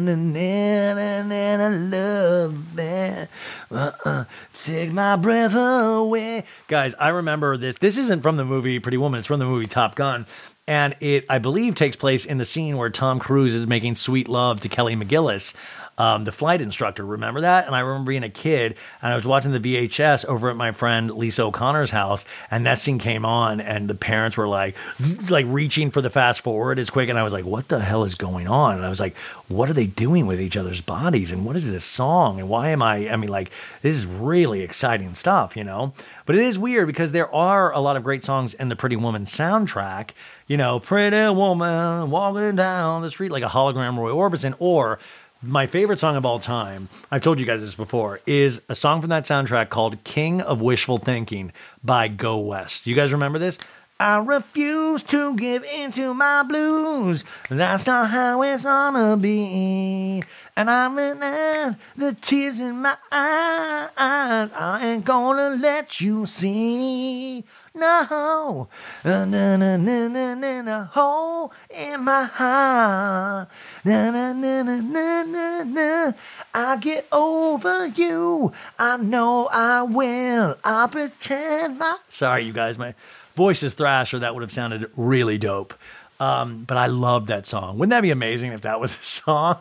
love, 1.69 2.75
man. 2.75 3.27
Uh-uh. 3.71 4.25
Take 4.53 4.91
my 4.91 5.15
breath 5.15 5.55
away. 5.55 6.43
Guys, 6.67 6.93
I 6.95 7.09
remember 7.09 7.57
this. 7.57 7.77
This 7.77 7.97
isn't 7.97 8.21
from 8.21 8.37
the 8.37 8.45
movie 8.45 8.79
Pretty 8.79 8.97
Woman, 8.97 9.19
it's 9.19 9.27
from 9.27 9.39
the 9.39 9.45
movie 9.45 9.67
Top 9.67 9.95
Gun. 9.95 10.25
And 10.67 10.95
it, 10.99 11.25
I 11.29 11.37
believe, 11.37 11.75
takes 11.75 11.95
place 11.95 12.25
in 12.25 12.37
the 12.39 12.45
scene 12.45 12.75
where 12.75 12.89
Tom 12.89 13.19
Cruise 13.19 13.55
is 13.55 13.67
making 13.67 13.95
sweet 13.95 14.27
love 14.27 14.59
to 14.61 14.69
Kelly 14.69 14.95
McGillis, 14.97 15.55
um, 15.97 16.23
the 16.23 16.31
flight 16.31 16.61
instructor. 16.61 17.05
Remember 17.05 17.41
that? 17.41 17.65
And 17.67 17.75
I 17.75 17.79
remember 17.79 18.09
being 18.09 18.23
a 18.23 18.29
kid 18.29 18.75
and 19.01 19.11
I 19.11 19.15
was 19.15 19.25
watching 19.25 19.51
the 19.51 19.59
VHS 19.59 20.25
over 20.25 20.49
at 20.49 20.55
my 20.55 20.71
friend 20.71 21.11
Lisa 21.11 21.43
O'Connor's 21.43 21.91
house, 21.91 22.25
and 22.51 22.65
that 22.65 22.79
scene 22.79 22.99
came 22.99 23.25
on, 23.25 23.59
and 23.59 23.89
the 23.89 23.95
parents 23.95 24.37
were 24.37 24.47
like, 24.47 24.75
like 25.29 25.45
reaching 25.47 25.91
for 25.91 26.01
the 26.01 26.09
fast 26.09 26.41
forward 26.41 26.79
as 26.79 26.89
quick, 26.89 27.09
and 27.09 27.17
I 27.17 27.23
was 27.23 27.33
like, 27.33 27.45
what 27.45 27.67
the 27.67 27.79
hell 27.79 28.03
is 28.03 28.15
going 28.15 28.47
on? 28.47 28.75
And 28.75 28.85
I 28.85 28.89
was 28.89 28.99
like, 28.99 29.17
what 29.47 29.69
are 29.69 29.73
they 29.73 29.87
doing 29.87 30.27
with 30.27 30.41
each 30.41 30.57
other's 30.57 30.81
bodies? 30.81 31.31
And 31.31 31.45
what 31.45 31.55
is 31.55 31.71
this 31.71 31.85
song? 31.85 32.39
And 32.39 32.49
why 32.49 32.69
am 32.69 32.81
I? 32.83 33.09
I 33.09 33.15
mean, 33.15 33.29
like, 33.29 33.51
this 33.81 33.95
is 33.95 34.05
really 34.05 34.61
exciting 34.61 35.13
stuff, 35.13 35.55
you 35.55 35.63
know. 35.63 35.93
But 36.25 36.35
it 36.35 36.43
is 36.43 36.59
weird 36.59 36.87
because 36.87 37.11
there 37.11 37.33
are 37.33 37.71
a 37.71 37.79
lot 37.79 37.95
of 37.95 38.03
great 38.03 38.23
songs 38.23 38.53
in 38.53 38.69
the 38.69 38.75
Pretty 38.75 38.97
Woman 38.97 39.23
soundtrack. 39.23 40.11
You 40.47 40.57
know, 40.57 40.79
Pretty 40.79 41.29
Woman 41.29 42.09
walking 42.09 42.55
down 42.55 43.01
the 43.01 43.09
street 43.09 43.31
like 43.31 43.43
a 43.43 43.47
hologram 43.47 43.97
Roy 43.97 44.11
Orbison, 44.11 44.55
or 44.59 44.99
my 45.41 45.67
favorite 45.67 45.99
song 45.99 46.15
of 46.15 46.25
all 46.25 46.39
time, 46.39 46.89
I've 47.11 47.21
told 47.21 47.39
you 47.39 47.45
guys 47.45 47.61
this 47.61 47.75
before, 47.75 48.19
is 48.25 48.61
a 48.69 48.75
song 48.75 49.01
from 49.01 49.11
that 49.11 49.25
soundtrack 49.25 49.69
called 49.69 50.03
King 50.03 50.41
of 50.41 50.61
Wishful 50.61 50.97
Thinking 50.97 51.51
by 51.83 52.07
Go 52.07 52.39
West. 52.39 52.87
You 52.87 52.95
guys 52.95 53.13
remember 53.13 53.37
this? 53.39 53.59
I 53.99 54.19
refuse 54.19 55.01
to 55.03 55.35
give 55.35 55.63
in 55.63 55.91
to 55.93 56.13
my 56.13 56.43
blues. 56.43 57.25
That's 57.49 57.87
not 57.87 58.11
how 58.11 58.43
it's 58.43 58.63
gonna 58.63 59.17
be. 59.17 60.23
And 60.55 60.69
I'm 60.69 60.95
letting 60.95 61.77
the 61.95 62.13
tears 62.13 62.59
in 62.59 62.81
my 62.83 62.95
eyes. 63.11 63.89
I 63.97 64.79
ain't 64.83 65.05
gonna 65.05 65.55
let 65.55 65.99
you 65.99 66.27
see. 66.27 67.43
No, 67.73 68.67
na 69.03 69.25
na 69.25 69.55
na 69.55 69.77
na 69.77 70.33
na 70.33 70.61
na 70.61 70.85
hole 70.85 71.53
in 71.69 72.03
my 72.03 72.23
heart. 72.23 73.49
Na 73.85 74.09
na 74.09 74.33
na 74.33 74.63
na 74.63 74.79
na 74.79 75.23
na 75.23 75.63
na. 75.63 76.11
I 76.53 76.77
get 76.77 77.07
over 77.11 77.87
you. 77.87 78.51
I 78.79 78.97
know 78.97 79.47
I 79.51 79.83
will. 79.83 80.57
I 80.63 80.87
pretend 80.87 81.77
my. 81.77 81.97
Sorry, 82.09 82.43
you 82.43 82.53
guys, 82.53 82.79
my 82.79 82.95
voice 83.37 83.63
is 83.63 83.73
thrash, 83.73 84.13
or 84.13 84.19
that 84.19 84.33
would 84.33 84.41
have 84.41 84.51
sounded 84.51 84.91
really 84.97 85.37
dope. 85.37 85.73
Um, 86.19 86.65
but 86.65 86.75
I 86.75 86.87
love 86.87 87.27
that 87.27 87.45
song. 87.45 87.77
Wouldn't 87.77 87.91
that 87.91 88.01
be 88.01 88.11
amazing 88.11 88.51
if 88.51 88.61
that 88.61 88.81
was 88.81 88.91
a 88.91 89.03
song? 89.03 89.59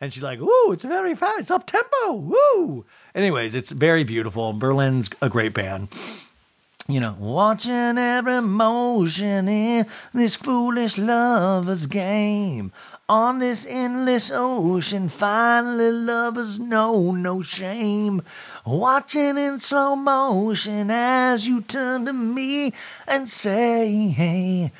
And 0.00 0.12
she's 0.12 0.22
like, 0.22 0.38
"Woo, 0.40 0.72
it's 0.72 0.84
very 0.84 1.14
fast, 1.14 1.40
it's 1.40 1.50
up 1.50 1.66
tempo, 1.66 2.12
woo." 2.12 2.84
Anyways, 3.14 3.54
it's 3.54 3.70
very 3.70 4.04
beautiful. 4.04 4.52
Berlin's 4.52 5.10
a 5.22 5.28
great 5.28 5.54
band 5.54 5.88
you 6.90 6.98
know, 6.98 7.16
watching 7.18 7.98
every 7.98 8.40
motion 8.40 9.48
in 9.48 9.86
this 10.12 10.34
foolish 10.34 10.98
lover's 10.98 11.86
game. 11.86 12.72
On 13.10 13.40
this 13.40 13.66
endless 13.68 14.30
ocean, 14.32 15.08
finally 15.08 15.90
lovers 15.90 16.60
know 16.60 17.10
no 17.10 17.42
shame. 17.42 18.22
Watching 18.64 19.36
in 19.36 19.58
slow 19.58 19.96
motion 19.96 20.92
as 20.92 21.44
you 21.44 21.60
turn 21.62 22.06
to 22.06 22.12
me 22.12 22.72
and 23.08 23.28
say, 23.28 24.10
hey, 24.10 24.70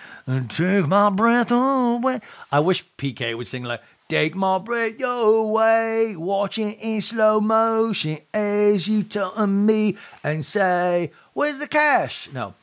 take 0.48 0.86
my 0.86 1.10
breath 1.10 1.50
away. 1.50 2.20
I 2.52 2.60
wish 2.60 2.86
PK 2.98 3.36
would 3.36 3.48
sing 3.48 3.64
like, 3.64 3.82
Take 4.08 4.36
my 4.36 4.58
breath 4.58 5.00
away, 5.02 6.14
watching 6.14 6.74
in 6.74 7.00
slow 7.00 7.40
motion 7.40 8.18
as 8.32 8.86
you 8.86 9.02
turn 9.02 9.34
to 9.34 9.46
me 9.48 9.96
and 10.22 10.44
say, 10.44 11.10
Where's 11.32 11.58
the 11.58 11.66
cash? 11.66 12.28
No. 12.32 12.54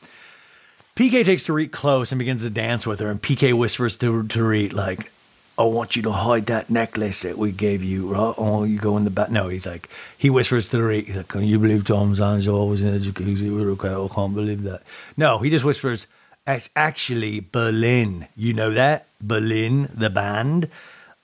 PK 0.95 1.25
takes 1.25 1.43
Dorit 1.43 1.73
close 1.73 2.13
and 2.13 2.19
begins 2.19 2.43
to 2.43 2.49
dance 2.49 2.87
with 2.87 3.01
her, 3.01 3.11
and 3.11 3.21
PK 3.21 3.51
whispers 3.53 3.97
to 3.97 4.23
Dorit, 4.23 4.71
like, 4.71 5.11
I 5.57 5.63
want 5.63 5.95
you 5.95 6.03
to 6.03 6.11
hide 6.11 6.45
that 6.47 6.69
necklace 6.69 7.23
that 7.23 7.37
we 7.37 7.51
gave 7.51 7.83
you, 7.83 8.13
right? 8.13 8.35
Oh, 8.37 8.63
you 8.63 8.77
go 8.77 8.95
in 8.95 9.05
the 9.05 9.09
back. 9.09 9.31
No, 9.31 9.47
he's 9.47 9.65
like, 9.65 9.89
he 10.15 10.29
whispers 10.29 10.69
to 10.69 10.77
Dorit, 10.77 11.05
he's 11.05 11.15
like, 11.15 11.29
Can 11.29 11.43
you 11.43 11.57
believe 11.57 11.85
Tom 11.85 12.15
Zanzo 12.15 12.53
always 12.53 12.81
in 12.81 12.93
a 12.93 12.99
jacuzzi 12.99 13.55
with 13.55 13.83
I 13.83 14.13
can't 14.13 14.35
believe 14.35 14.63
that. 14.63 14.83
No, 15.15 15.39
he 15.39 15.49
just 15.49 15.65
whispers, 15.65 16.05
It's 16.45 16.69
actually 16.75 17.39
Berlin. 17.39 18.27
You 18.35 18.53
know 18.53 18.71
that? 18.71 19.07
Berlin, 19.19 19.89
the 19.93 20.11
band. 20.11 20.69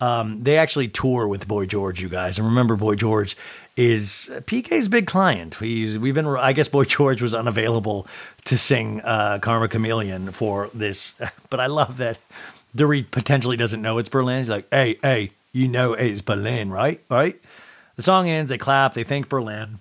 Um, 0.02 0.44
they 0.44 0.58
actually 0.58 0.88
tour 0.90 1.28
with 1.28 1.48
Boy 1.48 1.66
George, 1.66 2.02
you 2.02 2.10
guys. 2.10 2.38
And 2.38 2.48
remember, 2.48 2.76
Boy 2.76 2.96
George 2.96 3.38
is 3.78 4.30
PK's 4.42 4.88
big 4.88 5.08
client. 5.08 5.56
He's 5.56 5.98
we've 5.98 6.14
been. 6.14 6.28
I 6.28 6.54
guess 6.54 6.68
Boy 6.68 6.84
George 6.84 7.22
was 7.22 7.34
unavailable 7.34 8.08
to 8.46 8.58
sing 8.58 9.00
uh, 9.02 9.40
Karma 9.40 9.68
Chameleon 9.68 10.32
for 10.32 10.70
this, 10.74 11.14
but 11.50 11.60
I 11.60 11.68
love 11.68 11.98
that 11.98 12.18
Dorit 12.76 13.12
potentially 13.12 13.58
doesn't 13.58 13.82
know 13.82 13.98
it's 13.98 14.10
Berlin. 14.10 14.40
He's 14.40 14.50
like, 14.50 14.68
hey, 14.72 14.98
hey, 15.02 15.32
you 15.52 15.68
know 15.68 15.94
it's 15.94 16.22
Berlin, 16.22 16.72
right? 16.72 17.04
Right? 17.10 17.40
The 17.96 18.04
song 18.04 18.30
ends. 18.30 18.50
They 18.50 18.58
clap. 18.58 18.94
They 18.96 19.04
thank 19.04 19.30
Berlin. 19.30 19.80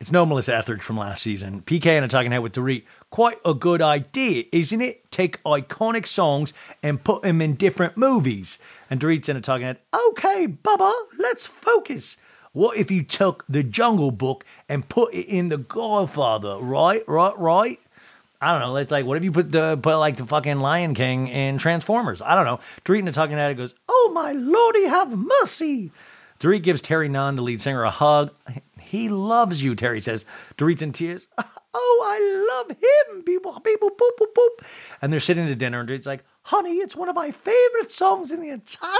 It's 0.00 0.10
no 0.10 0.26
Melissa 0.26 0.56
Etheridge 0.56 0.82
from 0.82 0.98
last 0.98 1.22
season. 1.22 1.62
PK 1.62 1.86
and 1.86 2.04
a 2.04 2.08
talking 2.08 2.32
head 2.32 2.42
with 2.42 2.52
Dorit. 2.52 2.82
Quite 3.10 3.38
a 3.44 3.54
good 3.54 3.80
idea, 3.80 4.44
isn't 4.50 4.82
it? 4.82 5.08
Take 5.10 5.42
iconic 5.44 6.06
songs 6.06 6.52
and 6.82 7.02
put 7.02 7.22
them 7.22 7.40
in 7.40 7.54
different 7.54 7.96
movies. 7.96 8.58
And 8.90 9.00
Dorit's 9.00 9.28
in 9.28 9.36
a 9.36 9.40
talking 9.40 9.66
head. 9.66 9.78
Okay, 10.08 10.48
Bubba, 10.48 10.92
let's 11.18 11.46
focus. 11.46 12.16
What 12.52 12.76
if 12.76 12.90
you 12.90 13.02
took 13.02 13.44
the 13.48 13.62
Jungle 13.62 14.10
Book 14.10 14.44
and 14.68 14.88
put 14.88 15.14
it 15.14 15.26
in 15.26 15.48
The 15.48 15.58
Godfather? 15.58 16.58
Right, 16.58 17.02
right, 17.08 17.38
right. 17.38 17.80
I 18.44 18.52
don't 18.52 18.60
know. 18.60 18.76
It's 18.76 18.90
like, 18.90 19.06
what 19.06 19.16
if 19.16 19.24
you 19.24 19.32
put 19.32 19.50
the 19.50 19.78
put 19.78 19.96
like 19.96 20.18
the 20.18 20.26
fucking 20.26 20.58
Lion 20.58 20.94
King 20.94 21.28
in 21.28 21.56
Transformers? 21.56 22.20
I 22.20 22.34
don't 22.34 22.44
know. 22.44 22.60
Dorit 22.84 22.98
in 22.98 23.08
a 23.08 23.12
talking 23.12 23.36
head 23.36 23.56
goes, 23.56 23.74
"Oh 23.88 24.10
my 24.12 24.32
lordy, 24.32 24.84
have 24.84 25.16
mercy." 25.16 25.90
Dorit 26.40 26.62
gives 26.62 26.82
Terry 26.82 27.08
Nunn, 27.08 27.36
the 27.36 27.42
lead 27.42 27.62
singer, 27.62 27.84
a 27.84 27.90
hug. 27.90 28.32
He 28.78 29.08
loves 29.08 29.62
you, 29.62 29.74
Terry 29.74 30.00
says. 30.00 30.26
Dorit's 30.58 30.82
in 30.82 30.92
tears. 30.92 31.28
Oh, 31.76 32.04
I 32.06 32.54
love 32.54 32.70
him. 32.70 33.24
People, 33.24 33.58
people, 33.58 33.90
boop, 33.90 34.10
boop, 34.20 34.32
boop. 34.32 34.94
And 35.02 35.12
they're 35.12 35.18
sitting 35.18 35.48
at 35.50 35.58
dinner, 35.58 35.80
and 35.80 35.88
Dorit's 35.88 36.06
like, 36.06 36.22
honey, 36.42 36.76
it's 36.76 36.94
one 36.94 37.08
of 37.08 37.16
my 37.16 37.32
favorite 37.32 37.90
songs 37.90 38.30
in 38.30 38.40
the 38.40 38.50
entire 38.50 38.90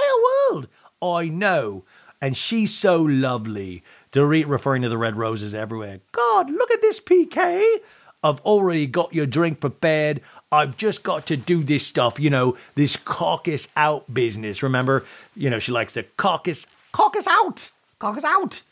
world. 0.51 0.67
I 1.01 1.29
know. 1.29 1.85
And 2.19 2.35
she's 2.35 2.73
so 2.73 3.01
lovely. 3.01 3.81
Dorit 4.11 4.49
referring 4.49 4.81
to 4.81 4.89
the 4.89 4.97
red 4.97 5.15
roses 5.15 5.55
everywhere. 5.55 6.01
God, 6.11 6.49
look 6.49 6.69
at 6.69 6.81
this 6.81 6.99
PK. 6.99 7.63
I've 8.25 8.39
already 8.41 8.87
got 8.87 9.13
your 9.13 9.27
drink 9.27 9.59
prepared. 9.59 10.19
I've 10.51 10.77
just 10.77 11.03
got 11.03 11.27
to 11.27 11.37
do 11.37 11.63
this 11.63 11.85
stuff, 11.85 12.19
you 12.19 12.31
know, 12.31 12.57
this 12.73 12.95
caucus 12.95 13.67
out 13.77 14.11
business. 14.11 14.63
Remember, 14.63 15.05
you 15.35 15.51
know, 15.51 15.59
she 15.59 15.71
likes 15.71 15.93
to 15.93 16.01
caucus, 16.17 16.65
caucus 16.91 17.27
out, 17.27 17.69
caucus 17.99 18.25
out. 18.25 18.63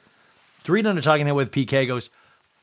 On 0.68 0.98
a 0.98 1.02
talking 1.04 1.28
head 1.28 1.36
with 1.36 1.52
PK 1.52 1.86
goes, 1.86 2.10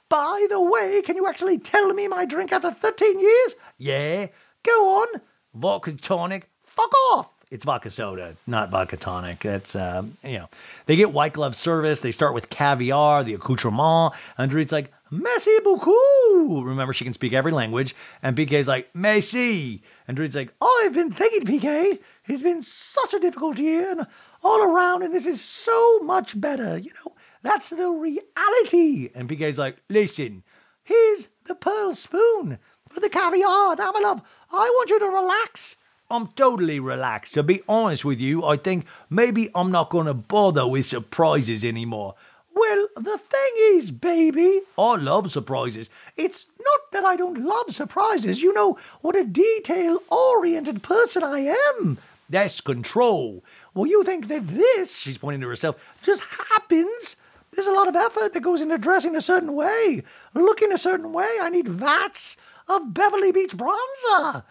by 0.08 0.48
the 0.50 0.60
way, 0.60 1.00
can 1.02 1.14
you 1.14 1.28
actually 1.28 1.58
tell 1.58 1.94
me 1.94 2.08
my 2.08 2.24
drink 2.24 2.50
after 2.50 2.72
13 2.72 3.20
years? 3.20 3.54
Yeah. 3.78 4.26
Go 4.64 5.02
on. 5.02 5.20
Vodka 5.54 5.92
tonic. 5.92 6.50
Fuck 6.64 6.92
off. 7.12 7.28
It's 7.52 7.64
vodka 7.64 7.90
soda, 7.90 8.36
not 8.46 8.70
vodka 8.70 8.96
tonic. 8.96 9.40
That's, 9.40 9.76
um, 9.76 10.16
you 10.24 10.38
know, 10.38 10.48
they 10.86 10.96
get 10.96 11.12
white 11.12 11.34
glove 11.34 11.54
service. 11.54 12.00
They 12.00 12.12
start 12.12 12.34
with 12.34 12.48
caviar, 12.48 13.22
the 13.22 13.34
accoutrement. 13.34 14.14
And 14.38 14.50
Dorit's 14.50 14.72
like, 14.72 14.92
merci 15.10 15.58
beaucoup. 15.64 16.64
Remember, 16.64 16.92
she 16.92 17.04
can 17.04 17.12
speak 17.12 17.32
every 17.32 17.52
language. 17.52 17.94
And 18.22 18.36
PK's 18.36 18.68
like, 18.68 18.88
merci. 18.94 19.82
And 20.06 20.16
Dorit's 20.16 20.34
like, 20.34 20.52
I've 20.60 20.92
been 20.92 21.10
thinking, 21.10 21.46
PK. 21.46 21.98
It's 22.26 22.42
been 22.42 22.62
such 22.62 23.14
a 23.14 23.20
difficult 23.20 23.58
year 23.58 23.90
and 23.90 24.06
all 24.42 24.62
around, 24.62 25.02
and 25.02 25.12
this 25.14 25.26
is 25.26 25.42
so 25.42 25.98
much 26.00 26.40
better. 26.40 26.78
You 26.78 26.92
know, 27.04 27.14
that's 27.42 27.70
the 27.70 27.90
reality. 27.90 29.10
And 29.14 29.28
PK's 29.28 29.58
like, 29.58 29.78
listen, 29.88 30.44
here's 30.82 31.28
the 31.46 31.54
pearl 31.54 31.94
spoon 31.94 32.58
for 32.88 33.00
the 33.00 33.08
caviar. 33.08 33.76
Now, 33.76 33.92
my 33.92 34.00
love, 34.00 34.22
I 34.52 34.68
want 34.70 34.90
you 34.90 34.98
to 34.98 35.06
relax. 35.06 35.76
I'm 36.10 36.26
totally 36.28 36.80
relaxed. 36.80 37.34
To 37.34 37.42
be 37.44 37.62
honest 37.68 38.04
with 38.04 38.18
you, 38.18 38.44
I 38.44 38.56
think 38.56 38.86
maybe 39.08 39.48
I'm 39.54 39.70
not 39.70 39.90
going 39.90 40.06
to 40.06 40.14
bother 40.14 40.66
with 40.66 40.86
surprises 40.86 41.64
anymore. 41.64 42.16
Well, 42.60 42.88
the 42.94 43.16
thing 43.16 43.52
is, 43.72 43.90
baby, 43.90 44.60
I 44.76 44.96
love 44.96 45.32
surprises. 45.32 45.88
It's 46.18 46.44
not 46.58 46.92
that 46.92 47.04
I 47.06 47.16
don't 47.16 47.42
love 47.42 47.74
surprises. 47.74 48.42
You 48.42 48.52
know 48.52 48.76
what 49.00 49.16
a 49.16 49.24
detail 49.24 50.02
oriented 50.10 50.82
person 50.82 51.24
I 51.24 51.56
am. 51.78 51.96
That's 52.28 52.60
control. 52.60 53.42
Well, 53.72 53.86
you 53.86 54.04
think 54.04 54.28
that 54.28 54.46
this, 54.46 54.98
she's 54.98 55.16
pointing 55.16 55.40
to 55.40 55.48
herself, 55.48 55.96
just 56.02 56.22
happens? 56.50 57.16
There's 57.52 57.66
a 57.66 57.72
lot 57.72 57.88
of 57.88 57.96
effort 57.96 58.34
that 58.34 58.42
goes 58.42 58.60
into 58.60 58.76
dressing 58.76 59.16
a 59.16 59.22
certain 59.22 59.54
way, 59.54 60.02
looking 60.34 60.70
a 60.70 60.78
certain 60.78 61.14
way. 61.14 61.30
I 61.40 61.48
need 61.48 61.66
vats 61.66 62.36
of 62.68 62.92
Beverly 62.92 63.32
Beach 63.32 63.56
bronzer. 63.56 64.44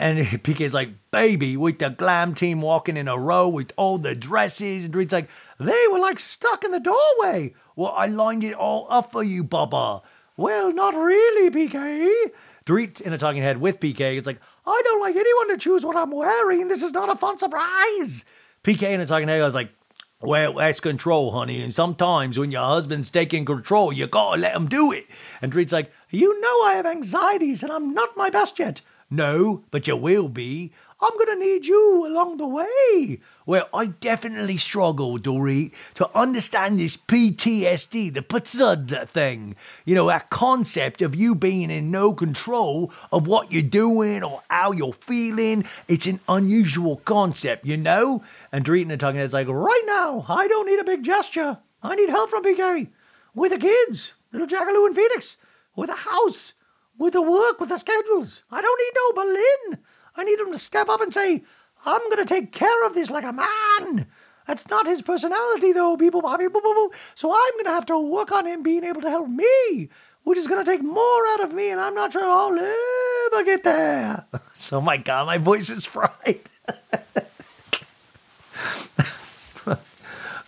And 0.00 0.18
PK's 0.44 0.72
like, 0.72 0.88
baby, 1.10 1.58
with 1.58 1.78
the 1.78 1.90
glam 1.90 2.34
team 2.34 2.62
walking 2.62 2.96
in 2.96 3.06
a 3.06 3.18
row 3.18 3.46
with 3.46 3.70
all 3.76 3.98
the 3.98 4.14
dresses. 4.14 4.86
And 4.86 4.94
Dorit's 4.94 5.12
like, 5.12 5.28
they 5.58 5.84
were 5.92 6.00
like 6.00 6.18
stuck 6.18 6.64
in 6.64 6.70
the 6.70 6.80
doorway. 6.80 7.54
Well, 7.76 7.92
I 7.94 8.06
lined 8.06 8.42
it 8.42 8.54
all 8.54 8.86
up 8.88 9.12
for 9.12 9.22
you, 9.22 9.44
Bubba. 9.44 10.00
Well, 10.38 10.72
not 10.72 10.94
really, 10.94 11.50
PK. 11.50 12.10
Dorit 12.64 13.02
in 13.02 13.12
a 13.12 13.18
talking 13.18 13.42
head 13.42 13.60
with 13.60 13.78
PK 13.78 14.16
is 14.16 14.26
like, 14.26 14.40
I 14.66 14.80
don't 14.84 15.02
like 15.02 15.16
anyone 15.16 15.48
to 15.48 15.58
choose 15.58 15.84
what 15.84 15.96
I'm 15.96 16.10
wearing. 16.12 16.68
This 16.68 16.82
is 16.82 16.92
not 16.92 17.10
a 17.10 17.14
fun 17.14 17.36
surprise. 17.36 18.24
PK 18.64 18.82
in 18.84 19.02
a 19.02 19.06
talking 19.06 19.28
head 19.28 19.42
was 19.42 19.54
like, 19.54 19.70
well, 20.22 20.54
that's 20.54 20.80
control, 20.80 21.30
honey. 21.30 21.62
And 21.62 21.74
sometimes 21.74 22.38
when 22.38 22.50
your 22.50 22.64
husband's 22.64 23.10
taking 23.10 23.44
control, 23.44 23.92
you 23.92 24.06
gotta 24.06 24.40
let 24.40 24.56
him 24.56 24.66
do 24.66 24.92
it. 24.92 25.06
And 25.42 25.52
Dorit's 25.52 25.72
like, 25.72 25.92
you 26.08 26.40
know 26.40 26.62
I 26.62 26.74
have 26.74 26.86
anxieties 26.86 27.62
and 27.62 27.70
I'm 27.70 27.92
not 27.92 28.16
my 28.16 28.30
best 28.30 28.58
yet. 28.58 28.80
No, 29.10 29.64
but 29.72 29.88
you 29.88 29.96
will 29.96 30.28
be. 30.28 30.70
I'm 31.02 31.14
going 31.14 31.38
to 31.38 31.44
need 31.44 31.66
you 31.66 32.06
along 32.06 32.36
the 32.36 32.46
way. 32.46 33.20
Well, 33.44 33.68
I 33.72 33.86
definitely 33.86 34.58
struggle, 34.58 35.18
Dory, 35.18 35.72
to 35.94 36.08
understand 36.16 36.78
this 36.78 36.96
PTSD, 36.96 38.12
the 38.12 38.22
PTSD 38.22 39.08
thing. 39.08 39.56
You 39.84 39.94
know, 39.94 40.06
that 40.06 40.30
concept 40.30 41.02
of 41.02 41.16
you 41.16 41.34
being 41.34 41.70
in 41.70 41.90
no 41.90 42.12
control 42.12 42.92
of 43.10 43.26
what 43.26 43.50
you're 43.50 43.62
doing 43.62 44.22
or 44.22 44.42
how 44.48 44.72
you're 44.72 44.92
feeling. 44.92 45.64
It's 45.88 46.06
an 46.06 46.20
unusual 46.28 46.98
concept, 46.98 47.64
you 47.66 47.78
know? 47.78 48.22
And 48.52 48.64
Dorit 48.64 48.90
and 48.90 49.00
talking 49.00 49.18
head's 49.18 49.32
like, 49.32 49.48
right 49.48 49.84
now, 49.86 50.26
I 50.28 50.46
don't 50.46 50.66
need 50.66 50.80
a 50.80 50.84
big 50.84 51.02
gesture. 51.02 51.58
I 51.82 51.96
need 51.96 52.10
help 52.10 52.30
from 52.30 52.44
PK. 52.44 52.88
With 53.34 53.52
the 53.52 53.58
kids, 53.58 54.12
little 54.32 54.46
Jackaloo 54.46 54.86
and 54.86 54.94
Phoenix. 54.94 55.38
With 55.74 55.88
a 55.88 55.94
house 55.94 56.52
with 57.00 57.14
the 57.14 57.22
work, 57.22 57.58
with 57.58 57.70
the 57.70 57.78
schedules. 57.78 58.44
I 58.50 58.60
don't 58.60 58.78
need 58.78 58.92
no 58.94 59.24
Berlin. 59.24 59.82
I 60.14 60.22
need 60.22 60.38
him 60.38 60.52
to 60.52 60.58
step 60.58 60.88
up 60.90 61.00
and 61.00 61.12
say, 61.12 61.42
I'm 61.86 62.10
going 62.10 62.18
to 62.18 62.26
take 62.26 62.52
care 62.52 62.86
of 62.86 62.94
this 62.94 63.08
like 63.08 63.24
a 63.24 63.32
man. 63.32 64.06
That's 64.46 64.68
not 64.68 64.86
his 64.86 65.00
personality, 65.00 65.72
though, 65.72 65.96
people. 65.96 66.20
So 67.14 67.32
I'm 67.32 67.52
going 67.54 67.64
to 67.64 67.70
have 67.70 67.86
to 67.86 67.98
work 67.98 68.32
on 68.32 68.46
him 68.46 68.62
being 68.62 68.84
able 68.84 69.00
to 69.00 69.08
help 69.08 69.30
me, 69.30 69.88
which 70.24 70.38
is 70.38 70.46
going 70.46 70.62
to 70.62 70.70
take 70.70 70.82
more 70.82 71.22
out 71.32 71.42
of 71.42 71.54
me, 71.54 71.70
and 71.70 71.80
I'm 71.80 71.94
not 71.94 72.12
sure 72.12 72.22
I'll 72.22 72.52
ever 73.32 73.44
get 73.44 73.62
there. 73.62 74.26
so, 74.54 74.82
my 74.82 74.98
God, 74.98 75.26
my 75.26 75.38
voice 75.38 75.70
is 75.70 75.86
fried. 75.86 76.49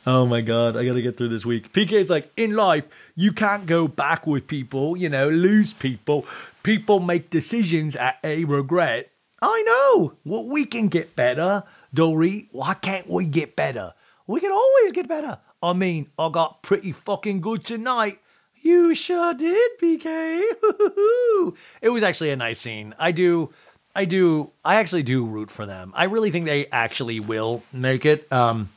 Oh 0.05 0.27
my 0.27 0.41
god, 0.41 0.77
I 0.77 0.85
gotta 0.85 1.01
get 1.01 1.17
through 1.17 1.29
this 1.29 1.47
week. 1.47 1.73
PK's 1.73 2.11
like, 2.11 2.33
in 2.37 2.57
life, 2.57 2.85
you 3.15 3.33
can't 3.33 3.67
go 3.67 3.87
back 3.87 4.27
with 4.27 4.49
people, 4.49 4.97
you 4.97 5.09
know, 5.09 5.29
lose 5.29 5.73
people. 5.73 6.27
People 6.65 6.99
make 6.99 7.31
decisions 7.31 7.95
at 7.95 8.19
a 8.25 8.45
regret. 8.45 9.13
I 9.41 9.63
know. 9.63 10.15
Well, 10.25 10.49
we 10.49 10.65
can 10.65 10.89
get 10.89 11.15
better, 11.15 11.63
Dory. 11.95 12.49
Why 12.51 12.75
can't 12.75 13.09
we 13.09 13.27
get 13.27 13.55
better? 13.55 13.95
We 14.27 14.41
can 14.41 14.51
always 14.51 14.91
get 14.91 15.07
better. 15.07 15.39
I 15.63 15.73
mean, 15.73 16.11
I 16.19 16.29
got 16.31 16.63
pretty 16.63 16.91
fucking 16.91 17.41
good 17.41 17.65
tonight. 17.65 18.19
You 18.61 18.95
sure 18.97 19.35
did, 19.35 19.71
PK. 19.81 20.43
it 21.81 21.91
was 21.91 22.03
actually 22.03 22.31
a 22.31 22.37
nice 22.37 22.59
scene. 22.59 22.95
I 22.99 23.13
do, 23.13 23.51
I 23.95 24.05
do, 24.05 24.51
I 24.65 24.77
actually 24.77 25.05
do 25.05 25.25
root 25.25 25.51
for 25.51 25.65
them. 25.65 25.93
I 25.95 26.05
really 26.05 26.33
think 26.33 26.47
they 26.47 26.67
actually 26.67 27.21
will 27.21 27.63
make 27.73 28.05
it. 28.05 28.33
Um, 28.33 28.69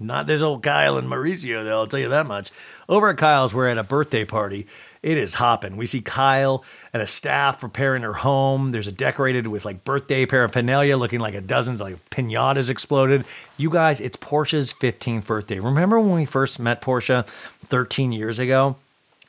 not 0.00 0.26
this 0.26 0.40
old 0.40 0.62
Kyle 0.62 0.96
and 0.96 1.08
Mauricio, 1.08 1.62
though, 1.62 1.78
I'll 1.78 1.86
tell 1.86 2.00
you 2.00 2.08
that 2.08 2.26
much. 2.26 2.50
Over 2.88 3.10
at 3.10 3.18
Kyle's, 3.18 3.54
we're 3.54 3.68
at 3.68 3.78
a 3.78 3.84
birthday 3.84 4.24
party. 4.24 4.66
It 5.02 5.16
is 5.16 5.34
hopping. 5.34 5.76
We 5.76 5.86
see 5.86 6.00
Kyle 6.00 6.64
and 6.92 7.02
a 7.02 7.06
staff 7.06 7.60
preparing 7.60 8.02
her 8.02 8.12
home. 8.12 8.70
There's 8.70 8.88
a 8.88 8.92
decorated 8.92 9.46
with 9.46 9.64
like 9.64 9.84
birthday 9.84 10.26
paraphernalia 10.26 10.96
looking 10.96 11.20
like 11.20 11.34
a 11.34 11.40
dozens 11.40 11.80
like 11.80 12.10
pinatas 12.10 12.70
exploded. 12.70 13.24
You 13.56 13.70
guys, 13.70 14.00
it's 14.00 14.16
Portia's 14.16 14.72
15th 14.72 15.26
birthday. 15.26 15.60
Remember 15.60 16.00
when 16.00 16.14
we 16.14 16.26
first 16.26 16.58
met 16.58 16.80
Portia 16.80 17.24
13 17.66 18.12
years 18.12 18.38
ago? 18.38 18.76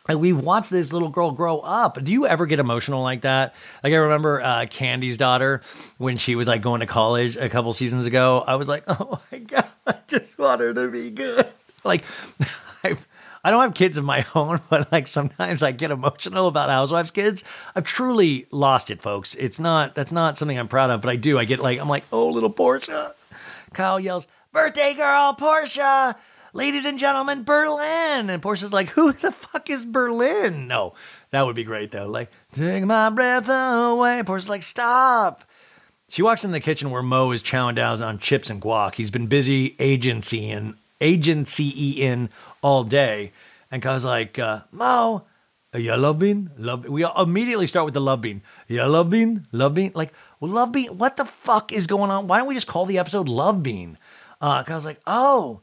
Like 0.07 0.17
we've 0.17 0.39
watched 0.39 0.71
this 0.71 0.91
little 0.91 1.09
girl 1.09 1.31
grow 1.31 1.59
up. 1.59 2.03
Do 2.03 2.11
you 2.11 2.25
ever 2.25 2.45
get 2.45 2.59
emotional 2.59 3.03
like 3.03 3.21
that? 3.21 3.53
Like 3.83 3.93
I 3.93 3.97
remember 3.97 4.41
uh, 4.41 4.65
Kandi's 4.65 5.17
daughter 5.17 5.61
when 5.97 6.17
she 6.17 6.35
was 6.35 6.47
like 6.47 6.61
going 6.61 6.79
to 6.79 6.87
college 6.87 7.37
a 7.37 7.49
couple 7.49 7.71
seasons 7.73 8.05
ago. 8.05 8.43
I 8.45 8.55
was 8.55 8.67
like, 8.67 8.83
oh 8.87 9.19
my 9.31 9.37
god, 9.37 9.67
I 9.85 9.95
just 10.07 10.37
want 10.37 10.61
her 10.61 10.73
to 10.73 10.87
be 10.89 11.11
good. 11.11 11.47
Like 11.83 12.03
I, 12.83 12.97
I 13.43 13.51
don't 13.51 13.61
have 13.61 13.73
kids 13.75 13.97
of 13.97 14.03
my 14.03 14.25
own, 14.35 14.59
but 14.69 14.91
like 14.91 15.07
sometimes 15.07 15.61
I 15.61 15.71
get 15.71 15.91
emotional 15.91 16.47
about 16.47 16.69
housewives' 16.69 17.11
kids. 17.11 17.43
I've 17.75 17.85
truly 17.85 18.47
lost 18.51 18.89
it, 18.89 19.03
folks. 19.03 19.35
It's 19.35 19.59
not 19.59 19.93
that's 19.93 20.11
not 20.11 20.35
something 20.35 20.57
I'm 20.57 20.67
proud 20.67 20.89
of, 20.89 21.01
but 21.01 21.11
I 21.11 21.15
do. 21.15 21.37
I 21.37 21.45
get 21.45 21.59
like 21.59 21.79
I'm 21.79 21.89
like, 21.89 22.05
oh 22.11 22.29
little 22.29 22.49
Portia. 22.49 23.13
Kyle 23.73 23.99
yells, 23.99 24.27
birthday 24.51 24.93
girl, 24.95 25.33
Portia 25.33 26.17
ladies 26.53 26.85
and 26.85 26.99
gentlemen, 26.99 27.43
Berlin. 27.43 28.29
And 28.29 28.41
Portia's 28.41 28.73
like, 28.73 28.89
who 28.89 29.11
the 29.11 29.31
fuck 29.31 29.69
is 29.69 29.85
Berlin? 29.85 30.67
No, 30.67 30.93
that 31.31 31.45
would 31.45 31.55
be 31.55 31.63
great 31.63 31.91
though. 31.91 32.07
Like, 32.07 32.31
take 32.53 32.83
my 32.85 33.09
breath 33.09 33.49
away. 33.49 34.23
Portia's 34.23 34.49
like, 34.49 34.63
stop. 34.63 35.43
She 36.09 36.21
walks 36.21 36.43
in 36.43 36.51
the 36.51 36.59
kitchen 36.59 36.91
where 36.91 37.01
Mo 37.01 37.31
is 37.31 37.41
chowing 37.41 37.75
down 37.75 38.01
on 38.03 38.19
chips 38.19 38.49
and 38.49 38.61
guac. 38.61 38.95
He's 38.95 39.11
been 39.11 39.27
busy 39.27 39.75
agency 39.79 40.49
and 40.51 40.75
agency 40.99 42.01
in 42.01 42.29
all 42.61 42.83
day. 42.83 43.31
And 43.71 43.81
Kyle's 43.81 44.03
like, 44.03 44.37
uh, 44.37 44.61
Mo, 44.71 45.23
you 45.73 45.95
love 45.95 46.19
bean? 46.19 46.51
Love 46.57 46.85
we 46.85 47.05
immediately 47.17 47.65
start 47.65 47.85
with 47.85 47.93
the 47.93 48.01
love 48.01 48.19
bean. 48.19 48.41
Yeah, 48.67 48.87
love 48.87 49.09
bean, 49.09 49.47
love 49.53 49.73
bean. 49.73 49.93
Like, 49.95 50.13
love 50.41 50.73
bean. 50.73 50.97
What 50.97 51.15
the 51.15 51.23
fuck 51.23 51.71
is 51.71 51.87
going 51.87 52.11
on? 52.11 52.27
Why 52.27 52.39
don't 52.39 52.47
we 52.47 52.55
just 52.55 52.67
call 52.67 52.85
the 52.85 52.99
episode 52.99 53.29
Love 53.29 53.63
Bean? 53.63 53.97
Uh, 54.41 54.63
like, 54.83 54.99
oh, 55.07 55.61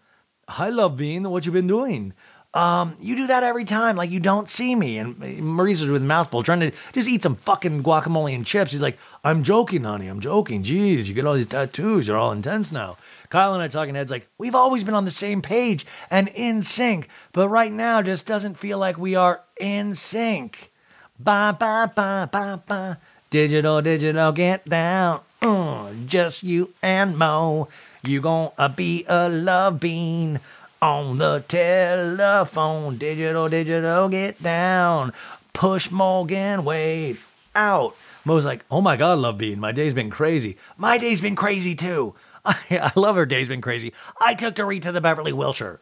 Hi, 0.49 0.71
Love 0.71 0.97
Bean. 0.97 1.29
What 1.29 1.45
you 1.45 1.53
been 1.53 1.67
doing? 1.67 2.15
Um, 2.55 2.97
you 2.99 3.15
do 3.15 3.27
that 3.27 3.43
every 3.43 3.67
time, 3.67 3.97
like 3.97 4.11
you 4.11 4.19
don't 4.19 4.49
see 4.49 4.75
me. 4.75 4.97
And 4.97 5.19
Maurice 5.41 5.83
was 5.83 5.91
with 5.91 6.01
a 6.01 6.07
mouthful 6.07 6.43
trying 6.43 6.61
to 6.61 6.71
just 6.95 7.07
eat 7.07 7.23
some 7.23 7.37
fucking 7.37 7.83
guacamole 7.83 8.35
and 8.35 8.47
chips. 8.47 8.73
He's 8.73 8.81
like, 8.81 8.99
I'm 9.23 9.45
joking, 9.45 9.85
honey. 9.85 10.09
I'm 10.09 10.21
joking. 10.21 10.63
Jeez, 10.63 11.05
you 11.05 11.13
get 11.13 11.27
all 11.27 11.35
these 11.35 11.47
tattoos. 11.47 12.09
You're 12.09 12.17
all 12.17 12.33
intense 12.33 12.73
now. 12.73 12.97
Kyle 13.29 13.53
and 13.53 13.63
I 13.63 13.69
talking 13.69 13.95
heads 13.95 14.11
like, 14.11 14.27
we've 14.39 14.55
always 14.55 14.85
been 14.85 14.95
on 14.95 15.05
the 15.05 15.11
same 15.11 15.43
page 15.43 15.85
and 16.11 16.29
in 16.29 16.63
sync, 16.63 17.09
but 17.33 17.51
right 17.51 17.73
now 17.73 18.01
just 18.01 18.27
doesn't 18.27 18.57
feel 18.57 18.79
like 18.79 18.97
we 18.97 19.15
are 19.15 19.43
in 19.61 19.95
sync. 19.95 20.73
Ba 21.21 21.55
ba 21.61 21.93
ba 21.95 22.27
ba 22.33 22.63
ba. 22.67 22.99
Digital, 23.29 23.83
digital, 23.83 24.33
get 24.33 24.67
down. 24.67 25.21
Uh, 25.43 25.93
just 26.07 26.43
you 26.43 26.73
and 26.81 27.19
Mo. 27.19 27.69
You 28.05 28.21
gonna 28.21 28.69
be 28.75 29.05
a 29.09 29.29
love 29.29 29.81
bean 29.81 30.41
on 30.81 31.19
the 31.19 31.45
telephone. 31.49 32.97
Digital, 32.97 33.49
digital, 33.49 34.09
get 34.09 34.43
down. 34.43 35.13
Push 35.53 35.91
Morgan, 35.91 36.65
wait 36.65 37.19
out. 37.55 37.97
Mo's 38.25 38.45
like, 38.45 38.65
oh 38.71 38.81
my 38.81 38.97
God, 38.97 39.19
love 39.19 39.39
bean. 39.39 39.59
My 39.59 39.73
day's 39.73 39.95
been 39.95 40.11
crazy. 40.11 40.57
My 40.77 40.99
day's 40.99 41.21
been 41.21 41.37
crazy 41.37 41.75
too. 41.75 42.15
I, 42.45 42.57
I 42.71 42.93
love 42.99 43.17
her 43.17 43.27
day's 43.27 43.49
been 43.49 43.61
crazy. 43.61 43.93
I 44.21 44.35
took 44.35 44.55
Dorit 44.55 44.83
to 44.83 44.93
the 44.93 45.01
Beverly 45.01 45.33
Wilshire. 45.33 45.81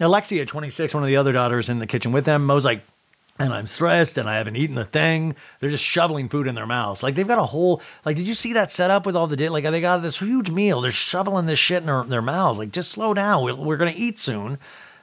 Alexia, 0.00 0.44
26, 0.46 0.94
one 0.94 1.02
of 1.02 1.08
the 1.08 1.16
other 1.16 1.32
daughters 1.32 1.68
in 1.68 1.78
the 1.78 1.86
kitchen 1.86 2.12
with 2.12 2.24
them. 2.24 2.44
Mo's 2.46 2.64
like, 2.64 2.82
and 3.38 3.52
I'm 3.52 3.66
stressed 3.66 4.16
and 4.16 4.28
I 4.28 4.36
haven't 4.36 4.56
eaten 4.56 4.78
a 4.78 4.84
thing. 4.84 5.34
They're 5.58 5.70
just 5.70 5.84
shoveling 5.84 6.28
food 6.28 6.46
in 6.46 6.54
their 6.54 6.66
mouths. 6.66 7.02
Like 7.02 7.14
they've 7.14 7.26
got 7.26 7.38
a 7.38 7.44
whole, 7.44 7.82
like, 8.04 8.16
did 8.16 8.28
you 8.28 8.34
see 8.34 8.52
that 8.52 8.70
setup 8.70 9.06
with 9.06 9.16
all 9.16 9.26
the, 9.26 9.48
like, 9.48 9.64
they 9.64 9.80
got 9.80 10.02
this 10.02 10.18
huge 10.18 10.50
meal. 10.50 10.80
They're 10.80 10.92
shoveling 10.92 11.46
this 11.46 11.58
shit 11.58 11.78
in 11.78 11.86
their, 11.86 12.04
their 12.04 12.22
mouths. 12.22 12.58
Like, 12.58 12.70
just 12.70 12.92
slow 12.92 13.12
down. 13.12 13.42
We're, 13.42 13.54
we're 13.56 13.76
going 13.76 13.92
to 13.92 13.98
eat 13.98 14.18
soon. 14.18 14.58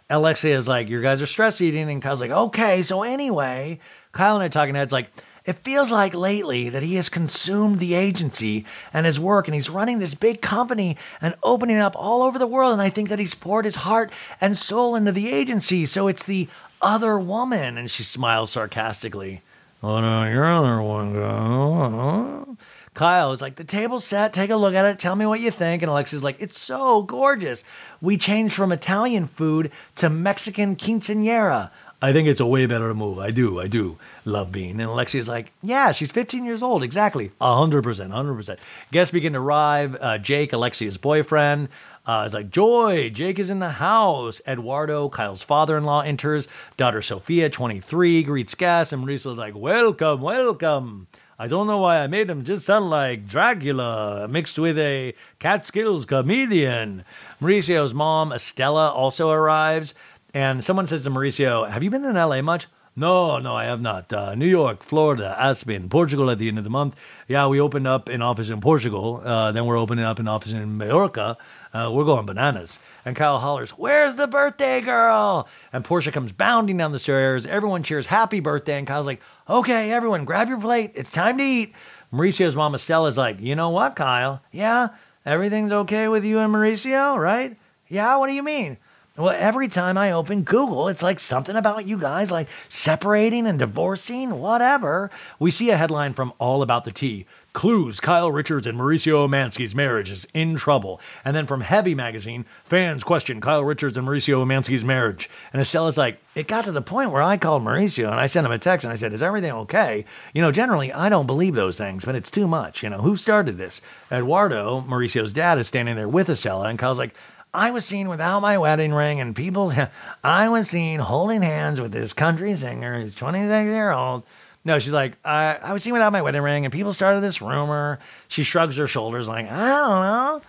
Alexia 0.09 0.57
is 0.57 0.67
like, 0.67 0.89
you 0.89 1.01
guys 1.01 1.21
are 1.21 1.25
stress 1.25 1.61
eating. 1.61 1.89
And 1.89 2.01
Kyle's 2.01 2.21
like, 2.21 2.31
okay. 2.31 2.81
So 2.83 3.03
anyway, 3.03 3.79
Kyle 4.11 4.35
and 4.35 4.43
I 4.43 4.47
talking 4.47 4.75
heads 4.75 4.93
like, 4.93 5.09
it 5.45 5.53
feels 5.53 5.91
like 5.91 6.13
lately 6.13 6.69
that 6.69 6.83
he 6.83 6.95
has 6.95 7.09
consumed 7.09 7.79
the 7.79 7.95
agency 7.95 8.65
and 8.93 9.05
his 9.05 9.19
work, 9.19 9.47
and 9.47 9.55
he's 9.55 9.69
running 9.69 9.99
this 9.99 10.13
big 10.13 10.41
company 10.41 10.97
and 11.21 11.35
opening 11.41 11.77
up 11.77 11.95
all 11.95 12.21
over 12.21 12.37
the 12.37 12.47
world. 12.47 12.73
And 12.73 12.81
I 12.81 12.89
think 12.89 13.09
that 13.09 13.19
he's 13.19 13.33
poured 13.33 13.65
his 13.65 13.75
heart 13.75 14.11
and 14.39 14.57
soul 14.57 14.95
into 14.95 15.11
the 15.11 15.31
agency. 15.31 15.85
So 15.85 16.07
it's 16.07 16.23
the 16.23 16.47
other 16.81 17.17
woman. 17.17 17.77
And 17.77 17.89
she 17.89 18.03
smiles 18.03 18.51
sarcastically. 18.51 19.41
Oh, 19.83 19.99
no, 19.99 20.29
your 20.29 20.45
other 20.45 20.79
one 20.79 21.13
go. 21.13 22.57
Kyle 22.93 23.31
is 23.31 23.41
like, 23.41 23.55
the 23.55 23.63
table's 23.63 24.05
set. 24.05 24.33
Take 24.33 24.51
a 24.51 24.55
look 24.55 24.75
at 24.75 24.85
it. 24.85 24.99
Tell 24.99 25.15
me 25.15 25.25
what 25.25 25.39
you 25.39 25.49
think. 25.49 25.81
And 25.81 25.89
Alexia's 25.89 26.23
like, 26.23 26.39
it's 26.39 26.59
so 26.59 27.01
gorgeous. 27.01 27.63
We 27.99 28.17
changed 28.17 28.53
from 28.53 28.71
Italian 28.71 29.25
food 29.25 29.71
to 29.95 30.09
Mexican 30.09 30.75
quinceanera. 30.75 31.71
I 32.03 32.13
think 32.13 32.27
it's 32.27 32.39
a 32.39 32.47
way 32.47 32.65
better 32.65 32.91
move. 32.95 33.19
I 33.19 33.29
do. 33.29 33.59
I 33.59 33.67
do 33.67 33.97
love 34.25 34.51
Bean. 34.51 34.79
And 34.79 34.89
Alexia's 34.89 35.27
like, 35.27 35.51
yeah, 35.61 35.91
she's 35.91 36.11
15 36.11 36.43
years 36.45 36.63
old. 36.63 36.81
Exactly. 36.81 37.31
100%. 37.39 37.83
100%. 37.83 38.57
Guests 38.91 39.11
begin 39.11 39.33
to 39.33 39.39
arrive. 39.39 39.95
Uh, 40.01 40.17
Jake, 40.17 40.51
Alexia's 40.51 40.97
boyfriend, 40.97 41.69
uh, 42.07 42.23
is 42.25 42.33
like, 42.33 42.49
Joy, 42.49 43.11
Jake 43.11 43.37
is 43.37 43.51
in 43.51 43.59
the 43.59 43.69
house. 43.69 44.41
Eduardo, 44.47 45.09
Kyle's 45.09 45.43
father 45.43 45.77
in 45.77 45.83
law, 45.83 46.01
enters. 46.01 46.47
Daughter 46.75 47.03
Sophia, 47.03 47.51
23, 47.51 48.23
greets 48.23 48.55
guests. 48.55 48.91
And 48.91 49.03
Mauricio's 49.03 49.37
like, 49.37 49.55
welcome, 49.55 50.21
welcome. 50.21 51.07
I 51.41 51.47
don't 51.47 51.65
know 51.65 51.79
why 51.79 51.97
I 51.97 52.05
made 52.05 52.29
him 52.29 52.43
just 52.43 52.67
sound 52.67 52.91
like 52.91 53.27
Dracula 53.27 54.27
mixed 54.27 54.59
with 54.59 54.77
a 54.77 55.15
Catskills 55.39 56.05
comedian. 56.05 57.03
Mauricio's 57.39 57.95
mom, 57.95 58.31
Estella, 58.31 58.91
also 58.91 59.31
arrives. 59.31 59.95
And 60.33 60.63
someone 60.63 60.87
says 60.87 61.03
to 61.03 61.09
Mauricio, 61.09 61.69
Have 61.69 61.83
you 61.83 61.89
been 61.89 62.05
in 62.05 62.15
LA 62.15 62.41
much? 62.41 62.67
No, 62.93 63.39
no, 63.39 63.55
I 63.55 63.65
have 63.65 63.79
not. 63.79 64.11
Uh, 64.11 64.35
New 64.35 64.47
York, 64.47 64.83
Florida, 64.83 65.33
Aspen, 65.39 65.87
Portugal 65.87 66.29
at 66.29 66.39
the 66.39 66.49
end 66.49 66.57
of 66.57 66.65
the 66.65 66.69
month. 66.69 66.99
Yeah, 67.25 67.47
we 67.47 67.61
opened 67.61 67.87
up 67.87 68.09
an 68.09 68.21
office 68.21 68.49
in 68.49 68.59
Portugal. 68.59 69.21
Uh, 69.23 69.53
then 69.53 69.65
we're 69.65 69.77
opening 69.77 70.03
up 70.03 70.19
an 70.19 70.27
office 70.27 70.51
in 70.51 70.77
Mallorca. 70.77 71.37
Uh, 71.73 71.89
we're 71.93 72.03
going 72.03 72.25
bananas. 72.25 72.79
And 73.05 73.15
Kyle 73.15 73.39
hollers, 73.39 73.71
Where's 73.71 74.15
the 74.15 74.27
birthday 74.27 74.81
girl? 74.81 75.47
And 75.71 75.85
Portia 75.85 76.11
comes 76.11 76.33
bounding 76.33 76.75
down 76.75 76.91
the 76.91 76.99
stairs. 76.99 77.45
Everyone 77.45 77.81
cheers 77.81 78.07
happy 78.07 78.41
birthday. 78.41 78.77
And 78.77 78.85
Kyle's 78.85 79.07
like, 79.07 79.21
Okay, 79.49 79.91
everyone, 79.91 80.25
grab 80.25 80.49
your 80.49 80.59
plate. 80.59 80.91
It's 80.95 81.11
time 81.11 81.37
to 81.37 81.43
eat. 81.43 81.73
Mauricio's 82.11 82.57
mama 82.57 82.77
Stella's 82.77 83.17
like, 83.17 83.39
You 83.39 83.55
know 83.55 83.69
what, 83.69 83.95
Kyle? 83.95 84.41
Yeah, 84.51 84.89
everything's 85.25 85.71
okay 85.71 86.09
with 86.09 86.25
you 86.25 86.39
and 86.39 86.53
Mauricio, 86.53 87.17
right? 87.17 87.55
Yeah, 87.87 88.17
what 88.17 88.27
do 88.27 88.33
you 88.33 88.43
mean? 88.43 88.77
Well, 89.17 89.35
every 89.37 89.67
time 89.67 89.97
I 89.97 90.13
open 90.13 90.43
Google, 90.43 90.87
it's 90.87 91.03
like 91.03 91.19
something 91.19 91.57
about 91.57 91.85
you 91.85 91.97
guys 91.97 92.31
like 92.31 92.47
separating 92.69 93.45
and 93.45 93.59
divorcing, 93.59 94.39
whatever. 94.39 95.11
We 95.37 95.51
see 95.51 95.69
a 95.69 95.75
headline 95.75 96.13
from 96.13 96.31
All 96.39 96.61
About 96.61 96.85
the 96.85 96.93
Tea. 96.93 97.25
Clues 97.51 97.99
Kyle 97.99 98.31
Richards 98.31 98.65
and 98.65 98.79
Mauricio 98.79 99.27
Umansky's 99.27 99.75
marriage 99.75 100.09
is 100.09 100.25
in 100.33 100.55
trouble. 100.55 101.01
And 101.25 101.35
then 101.35 101.45
from 101.45 101.59
Heavy 101.59 101.93
Magazine, 101.93 102.45
fans 102.63 103.03
question 103.03 103.41
Kyle 103.41 103.65
Richards 103.65 103.97
and 103.97 104.07
Mauricio 104.07 104.45
Umansky's 104.45 104.85
marriage. 104.85 105.29
And 105.51 105.61
Estela's 105.61 105.97
like, 105.97 106.17
it 106.33 106.47
got 106.47 106.63
to 106.63 106.71
the 106.71 106.81
point 106.81 107.11
where 107.11 107.21
I 107.21 107.35
called 107.35 107.63
Mauricio 107.63 108.09
and 108.09 108.19
I 108.21 108.27
sent 108.27 108.45
him 108.45 108.53
a 108.53 108.57
text 108.57 108.85
and 108.85 108.93
I 108.93 108.95
said, 108.95 109.11
Is 109.11 109.21
everything 109.21 109.51
okay? 109.51 110.05
You 110.33 110.41
know, 110.41 110.53
generally 110.53 110.93
I 110.93 111.09
don't 111.09 111.27
believe 111.27 111.55
those 111.55 111.77
things, 111.77 112.05
but 112.05 112.15
it's 112.15 112.31
too 112.31 112.47
much. 112.47 112.81
You 112.81 112.89
know, 112.89 113.01
who 113.01 113.17
started 113.17 113.57
this? 113.57 113.81
Eduardo, 114.09 114.79
Mauricio's 114.87 115.33
dad, 115.33 115.59
is 115.59 115.67
standing 115.67 115.97
there 115.97 116.07
with 116.07 116.29
Estela, 116.29 116.69
and 116.69 116.79
Kyle's 116.79 116.99
like, 116.99 117.13
I 117.53 117.71
was 117.71 117.85
seen 117.85 118.07
without 118.07 118.41
my 118.41 118.57
wedding 118.57 118.93
ring, 118.93 119.19
and 119.19 119.35
people, 119.35 119.73
I 120.23 120.49
was 120.49 120.69
seen 120.69 120.99
holding 120.99 121.41
hands 121.41 121.81
with 121.81 121.91
this 121.91 122.13
country 122.13 122.55
singer 122.55 123.01
who's 123.01 123.15
26 123.15 123.65
year 123.65 123.91
old. 123.91 124.23
No, 124.63 124.79
she's 124.79 124.93
like, 124.93 125.17
I, 125.25 125.57
I 125.61 125.73
was 125.73 125.83
seen 125.83 125.93
without 125.93 126.13
my 126.13 126.21
wedding 126.21 126.41
ring, 126.41 126.65
and 126.65 126.71
people 126.71 126.93
started 126.93 127.21
this 127.21 127.41
rumor. 127.41 127.99
She 128.27 128.43
shrugs 128.43 128.77
her 128.77 128.87
shoulders, 128.87 129.27
like, 129.27 129.49
I 129.49 129.67
don't 129.67 130.01
know. 130.01 130.41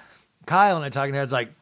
Kyle 0.47 0.77
and 0.77 0.85
I 0.85 0.91
talking 0.91 1.15
to 1.15 1.19
heads, 1.19 1.33
like, 1.33 1.53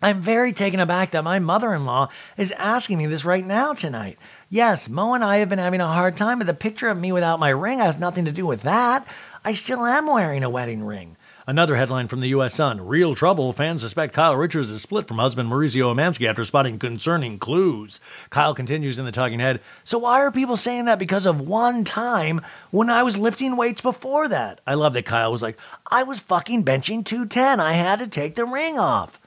I'm 0.00 0.20
very 0.20 0.52
taken 0.52 0.78
aback 0.78 1.10
that 1.10 1.24
my 1.24 1.40
mother 1.40 1.74
in 1.74 1.84
law 1.84 2.08
is 2.36 2.52
asking 2.52 2.98
me 2.98 3.06
this 3.06 3.24
right 3.24 3.44
now 3.44 3.72
tonight. 3.72 4.16
Yes, 4.48 4.88
Mo 4.88 5.14
and 5.14 5.24
I 5.24 5.38
have 5.38 5.48
been 5.48 5.58
having 5.58 5.80
a 5.80 5.88
hard 5.88 6.16
time, 6.16 6.38
but 6.38 6.46
the 6.46 6.54
picture 6.54 6.88
of 6.88 6.96
me 6.96 7.10
without 7.10 7.40
my 7.40 7.48
ring 7.48 7.80
has 7.80 7.98
nothing 7.98 8.24
to 8.26 8.32
do 8.32 8.46
with 8.46 8.62
that. 8.62 9.04
I 9.44 9.54
still 9.54 9.84
am 9.84 10.06
wearing 10.06 10.44
a 10.44 10.50
wedding 10.50 10.84
ring. 10.84 11.16
Another 11.48 11.76
headline 11.76 12.08
from 12.08 12.20
the 12.20 12.28
U.S. 12.28 12.56
Sun 12.56 12.86
Real 12.86 13.14
trouble. 13.14 13.54
Fans 13.54 13.80
suspect 13.80 14.12
Kyle 14.12 14.36
Richards 14.36 14.68
is 14.68 14.82
split 14.82 15.08
from 15.08 15.16
husband 15.16 15.50
Mauricio 15.50 15.94
Umansky 15.94 16.28
after 16.28 16.44
spotting 16.44 16.78
concerning 16.78 17.38
clues. 17.38 18.00
Kyle 18.28 18.52
continues 18.54 18.98
in 18.98 19.06
the 19.06 19.12
talking 19.12 19.40
head 19.40 19.62
So, 19.82 19.96
why 20.00 20.20
are 20.20 20.30
people 20.30 20.58
saying 20.58 20.84
that 20.84 20.98
because 20.98 21.24
of 21.24 21.40
one 21.40 21.84
time 21.84 22.42
when 22.70 22.90
I 22.90 23.02
was 23.02 23.16
lifting 23.16 23.56
weights 23.56 23.80
before 23.80 24.28
that? 24.28 24.60
I 24.66 24.74
love 24.74 24.92
that 24.92 25.06
Kyle 25.06 25.32
was 25.32 25.40
like, 25.40 25.58
I 25.90 26.02
was 26.02 26.20
fucking 26.20 26.64
benching 26.64 27.02
210. 27.02 27.60
I 27.60 27.72
had 27.72 28.00
to 28.00 28.08
take 28.08 28.34
the 28.34 28.44
ring 28.44 28.78
off. 28.78 29.18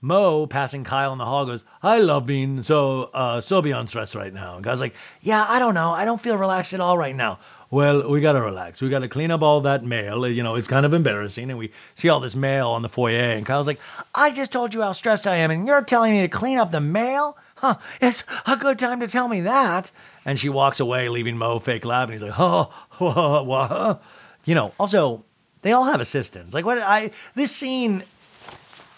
Mo, 0.00 0.46
passing 0.46 0.84
Kyle 0.84 1.12
in 1.12 1.18
the 1.18 1.26
hall, 1.26 1.44
goes, 1.46 1.64
I 1.82 1.98
love 1.98 2.24
being 2.26 2.62
so, 2.62 3.10
uh, 3.12 3.40
so 3.40 3.60
beyond 3.60 3.88
stress 3.88 4.14
right 4.14 4.32
now. 4.32 4.54
And 4.54 4.64
Kyle's 4.64 4.80
like, 4.80 4.94
Yeah, 5.20 5.44
I 5.46 5.58
don't 5.58 5.74
know. 5.74 5.90
I 5.90 6.04
don't 6.04 6.20
feel 6.20 6.38
relaxed 6.38 6.74
at 6.74 6.80
all 6.80 6.96
right 6.96 7.16
now. 7.16 7.40
Well, 7.72 8.10
we 8.10 8.20
got 8.20 8.32
to 8.32 8.40
relax. 8.40 8.82
We 8.82 8.88
got 8.88 8.98
to 9.00 9.08
clean 9.08 9.30
up 9.30 9.42
all 9.42 9.60
that 9.60 9.84
mail. 9.84 10.26
You 10.28 10.42
know, 10.42 10.56
it's 10.56 10.66
kind 10.66 10.84
of 10.84 10.92
embarrassing. 10.92 11.50
And 11.50 11.58
we 11.58 11.70
see 11.94 12.08
all 12.08 12.18
this 12.18 12.34
mail 12.34 12.70
on 12.70 12.82
the 12.82 12.88
foyer. 12.88 13.20
And 13.20 13.46
Kyle's 13.46 13.68
like, 13.68 13.78
I 14.12 14.32
just 14.32 14.50
told 14.50 14.74
you 14.74 14.82
how 14.82 14.90
stressed 14.90 15.26
I 15.26 15.36
am. 15.36 15.52
And 15.52 15.68
you're 15.68 15.82
telling 15.82 16.12
me 16.12 16.22
to 16.22 16.28
clean 16.28 16.58
up 16.58 16.72
the 16.72 16.80
mail? 16.80 17.38
Huh, 17.54 17.76
it's 18.00 18.24
a 18.44 18.56
good 18.56 18.78
time 18.80 18.98
to 19.00 19.06
tell 19.06 19.28
me 19.28 19.42
that. 19.42 19.92
And 20.24 20.38
she 20.38 20.48
walks 20.48 20.80
away, 20.80 21.08
leaving 21.08 21.38
Mo 21.38 21.60
fake 21.60 21.84
laughing. 21.84 22.12
He's 22.12 22.22
like, 22.22 22.38
oh, 22.40 22.72
what? 22.98 23.46
what? 23.46 24.02
You 24.44 24.56
know, 24.56 24.72
also, 24.80 25.24
they 25.62 25.70
all 25.70 25.84
have 25.84 26.00
assistants. 26.00 26.54
Like, 26.54 26.64
what? 26.64 26.78
I, 26.78 27.12
this 27.36 27.54
scene, 27.54 28.02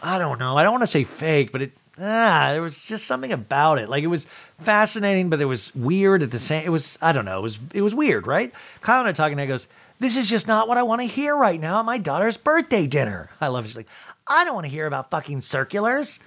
I 0.03 0.19
don't 0.19 0.39
know. 0.39 0.57
I 0.57 0.62
don't 0.62 0.73
want 0.73 0.82
to 0.85 0.86
say 0.86 1.05
fake, 1.05 1.53
but 1.53 1.61
it, 1.61 1.73
ah, 2.03 2.49
there 2.53 2.62
was 2.62 2.85
just 2.85 3.07
something 3.07 3.33
about 3.33 3.79
it. 3.79 3.89
Like 3.89 4.05
it 4.05 4.09
was 4.09 4.27
fascinating, 4.61 5.31
but 5.31 5.41
it 5.41 5.45
was 5.47 5.74
weird 5.74 6.23
at 6.23 6.31
the 6.31 6.39
same. 6.39 6.65
It 6.65 6.70
was 6.70 6.99
I 7.01 7.12
don't 7.12 7.24
know. 7.24 7.39
It 7.39 7.43
was 7.43 7.61
it 7.74 7.83
was 7.83 7.95
weird, 7.95 8.27
right? 8.27 8.53
Kyle 8.81 9.01
and 9.01 9.09
I 9.09 9.12
talking. 9.12 9.33
And 9.33 9.41
I 9.43 9.47
goes, 9.47 9.69
"This 9.99 10.16
is 10.16 10.29
just 10.29 10.49
not 10.49 10.69
what 10.69 10.79
I 10.79 10.83
want 10.83 11.01
to 11.01 11.07
hear 11.07 11.37
right 11.37 11.61
now 11.61 11.79
at 11.81 11.87
my 11.87 11.99
daughter's 11.99 12.37
birthday 12.37 12.87
dinner." 12.87 13.31
I 13.41 13.49
love. 13.49 13.65
It. 13.65 13.69
She's 13.69 13.77
like, 13.77 13.89
"I 14.27 14.45
don't 14.45 14.55
want 14.55 14.66
to 14.66 14.73
hear 14.73 14.87
about 14.87 15.11
fucking 15.11 15.41
circulars." 15.43 16.19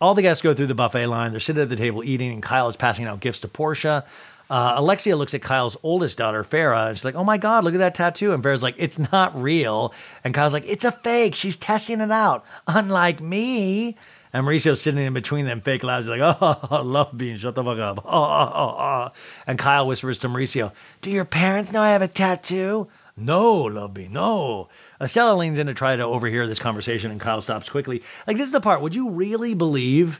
All 0.00 0.14
the 0.14 0.22
guests 0.22 0.42
go 0.42 0.52
through 0.52 0.66
the 0.66 0.74
buffet 0.74 1.06
line. 1.06 1.30
They're 1.30 1.38
sitting 1.38 1.62
at 1.62 1.68
the 1.68 1.76
table 1.76 2.02
eating, 2.02 2.32
and 2.32 2.42
Kyle 2.42 2.68
is 2.68 2.76
passing 2.76 3.06
out 3.06 3.20
gifts 3.20 3.40
to 3.40 3.48
Portia. 3.48 4.04
Uh, 4.50 4.74
Alexia 4.76 5.16
looks 5.16 5.32
at 5.32 5.40
Kyle's 5.40 5.76
oldest 5.82 6.18
daughter, 6.18 6.42
Farrah, 6.42 6.88
and 6.88 6.98
she's 6.98 7.04
like, 7.04 7.14
"Oh 7.14 7.24
my 7.24 7.38
god, 7.38 7.64
look 7.64 7.74
at 7.74 7.78
that 7.78 7.94
tattoo!" 7.94 8.32
And 8.32 8.42
Farrah's 8.42 8.62
like, 8.62 8.74
"It's 8.78 8.98
not 9.12 9.40
real." 9.40 9.94
And 10.24 10.34
Kyle's 10.34 10.52
like, 10.52 10.66
"It's 10.66 10.84
a 10.84 10.92
fake. 10.92 11.34
She's 11.34 11.56
testing 11.56 12.00
it 12.00 12.10
out, 12.10 12.44
unlike 12.66 13.20
me." 13.20 13.96
And 14.32 14.46
Mauricio's 14.46 14.80
sitting 14.80 15.04
in 15.04 15.12
between 15.12 15.44
them, 15.44 15.60
fake 15.60 15.84
laughs. 15.84 16.06
Like, 16.06 16.20
oh, 16.22 16.82
love 16.82 17.16
being 17.16 17.36
shut 17.36 17.54
the 17.54 17.62
fuck 17.62 17.78
up. 17.78 18.04
Oh, 18.04 18.10
oh, 18.10 18.76
oh. 18.78 19.08
And 19.46 19.58
Kyle 19.58 19.86
whispers 19.86 20.18
to 20.20 20.28
Mauricio, 20.28 20.72
do 21.02 21.10
your 21.10 21.26
parents 21.26 21.70
know 21.72 21.82
I 21.82 21.90
have 21.90 22.02
a 22.02 22.08
tattoo? 22.08 22.88
No, 23.14 23.54
love 23.54 23.92
bean, 23.92 24.14
no. 24.14 24.68
Estela 24.98 25.36
leans 25.36 25.58
in 25.58 25.66
to 25.66 25.74
try 25.74 25.96
to 25.96 26.02
overhear 26.02 26.46
this 26.46 26.58
conversation, 26.58 27.10
and 27.10 27.20
Kyle 27.20 27.42
stops 27.42 27.68
quickly. 27.68 28.02
Like, 28.26 28.38
this 28.38 28.46
is 28.46 28.52
the 28.52 28.60
part. 28.60 28.80
Would 28.80 28.94
you 28.94 29.10
really 29.10 29.52
believe, 29.52 30.18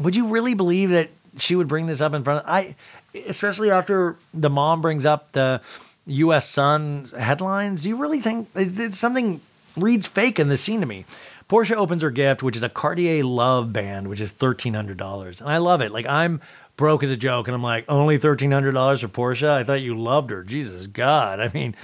would 0.00 0.16
you 0.16 0.26
really 0.26 0.54
believe 0.54 0.90
that 0.90 1.10
she 1.38 1.54
would 1.54 1.68
bring 1.68 1.86
this 1.86 2.00
up 2.00 2.14
in 2.14 2.24
front 2.24 2.42
of, 2.42 2.50
I, 2.50 2.74
especially 3.28 3.70
after 3.70 4.16
the 4.34 4.50
mom 4.50 4.80
brings 4.80 5.06
up 5.06 5.30
the 5.32 5.60
U.S. 6.06 6.48
Sun 6.48 7.10
headlines? 7.16 7.84
Do 7.84 7.90
you 7.90 7.96
really 7.96 8.20
think 8.20 8.48
it's 8.56 8.98
something 8.98 9.40
reads 9.76 10.08
fake 10.08 10.40
in 10.40 10.48
this 10.48 10.62
scene 10.62 10.80
to 10.80 10.86
me? 10.86 11.04
Portia 11.48 11.76
opens 11.76 12.02
her 12.02 12.10
gift, 12.10 12.42
which 12.42 12.56
is 12.56 12.62
a 12.62 12.68
Cartier 12.68 13.24
Love 13.24 13.72
band, 13.72 14.08
which 14.08 14.20
is 14.20 14.30
thirteen 14.30 14.74
hundred 14.74 14.96
dollars, 14.96 15.40
and 15.40 15.48
I 15.48 15.58
love 15.58 15.80
it. 15.80 15.92
Like 15.92 16.06
I'm 16.06 16.40
broke 16.76 17.02
as 17.02 17.10
a 17.10 17.16
joke, 17.16 17.48
and 17.48 17.54
I'm 17.54 17.62
like, 17.62 17.84
only 17.88 18.18
thirteen 18.18 18.50
hundred 18.50 18.72
dollars 18.72 19.00
for 19.00 19.08
Portia. 19.08 19.52
I 19.52 19.64
thought 19.64 19.80
you 19.80 19.98
loved 19.98 20.30
her. 20.30 20.42
Jesus 20.42 20.86
God, 20.88 21.40
I 21.40 21.50
mean, 21.54 21.74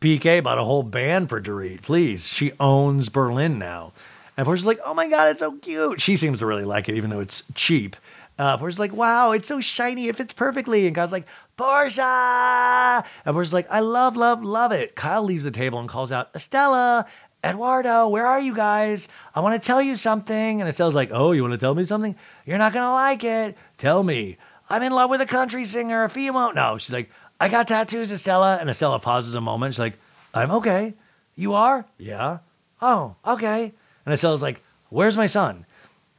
PK 0.00 0.42
bought 0.42 0.58
a 0.58 0.64
whole 0.64 0.82
band 0.82 1.28
for 1.28 1.40
Dorit. 1.40 1.82
Please, 1.82 2.26
she 2.26 2.52
owns 2.58 3.08
Berlin 3.08 3.58
now. 3.58 3.92
And 4.36 4.44
Portia's 4.46 4.66
like, 4.66 4.80
oh 4.84 4.94
my 4.94 5.08
god, 5.08 5.28
it's 5.28 5.40
so 5.40 5.52
cute. 5.58 6.00
She 6.00 6.16
seems 6.16 6.38
to 6.40 6.46
really 6.46 6.64
like 6.64 6.88
it, 6.88 6.96
even 6.96 7.10
though 7.10 7.20
it's 7.20 7.42
cheap. 7.54 7.96
Uh, 8.38 8.56
Portia's 8.56 8.80
like, 8.80 8.92
wow, 8.92 9.32
it's 9.32 9.46
so 9.46 9.60
shiny, 9.60 10.08
it 10.08 10.16
fits 10.16 10.32
perfectly. 10.32 10.86
And 10.86 10.96
Kyle's 10.96 11.12
like, 11.12 11.26
Portia! 11.56 13.04
And 13.24 13.34
Portia's 13.34 13.52
like, 13.52 13.70
I 13.70 13.80
love, 13.80 14.16
love, 14.16 14.42
love 14.42 14.72
it. 14.72 14.96
Kyle 14.96 15.22
leaves 15.22 15.44
the 15.44 15.50
table 15.50 15.78
and 15.78 15.88
calls 15.88 16.10
out, 16.10 16.32
Estela, 16.32 17.06
Eduardo, 17.44 18.08
where 18.08 18.26
are 18.26 18.40
you 18.40 18.54
guys? 18.54 19.08
I 19.34 19.40
want 19.40 19.60
to 19.60 19.66
tell 19.66 19.82
you 19.82 19.96
something. 19.96 20.60
And 20.60 20.70
Estela's 20.70 20.94
like, 20.94 21.10
oh, 21.12 21.32
you 21.32 21.42
want 21.42 21.52
to 21.52 21.58
tell 21.58 21.74
me 21.74 21.84
something? 21.84 22.14
You're 22.46 22.58
not 22.58 22.72
going 22.72 22.86
to 22.86 22.92
like 22.92 23.24
it. 23.24 23.56
Tell 23.78 24.02
me. 24.02 24.36
I'm 24.70 24.82
in 24.82 24.92
love 24.92 25.10
with 25.10 25.20
a 25.20 25.26
country 25.26 25.64
singer. 25.64 26.04
If 26.04 26.16
you 26.16 26.32
won't 26.32 26.54
know. 26.54 26.78
She's 26.78 26.92
like, 26.92 27.10
I 27.40 27.48
got 27.48 27.66
tattoos, 27.66 28.12
Estela. 28.12 28.60
And 28.60 28.70
Estela 28.70 29.02
pauses 29.02 29.34
a 29.34 29.40
moment. 29.40 29.74
She's 29.74 29.80
like, 29.80 29.98
I'm 30.32 30.50
okay. 30.52 30.94
You 31.34 31.54
are? 31.54 31.84
Yeah. 31.98 32.38
Oh, 32.80 33.14
okay. 33.26 33.72
And 34.04 34.12
Estella's 34.12 34.42
like, 34.42 34.60
Where's 34.90 35.16
my 35.16 35.26
son? 35.26 35.64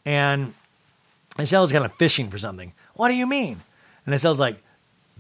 And 0.06 0.54
Estella's 1.38 1.72
kind 1.72 1.86
of 1.86 1.94
fishing 1.94 2.30
for 2.30 2.38
something. 2.38 2.74
What 2.96 3.10
do 3.10 3.16
you 3.16 3.28
mean? 3.28 3.62
And 4.06 4.16
Estela's 4.16 4.40
like, 4.40 4.62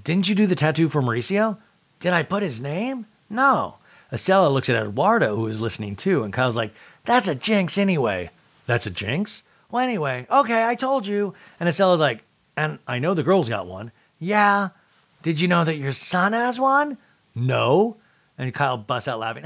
Didn't 0.03 0.27
you 0.27 0.35
do 0.35 0.47
the 0.47 0.55
tattoo 0.55 0.89
for 0.89 1.01
Mauricio? 1.01 1.57
Did 1.99 2.13
I 2.13 2.23
put 2.23 2.43
his 2.43 2.61
name? 2.61 3.05
No. 3.29 3.75
Estela 4.13 4.53
looks 4.53 4.69
at 4.69 4.75
Eduardo, 4.75 5.35
who 5.35 5.47
is 5.47 5.59
listening 5.59 5.95
too, 5.95 6.23
and 6.23 6.31
Kyle's 6.31 6.55
like, 6.55 6.73
That's 7.03 7.27
a 7.27 7.35
jinx 7.35 7.77
anyway. 7.77 8.29
That's 8.67 8.85
a 8.85 8.91
jinx? 8.91 9.43
Well, 9.71 9.83
anyway, 9.83 10.27
okay, 10.29 10.63
I 10.63 10.75
told 10.75 11.07
you. 11.07 11.33
And 11.59 11.67
Estella's 11.67 11.99
like, 11.99 12.23
And 12.55 12.77
I 12.87 12.99
know 12.99 13.15
the 13.15 13.23
girl's 13.23 13.49
got 13.49 13.65
one. 13.65 13.91
Yeah. 14.19 14.69
Did 15.23 15.39
you 15.39 15.47
know 15.47 15.63
that 15.63 15.77
your 15.77 15.93
son 15.93 16.33
has 16.33 16.59
one? 16.59 16.97
No. 17.33 17.97
And 18.37 18.53
Kyle 18.53 18.77
busts 18.77 19.07
out 19.07 19.19
laughing. 19.19 19.45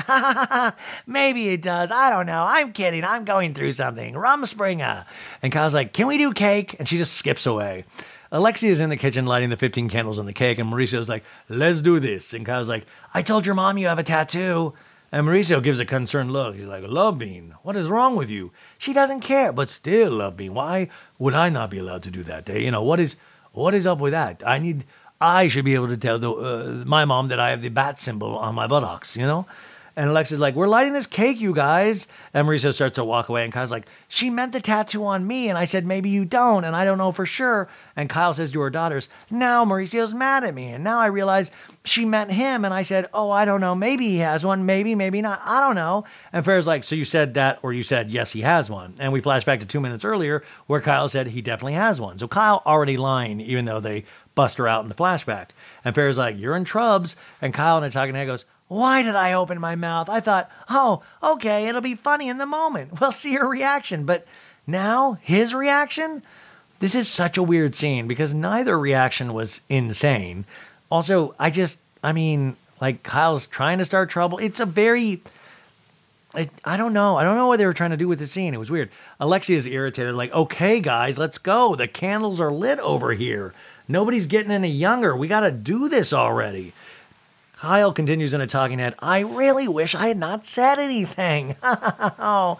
Maybe 1.07 1.49
it 1.49 1.61
does. 1.61 1.91
I 1.91 2.09
don't 2.09 2.25
know. 2.25 2.43
I'm 2.47 2.73
kidding. 2.73 3.03
I'm 3.03 3.25
going 3.25 3.53
through 3.53 3.73
something. 3.73 4.15
Rumspringa. 4.15 5.05
And 5.41 5.51
Kyle's 5.53 5.73
like, 5.73 5.93
Can 5.93 6.07
we 6.07 6.17
do 6.17 6.33
cake? 6.33 6.75
And 6.77 6.87
she 6.87 6.97
just 6.97 7.13
skips 7.13 7.45
away. 7.45 7.85
Alexia 8.31 8.71
is 8.71 8.79
in 8.79 8.89
the 8.89 8.97
kitchen 8.97 9.25
lighting 9.25 9.49
the 9.49 9.57
15 9.57 9.89
candles 9.89 10.19
on 10.19 10.25
the 10.25 10.33
cake, 10.33 10.59
and 10.59 10.69
Mauricio's 10.71 11.09
like, 11.09 11.23
Let's 11.49 11.81
do 11.81 11.99
this. 11.99 12.33
And 12.33 12.45
Kyle's 12.45 12.69
like, 12.69 12.85
I 13.13 13.21
told 13.21 13.45
your 13.45 13.55
mom 13.55 13.77
you 13.77 13.87
have 13.87 13.99
a 13.99 14.03
tattoo. 14.03 14.73
And 15.09 15.25
Mauricio 15.25 15.63
gives 15.63 15.79
a 15.79 15.85
concerned 15.85 16.33
look. 16.33 16.55
He's 16.55 16.65
like, 16.65 16.83
Love 16.85 17.17
Bean, 17.17 17.55
what 17.63 17.77
is 17.77 17.87
wrong 17.87 18.17
with 18.17 18.29
you? 18.29 18.51
She 18.77 18.91
doesn't 18.91 19.21
care, 19.21 19.53
but 19.53 19.69
still, 19.69 20.11
Love 20.11 20.35
Bean, 20.35 20.53
why 20.53 20.89
would 21.17 21.33
I 21.33 21.47
not 21.49 21.69
be 21.69 21.79
allowed 21.79 22.03
to 22.03 22.11
do 22.11 22.23
that? 22.23 22.49
You 22.49 22.71
know, 22.71 22.83
what 22.83 22.99
is 22.99 23.15
what 23.53 23.73
is 23.73 23.87
up 23.87 23.99
with 23.99 24.11
that? 24.11 24.43
I 24.45 24.59
need 24.59 24.83
I 25.19 25.47
should 25.47 25.65
be 25.65 25.73
able 25.73 25.87
to 25.87 25.97
tell 25.97 26.19
the, 26.19 26.31
uh, 26.31 26.83
my 26.85 27.05
mom 27.05 27.29
that 27.29 27.39
I 27.39 27.49
have 27.49 27.61
the 27.61 27.69
bat 27.69 27.99
symbol 27.99 28.37
on 28.37 28.53
my 28.53 28.67
buttocks, 28.67 29.17
you 29.17 29.25
know? 29.25 29.47
And 29.97 30.11
Alexia's 30.11 30.39
like, 30.39 30.53
We're 30.53 30.67
lighting 30.67 30.93
this 30.93 31.07
cake, 31.07 31.41
you 31.41 31.55
guys. 31.55 32.07
And 32.31 32.47
Mauricio 32.47 32.71
starts 32.71 32.95
to 32.95 33.03
walk 33.03 33.29
away. 33.29 33.43
And 33.43 33.51
Kyle's 33.51 33.71
like, 33.71 33.87
She 34.07 34.29
meant 34.29 34.53
the 34.53 34.61
tattoo 34.61 35.03
on 35.03 35.25
me. 35.25 35.49
And 35.49 35.57
I 35.57 35.65
said, 35.65 35.87
Maybe 35.87 36.09
you 36.09 36.23
don't. 36.23 36.63
And 36.63 36.75
I 36.75 36.85
don't 36.85 36.99
know 36.99 37.11
for 37.11 37.25
sure. 37.25 37.67
And 37.95 38.07
Kyle 38.07 38.35
says 38.35 38.51
to 38.51 38.59
her 38.59 38.69
daughters, 38.69 39.09
Now 39.31 39.65
Mauricio's 39.65 40.13
mad 40.13 40.43
at 40.43 40.53
me. 40.53 40.67
And 40.67 40.83
now 40.83 40.99
I 40.99 41.07
realize 41.07 41.51
she 41.83 42.05
meant 42.05 42.31
him. 42.31 42.63
And 42.63 42.75
I 42.75 42.83
said, 42.83 43.07
Oh, 43.11 43.31
I 43.31 43.43
don't 43.43 43.59
know. 43.59 43.73
Maybe 43.73 44.07
he 44.09 44.17
has 44.19 44.45
one. 44.45 44.67
Maybe, 44.67 44.93
maybe 44.93 45.19
not. 45.19 45.41
I 45.43 45.61
don't 45.61 45.75
know. 45.75 46.03
And 46.31 46.45
Farrah's 46.45 46.67
like, 46.67 46.83
So 46.83 46.93
you 46.93 47.03
said 47.03 47.33
that, 47.33 47.57
or 47.63 47.73
you 47.73 47.81
said, 47.81 48.11
Yes, 48.11 48.31
he 48.31 48.41
has 48.41 48.69
one. 48.69 48.93
And 48.99 49.11
we 49.11 49.19
flash 49.19 49.45
back 49.45 49.61
to 49.61 49.65
two 49.65 49.81
minutes 49.81 50.05
earlier 50.05 50.43
where 50.67 50.79
Kyle 50.79 51.09
said 51.09 51.25
he 51.25 51.41
definitely 51.41 51.73
has 51.73 51.99
one. 51.99 52.19
So 52.19 52.27
Kyle 52.27 52.61
already 52.67 52.97
lying, 52.97 53.41
even 53.41 53.65
though 53.65 53.79
they 53.79 54.05
bust 54.35 54.59
her 54.59 54.67
out 54.67 54.83
in 54.83 54.89
the 54.89 54.95
flashback. 54.95 55.47
And 55.87 55.95
Farrah's 55.95 56.17
like, 56.17 56.37
You're 56.37 56.57
in 56.57 56.65
trubs. 56.65 57.15
And 57.41 57.53
Kyle 57.53 57.77
in 57.77 57.85
a 57.85 57.89
talking 57.89 58.13
head 58.13 58.27
goes, 58.27 58.45
why 58.67 59.01
did 59.01 59.15
I 59.15 59.31
open 59.31 59.61
my 59.61 59.75
mouth? 59.75 60.09
I 60.09 60.19
thought, 60.19 60.51
oh, 60.69 61.01
okay, 61.23 61.67
it'll 61.67 61.79
be 61.79 61.95
funny 61.95 62.27
in 62.27 62.37
the 62.37 62.45
moment. 62.45 62.91
We'll 62.99 63.13
see 63.13 63.35
her 63.35 63.47
reaction. 63.47 64.05
But 64.05 64.27
now, 64.65 65.13
his 65.21 65.53
reaction? 65.53 66.21
This 66.79 66.93
is 66.93 67.07
such 67.07 67.37
a 67.37 67.43
weird 67.43 67.73
scene 67.73 68.05
because 68.05 68.33
neither 68.33 68.77
reaction 68.77 69.33
was 69.33 69.61
insane. 69.69 70.43
Also, 70.91 71.33
I 71.39 71.49
just, 71.49 71.79
I 72.03 72.11
mean, 72.11 72.57
like 72.81 73.03
Kyle's 73.03 73.47
trying 73.47 73.77
to 73.77 73.85
start 73.85 74.09
trouble. 74.09 74.37
It's 74.39 74.59
a 74.59 74.65
very, 74.65 75.21
it, 76.37 76.49
I 76.63 76.77
don't 76.77 76.93
know. 76.93 77.17
I 77.17 77.23
don't 77.23 77.35
know 77.35 77.47
what 77.47 77.57
they 77.57 77.65
were 77.65 77.73
trying 77.73 77.91
to 77.91 77.97
do 77.97 78.07
with 78.07 78.19
the 78.19 78.27
scene. 78.27 78.53
It 78.53 78.59
was 78.59 78.71
weird. 78.71 78.89
Alexia 79.19 79.57
is 79.57 79.65
irritated, 79.65 80.15
like, 80.15 80.31
okay, 80.31 80.79
guys, 80.79 81.17
let's 81.17 81.37
go. 81.37 81.75
The 81.75 81.87
candles 81.87 82.39
are 82.39 82.51
lit 82.51 82.79
over 82.79 83.13
here. 83.13 83.53
Nobody's 83.87 84.27
getting 84.27 84.51
any 84.51 84.69
younger. 84.69 85.15
We 85.15 85.27
got 85.27 85.41
to 85.41 85.51
do 85.51 85.89
this 85.89 86.13
already. 86.13 86.73
Kyle 87.57 87.91
continues 87.91 88.33
in 88.33 88.41
a 88.41 88.47
talking 88.47 88.77
head. 88.77 88.93
I 88.99 89.19
really 89.19 89.67
wish 89.67 89.95
I 89.95 90.09
had 90.09 90.17
not 90.17 90.45
said 90.45 90.77
anything. 90.77 91.55
Kyle 91.61 92.59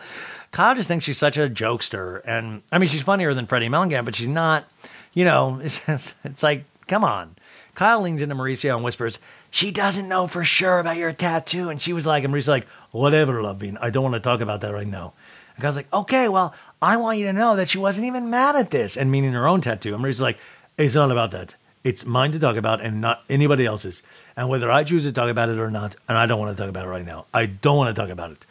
just 0.75 0.87
thinks 0.87 1.05
she's 1.05 1.19
such 1.19 1.37
a 1.37 1.47
jokester, 1.47 2.21
and 2.25 2.63
I 2.71 2.79
mean 2.79 2.89
she's 2.89 3.03
funnier 3.03 3.33
than 3.35 3.45
Teddi 3.45 3.69
Mellencamp, 3.69 4.05
but 4.05 4.15
she's 4.15 4.27
not. 4.27 4.65
You 5.13 5.25
know, 5.25 5.59
it's, 5.63 6.15
it's 6.23 6.41
like, 6.41 6.63
come 6.87 7.03
on. 7.03 7.35
Kyle 7.75 8.01
leans 8.01 8.23
into 8.23 8.33
Mauricio 8.33 8.75
and 8.75 8.83
whispers, 8.83 9.19
"She 9.51 9.69
doesn't 9.69 10.07
know 10.07 10.25
for 10.25 10.43
sure 10.43 10.79
about 10.79 10.97
your 10.97 11.13
tattoo." 11.13 11.69
And 11.69 11.79
she 11.79 11.93
was 11.93 12.07
like, 12.07 12.23
and 12.23 12.33
Mauricio's 12.33 12.47
like, 12.47 12.67
"Whatever, 12.97 13.41
love 13.41 13.59
bean. 13.59 13.77
I 13.79 13.89
don't 13.89 14.03
want 14.03 14.15
to 14.15 14.21
talk 14.21 14.41
about 14.41 14.61
that 14.61 14.73
right 14.73 14.87
now." 14.87 15.13
And 15.55 15.63
Kyle's 15.63 15.75
like, 15.75 15.93
"Okay, 15.93 16.27
well, 16.29 16.53
I 16.81 16.97
want 16.97 17.19
you 17.19 17.25
to 17.25 17.33
know 17.33 17.55
that 17.55 17.69
she 17.69 17.77
wasn't 17.77 18.07
even 18.07 18.29
mad 18.29 18.55
at 18.55 18.71
this," 18.71 18.97
and 18.97 19.11
meaning 19.11 19.33
her 19.33 19.47
own 19.47 19.61
tattoo. 19.61 19.93
And 19.93 20.03
Mauricio's 20.03 20.21
like, 20.21 20.39
"It's 20.77 20.95
not 20.95 21.11
about 21.11 21.31
that. 21.31 21.55
It's 21.83 22.05
mine 22.05 22.33
to 22.33 22.39
talk 22.39 22.57
about 22.57 22.81
and 22.81 22.99
not 22.99 23.23
anybody 23.29 23.65
else's. 23.65 24.03
And 24.35 24.49
whether 24.49 24.69
I 24.69 24.83
choose 24.83 25.03
to 25.03 25.13
talk 25.13 25.29
about 25.29 25.47
it 25.47 25.57
or 25.57 25.71
not, 25.71 25.95
and 26.09 26.17
I 26.17 26.25
don't 26.25 26.39
want 26.39 26.55
to 26.55 26.61
talk 26.61 26.69
about 26.69 26.85
it 26.85 26.89
right 26.89 27.05
now. 27.05 27.27
I 27.33 27.45
don't 27.45 27.77
want 27.77 27.95
to 27.95 28.01
talk 28.01 28.09
about 28.09 28.31
it. 28.31 28.45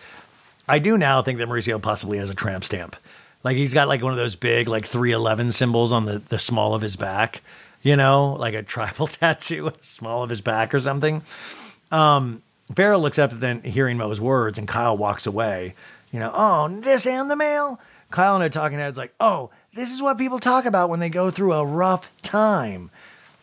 I 0.66 0.78
do 0.78 0.96
now 0.96 1.20
think 1.20 1.38
that 1.38 1.48
Mauricio 1.48 1.80
possibly 1.80 2.16
has 2.18 2.30
a 2.30 2.34
tramp 2.34 2.64
stamp. 2.64 2.96
Like 3.44 3.56
he's 3.56 3.74
got 3.74 3.88
like 3.88 4.02
one 4.02 4.12
of 4.12 4.18
those 4.18 4.36
big 4.36 4.68
like 4.68 4.86
311 4.86 5.52
symbols 5.52 5.92
on 5.92 6.04
the, 6.06 6.18
the 6.18 6.38
small 6.38 6.74
of 6.74 6.82
his 6.82 6.96
back, 6.96 7.42
you 7.82 7.94
know, 7.94 8.32
like 8.32 8.54
a 8.54 8.62
tribal 8.62 9.06
tattoo, 9.06 9.70
small 9.82 10.22
of 10.22 10.30
his 10.30 10.40
back 10.40 10.74
or 10.74 10.80
something. 10.80 11.22
Um, 11.92 12.42
Farrah 12.72 13.00
looks 13.00 13.18
up 13.18 13.32
at 13.32 13.40
then 13.40 13.62
hearing 13.62 13.96
Mo's 13.96 14.20
words 14.20 14.58
and 14.58 14.66
Kyle 14.66 14.96
walks 14.96 15.26
away. 15.26 15.74
You 16.12 16.20
know, 16.20 16.32
oh, 16.34 16.68
this 16.80 17.06
and 17.06 17.30
the 17.30 17.36
mail. 17.36 17.80
Kyle 18.10 18.34
and 18.34 18.44
I 18.44 18.48
talking 18.48 18.78
heads 18.78 18.98
like, 18.98 19.14
oh, 19.20 19.50
this 19.74 19.92
is 19.92 20.00
what 20.02 20.18
people 20.18 20.38
talk 20.38 20.64
about 20.64 20.90
when 20.90 21.00
they 21.00 21.08
go 21.08 21.30
through 21.30 21.52
a 21.52 21.64
rough 21.64 22.10
time. 22.22 22.90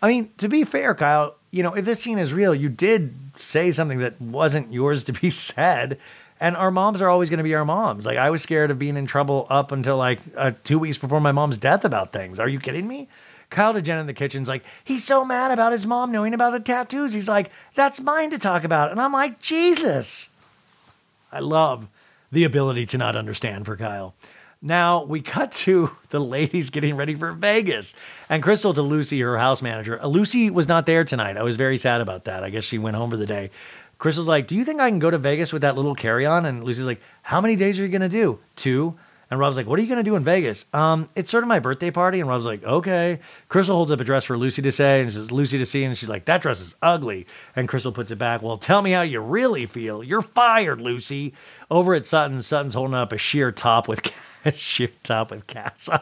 I 0.02 0.08
mean, 0.08 0.32
to 0.38 0.50
be 0.50 0.64
fair, 0.64 0.96
Kyle, 0.96 1.36
you 1.52 1.64
know, 1.64 1.76
if 1.76 1.86
this 1.86 2.02
scene 2.02 2.20
is 2.20 2.34
real, 2.34 2.54
you 2.56 2.70
did 2.70 3.14
say 3.36 3.72
something 3.72 4.00
that 4.00 4.20
wasn't 4.20 4.74
yours 4.74 5.04
to 5.06 5.14
be 5.14 5.30
said. 5.30 6.00
And 6.40 6.58
our 6.58 6.72
moms 6.72 7.02
are 7.02 7.10
always 7.10 7.30
going 7.30 7.38
to 7.38 7.44
be 7.44 7.56
our 7.56 7.64
moms. 7.64 8.06
Like, 8.06 8.18
I 8.18 8.30
was 8.30 8.42
scared 8.42 8.72
of 8.72 8.80
being 8.80 8.98
in 8.98 9.06
trouble 9.06 9.48
up 9.50 9.72
until 9.72 9.98
like 9.98 10.20
uh, 10.36 10.52
two 10.64 10.80
weeks 10.80 10.98
before 10.98 11.22
my 11.22 11.32
mom's 11.32 11.58
death 11.58 11.86
about 11.86 12.12
things. 12.12 12.40
Are 12.40 12.50
you 12.50 12.60
kidding 12.60 12.88
me? 12.88 13.08
Kyle 13.54 13.74
to 13.74 13.82
Jen 13.82 14.00
in 14.00 14.08
the 14.08 14.14
kitchen's 14.14 14.50
like, 14.50 14.64
he's 14.84 15.04
so 15.04 15.24
mad 15.24 15.52
about 15.52 15.72
his 15.72 15.88
mom 15.88 16.12
knowing 16.12 16.34
about 16.34 16.52
the 16.52 16.60
tattoos. 16.60 17.14
He's 17.14 17.30
like, 17.30 17.52
that's 17.76 18.02
mine 18.02 18.32
to 18.32 18.38
talk 18.38 18.64
about. 18.64 18.92
And 18.92 19.00
I'm 19.00 19.14
like, 19.14 19.40
Jesus. 19.40 20.30
I 21.32 21.40
love 21.40 21.88
the 22.32 22.44
ability 22.44 22.86
to 22.88 22.98
not 22.98 23.16
understand 23.16 23.66
for 23.66 23.78
Kyle. 23.78 24.14
Now 24.62 25.04
we 25.04 25.22
cut 25.22 25.52
to 25.52 25.92
the 26.10 26.20
ladies 26.20 26.70
getting 26.70 26.96
ready 26.96 27.16
for 27.16 27.32
Vegas 27.32 27.96
and 28.30 28.42
Crystal 28.42 28.74
to 28.74 28.82
Lucy, 28.82 29.22
her 29.22 29.38
house 29.38 29.62
manager. 29.62 30.02
Uh, 30.02 30.08
Lucy 30.08 30.50
was 30.50 30.68
not 30.68 30.86
there 30.86 31.04
tonight. 31.04 31.38
I 31.38 31.44
was 31.44 31.56
very 31.56 31.78
sad 31.78 32.02
about 32.02 32.26
that. 32.26 32.44
I 32.44 32.50
guess 32.50 32.64
she 32.64 32.78
went 32.78 32.96
home 32.96 33.10
for 33.10 33.18
the 33.18 33.26
day. 33.26 33.52
Crystal's 34.00 34.28
like, 34.28 34.48
Do 34.48 34.56
you 34.56 34.66
think 34.66 34.80
I 34.80 34.90
can 34.90 35.00
go 35.00 35.12
to 35.12 35.18
Vegas 35.18 35.54
with 35.54 35.62
that 35.62 35.76
little 35.76 35.96
carry 35.96 36.26
on? 36.26 36.46
And 36.46 36.64
Lucy's 36.64 36.86
like, 36.86 37.02
How 37.22 37.42
many 37.42 37.56
days 37.56 37.80
are 37.80 37.84
you 37.84 37.90
going 37.90 38.02
to 38.02 38.10
do? 38.10 38.40
Two. 38.56 38.96
And 39.34 39.40
Rob's 39.40 39.58
like, 39.58 39.66
What 39.66 39.80
are 39.80 39.82
you 39.82 39.88
going 39.88 39.98
to 39.98 40.04
do 40.04 40.16
in 40.16 40.24
Vegas? 40.24 40.64
Um, 40.74 41.10
it's 41.16 41.32
sort 41.32 41.44
of 41.44 41.48
my 41.48 41.58
birthday 41.58 41.90
party. 41.90 42.20
And 42.20 42.30
Rob's 42.30 42.46
like, 42.46 42.64
Okay. 42.64 43.20
Crystal 43.50 43.76
holds 43.76 43.90
up 43.90 44.00
a 44.00 44.04
dress 44.04 44.26
for 44.26 44.38
Lucy 44.38 44.62
to 44.62 44.72
say 44.72 45.02
and 45.02 45.12
says, 45.12 45.32
Lucy 45.32 45.58
to 45.58 45.66
see. 45.66 45.84
And 45.84 45.98
she's 45.98 46.08
like, 46.08 46.26
That 46.26 46.44
dress 46.44 46.62
is 46.62 46.76
ugly. 46.84 47.26
And 47.56 47.68
Crystal 47.68 47.92
puts 47.92 48.12
it 48.12 48.20
back. 48.20 48.44
Well, 48.44 48.60
tell 48.60 48.84
me 48.84 48.92
how 48.92 49.02
you 49.02 49.22
really 49.22 49.66
feel. 49.66 50.04
You're 50.04 50.22
fired, 50.22 50.80
Lucy. 50.80 51.34
Over 51.72 51.96
at 51.96 52.06
Sutton, 52.06 52.44
Sutton's 52.44 52.76
holding 52.76 52.94
up 52.94 53.12
a 53.12 53.18
sheer 53.18 53.52
top 53.52 53.88
with 53.88 54.14
sheer 54.54 54.90
top 55.02 55.32
with 55.32 55.48
cats 55.48 55.90
on. 55.90 56.02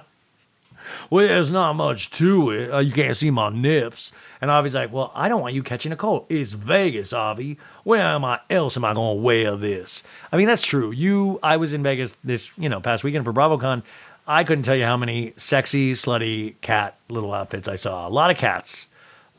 Well, 1.09 1.27
there's 1.27 1.51
not 1.51 1.73
much 1.73 2.09
to 2.11 2.51
it. 2.51 2.73
Uh, 2.73 2.79
you 2.79 2.91
can't 2.91 3.15
see 3.15 3.29
my 3.31 3.49
nips. 3.49 4.11
And 4.39 4.49
Avi's 4.49 4.75
like, 4.75 4.91
Well, 4.91 5.11
I 5.15 5.29
don't 5.29 5.41
want 5.41 5.53
you 5.53 5.63
catching 5.63 5.91
a 5.91 5.95
cold. 5.95 6.25
It's 6.29 6.51
Vegas, 6.51 7.13
Avi. 7.13 7.57
Where 7.83 8.01
am 8.01 8.25
I 8.25 8.39
else 8.49 8.77
am 8.77 8.85
I 8.85 8.93
going 8.93 9.17
to 9.17 9.21
wear 9.21 9.55
this? 9.55 10.03
I 10.31 10.37
mean, 10.37 10.47
that's 10.47 10.65
true. 10.65 10.91
You, 10.91 11.39
I 11.43 11.57
was 11.57 11.73
in 11.73 11.83
Vegas 11.83 12.17
this, 12.23 12.51
you 12.57 12.69
know, 12.69 12.79
past 12.79 13.03
weekend 13.03 13.25
for 13.25 13.33
BravoCon. 13.33 13.83
I 14.27 14.43
couldn't 14.43 14.63
tell 14.63 14.75
you 14.75 14.85
how 14.85 14.97
many 14.97 15.33
sexy, 15.37 15.93
slutty 15.93 16.55
cat 16.61 16.95
little 17.09 17.33
outfits 17.33 17.67
I 17.67 17.75
saw. 17.75 18.07
A 18.07 18.09
lot 18.09 18.31
of 18.31 18.37
cats. 18.37 18.87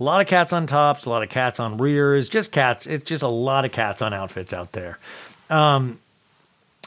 A 0.00 0.02
lot 0.02 0.20
of 0.20 0.26
cats 0.26 0.52
on 0.52 0.66
tops, 0.66 1.04
a 1.04 1.10
lot 1.10 1.22
of 1.22 1.28
cats 1.28 1.60
on 1.60 1.76
rears, 1.78 2.28
just 2.28 2.50
cats. 2.50 2.86
It's 2.86 3.04
just 3.04 3.22
a 3.22 3.28
lot 3.28 3.64
of 3.64 3.72
cats 3.72 4.02
on 4.02 4.12
outfits 4.12 4.52
out 4.52 4.72
there. 4.72 4.98
Um, 5.48 6.00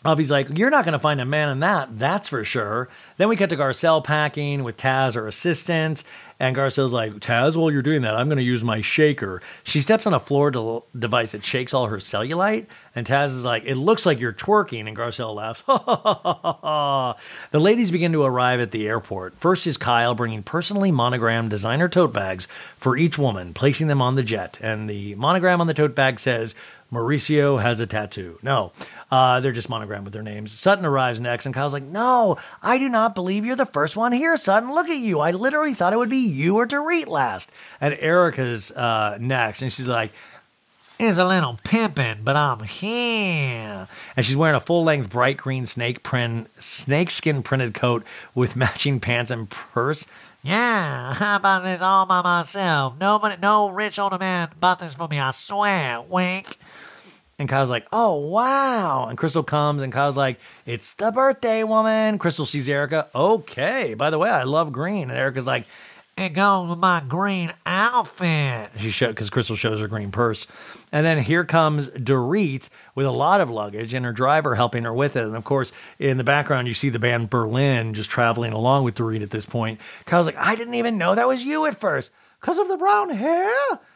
Avi's 0.06 0.30
like, 0.32 0.57
You're 0.57 0.69
not 0.69 0.86
going 0.86 0.94
to 0.94 0.99
find 0.99 1.19
a 1.19 1.26
man 1.26 1.49
in 1.49 1.60
that, 1.60 1.98
that's 1.98 2.30
for 2.30 2.44
sure. 2.44 2.90
Then 3.18 3.27
we 3.27 3.36
cut 3.36 3.49
to 3.49 3.57
Garcelle 3.57 4.03
packing 4.03 4.64
with 4.64 4.77
Taz, 4.77 5.15
her 5.15 5.27
assistant. 5.27 6.03
And 6.38 6.53
Garcelle's 6.53 6.91
like, 6.91 7.14
Taz, 7.14 7.56
while 7.56 7.72
you're 7.72 7.82
doing 7.82 8.02
that, 8.02 8.14
I'm 8.15 8.27
going 8.27 8.38
to 8.38 8.44
use 8.44 8.61
my 8.61 8.82
shaker. 8.82 9.41
She 9.64 9.80
steps 9.80 10.06
on 10.06 10.14
a 10.14 10.19
floor 10.19 10.52
de- 10.52 10.82
device 10.99 11.32
that 11.32 11.45
shakes 11.45 11.73
all 11.73 11.88
her 11.88 11.98
cellulite. 11.98 12.65
And 12.94 13.07
Taz 13.07 13.27
is 13.27 13.45
like, 13.45 13.64
It 13.65 13.76
looks 13.76 14.06
like 14.06 14.19
you're 14.19 14.34
twerking. 14.34 14.88
And 14.88 14.95
Garcelle 14.98 15.34
laughs. 15.34 15.64
the 17.52 17.60
ladies 17.60 17.90
begin 17.91 18.11
to 18.11 18.23
arrive 18.23 18.60
at 18.60 18.72
the 18.72 18.88
airport. 18.88 19.36
First 19.36 19.65
is 19.65 19.77
Kyle 19.77 20.14
bringing 20.14 20.44
personally 20.44 20.91
monogrammed 20.91 21.49
designer 21.49 21.90
tote 21.90 22.14
bags 22.14 22.48
for 22.77 22.98
each 22.98 23.18
woman, 23.18 23.53
placing 23.53 23.88
them 23.88 24.02
on 24.02 24.15
the 24.15 24.23
jet. 24.23 24.60
And 24.61 24.90
the 24.90 25.15
monogram 25.15 25.61
on 25.61 25.68
the 25.68 25.73
tote 25.73 25.95
bag 25.95 26.19
says, 26.19 26.53
Mauricio 26.91 27.61
has 27.61 27.80
a 27.80 27.88
tattoo. 27.88 28.38
No, 28.44 28.72
uh, 29.15 29.39
they're 29.39 29.53
just 29.53 29.69
monogrammed 29.69 30.03
with 30.03 30.13
their 30.13 30.21
names. 30.21 30.51
Sutton 30.51 30.85
arrives 30.85 31.21
next, 31.21 31.45
and 31.45 31.55
Kyle's 31.55 31.71
like, 31.71 31.83
No, 31.83 32.37
I 32.61 32.77
do 32.77 32.89
not 32.89 33.15
believe 33.15 33.45
you're 33.45 33.55
the 33.55 33.65
first 33.65 33.95
one 33.95 34.11
here, 34.11 34.35
Sutton. 34.35 34.73
Look 34.73 34.89
at 34.89 34.97
you. 34.97 35.21
I 35.21 35.31
literally 35.31 35.73
thought 35.73 35.93
it 35.93 35.97
would 35.97 36.09
be 36.09 36.17
you 36.17 36.57
or 36.57 36.67
Dorit 36.67 37.07
last. 37.07 37.49
And 37.79 37.93
Erika's 38.01 38.71
uh, 38.73 39.17
next, 39.21 39.61
and 39.61 39.71
she's 39.71 39.87
like, 39.87 40.11
It's 40.99 41.17
a 41.17 41.25
little 41.25 41.57
pimping, 41.63 42.23
but 42.25 42.35
I'm 42.35 42.59
here. 42.63 43.87
and 44.17 44.25
she's 44.25 44.35
wearing 44.35 44.57
a 44.57 44.59
full 44.59 44.83
length 44.83 45.09
bright 45.09 45.37
green 45.37 45.65
snake 45.65 46.03
print, 46.03 46.53
snakeskin 46.61 47.41
printed 47.41 47.73
coat 47.73 48.03
with 48.33 48.55
matching 48.57 48.99
pants 48.99 49.31
and 49.31 49.49
purse. 49.49 50.05
Yeah, 50.43 51.13
how 51.13 51.37
about 51.37 51.63
this 51.63 51.81
all 51.81 52.05
by 52.05 52.21
myself? 52.21 52.95
No 52.99 53.13
Nobody, 53.13 53.37
no 53.41 53.69
rich 53.69 53.97
older 53.97 54.17
man 54.17 54.49
bought 54.59 54.79
this 54.79 54.93
for 54.93 55.07
me, 55.07 55.19
I 55.21 55.31
swear. 55.31 56.01
Wink. 56.01 56.57
And 57.38 57.49
Kyle's 57.49 57.70
like, 57.70 57.86
oh, 57.91 58.16
wow. 58.16 59.07
And 59.07 59.18
Crystal 59.18 59.44
comes, 59.44 59.82
and 59.84 59.91
Kyle's 59.91 60.16
like, 60.18 60.40
it's 60.66 60.94
the 60.94 61.12
birthday 61.12 61.64
woman. 61.64 62.18
Crystal 62.18 62.45
sees 62.45 62.70
Erika. 62.70 63.10
Okay. 63.14 63.94
By 63.94 64.10
the 64.10 64.18
way, 64.18 64.30
I 64.30 64.44
love 64.44 64.72
green. 64.72 65.10
And 65.10 65.20
Erika's 65.20 65.45
like, 65.45 65.66
It 66.18 66.30
goes 66.30 66.70
with 66.70 66.80
my 66.80 67.03
green 67.06 67.52
outfit. 67.66 68.72
she 68.78 68.90
showed 68.90 69.10
because 69.10 69.30
Crystal 69.30 69.57
shows 69.57 69.82
her 69.82 69.88
green 69.90 70.12
purse. 70.12 70.48
And 70.94 71.06
then 71.06 71.18
here 71.18 71.44
comes 71.44 71.90
Dorit 71.90 72.70
with 72.95 73.06
a 73.06 73.12
lot 73.12 73.41
of 73.41 73.49
luggage 73.49 73.94
and 73.94 74.06
her 74.06 74.14
driver 74.14 74.56
helping 74.56 74.86
her 74.86 74.94
with 74.94 75.18
it. 75.18 75.26
And 75.26 75.36
of 75.36 75.44
course, 75.44 75.74
in 75.99 76.16
the 76.16 76.24
background, 76.24 76.70
you 76.70 76.74
see 76.74 76.88
the 76.90 76.99
band 76.99 77.30
Berlin 77.30 77.94
just 77.94 78.10
traveling 78.10 78.53
along 78.53 78.86
with 78.86 78.95
Dorit 78.95 79.24
at 79.24 79.32
this 79.32 79.45
point. 79.45 79.82
Kyle's 80.06 80.26
like, 80.26 80.38
I 80.38 80.56
didn't 80.56 80.76
even 80.76 80.98
know 80.98 81.16
that 81.16 81.28
was 81.28 81.44
you 81.44 81.66
at 81.66 81.78
first. 81.78 82.12
Because 82.40 82.60
of 82.60 82.70
the 82.70 82.78
brown 82.78 83.10
hair? 83.10 83.52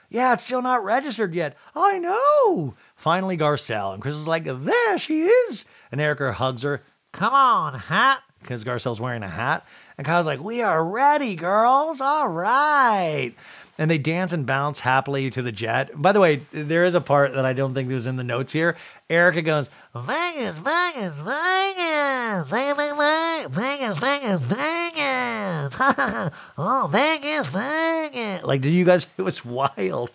Yeah, 0.09 0.33
it's 0.33 0.43
still 0.43 0.63
not 0.63 0.83
registered 0.83 1.35
yet. 1.35 1.55
I 1.75 1.99
know. 1.99 2.73
Finally, 2.99 3.37
Garcelle. 3.37 3.93
And 3.93 4.01
Chris 4.01 4.15
is 4.15 4.27
like, 4.27 4.43
There 4.43 4.97
she 4.97 5.21
is. 5.23 5.63
And 5.89 6.01
Erika 6.01 6.33
hugs 6.33 6.63
her. 6.63 6.83
Come 7.13 7.33
on, 7.33 7.73
hat. 7.73 8.21
Because 8.41 8.65
Garcelle's 8.65 8.99
wearing 8.99 9.23
a 9.23 9.29
hat. 9.29 9.65
And 9.97 10.05
Kyle's 10.05 10.25
like, 10.25 10.41
We 10.41 10.61
are 10.61 10.83
ready, 10.83 11.35
girls. 11.35 12.01
All 12.01 12.27
right. 12.27 13.33
And 13.77 13.89
they 13.89 13.97
dance 13.97 14.33
and 14.33 14.45
bounce 14.45 14.81
happily 14.81 15.29
to 15.29 15.41
the 15.41 15.53
jet. 15.53 15.91
By 15.95 16.11
the 16.11 16.19
way, 16.19 16.41
there 16.51 16.83
is 16.83 16.93
a 16.93 16.99
part 16.99 17.33
that 17.35 17.45
I 17.45 17.53
don't 17.53 17.73
think 17.73 17.89
was 17.89 18.05
in 18.05 18.17
the 18.17 18.23
notes 18.25 18.51
here. 18.51 18.75
Erika 19.09 19.41
goes, 19.41 19.69
Vegas, 19.95 20.57
Vegas, 20.57 21.17
Vegas, 21.19 22.49
Vegas, 22.49 23.47
Vegas, 23.49 23.97
Vegas, 23.97 24.41
Vegas. 24.41 25.75
oh, 26.57 26.89
Vegas, 26.91 27.47
Vegas. 27.47 28.43
Like, 28.43 28.59
did 28.59 28.73
you 28.73 28.83
guys? 28.83 29.07
It 29.17 29.21
was 29.21 29.45
wild. 29.45 30.11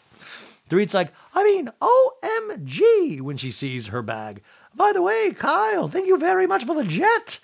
Dorit's 0.75 0.93
like, 0.93 1.13
I 1.35 1.45
mean, 1.45 1.71
OMG, 1.81 3.21
when 3.21 3.37
she 3.37 3.53
sees 3.53 3.87
her 3.87 4.03
bag. 4.03 4.43
By 4.75 4.91
the 4.93 5.03
way, 5.03 5.31
Kyle, 5.31 5.87
thank 5.87 6.09
you 6.09 6.19
very 6.19 6.49
much 6.49 6.65
for 6.65 6.75
the 6.75 6.83
jet. 6.83 7.39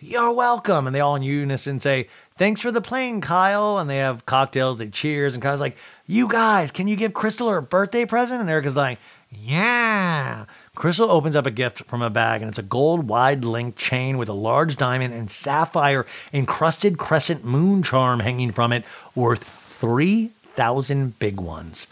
You're 0.00 0.32
welcome. 0.32 0.88
And 0.88 0.96
they 0.96 0.98
all 0.98 1.14
in 1.14 1.22
unison 1.22 1.78
say, 1.78 2.08
Thanks 2.36 2.60
for 2.60 2.72
the 2.72 2.80
plane, 2.80 3.20
Kyle. 3.20 3.78
And 3.78 3.88
they 3.88 3.98
have 3.98 4.26
cocktails, 4.26 4.78
they 4.78 4.88
cheers. 4.88 5.34
And 5.34 5.42
Kyle's 5.44 5.60
like, 5.60 5.76
You 6.08 6.26
guys, 6.26 6.72
can 6.72 6.88
you 6.88 6.96
give 6.96 7.14
Crystal 7.14 7.48
her 7.50 7.60
birthday 7.60 8.04
present? 8.04 8.40
And 8.40 8.50
Erika's 8.50 8.74
like, 8.74 8.98
Yeah. 9.30 10.46
Crystal 10.74 11.08
opens 11.08 11.36
up 11.36 11.46
a 11.46 11.52
gift 11.52 11.84
from 11.84 12.02
a 12.02 12.10
bag, 12.10 12.42
and 12.42 12.48
it's 12.48 12.58
a 12.58 12.62
gold 12.62 13.06
wide 13.06 13.44
link 13.44 13.76
chain 13.76 14.18
with 14.18 14.28
a 14.28 14.32
large 14.32 14.74
diamond 14.74 15.14
and 15.14 15.30
sapphire 15.30 16.04
encrusted 16.32 16.98
crescent 16.98 17.44
moon 17.44 17.84
charm 17.84 18.18
hanging 18.18 18.50
from 18.50 18.72
it, 18.72 18.84
worth 19.14 19.44
3,000 19.44 21.16
big 21.20 21.38
ones. 21.38 21.86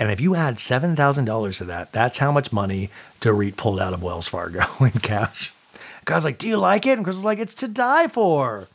And 0.00 0.10
if 0.10 0.18
you 0.18 0.34
add 0.34 0.56
$7,000 0.56 1.58
to 1.58 1.64
that, 1.64 1.92
that's 1.92 2.18
how 2.18 2.32
much 2.32 2.52
money 2.52 2.88
Dorit 3.20 3.56
pulled 3.56 3.78
out 3.78 3.92
of 3.92 4.02
Wells 4.02 4.26
Fargo 4.26 4.64
in 4.80 4.92
cash. 4.92 5.52
Guy's 6.06 6.24
like, 6.24 6.38
Do 6.38 6.48
you 6.48 6.56
like 6.56 6.86
it? 6.86 6.96
And 6.96 7.04
Crystal's 7.04 7.24
like, 7.24 7.38
It's 7.38 7.54
to 7.56 7.68
die 7.68 8.08
for. 8.08 8.66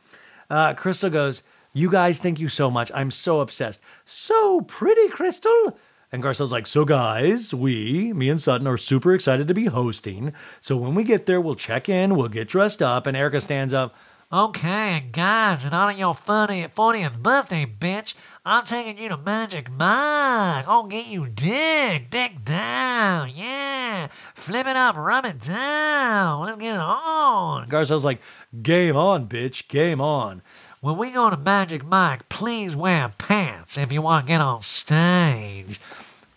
Uh, 0.52 0.76
Crystal 0.76 1.10
goes, 1.10 1.42
You 1.74 1.90
guys, 1.90 2.20
thank 2.20 2.40
you 2.40 2.48
so 2.48 2.70
much. 2.70 2.92
I'm 2.94 3.10
so 3.10 3.40
obsessed. 3.40 3.82
So 4.06 4.62
pretty, 4.62 5.10
Crystal. 5.10 5.78
And 6.12 6.24
Garcelle's 6.24 6.52
like, 6.52 6.68
So, 6.68 6.86
guys, 6.86 7.56
we, 7.56 8.14
me 8.14 8.30
and 8.30 8.40
Sutton, 8.40 8.68
are 8.68 8.78
super 8.78 9.16
excited 9.16 9.48
to 9.48 9.56
be 9.56 9.66
hosting. 9.66 10.32
So, 10.62 10.78
when 10.78 10.94
we 10.94 11.04
get 11.04 11.26
there, 11.26 11.42
we'll 11.42 11.56
check 11.56 11.90
in, 11.90 12.16
we'll 12.16 12.30
get 12.30 12.48
dressed 12.48 12.84
up. 12.84 13.08
And 13.08 13.18
Erika 13.18 13.42
stands 13.42 13.74
up. 13.74 13.96
Okay, 14.32 15.06
guys, 15.12 15.66
honor 15.66 15.92
of 15.92 16.00
your 16.00 16.14
40th, 16.14 16.74
40th 16.74 17.20
birthday, 17.20 17.66
bitch, 17.66 18.16
I'm 18.48 18.64
taking 18.64 19.00
you 19.00 19.10
to 19.10 19.18
Magic 19.18 19.72
Mike. 19.72 20.68
I'll 20.68 20.84
get 20.84 21.08
you 21.08 21.28
dick, 21.28 22.12
dick 22.12 22.46
down, 22.46 23.32
yeah. 23.34 24.10
Flip 24.36 24.68
it 24.68 24.76
up, 24.76 24.96
rub 24.96 25.26
it 25.26 25.42
down. 25.42 26.42
Let's 26.42 26.58
get 26.58 26.76
it 26.76 26.80
on. 26.80 27.68
Garcelle's 27.68 28.04
like, 28.04 28.22
Game 28.62 28.96
on, 28.96 29.28
bitch, 29.28 29.68
game 29.68 30.00
on. 30.00 30.44
When 30.80 30.96
we 30.98 31.10
go 31.10 31.32
to 31.32 31.38
Magic 31.38 31.84
Mike, 31.84 32.30
please 32.30 32.76
wear 32.76 33.12
pants 33.18 33.80
if 33.80 33.92
you 33.92 34.04
want 34.04 34.28
to 34.28 34.34
get 34.34 34.42
on 34.42 34.62
stage. 34.62 35.82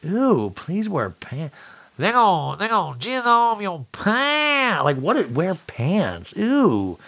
Ooh, 0.05 0.51
please 0.57 0.89
wear 0.89 1.11
pants. 1.11 1.55
They're 1.99 2.13
gonna, 2.13 2.57
they're 2.57 2.69
gonna 2.69 2.99
jizz 2.99 3.27
off 3.27 3.61
your 3.61 3.85
pants. 3.93 4.85
Like, 4.85 4.97
what? 4.97 5.31
Wear 5.31 5.55
pants? 5.55 6.33
Ooh. 6.39 6.99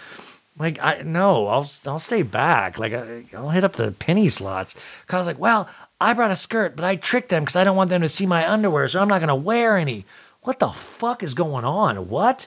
Like, 0.61 0.79
I 0.83 1.01
no, 1.03 1.47
I'll 1.47 1.69
I'll 1.87 1.99
stay 1.99 2.21
back. 2.23 2.79
Like, 2.79 2.93
I, 2.93 3.25
I'll 3.35 3.49
hit 3.49 3.65
up 3.65 3.73
the 3.73 3.93
penny 3.93 4.29
slots. 4.29 4.77
Cause 5.07 5.27
like, 5.27 5.39
well, 5.39 5.67
I 5.99 6.13
brought 6.13 6.31
a 6.31 6.37
skirt, 6.37 6.77
but 6.77 6.85
I 6.85 6.97
tricked 6.97 7.31
them 7.31 7.45
because 7.45 7.57
I 7.57 7.65
don't 7.65 7.77
want 7.77 7.89
them 7.89 8.03
to 8.03 8.09
see 8.09 8.27
my 8.27 8.47
underwear, 8.49 8.87
so 8.87 9.01
I'm 9.01 9.09
not 9.09 9.21
gonna 9.21 9.35
wear 9.35 9.79
any. 9.79 10.05
What 10.43 10.59
the 10.59 10.69
fuck 10.69 11.23
is 11.23 11.33
going 11.33 11.65
on? 11.65 12.11
What? 12.11 12.47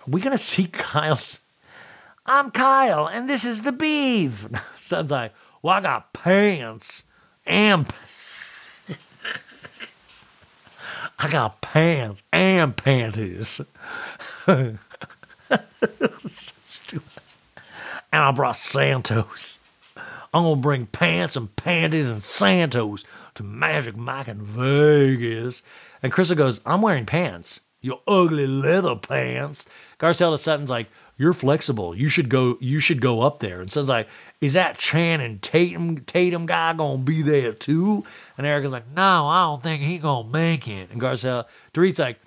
Are 0.00 0.10
we 0.10 0.20
gonna 0.20 0.38
see 0.52 0.66
Kyle's? 0.66 1.38
I'm 2.26 2.50
Kyle, 2.50 3.06
and 3.06 3.30
this 3.30 3.44
is 3.44 3.62
the 3.62 3.70
beef. 3.70 4.48
Son's 4.76 5.12
like, 5.12 5.32
well, 5.62 5.74
I 5.74 5.80
got 5.80 6.12
pants 6.12 7.04
and 7.46 7.86
I 11.20 11.30
got 11.30 11.60
pants 11.60 12.24
and 12.32 12.76
panties. 12.76 13.60
And 18.12 18.22
I 18.22 18.30
brought 18.30 18.56
Santos. 18.56 19.58
I'm 20.32 20.42
gonna 20.42 20.56
bring 20.56 20.86
pants 20.86 21.36
and 21.36 21.54
panties 21.56 22.10
and 22.10 22.22
Santos 22.22 23.04
to 23.34 23.42
Magic 23.42 23.96
Mike 23.96 24.28
in 24.28 24.42
Vegas. 24.42 25.62
And 26.02 26.12
Crystal 26.12 26.36
goes, 26.36 26.60
I'm 26.66 26.82
wearing 26.82 27.06
pants. 27.06 27.60
You 27.80 27.98
ugly 28.06 28.46
leather 28.46 28.96
pants. 28.96 29.66
Garcelle 29.98 30.34
to 30.36 30.38
Sutton's 30.42 30.70
like, 30.70 30.88
You're 31.16 31.32
flexible. 31.32 31.94
You 31.94 32.08
should 32.08 32.28
go 32.28 32.58
you 32.60 32.80
should 32.80 33.00
go 33.00 33.22
up 33.22 33.38
there. 33.38 33.60
And 33.60 33.70
Sutton's 33.72 33.88
like, 33.88 34.08
Is 34.40 34.54
that 34.54 34.76
Channing 34.78 35.38
Tatum 35.38 35.98
Tatum 36.04 36.46
guy 36.46 36.72
gonna 36.74 36.98
be 36.98 37.22
there 37.22 37.52
too? 37.52 38.04
And 38.36 38.46
Erika's 38.46 38.72
like, 38.72 38.88
No, 38.94 39.26
I 39.28 39.44
don't 39.44 39.62
think 39.62 39.82
he 39.82 39.98
gonna 39.98 40.28
make 40.28 40.68
it. 40.68 40.90
and 40.90 41.00
Garcelle, 41.00 41.44
Dorit's 41.72 41.98
like, 41.98 42.18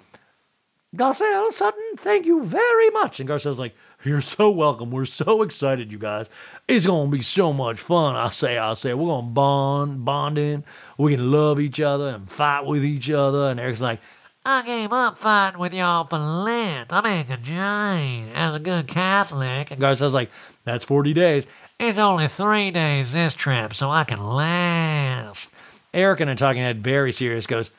Garcelle, 0.96 1.52
Sutton, 1.52 1.98
thank 1.98 2.26
you 2.26 2.44
very 2.44 2.90
much. 2.90 3.20
And 3.20 3.30
Garcelle's 3.30 3.60
like, 3.60 3.76
You're 4.04 4.22
so 4.22 4.50
welcome. 4.50 4.92
We're 4.92 5.04
so 5.06 5.42
excited, 5.42 5.92
you 5.92 5.98
guys. 5.98 6.30
It's 6.68 6.86
gonna 6.86 7.12
be 7.12 7.22
so 7.22 7.52
much 7.52 7.80
fun. 7.80 8.16
I 8.16 8.30
say, 8.30 8.58
I 8.58 8.74
say, 8.74 8.94
we're 8.94 9.08
gonna 9.08 9.28
bond, 9.28 10.06
bonding. 10.06 10.64
We 10.98 11.16
can 11.16 11.32
love 11.32 11.60
each 11.60 11.82
other 11.82 12.08
and 12.08 12.32
fight 12.32 12.66
with 12.66 12.86
each 12.86 13.10
other. 13.10 13.50
And 13.50 13.60
Eric's 13.60 13.82
like, 13.82 14.00
I 14.46 14.62
gave 14.62 14.94
up 14.94 15.18
fighting 15.18 15.60
with 15.60 15.74
y'all 15.74 16.06
for 16.06 16.18
Lent. 16.18 16.94
I'm 16.94 17.06
a 17.06 17.38
Jane 17.38 18.30
as 18.34 18.56
a 18.56 18.60
good 18.60 18.88
Catholic. 18.88 19.70
and 19.70 19.82
Garcelle's 19.82 20.14
like, 20.14 20.32
That's 20.64 20.86
40 20.86 21.14
days. 21.14 21.46
It's 21.78 21.98
only 21.98 22.30
three 22.30 22.72
days 22.72 23.12
this 23.12 23.34
trip, 23.34 23.74
so 23.74 23.90
I 23.90 24.06
can 24.06 24.26
last. 24.26 25.52
Eric 25.94 26.22
and 26.22 26.30
I 26.30 26.36
talking 26.36 26.62
head, 26.62 26.82
very 26.82 27.12
serious, 27.12 27.48
goes, 27.48 27.72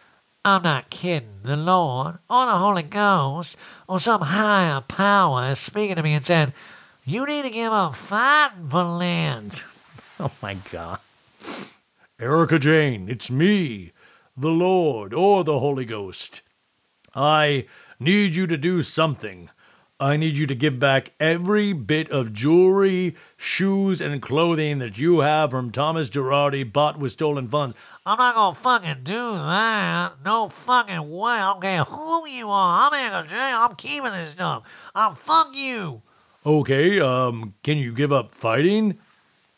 I'm 0.42 0.62
not 0.62 0.88
kidding. 0.88 1.40
The 1.42 1.56
Lord, 1.56 2.18
or 2.30 2.46
the 2.46 2.56
Holy 2.56 2.82
Ghost, 2.82 3.56
or 3.86 4.00
some 4.00 4.22
higher 4.22 4.80
power 4.80 5.50
is 5.50 5.58
speaking 5.58 5.96
to 5.96 6.02
me 6.02 6.14
and 6.14 6.24
said, 6.24 6.54
You 7.04 7.26
need 7.26 7.42
to 7.42 7.50
give 7.50 7.72
up 7.72 7.94
fighting 7.94 8.68
for 8.68 8.84
Lent. 8.84 9.60
Oh 10.22 10.30
my 10.42 10.54
God. 10.70 10.98
Erika 12.20 12.58
Jayne, 12.58 13.08
it's 13.08 13.30
me, 13.30 13.92
the 14.36 14.50
Lord, 14.50 15.14
or 15.14 15.44
the 15.44 15.60
Holy 15.60 15.86
Ghost. 15.86 16.42
I 17.14 17.64
need 17.98 18.36
you 18.36 18.46
to 18.46 18.58
do 18.58 18.82
something. 18.82 19.48
I 19.98 20.18
need 20.18 20.36
you 20.36 20.46
to 20.46 20.54
give 20.54 20.78
back 20.78 21.12
every 21.20 21.72
bit 21.72 22.10
of 22.10 22.34
jewelry, 22.34 23.14
shoes, 23.38 24.02
and 24.02 24.20
clothing 24.20 24.78
that 24.78 24.98
you 24.98 25.20
have 25.20 25.50
from 25.50 25.70
Thomas 25.70 26.10
Girardi 26.10 26.70
bought 26.70 26.98
with 26.98 27.12
stolen 27.12 27.48
funds. 27.48 27.74
I'm 28.06 28.18
not 28.18 28.34
gonna 28.34 28.54
fucking 28.54 29.04
do 29.04 29.32
that. 29.32 30.12
No 30.24 30.48
fucking 30.48 31.10
way. 31.10 31.32
I 31.32 31.52
don't 31.52 31.60
care 31.60 31.84
who 31.84 32.26
you 32.26 32.48
are. 32.48 32.90
I'm 32.90 33.06
in 33.06 33.12
a 33.12 33.28
jail. 33.28 33.58
I'm 33.58 33.74
keeping 33.76 34.10
this 34.12 34.30
stuff. 34.30 34.62
I'll 34.94 35.14
fuck 35.14 35.54
you. 35.54 36.02
Okay, 36.46 36.98
um, 37.00 37.54
can 37.62 37.76
you 37.76 37.92
give 37.92 38.12
up 38.12 38.34
fighting? 38.34 38.98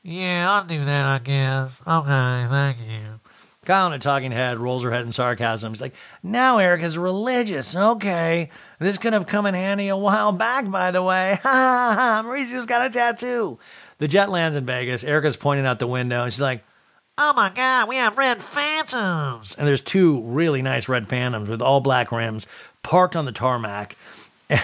Yeah, 0.03 0.51
I'll 0.51 0.65
do 0.65 0.85
that, 0.85 1.05
I 1.05 1.19
guess. 1.21 1.71
Okay, 1.87 2.47
thank 2.51 2.79
you. 2.81 3.21
Kyle 3.65 3.87
in 3.87 3.93
a 3.93 3.99
talking 4.01 4.33
head 4.33 4.59
rolls 4.59 4.83
her 4.83 4.91
head 4.91 5.07
in 5.07 5.13
sarcasm. 5.13 5.73
He's 5.73 5.81
like, 5.81 5.95
now 6.25 6.59
Erika's 6.59 6.99
religious. 6.99 7.77
Okay. 7.77 8.49
This 8.81 8.99
could 8.99 9.13
have 9.13 9.29
come 9.29 9.47
in 9.47 9.55
handy 9.55 9.87
a 9.87 9.97
while 9.97 10.33
back, 10.33 10.69
by 10.69 10.91
the 10.91 11.01
way. 11.01 11.39
Ha 11.45 11.49
ha 11.49 11.95
ha. 11.95 12.23
Mauricio's 12.25 12.67
got 12.67 12.85
a 12.85 12.91
tattoo. 12.91 13.61
The 13.99 14.09
jet 14.09 14.31
lands 14.31 14.57
in 14.57 14.67
Vegas. 14.67 15.05
Erika's 15.05 15.37
pointing 15.37 15.65
out 15.65 15.79
the 15.79 15.87
window 15.87 16.25
and 16.25 16.33
she's 16.33 16.41
like, 16.41 16.65
Oh 17.25 17.33
my 17.35 17.51
god, 17.51 17.89
we 17.89 17.99
have 17.99 18.19
red 18.19 18.43
phantoms. 18.43 19.55
and 19.57 19.69
there's 19.69 19.81
two 19.81 20.23
really 20.23 20.61
nice 20.61 20.89
red 20.89 21.09
phantoms 21.09 21.49
with 21.49 21.63
all 21.63 21.79
black 21.79 22.11
rims 22.11 22.49
parked 22.83 23.15
on 23.15 23.27
the 23.27 23.33
tarmac. 23.33 23.97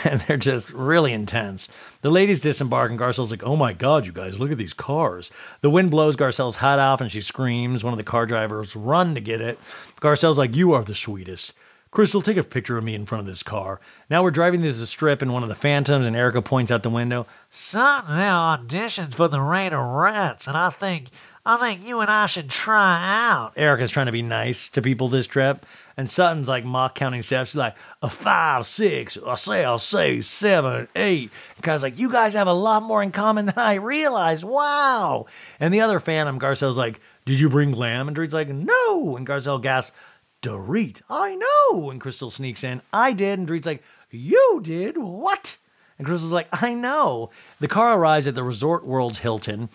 And 0.04 0.20
they're 0.22 0.36
just 0.36 0.68
really 0.70 1.14
intense. 1.14 1.68
The 2.02 2.10
ladies 2.10 2.42
disembark, 2.42 2.90
and 2.90 3.00
Garcelle's 3.00 3.30
like, 3.30 3.44
Oh 3.44 3.56
my 3.56 3.72
God, 3.72 4.04
you 4.04 4.12
guys, 4.12 4.38
look 4.38 4.50
at 4.52 4.58
these 4.58 4.74
cars. 4.74 5.30
The 5.62 5.70
wind 5.70 5.90
blows 5.90 6.14
Garcelle's 6.14 6.56
hat 6.56 6.78
off, 6.78 7.00
and 7.00 7.10
she 7.10 7.22
screams. 7.22 7.82
One 7.82 7.94
of 7.94 7.96
the 7.96 8.02
car 8.04 8.26
drivers 8.26 8.76
run 8.76 9.14
to 9.14 9.20
get 9.20 9.40
it. 9.40 9.58
Garcelle's 10.00 10.36
like, 10.36 10.54
You 10.54 10.74
are 10.74 10.82
the 10.82 10.94
sweetest. 10.94 11.54
Crystal, 11.90 12.20
take 12.20 12.36
a 12.36 12.42
picture 12.42 12.76
of 12.76 12.84
me 12.84 12.94
in 12.94 13.06
front 13.06 13.20
of 13.20 13.26
this 13.26 13.42
car. 13.42 13.80
Now 14.10 14.22
we're 14.22 14.30
driving 14.30 14.60
through 14.60 14.74
the 14.74 14.86
strip 14.86 15.22
in 15.22 15.32
one 15.32 15.42
of 15.42 15.48
the 15.48 15.54
Phantoms, 15.54 16.06
and 16.06 16.14
Erika 16.14 16.42
points 16.42 16.70
out 16.70 16.82
the 16.82 16.90
window. 16.90 17.26
Something 17.48 18.14
are 18.14 18.58
auditions 18.58 19.14
for 19.14 19.28
the 19.28 19.38
Raiderettes, 19.38 20.46
and 20.46 20.56
I 20.56 20.68
think 20.68 21.08
I 21.46 21.56
think 21.56 21.86
you 21.86 22.00
and 22.00 22.10
I 22.10 22.26
should 22.26 22.50
try 22.50 23.28
out. 23.30 23.52
Erika's 23.56 23.90
trying 23.90 24.06
to 24.06 24.12
be 24.12 24.22
nice 24.22 24.68
to 24.70 24.82
people 24.82 25.08
this 25.08 25.26
trip, 25.26 25.64
and 25.96 26.08
Sutton's 26.08 26.48
like 26.48 26.64
mock 26.64 26.94
counting 26.94 27.22
steps. 27.22 27.50
She's 27.50 27.56
like 27.56 27.76
a 28.02 28.10
five, 28.10 28.66
six, 28.66 29.16
I 29.26 29.34
say, 29.36 29.64
I'll 29.64 29.78
say 29.78 30.20
seven, 30.20 30.88
eight. 30.94 31.30
And 31.56 31.64
Kyle's 31.64 31.82
like, 31.82 31.98
you 31.98 32.10
guys 32.10 32.34
have 32.34 32.46
a 32.46 32.52
lot 32.52 32.82
more 32.82 33.02
in 33.02 33.12
common 33.12 33.46
than 33.46 33.58
I 33.58 33.74
realized. 33.74 34.44
Wow. 34.44 35.26
And 35.58 35.72
the 35.72 35.80
other 35.80 36.00
Phantom, 36.00 36.36
um, 36.36 36.40
Garcelle's 36.40 36.76
like, 36.76 37.00
did 37.24 37.40
you 37.40 37.48
bring 37.48 37.72
lamb? 37.72 38.08
And 38.08 38.16
Dorit's 38.16 38.34
like, 38.34 38.48
no. 38.48 39.16
And 39.16 39.26
Garcelle 39.26 39.62
gasps, 39.62 39.96
Dorit, 40.42 41.02
I 41.10 41.34
know. 41.36 41.90
And 41.90 42.00
Crystal 42.00 42.30
sneaks 42.30 42.64
in, 42.64 42.80
I 42.92 43.12
did. 43.12 43.38
And 43.38 43.48
Dorit's 43.48 43.66
like, 43.66 43.82
you 44.10 44.60
did? 44.62 44.96
What? 44.96 45.56
And 45.98 46.06
Crystal's 46.06 46.32
like, 46.32 46.48
I 46.62 46.74
know. 46.74 47.30
The 47.60 47.68
car 47.68 47.98
arrives 47.98 48.28
at 48.28 48.34
the 48.34 48.44
Resort 48.44 48.86
World's 48.86 49.18
Hilton, 49.18 49.68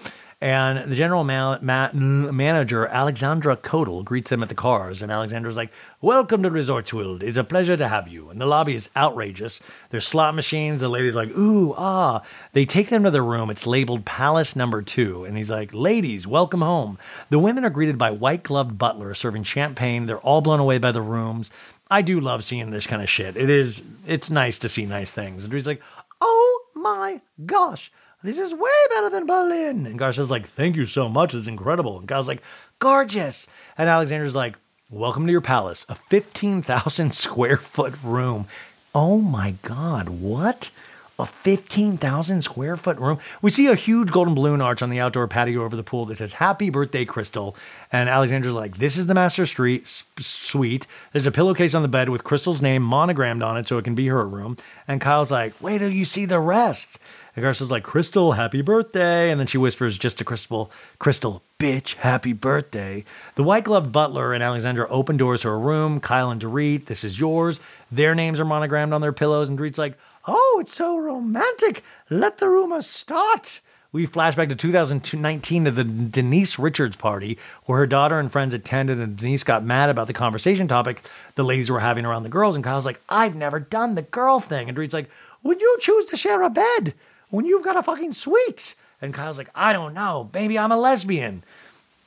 and 0.44 0.91
the 0.91 0.95
general 0.98 1.24
ma- 1.24 1.57
ma- 1.61 1.94
manager, 1.94 2.86
Alexandra 2.88 3.56
Kodal, 3.56 4.03
greets 4.03 4.30
them 4.30 4.44
at 4.44 4.49
the 4.49 4.56
cars. 4.56 5.02
And 5.02 5.10
Alexandra's 5.10 5.56
like, 5.56 5.72
Welcome 6.02 6.44
to 6.44 6.52
Resorts 6.52 6.94
World. 6.94 7.24
It's 7.24 7.38
a 7.38 7.45
pleasure 7.45 7.78
to 7.78 7.88
have 7.88 8.10
you. 8.10 8.30
And 8.30 8.41
the 8.41 8.45
lobby 8.45 8.76
is 8.76 8.90
outrageous. 8.94 9.61
There's 9.90 10.06
slot 10.06 10.36
machines. 10.36 10.82
The 10.82 10.90
lady's 10.90 11.15
like, 11.15 11.30
Ooh, 11.30 11.74
ah. 11.78 12.24
They 12.52 12.65
take 12.65 12.90
them 12.90 13.06
to 13.06 13.11
their 13.11 13.24
room. 13.24 13.49
It's 13.49 13.65
labeled 13.65 14.03
Palace 14.03 14.53
Number 14.53 14.82
Two. 14.82 15.24
And 15.24 15.38
he's 15.38 15.49
like, 15.49 15.74
Ladies, 15.74 16.28
welcome 16.28 16.61
home. 16.61 16.98
The 17.30 17.40
women 17.40 17.64
are 17.64 17.70
greeted 17.70 17.98
by 17.98 18.11
white 18.11 18.44
gloved 18.44 18.78
butlers 18.78 19.20
serving 19.20 19.44
champagne. 19.44 20.07
They're 20.07 20.18
all 20.18 20.41
blown 20.41 20.60
away 20.60 20.78
by 20.78 20.91
the 20.91 21.02
rooms. 21.02 21.52
I 21.90 22.02
do 22.02 22.20
love 22.20 22.44
seeing 22.44 22.70
this 22.70 22.86
kind 22.86 23.02
of 23.02 23.10
shit. 23.10 23.38
It 23.38 23.49
is, 23.49 23.82
it's 24.06 24.30
nice 24.30 24.57
to 24.60 24.68
see 24.68 24.86
nice 24.86 25.11
things. 25.11 25.45
And 25.45 25.53
he's 25.53 25.68
like, 25.68 25.82
Oh 26.20 26.65
my 26.76 27.22
gosh, 27.45 27.94
this 28.24 28.40
is 28.40 28.54
way 28.54 28.70
better 28.90 29.10
than 29.10 29.26
Berlin. 29.26 29.86
And 29.86 30.00
Garcia's 30.00 30.32
like, 30.32 30.48
thank 30.48 30.76
you 30.76 30.86
so 30.86 31.10
much. 31.10 31.34
It's 31.34 31.48
incredible. 31.48 32.00
And 32.00 32.08
Kyle's 32.08 32.28
like, 32.28 32.41
gorgeous. 32.80 33.48
And 33.78 33.90
Alexander's 33.90 34.36
like, 34.36 34.56
welcome 34.90 35.26
to 35.26 35.32
your 35.32 35.41
palace, 35.41 35.86
a 35.90 35.95
15,000 35.95 37.14
square 37.14 37.58
foot 37.58 37.94
room. 38.02 38.48
Oh 38.95 39.18
my 39.18 39.56
God, 39.64 40.08
what? 40.10 40.72
A 41.20 41.26
15,000 41.26 42.41
square 42.41 42.76
foot 42.76 42.98
room. 42.98 43.20
We 43.41 43.52
see 43.52 43.68
a 43.68 43.76
huge 43.76 44.12
golden 44.12 44.34
balloon 44.34 44.62
arch 44.62 44.82
on 44.82 44.90
the 44.90 45.00
outdoor 45.00 45.28
patio 45.28 45.64
over 45.64 45.76
the 45.76 45.84
pool 45.84 46.06
that 46.06 46.18
says 46.18 46.34
Happy 46.34 46.70
Birthday 46.72 47.06
Crystal. 47.06 47.56
And 47.91 48.10
Alexander's 48.10 48.54
like, 48.54 48.78
This 48.78 48.98
is 48.98 49.06
the 49.06 49.14
master 49.14 49.45
street 49.45 49.86
suite. 49.88 50.88
There's 51.12 51.28
a 51.28 51.32
pillowcase 51.32 51.76
on 51.76 51.84
the 51.84 51.88
bed 51.88 52.10
with 52.10 52.24
Crystal's 52.24 52.64
name 52.64 52.82
monogrammed 52.82 53.44
on 53.44 53.58
it 53.58 53.68
so 53.68 53.78
it 53.78 53.84
can 53.84 53.94
be 53.94 54.08
her 54.08 54.28
room. 54.28 54.58
And 54.88 55.00
Kyle's 55.00 55.32
like, 55.32 55.54
Wait 55.62 55.80
till 55.80 55.90
you 55.90 56.06
see 56.06 56.26
the 56.26 56.40
rest. 56.40 57.00
And 57.35 57.43
Garcelle's 57.43 57.72
like, 57.72 57.84
Crystal, 57.84 58.34
happy 58.34 58.61
birthday. 58.61 59.31
And 59.31 59.39
then 59.39 59.47
she 59.47 59.57
whispers 59.57 59.97
just 59.97 60.19
to 60.19 60.23
Crystal, 60.23 60.72
Crystal, 60.99 61.41
bitch, 61.57 61.95
happy 61.95 62.34
birthday. 62.34 63.03
The 63.35 63.43
white 63.43 63.64
gloved 63.64 63.91
butler 63.91 64.34
and 64.34 64.43
Alexandra 64.43 64.88
open 64.89 65.18
doors 65.18 65.41
to 65.41 65.47
her 65.47 65.60
room. 65.60 65.99
Kyle 65.99 66.30
and 66.30 66.39
Dorit, 66.39 66.85
this 66.85 67.03
is 67.03 67.19
yours. 67.19 67.60
Their 67.91 68.14
names 68.14 68.39
are 68.39 68.45
monogrammed 68.45 68.93
on 68.93 69.01
their 69.01 69.14
pillows. 69.14 69.49
And 69.49 69.57
Dorit's 69.57 69.80
like, 69.80 69.97
Oh, 70.26 70.60
it's 70.61 70.73
so 70.73 70.97
romantic. 70.97 71.84
Let 72.10 72.38
the 72.38 72.47
rumors 72.47 72.88
start. 72.88 73.60
We 73.91 74.05
flash 74.05 74.35
back 74.35 74.49
to 74.49 74.55
2019 74.55 75.65
to 75.65 75.72
the 75.72 75.84
Denise 75.84 76.57
Richards 76.57 76.95
party, 76.95 77.38
where 77.65 77.77
her 77.80 77.85
daughter 77.85 78.19
and 78.19 78.31
friends 78.31 78.55
attended, 78.55 78.99
and 78.99 79.15
Denise 79.15 79.43
got 79.43 79.64
mad 79.64 79.91
about 79.91 80.07
the 80.07 80.14
conversation 80.14 80.68
topic 80.68 81.03
the 81.35 81.43
ladies 81.43 81.69
were 81.69 81.80
having 81.80 82.03
around 82.03 82.23
the 82.23 82.30
girls. 82.30 82.55
And 82.55 82.64
Kyle's 82.64 82.88
like, 82.88 83.01
I've 83.07 83.35
never 83.35 83.60
done 83.60 83.93
the 83.93 84.01
girl 84.01 84.39
thing. 84.39 84.68
And 84.68 84.76
Dorit's 84.76 84.93
like, 84.93 85.10
Would 85.43 85.61
you 85.61 85.77
choose 85.80 86.05
to 86.05 86.18
share 86.18 86.41
a 86.41 86.49
bed 86.49 86.93
when 87.34 87.45
you've 87.45 87.65
got 87.65 87.76
a 87.76 87.81
fucking 87.81 88.14
suite? 88.14 88.76
And 89.01 89.11
Kyle's 89.11 89.39
like, 89.39 89.49
I 89.55 89.73
don't 89.73 89.95
know. 89.95 90.30
Maybe 90.35 90.60
I'm 90.60 90.72
a 90.72 90.77
lesbian. 90.77 91.43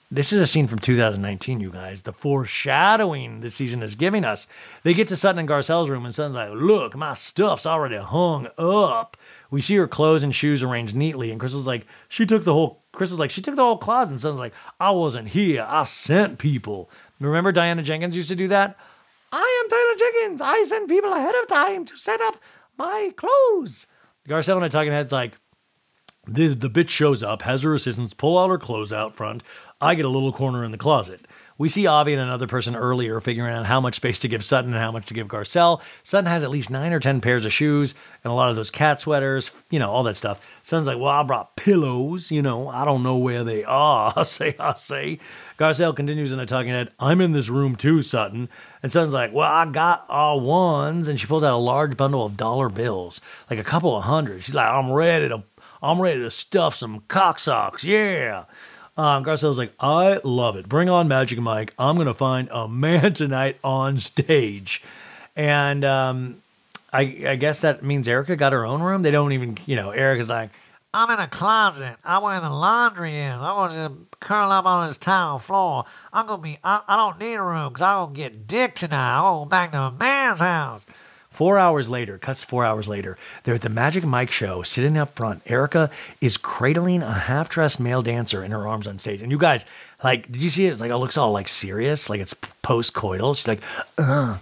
This 0.09 0.33
is 0.33 0.41
a 0.41 0.47
scene 0.47 0.69
from 0.69 0.79
2019, 0.79 1.59
you 1.59 1.71
guys. 1.71 2.03
The 2.03 2.13
foreshadowing 2.13 3.41
this 3.41 3.57
season 3.57 3.83
is 3.83 3.97
giving 3.97 4.25
us. 4.25 4.47
They 4.85 4.95
get 4.95 5.09
to 5.09 5.17
Sutton 5.17 5.41
and 5.41 5.49
Garcelle's 5.49 5.91
room, 5.91 6.05
and 6.05 6.15
Sutton's 6.15 6.37
like, 6.37 6.51
Look, 6.53 6.95
my 6.95 7.15
stuff's 7.15 7.67
already 7.67 7.97
hung 7.97 8.47
up. 8.57 9.17
We 9.51 9.61
see 9.61 9.75
her 9.75 9.89
clothes 9.89 10.23
and 10.23 10.33
shoes 10.33 10.63
arranged 10.63 10.95
neatly, 10.95 11.33
and 11.33 11.41
Crystal's 11.41 11.67
like, 11.67 11.89
She 12.09 12.25
took 12.25 12.45
the 12.45 12.53
whole. 12.53 12.85
Crystal's 12.93 13.19
like, 13.19 13.33
She 13.33 13.43
took 13.43 13.57
the 13.57 13.65
whole 13.65 13.79
closet, 13.79 14.13
and 14.13 14.21
Sutton's 14.21 14.39
like, 14.39 14.55
I 14.79 14.93
wasn't 14.93 15.27
here. 15.27 15.67
I 15.69 15.83
sent 15.85 16.39
people. 16.39 16.89
Remember 17.19 17.51
Diana 17.51 17.83
Jenkins 17.83 18.15
used 18.15 18.29
to 18.29 18.37
do 18.37 18.47
that? 18.47 18.79
I 19.33 19.63
am 19.65 19.69
Diana 19.69 19.99
Jenkins. 19.99 20.41
I 20.41 20.63
send 20.63 20.89
people 20.89 21.13
ahead 21.13 21.35
of 21.35 21.49
time 21.49 21.85
to 21.85 21.97
set 21.97 22.21
up 22.21 22.41
my 22.79 23.13
clothes. 23.17 23.89
Garcelle 24.29 24.57
and 24.57 24.65
a 24.65 24.69
talking 24.69 24.93
head's 24.93 25.13
like, 25.13 25.33
the, 26.27 26.49
the 26.49 26.71
bitch 26.71 26.89
shows 26.89 27.23
up, 27.23 27.43
has 27.43 27.63
her 27.63 27.75
assistants 27.75 28.15
pull 28.15 28.39
out 28.39 28.51
her 28.51 28.59
clothes 28.59 28.93
out 28.93 29.15
front. 29.15 29.43
I 29.81 29.95
get 29.95 30.05
a 30.05 30.09
little 30.09 30.33
corner 30.33 30.65
in 30.65 30.73
the 30.73 30.79
closet. 30.79 31.27
We 31.59 31.69
see 31.69 31.87
Avi 31.87 32.13
and 32.13 32.21
another 32.21 32.47
person 32.47 32.77
earlier 32.77 33.21
figuring 33.21 33.55
out 33.55 33.65
how 33.67 33.81
much 33.81 33.95
space 33.95 34.19
to 34.21 34.29
give 34.29 34.45
Sutton 34.45 34.73
and 34.73 34.83
how 34.83 34.93
much 34.93 35.07
to 35.07 35.15
give 35.15 35.27
Garcelle. 35.27 35.81
Sutton 36.03 36.27
has 36.27 36.45
at 36.45 36.51
least 36.51 36.71
nine 36.71 36.93
or 36.93 37.01
ten 37.01 37.21
pairs 37.21 37.45
of 37.45 37.53
shoes 37.53 37.95
and 38.23 38.31
a 38.31 38.35
lot 38.35 38.51
of 38.51 38.57
those 38.57 38.71
cat 38.71 39.01
sweaters, 39.01 39.51
you 39.71 39.79
know, 39.79 39.91
all 39.91 40.03
that 40.03 40.17
stuff. 40.17 40.41
Sutton's 40.63 40.87
like, 40.87 40.99
well, 40.99 41.09
I 41.09 41.23
brought 41.23 41.57
pillows, 41.57 42.31
you 42.31 42.43
know, 42.43 42.69
I 42.69 42.85
don't 42.85 43.03
know 43.03 43.17
where 43.17 43.45
they 43.45 43.65
are. 43.65 44.13
I 44.17 44.23
say, 44.23 44.55
I 44.59 44.75
say. 44.75 45.19
Garcelle 45.59 45.97
continues 45.97 46.33
in 46.33 46.41
a 46.41 46.47
talking 46.47 46.73
head, 46.73 46.91
I'm 46.99 47.21
in 47.21 47.33
this 47.33 47.49
room 47.49 47.77
too, 47.77 48.03
Sutton. 48.03 48.49
And 48.83 48.93
Sutton's 48.93 49.15
like, 49.15 49.33
well, 49.33 49.51
I 49.51 49.65
got 49.65 50.05
all 50.09 50.41
ones. 50.41 51.09
And 51.09 51.19
she 51.19 51.27
pulls 51.27 51.45
out 51.45 51.55
a 51.55 51.57
large 51.57 51.97
bundle 51.97 52.27
of 52.27 52.37
dollar 52.37 52.69
bills, 52.69 53.21
like 53.49 53.59
a 53.59 53.65
couple 53.65 53.97
of 53.97 54.05
hundred. 54.05 54.45
She's 54.45 54.55
like, 54.55 54.69
I'm 54.69 54.93
ready 54.93 55.29
to 55.29 55.43
I'm 55.83 56.01
ready 56.01 56.21
to 56.21 56.31
stuff 56.31 56.75
some 56.75 57.03
cock 57.09 57.39
socks. 57.39 57.85
Yeah. 57.85 58.45
Um, 58.97 59.25
Garcelle's 59.25 59.59
like, 59.59 59.73
I 59.79 60.21
love 60.25 60.57
it. 60.57 60.69
Bring 60.69 60.89
on 60.89 61.07
Magic 61.07 61.39
Mike. 61.39 61.75
I'm 61.79 61.97
going 61.97 62.07
to 62.07 62.15
find 62.15 62.49
a 62.51 62.67
man 62.67 63.13
tonight 63.15 63.59
on 63.63 63.99
stage. 63.99 64.83
And 65.35 65.85
um, 65.85 66.43
I, 66.93 67.25
I 67.27 67.37
guess 67.37 67.61
that 67.61 67.83
means 67.83 68.09
Erika 68.09 68.37
got 68.37 68.53
her 68.53 68.65
own 68.65 68.83
room. 68.83 69.03
They 69.03 69.11
don't 69.11 69.33
even, 69.33 69.59
you 69.67 69.77
know, 69.77 69.91
Erika's 69.91 70.31
like, 70.31 70.51
I'm 70.95 71.11
in 71.11 71.21
a 71.21 71.29
closet. 71.29 71.97
I'm 72.05 72.23
where 72.23 72.41
the 72.41 72.49
laundry 72.49 73.19
is. 73.19 73.35
I'm 73.35 73.71
going 73.71 73.71
to 73.73 74.17
curl 74.19 74.51
up 74.51 74.65
on 74.65 74.89
this 74.89 74.97
tile 74.97 75.39
floor. 75.39 75.85
I'm 76.11 76.27
going 76.27 76.39
to 76.39 76.43
be, 76.43 76.59
I, 76.65 76.81
I 76.89 76.97
don't 76.97 77.19
need 77.19 77.35
a 77.35 77.43
room 77.43 77.69
because 77.69 77.83
I'm 77.83 78.07
going 78.07 78.15
to 78.15 78.21
get 78.23 78.47
dick 78.47 78.77
tonight. 78.77 79.19
I'm 79.19 79.23
going 79.23 79.49
back 79.51 79.73
to 79.73 79.79
a 79.79 79.91
man's 79.91 80.41
house. 80.41 80.87
Four 81.37 81.59
hours 81.59 81.91
later, 81.91 82.17
cuts 82.17 82.43
four 82.43 82.65
hours 82.65 82.89
later, 82.89 83.19
they're 83.45 83.57
at 83.57 83.61
the 83.61 83.69
Magic 83.69 84.05
Mike 84.05 84.31
show, 84.31 84.63
sitting 84.63 84.97
up 84.97 85.15
front. 85.15 85.43
Erika 85.45 85.91
is 86.23 86.39
cradling 86.39 87.03
a 87.03 87.13
half 87.13 87.51
dressed 87.51 87.79
male 87.79 88.01
dancer 88.01 88.43
in 88.43 88.53
her 88.53 88.67
arms 88.67 88.87
on 88.87 88.99
stage. 88.99 89.21
And 89.21 89.31
you 89.31 89.37
guys, 89.37 89.67
like, 90.03 90.33
did 90.33 90.43
you 90.43 90.49
see 90.49 90.65
it? 90.65 90.71
It's 90.71 90.81
like, 90.81 90.91
it 90.91 90.97
looks 90.97 91.19
all 91.19 91.33
like 91.33 91.49
serious, 91.49 92.09
like 92.09 92.21
it's 92.21 92.33
post 92.63 92.95
coital. 92.95 93.37
She's 93.37 93.47
like, 93.47 93.61
uh. 93.99 94.39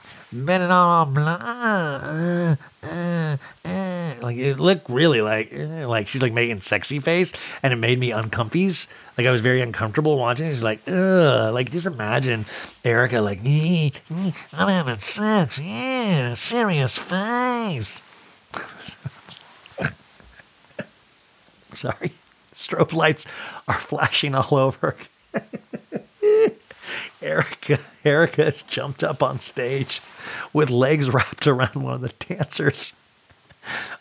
Uh, 1.40 2.56
uh, 2.82 3.36
uh. 3.64 3.83
Like 4.24 4.36
it 4.38 4.58
looked 4.58 4.88
really 4.88 5.20
like 5.20 5.52
eh, 5.52 5.86
like 5.86 6.08
she's 6.08 6.22
like 6.22 6.32
making 6.32 6.60
sexy 6.60 6.98
face 6.98 7.32
and 7.62 7.72
it 7.74 7.76
made 7.76 7.98
me 7.98 8.10
uncomfies 8.10 8.88
like 9.18 9.26
i 9.26 9.30
was 9.30 9.42
very 9.42 9.60
uncomfortable 9.60 10.16
watching 10.16 10.48
she's 10.48 10.62
like 10.62 10.80
ugh 10.88 11.52
like 11.52 11.70
just 11.70 11.84
imagine 11.84 12.46
erika 12.84 13.20
like 13.20 13.40
I'm 13.44 14.68
having 14.68 14.98
sex. 14.98 15.58
Yeah, 15.58 16.34
serious 16.34 16.98
face. 16.98 18.02
Sorry. 21.74 22.12
Strobe 22.56 22.92
lights 22.92 23.26
are 23.66 23.80
flashing 23.80 24.34
all 24.34 24.56
over. 24.56 24.96
Erika, 27.22 27.78
Erika 28.04 28.44
has 28.44 28.62
jumped 28.62 29.02
up 29.02 29.22
on 29.22 29.40
stage 29.40 30.00
with 30.52 30.70
legs 30.70 31.10
wrapped 31.10 31.46
around 31.46 31.76
one 31.76 31.94
of 31.94 32.00
the 32.00 32.12
dancers. 32.26 32.94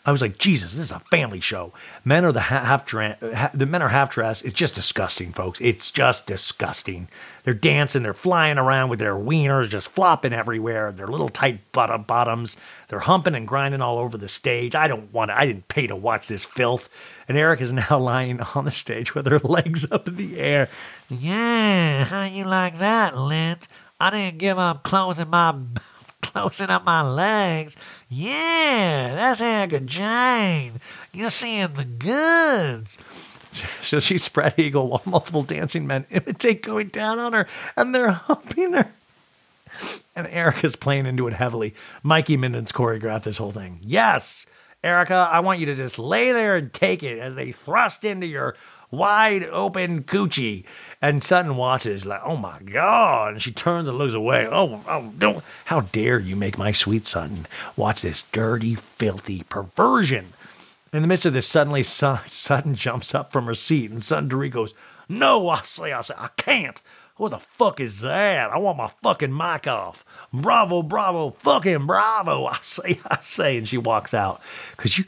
I 0.04 0.12
was 0.12 0.20
like, 0.20 0.38
Jesus, 0.38 0.72
this 0.72 0.84
is 0.84 0.90
a 0.90 1.00
family 1.00 1.40
show. 1.40 1.72
Men 2.04 2.24
are 2.24 2.32
the 2.32 2.40
half. 2.40 2.86
The 2.86 3.66
men 3.66 3.82
are 3.82 3.88
half 3.88 4.10
dressed. 4.10 4.44
It's 4.44 4.54
just 4.54 4.74
disgusting, 4.74 5.32
folks. 5.32 5.60
It's 5.60 5.90
just 5.90 6.26
disgusting. 6.26 7.08
They're 7.44 7.54
dancing. 7.54 8.02
They're 8.02 8.14
flying 8.14 8.58
around 8.58 8.90
with 8.90 8.98
their 8.98 9.14
wieners 9.14 9.68
just 9.68 9.88
flopping 9.88 10.32
everywhere. 10.32 10.92
Their 10.92 11.06
little 11.06 11.28
tight 11.28 11.60
bottom 11.72 12.02
bottoms. 12.02 12.56
They're 12.88 13.00
humping 13.00 13.34
and 13.34 13.48
grinding 13.48 13.80
all 13.80 13.98
over 13.98 14.18
the 14.18 14.28
stage. 14.28 14.74
I 14.74 14.88
don't 14.88 15.12
want. 15.12 15.30
To, 15.30 15.38
I 15.38 15.46
didn't 15.46 15.68
pay 15.68 15.86
to 15.86 15.96
watch 15.96 16.28
this 16.28 16.44
filth. 16.44 16.88
And 17.28 17.38
Eric 17.38 17.60
is 17.60 17.72
now 17.72 17.98
lying 18.00 18.40
on 18.40 18.64
the 18.64 18.70
stage 18.70 19.14
with 19.14 19.26
her 19.26 19.38
legs 19.38 19.90
up 19.90 20.08
in 20.08 20.16
the 20.16 20.38
air. 20.38 20.68
Yeah, 21.08 22.04
how 22.04 22.24
you 22.24 22.44
like 22.44 22.78
that, 22.78 23.16
Lent? 23.16 23.68
I 24.00 24.10
didn't 24.10 24.38
give 24.38 24.58
up 24.58 24.82
closing 24.82 25.30
my 25.30 25.54
closing 26.24 26.70
up 26.70 26.84
my 26.84 27.02
legs. 27.02 27.76
Yeah, 28.08 29.14
that's 29.14 29.40
Erika 29.40 29.80
Jayne. 29.80 30.80
You're 31.12 31.30
seeing 31.30 31.72
the 31.72 31.84
goods. 31.84 32.98
So 33.80 34.00
she 34.00 34.18
spread 34.18 34.54
eagle 34.58 34.88
while 34.88 35.02
multiple 35.04 35.44
dancing 35.44 35.86
men 35.86 36.06
imitate 36.10 36.60
going 36.60 36.88
down 36.88 37.20
on 37.20 37.34
her, 37.34 37.46
and 37.76 37.94
they're 37.94 38.10
humping 38.10 38.72
her. 38.72 38.90
And 40.16 40.26
Erika's 40.26 40.74
playing 40.74 41.06
into 41.06 41.28
it 41.28 41.34
heavily. 41.34 41.72
Mikey 42.02 42.36
Minden's 42.36 42.72
choreographed 42.72 43.22
this 43.22 43.36
whole 43.36 43.52
thing. 43.52 43.78
Yes, 43.80 44.46
Erika, 44.84 45.28
I 45.30 45.40
want 45.40 45.60
you 45.60 45.66
to 45.66 45.74
just 45.74 45.98
lay 45.98 46.32
there 46.32 46.56
and 46.56 46.72
take 46.72 47.02
it 47.02 47.18
as 47.18 47.36
they 47.36 47.52
thrust 47.52 48.04
into 48.04 48.26
your 48.26 48.54
wide 48.90 49.44
open 49.44 50.04
coochie. 50.04 50.64
And 51.02 51.22
Sutton 51.22 51.56
watches 51.56 52.06
like, 52.06 52.22
oh 52.24 52.36
my 52.36 52.60
God. 52.60 53.32
And 53.32 53.42
she 53.42 53.52
turns 53.52 53.88
and 53.88 53.98
looks 53.98 54.14
away. 54.14 54.46
Oh, 54.46 54.82
oh, 54.88 55.12
don't, 55.18 55.44
how 55.66 55.80
dare 55.80 56.18
you 56.18 56.36
make 56.36 56.58
my 56.58 56.72
sweet 56.72 57.06
Sutton 57.06 57.46
watch 57.76 58.02
this 58.02 58.22
dirty, 58.32 58.74
filthy 58.74 59.42
perversion. 59.44 60.32
In 60.92 61.02
the 61.02 61.08
midst 61.08 61.26
of 61.26 61.32
this, 61.32 61.48
suddenly 61.48 61.82
Su- 61.82 62.18
Sutton 62.28 62.74
jumps 62.74 63.14
up 63.14 63.32
from 63.32 63.46
her 63.46 63.54
seat 63.54 63.90
and 63.90 64.02
Sutton 64.02 64.28
goes, 64.50 64.74
no, 65.08 65.48
I 65.48 65.62
say, 65.62 65.92
I 65.92 66.00
say, 66.00 66.14
I 66.16 66.28
can't. 66.36 66.80
What 67.16 67.28
the 67.28 67.38
fuck 67.38 67.78
is 67.78 68.00
that? 68.00 68.50
I 68.50 68.58
want 68.58 68.78
my 68.78 68.88
fucking 69.02 69.36
mic 69.36 69.68
off. 69.68 70.04
Bravo, 70.32 70.82
bravo, 70.82 71.30
fucking 71.30 71.86
bravo. 71.86 72.46
I 72.46 72.58
say, 72.60 72.98
I 73.06 73.18
say. 73.22 73.56
And 73.56 73.68
she 73.68 73.78
walks 73.78 74.14
out. 74.14 74.40
Because 74.72 74.98
you, 74.98 75.04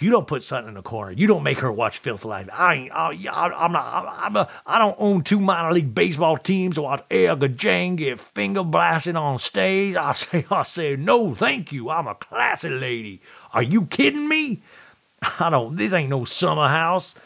you 0.00 0.10
don't 0.10 0.26
put 0.28 0.44
something 0.44 0.68
in 0.68 0.74
the 0.74 0.82
corner. 0.82 1.10
You 1.10 1.26
don't 1.26 1.42
make 1.42 1.58
her 1.58 1.72
watch 1.72 1.98
filth 1.98 2.24
like. 2.24 2.48
I 2.52 2.74
ain't. 2.74 2.92
I, 2.92 3.10
I'm 3.56 3.72
not. 3.72 4.06
I'm 4.08 4.36
a, 4.36 4.48
I 4.64 4.78
don't 4.78 4.96
own 4.98 5.22
two 5.22 5.40
minor 5.40 5.72
league 5.72 5.92
baseball 5.92 6.38
teams 6.38 6.76
to 6.76 6.82
watch 6.82 7.02
Erika 7.10 7.48
Jayne 7.48 7.96
get 7.96 8.20
finger 8.20 8.62
blasted 8.62 9.16
on 9.16 9.38
stage. 9.40 9.96
I 9.96 10.12
say. 10.14 10.46
I 10.50 10.62
say 10.62 10.94
no, 10.96 11.34
thank 11.34 11.72
you. 11.72 11.90
I'm 11.90 12.06
a 12.06 12.14
classy 12.14 12.68
lady. 12.68 13.20
Are 13.52 13.62
you 13.62 13.86
kidding 13.86 14.28
me? 14.28 14.62
I 15.40 15.50
don't. 15.50 15.76
This 15.76 15.92
ain't 15.92 16.10
no 16.10 16.24
summer 16.24 16.68
house. 16.68 17.16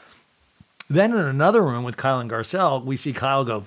Then 0.89 1.13
in 1.13 1.21
another 1.21 1.63
room 1.63 1.85
with 1.85 1.97
Kyle 1.97 2.21
and 2.21 2.31
Garcelle, 2.31 2.85
we 2.85 2.97
see 2.97 3.13
Kyle 3.13 3.45
go. 3.45 3.65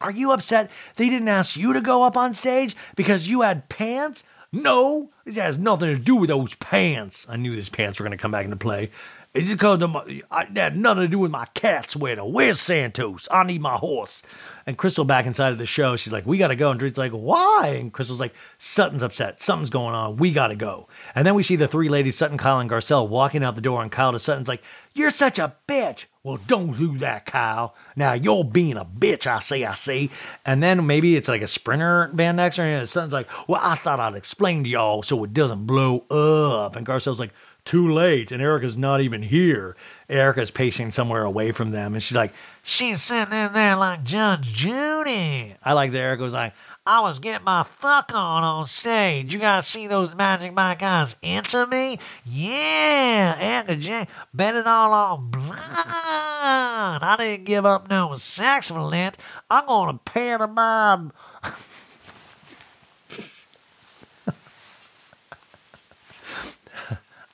Are 0.00 0.10
you 0.10 0.32
upset 0.32 0.70
they 0.96 1.10
didn't 1.10 1.28
ask 1.28 1.56
you 1.56 1.74
to 1.74 1.80
go 1.82 2.04
up 2.04 2.16
on 2.16 2.32
stage 2.32 2.74
because 2.96 3.28
you 3.28 3.42
had 3.42 3.68
pants? 3.68 4.24
No, 4.52 5.10
this 5.24 5.36
has 5.36 5.58
nothing 5.58 5.94
to 5.94 6.02
do 6.02 6.16
with 6.16 6.28
those 6.28 6.54
pants. 6.56 7.24
I 7.28 7.36
knew 7.36 7.54
these 7.54 7.68
pants 7.68 8.00
were 8.00 8.04
going 8.04 8.16
to 8.16 8.20
come 8.20 8.32
back 8.32 8.44
into 8.44 8.56
play. 8.56 8.90
Is 9.32 9.48
it 9.48 9.54
because 9.54 9.78
my, 9.78 10.22
I, 10.28 10.46
that 10.46 10.72
had 10.72 10.76
nothing 10.76 11.02
to 11.02 11.08
do 11.08 11.20
with 11.20 11.30
my 11.30 11.46
cat 11.54 11.88
sweater? 11.88 12.24
Where's 12.24 12.60
Santos? 12.60 13.28
I 13.30 13.44
need 13.44 13.60
my 13.60 13.76
horse. 13.76 14.22
And 14.70 14.78
Crystal 14.78 15.04
back 15.04 15.26
inside 15.26 15.50
of 15.50 15.58
the 15.58 15.66
show, 15.66 15.96
she's 15.96 16.12
like, 16.12 16.24
we 16.26 16.38
got 16.38 16.46
to 16.46 16.54
go. 16.54 16.70
And 16.70 16.78
Dre's 16.78 16.96
like, 16.96 17.10
why? 17.10 17.74
And 17.80 17.92
Crystal's 17.92 18.20
like, 18.20 18.36
Sutton's 18.56 19.02
upset. 19.02 19.40
Something's 19.40 19.68
going 19.68 19.96
on. 19.96 20.16
We 20.16 20.30
got 20.30 20.46
to 20.46 20.54
go. 20.54 20.86
And 21.12 21.26
then 21.26 21.34
we 21.34 21.42
see 21.42 21.56
the 21.56 21.66
three 21.66 21.88
ladies, 21.88 22.14
Sutton, 22.14 22.38
Kyle, 22.38 22.60
and 22.60 22.70
Garcelle, 22.70 23.08
walking 23.08 23.42
out 23.42 23.56
the 23.56 23.62
door. 23.62 23.82
And 23.82 23.90
Kyle 23.90 24.12
to 24.12 24.20
Sutton's 24.20 24.46
like, 24.46 24.62
you're 24.94 25.10
such 25.10 25.40
a 25.40 25.56
bitch. 25.66 26.04
Well, 26.22 26.38
don't 26.46 26.78
do 26.78 26.98
that, 26.98 27.26
Kyle. 27.26 27.74
Now 27.96 28.12
you're 28.12 28.44
being 28.44 28.76
a 28.76 28.84
bitch, 28.84 29.26
I 29.26 29.40
say, 29.40 29.64
I 29.64 29.74
see. 29.74 30.08
And 30.46 30.62
then 30.62 30.86
maybe 30.86 31.16
it's 31.16 31.28
like 31.28 31.42
a 31.42 31.48
sprinter 31.48 32.08
band 32.12 32.36
next 32.36 32.60
or 32.60 32.86
Sutton's 32.86 33.12
like, 33.12 33.28
well, 33.48 33.60
I 33.60 33.74
thought 33.74 33.98
I'd 33.98 34.14
explain 34.14 34.62
to 34.62 34.70
y'all 34.70 35.02
so 35.02 35.24
it 35.24 35.34
doesn't 35.34 35.66
blow 35.66 36.04
up. 36.10 36.76
And 36.76 36.86
Garcelle's 36.86 37.18
like, 37.18 37.32
too 37.64 37.92
late. 37.92 38.32
And 38.32 38.42
Erika's 38.42 38.76
not 38.76 39.00
even 39.00 39.22
here. 39.22 39.76
Erika's 40.08 40.50
pacing 40.50 40.92
somewhere 40.92 41.22
away 41.24 41.52
from 41.52 41.70
them. 41.70 41.94
And 41.94 42.02
she's 42.02 42.16
like, 42.16 42.32
She's 42.62 43.02
sitting 43.02 43.32
in 43.34 43.52
there 43.52 43.76
like 43.76 44.04
Judge 44.04 44.52
Judy. 44.52 45.54
I 45.62 45.72
like 45.72 45.92
that 45.92 45.98
Erika 45.98 46.22
was 46.22 46.34
like, 46.34 46.52
I 46.86 47.00
was 47.00 47.18
getting 47.18 47.44
my 47.44 47.62
fuck 47.62 48.12
on 48.14 48.42
on 48.42 48.66
stage. 48.66 49.32
You 49.32 49.38
guys 49.38 49.66
see 49.66 49.86
those 49.86 50.14
Magic 50.14 50.52
Mike 50.54 50.80
guys 50.80 51.16
into 51.22 51.66
me? 51.66 51.98
Yeah, 52.24 53.36
Erika 53.38 53.76
Jayne 53.76 54.06
bet 54.34 54.54
it 54.54 54.66
all 54.66 54.92
on 54.92 55.30
blonde. 55.30 55.58
I 55.60 57.16
didn't 57.18 57.44
give 57.44 57.64
up 57.64 57.88
no 57.88 58.16
sex 58.16 58.68
for 58.68 58.80
Lent. 58.80 59.18
I'm 59.50 59.66
gonna 59.66 59.98
pantomime. 59.98 61.12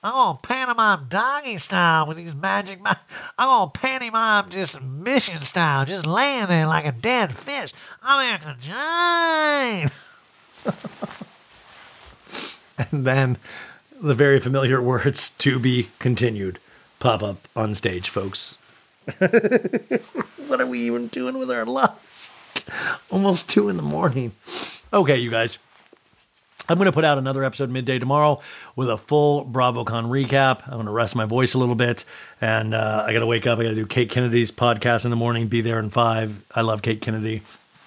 I'm 0.06 0.12
gonna 0.12 0.38
pantomime 0.40 1.06
doggy 1.08 1.58
style 1.58 2.06
with 2.06 2.16
these 2.16 2.32
magic. 2.32 2.80
Mi- 2.80 2.92
I'm 3.36 3.48
gonna 3.48 3.72
pantomime 3.72 4.50
just 4.50 4.80
mission 4.80 5.42
style, 5.42 5.84
just 5.84 6.06
laying 6.06 6.46
there 6.46 6.68
like 6.68 6.84
a 6.86 6.92
dead 6.92 7.36
fish. 7.36 7.72
I'm 8.04 8.24
Erika 8.24 8.56
Jayne. 8.60 9.90
and 12.92 13.04
then 13.04 13.36
the 14.00 14.14
very 14.14 14.38
familiar 14.38 14.80
words 14.80 15.30
to 15.30 15.58
be 15.58 15.88
continued 15.98 16.60
pop 17.00 17.24
up 17.24 17.48
on 17.56 17.74
stage, 17.74 18.08
folks. 18.08 18.56
what 19.18 20.60
are 20.60 20.66
we 20.66 20.82
even 20.82 21.08
doing 21.08 21.36
with 21.36 21.50
our 21.50 21.64
lives? 21.64 22.30
Almost 23.10 23.50
two 23.50 23.68
in 23.68 23.76
the 23.76 23.82
morning. 23.82 24.30
Okay, 24.92 25.16
you 25.16 25.32
guys. 25.32 25.58
I'm 26.68 26.78
going 26.78 26.86
to 26.86 26.92
put 26.92 27.04
out 27.04 27.18
another 27.18 27.44
episode 27.44 27.70
midday 27.70 27.98
tomorrow 27.98 28.40
with 28.74 28.90
a 28.90 28.98
full 28.98 29.44
BravoCon 29.44 30.06
recap. 30.06 30.66
I'm 30.66 30.74
going 30.74 30.86
to 30.86 30.92
rest 30.92 31.14
my 31.14 31.24
voice 31.24 31.54
a 31.54 31.58
little 31.58 31.76
bit, 31.76 32.04
and 32.40 32.74
uh, 32.74 33.04
I 33.06 33.12
got 33.12 33.20
to 33.20 33.26
wake 33.26 33.46
up. 33.46 33.58
I 33.58 33.62
got 33.62 33.68
to 33.70 33.74
do 33.76 33.86
Kate 33.86 34.10
Kennedy's 34.10 34.50
podcast 34.50 35.04
in 35.04 35.10
the 35.10 35.16
morning. 35.16 35.46
Be 35.46 35.60
there 35.60 35.78
in 35.78 35.90
five. 35.90 36.42
I 36.54 36.62
love 36.62 36.82
Kate 36.82 37.00
Kennedy, 37.00 37.42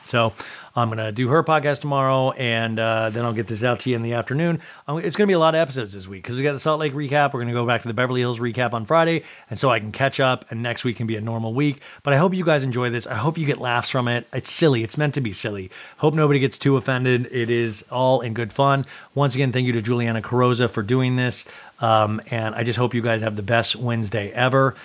so 0.06 0.34
I'm 0.76 0.90
going 0.90 0.98
to 0.98 1.12
do 1.12 1.28
her 1.30 1.44
podcast 1.44 1.82
tomorrow, 1.82 2.32
and 2.32 2.80
uh, 2.80 3.10
then 3.10 3.26
I'll 3.26 3.34
get 3.34 3.48
this 3.48 3.64
out 3.64 3.82
to 3.82 3.90
you 3.90 3.96
in 3.96 4.02
the 4.02 4.14
afternoon. 4.14 4.62
Um, 4.88 5.00
it's 5.00 5.16
going 5.16 5.28
to 5.28 5.32
be 5.32 5.34
a 5.34 5.40
lot 5.40 5.56
of 5.56 5.60
episodes 5.60 5.94
this 5.94 6.08
week 6.08 6.24
because 6.24 6.36
we 6.36 6.44
got 6.44 6.54
the 6.54 6.60
Salt 6.60 6.80
Lake 6.80 6.94
recap. 6.94 7.34
We're 7.34 7.42
going 7.42 7.48
to 7.48 7.54
go 7.54 7.66
back 7.66 7.82
to 7.82 7.88
the 7.88 7.94
Beverly 7.94 8.22
Hills 8.22 8.40
recap 8.40 8.74
on 8.74 8.86
Friday, 8.86 9.24
and 9.50 9.58
so 9.60 9.70
I 9.70 9.80
can 9.80 9.92
catch 9.92 10.20
up, 10.20 10.46
and 10.50 10.62
next 10.64 10.84
week 10.84 10.98
can 10.98 11.08
be 11.08 11.16
a 11.16 11.22
normal 11.22 11.54
week. 11.54 11.82
But 12.04 12.14
I 12.14 12.18
hope 12.18 12.34
you 12.34 12.46
guys 12.46 12.64
enjoy 12.64 12.90
this. 12.90 13.08
I 13.08 13.16
hope 13.16 13.38
you 13.38 13.46
get 13.46 13.60
laughs 13.60 13.90
from 13.90 14.08
it. 14.08 14.28
It's 14.34 14.50
silly. 14.50 14.84
It's 14.84 14.98
meant 14.98 15.16
to 15.16 15.22
be 15.22 15.34
silly. 15.34 15.72
Hope 15.98 16.14
nobody 16.14 16.40
gets 16.40 16.58
too 16.58 16.78
offended. 16.78 17.28
It 17.32 17.50
is 17.50 17.84
all 17.92 18.22
in 18.22 18.34
good 18.34 18.54
fun. 18.54 18.86
Once 19.16 19.36
again, 19.36 19.52
thank 19.52 19.68
you 19.68 19.74
to 19.74 19.82
Juliana 19.82 20.22
Carozza 20.22 20.70
for 20.70 20.84
doing 20.84 21.16
this, 21.16 21.46
um, 21.80 22.22
and 22.32 22.56
I 22.56 22.64
just 22.64 22.78
hope 22.78 22.94
you 22.94 23.02
guys 23.02 23.22
have 23.22 23.36
the 23.36 23.44
best 23.44 23.76
Wednesday 23.76 24.32
ever. 24.32 24.76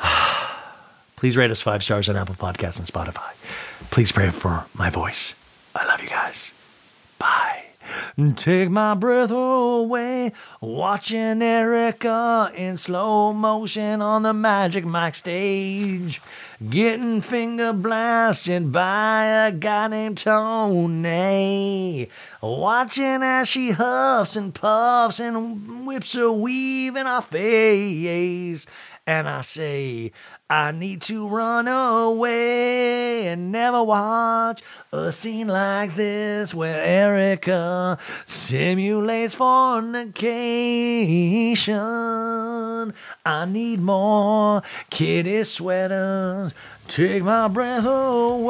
Please 1.18 1.36
rate 1.36 1.50
us 1.50 1.60
five 1.60 1.82
stars 1.82 2.08
on 2.08 2.14
Apple 2.14 2.36
Podcasts 2.36 2.78
and 2.78 2.86
Spotify. 2.86 3.34
Please 3.90 4.12
pray 4.12 4.30
for 4.30 4.66
my 4.72 4.88
voice. 4.88 5.34
I 5.74 5.84
love 5.84 6.00
you 6.00 6.08
guys. 6.08 6.52
Bye. 7.18 7.64
Take 8.36 8.70
my 8.70 8.94
breath 8.94 9.32
away, 9.32 10.32
watching 10.60 11.42
Erika 11.42 12.52
in 12.54 12.76
slow 12.76 13.32
motion 13.32 14.00
on 14.00 14.22
the 14.22 14.32
Magic 14.32 14.84
Mike 14.84 15.16
stage, 15.16 16.22
getting 16.70 17.20
finger 17.20 17.72
blasted 17.72 18.70
by 18.70 19.24
a 19.46 19.50
guy 19.50 19.88
named 19.88 20.18
Tony, 20.18 22.08
watching 22.40 23.22
as 23.24 23.48
she 23.48 23.72
huffs 23.72 24.36
and 24.36 24.54
puffs 24.54 25.18
and 25.18 25.84
whips 25.84 26.12
her 26.12 26.30
weave 26.30 26.94
in 26.94 27.08
our 27.08 27.22
face, 27.22 28.66
and 29.06 29.28
I 29.28 29.40
say, 29.40 30.12
I 30.50 30.72
need 30.72 31.02
to 31.02 31.28
run 31.28 31.68
away 31.68 33.26
and 33.26 33.52
never 33.52 33.84
watch 33.84 34.62
a 34.90 35.12
scene 35.12 35.46
like 35.46 35.94
this 35.94 36.54
where 36.54 36.82
Erika 36.82 37.98
simulates 38.24 39.34
fornication. 39.34 40.14
I 43.26 43.44
need 43.44 43.80
more 43.80 44.62
kitty 44.88 45.44
sweaters. 45.44 46.54
Take 46.86 47.24
my 47.24 47.48
breath 47.48 47.84
away. 47.84 48.48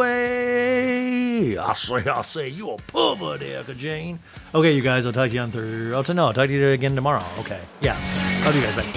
I 1.59 1.73
say, 1.75 1.95
I 2.09 2.23
say, 2.23 2.47
you 2.47 2.71
a 2.71 2.77
pervert, 2.77 3.43
Erika 3.43 3.75
Jayne. 3.75 4.21
Okay, 4.55 4.71
you 4.71 4.83
guys, 4.83 5.05
I'll 5.05 5.13
talk 5.13 5.31
to 5.31 5.35
you 5.35 5.41
on 5.41 5.51
Thursday. 5.51 5.93
Oh, 5.93 6.05
no, 6.15 6.27
I'll 6.27 6.33
talk 6.33 6.47
to 6.47 6.53
you 6.53 6.69
again 6.69 6.95
tomorrow. 6.95 7.25
Okay, 7.41 7.61
yeah. 7.81 7.99
I'll 8.45 8.53
do 8.53 8.59
you 8.59 8.65
guys 8.65 8.77
later. 8.77 8.97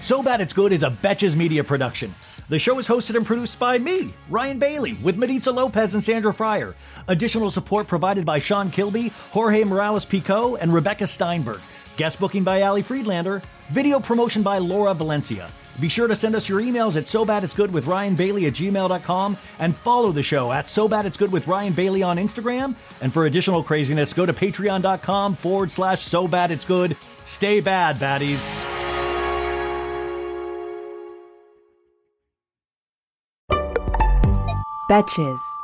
So 0.00 0.20
Bad 0.20 0.40
It's 0.40 0.52
Good 0.52 0.72
is 0.72 0.82
a 0.82 0.90
Betches 0.90 1.36
Media 1.36 1.62
production. 1.62 2.12
The 2.52 2.58
show 2.58 2.78
is 2.78 2.86
hosted 2.86 3.16
and 3.16 3.24
produced 3.24 3.58
by 3.58 3.78
me, 3.78 4.12
Ryan 4.28 4.58
Bailey, 4.58 4.92
with 5.02 5.16
Maritza 5.16 5.50
Lopez 5.50 5.94
and 5.94 6.04
Sandra 6.04 6.34
Fryer. 6.34 6.74
Additional 7.08 7.48
support 7.48 7.86
provided 7.86 8.26
by 8.26 8.38
Sean 8.40 8.70
Kilby, 8.70 9.08
Jorge 9.30 9.64
Morales 9.64 10.04
Pico, 10.04 10.56
and 10.56 10.70
Rebecca 10.74 11.06
Steinberg. 11.06 11.62
Guest 11.96 12.20
booking 12.20 12.44
by 12.44 12.60
Ali 12.60 12.82
Friedlander. 12.82 13.40
Video 13.70 13.98
promotion 13.98 14.42
by 14.42 14.58
Laura 14.58 14.92
Valencia. 14.92 15.50
Be 15.80 15.88
sure 15.88 16.06
to 16.06 16.14
send 16.14 16.36
us 16.36 16.46
your 16.46 16.60
emails 16.60 16.96
at 16.96 17.08
so 17.08 17.24
bad 17.24 17.42
it's 17.42 17.54
good 17.54 17.72
with 17.72 17.86
Ryan 17.86 18.14
Bailey 18.14 18.44
at 18.44 18.52
gmail.com 18.52 19.38
and 19.58 19.74
follow 19.74 20.12
the 20.12 20.22
show 20.22 20.52
at 20.52 20.68
so 20.68 20.86
bad 20.86 21.06
it's 21.06 21.16
good 21.16 21.32
with 21.32 21.46
Ryan 21.46 21.72
Bailey 21.72 22.02
on 22.02 22.18
Instagram. 22.18 22.74
And 23.00 23.14
for 23.14 23.24
additional 23.24 23.62
craziness, 23.62 24.12
go 24.12 24.26
to 24.26 24.32
patreon.com 24.34 25.36
forward 25.36 25.70
slash 25.70 26.02
so 26.02 26.28
bad 26.28 26.50
it's 26.50 26.66
good. 26.66 26.98
Stay 27.24 27.60
bad, 27.60 27.96
baddies. 27.96 28.91
Betches. 34.92 35.61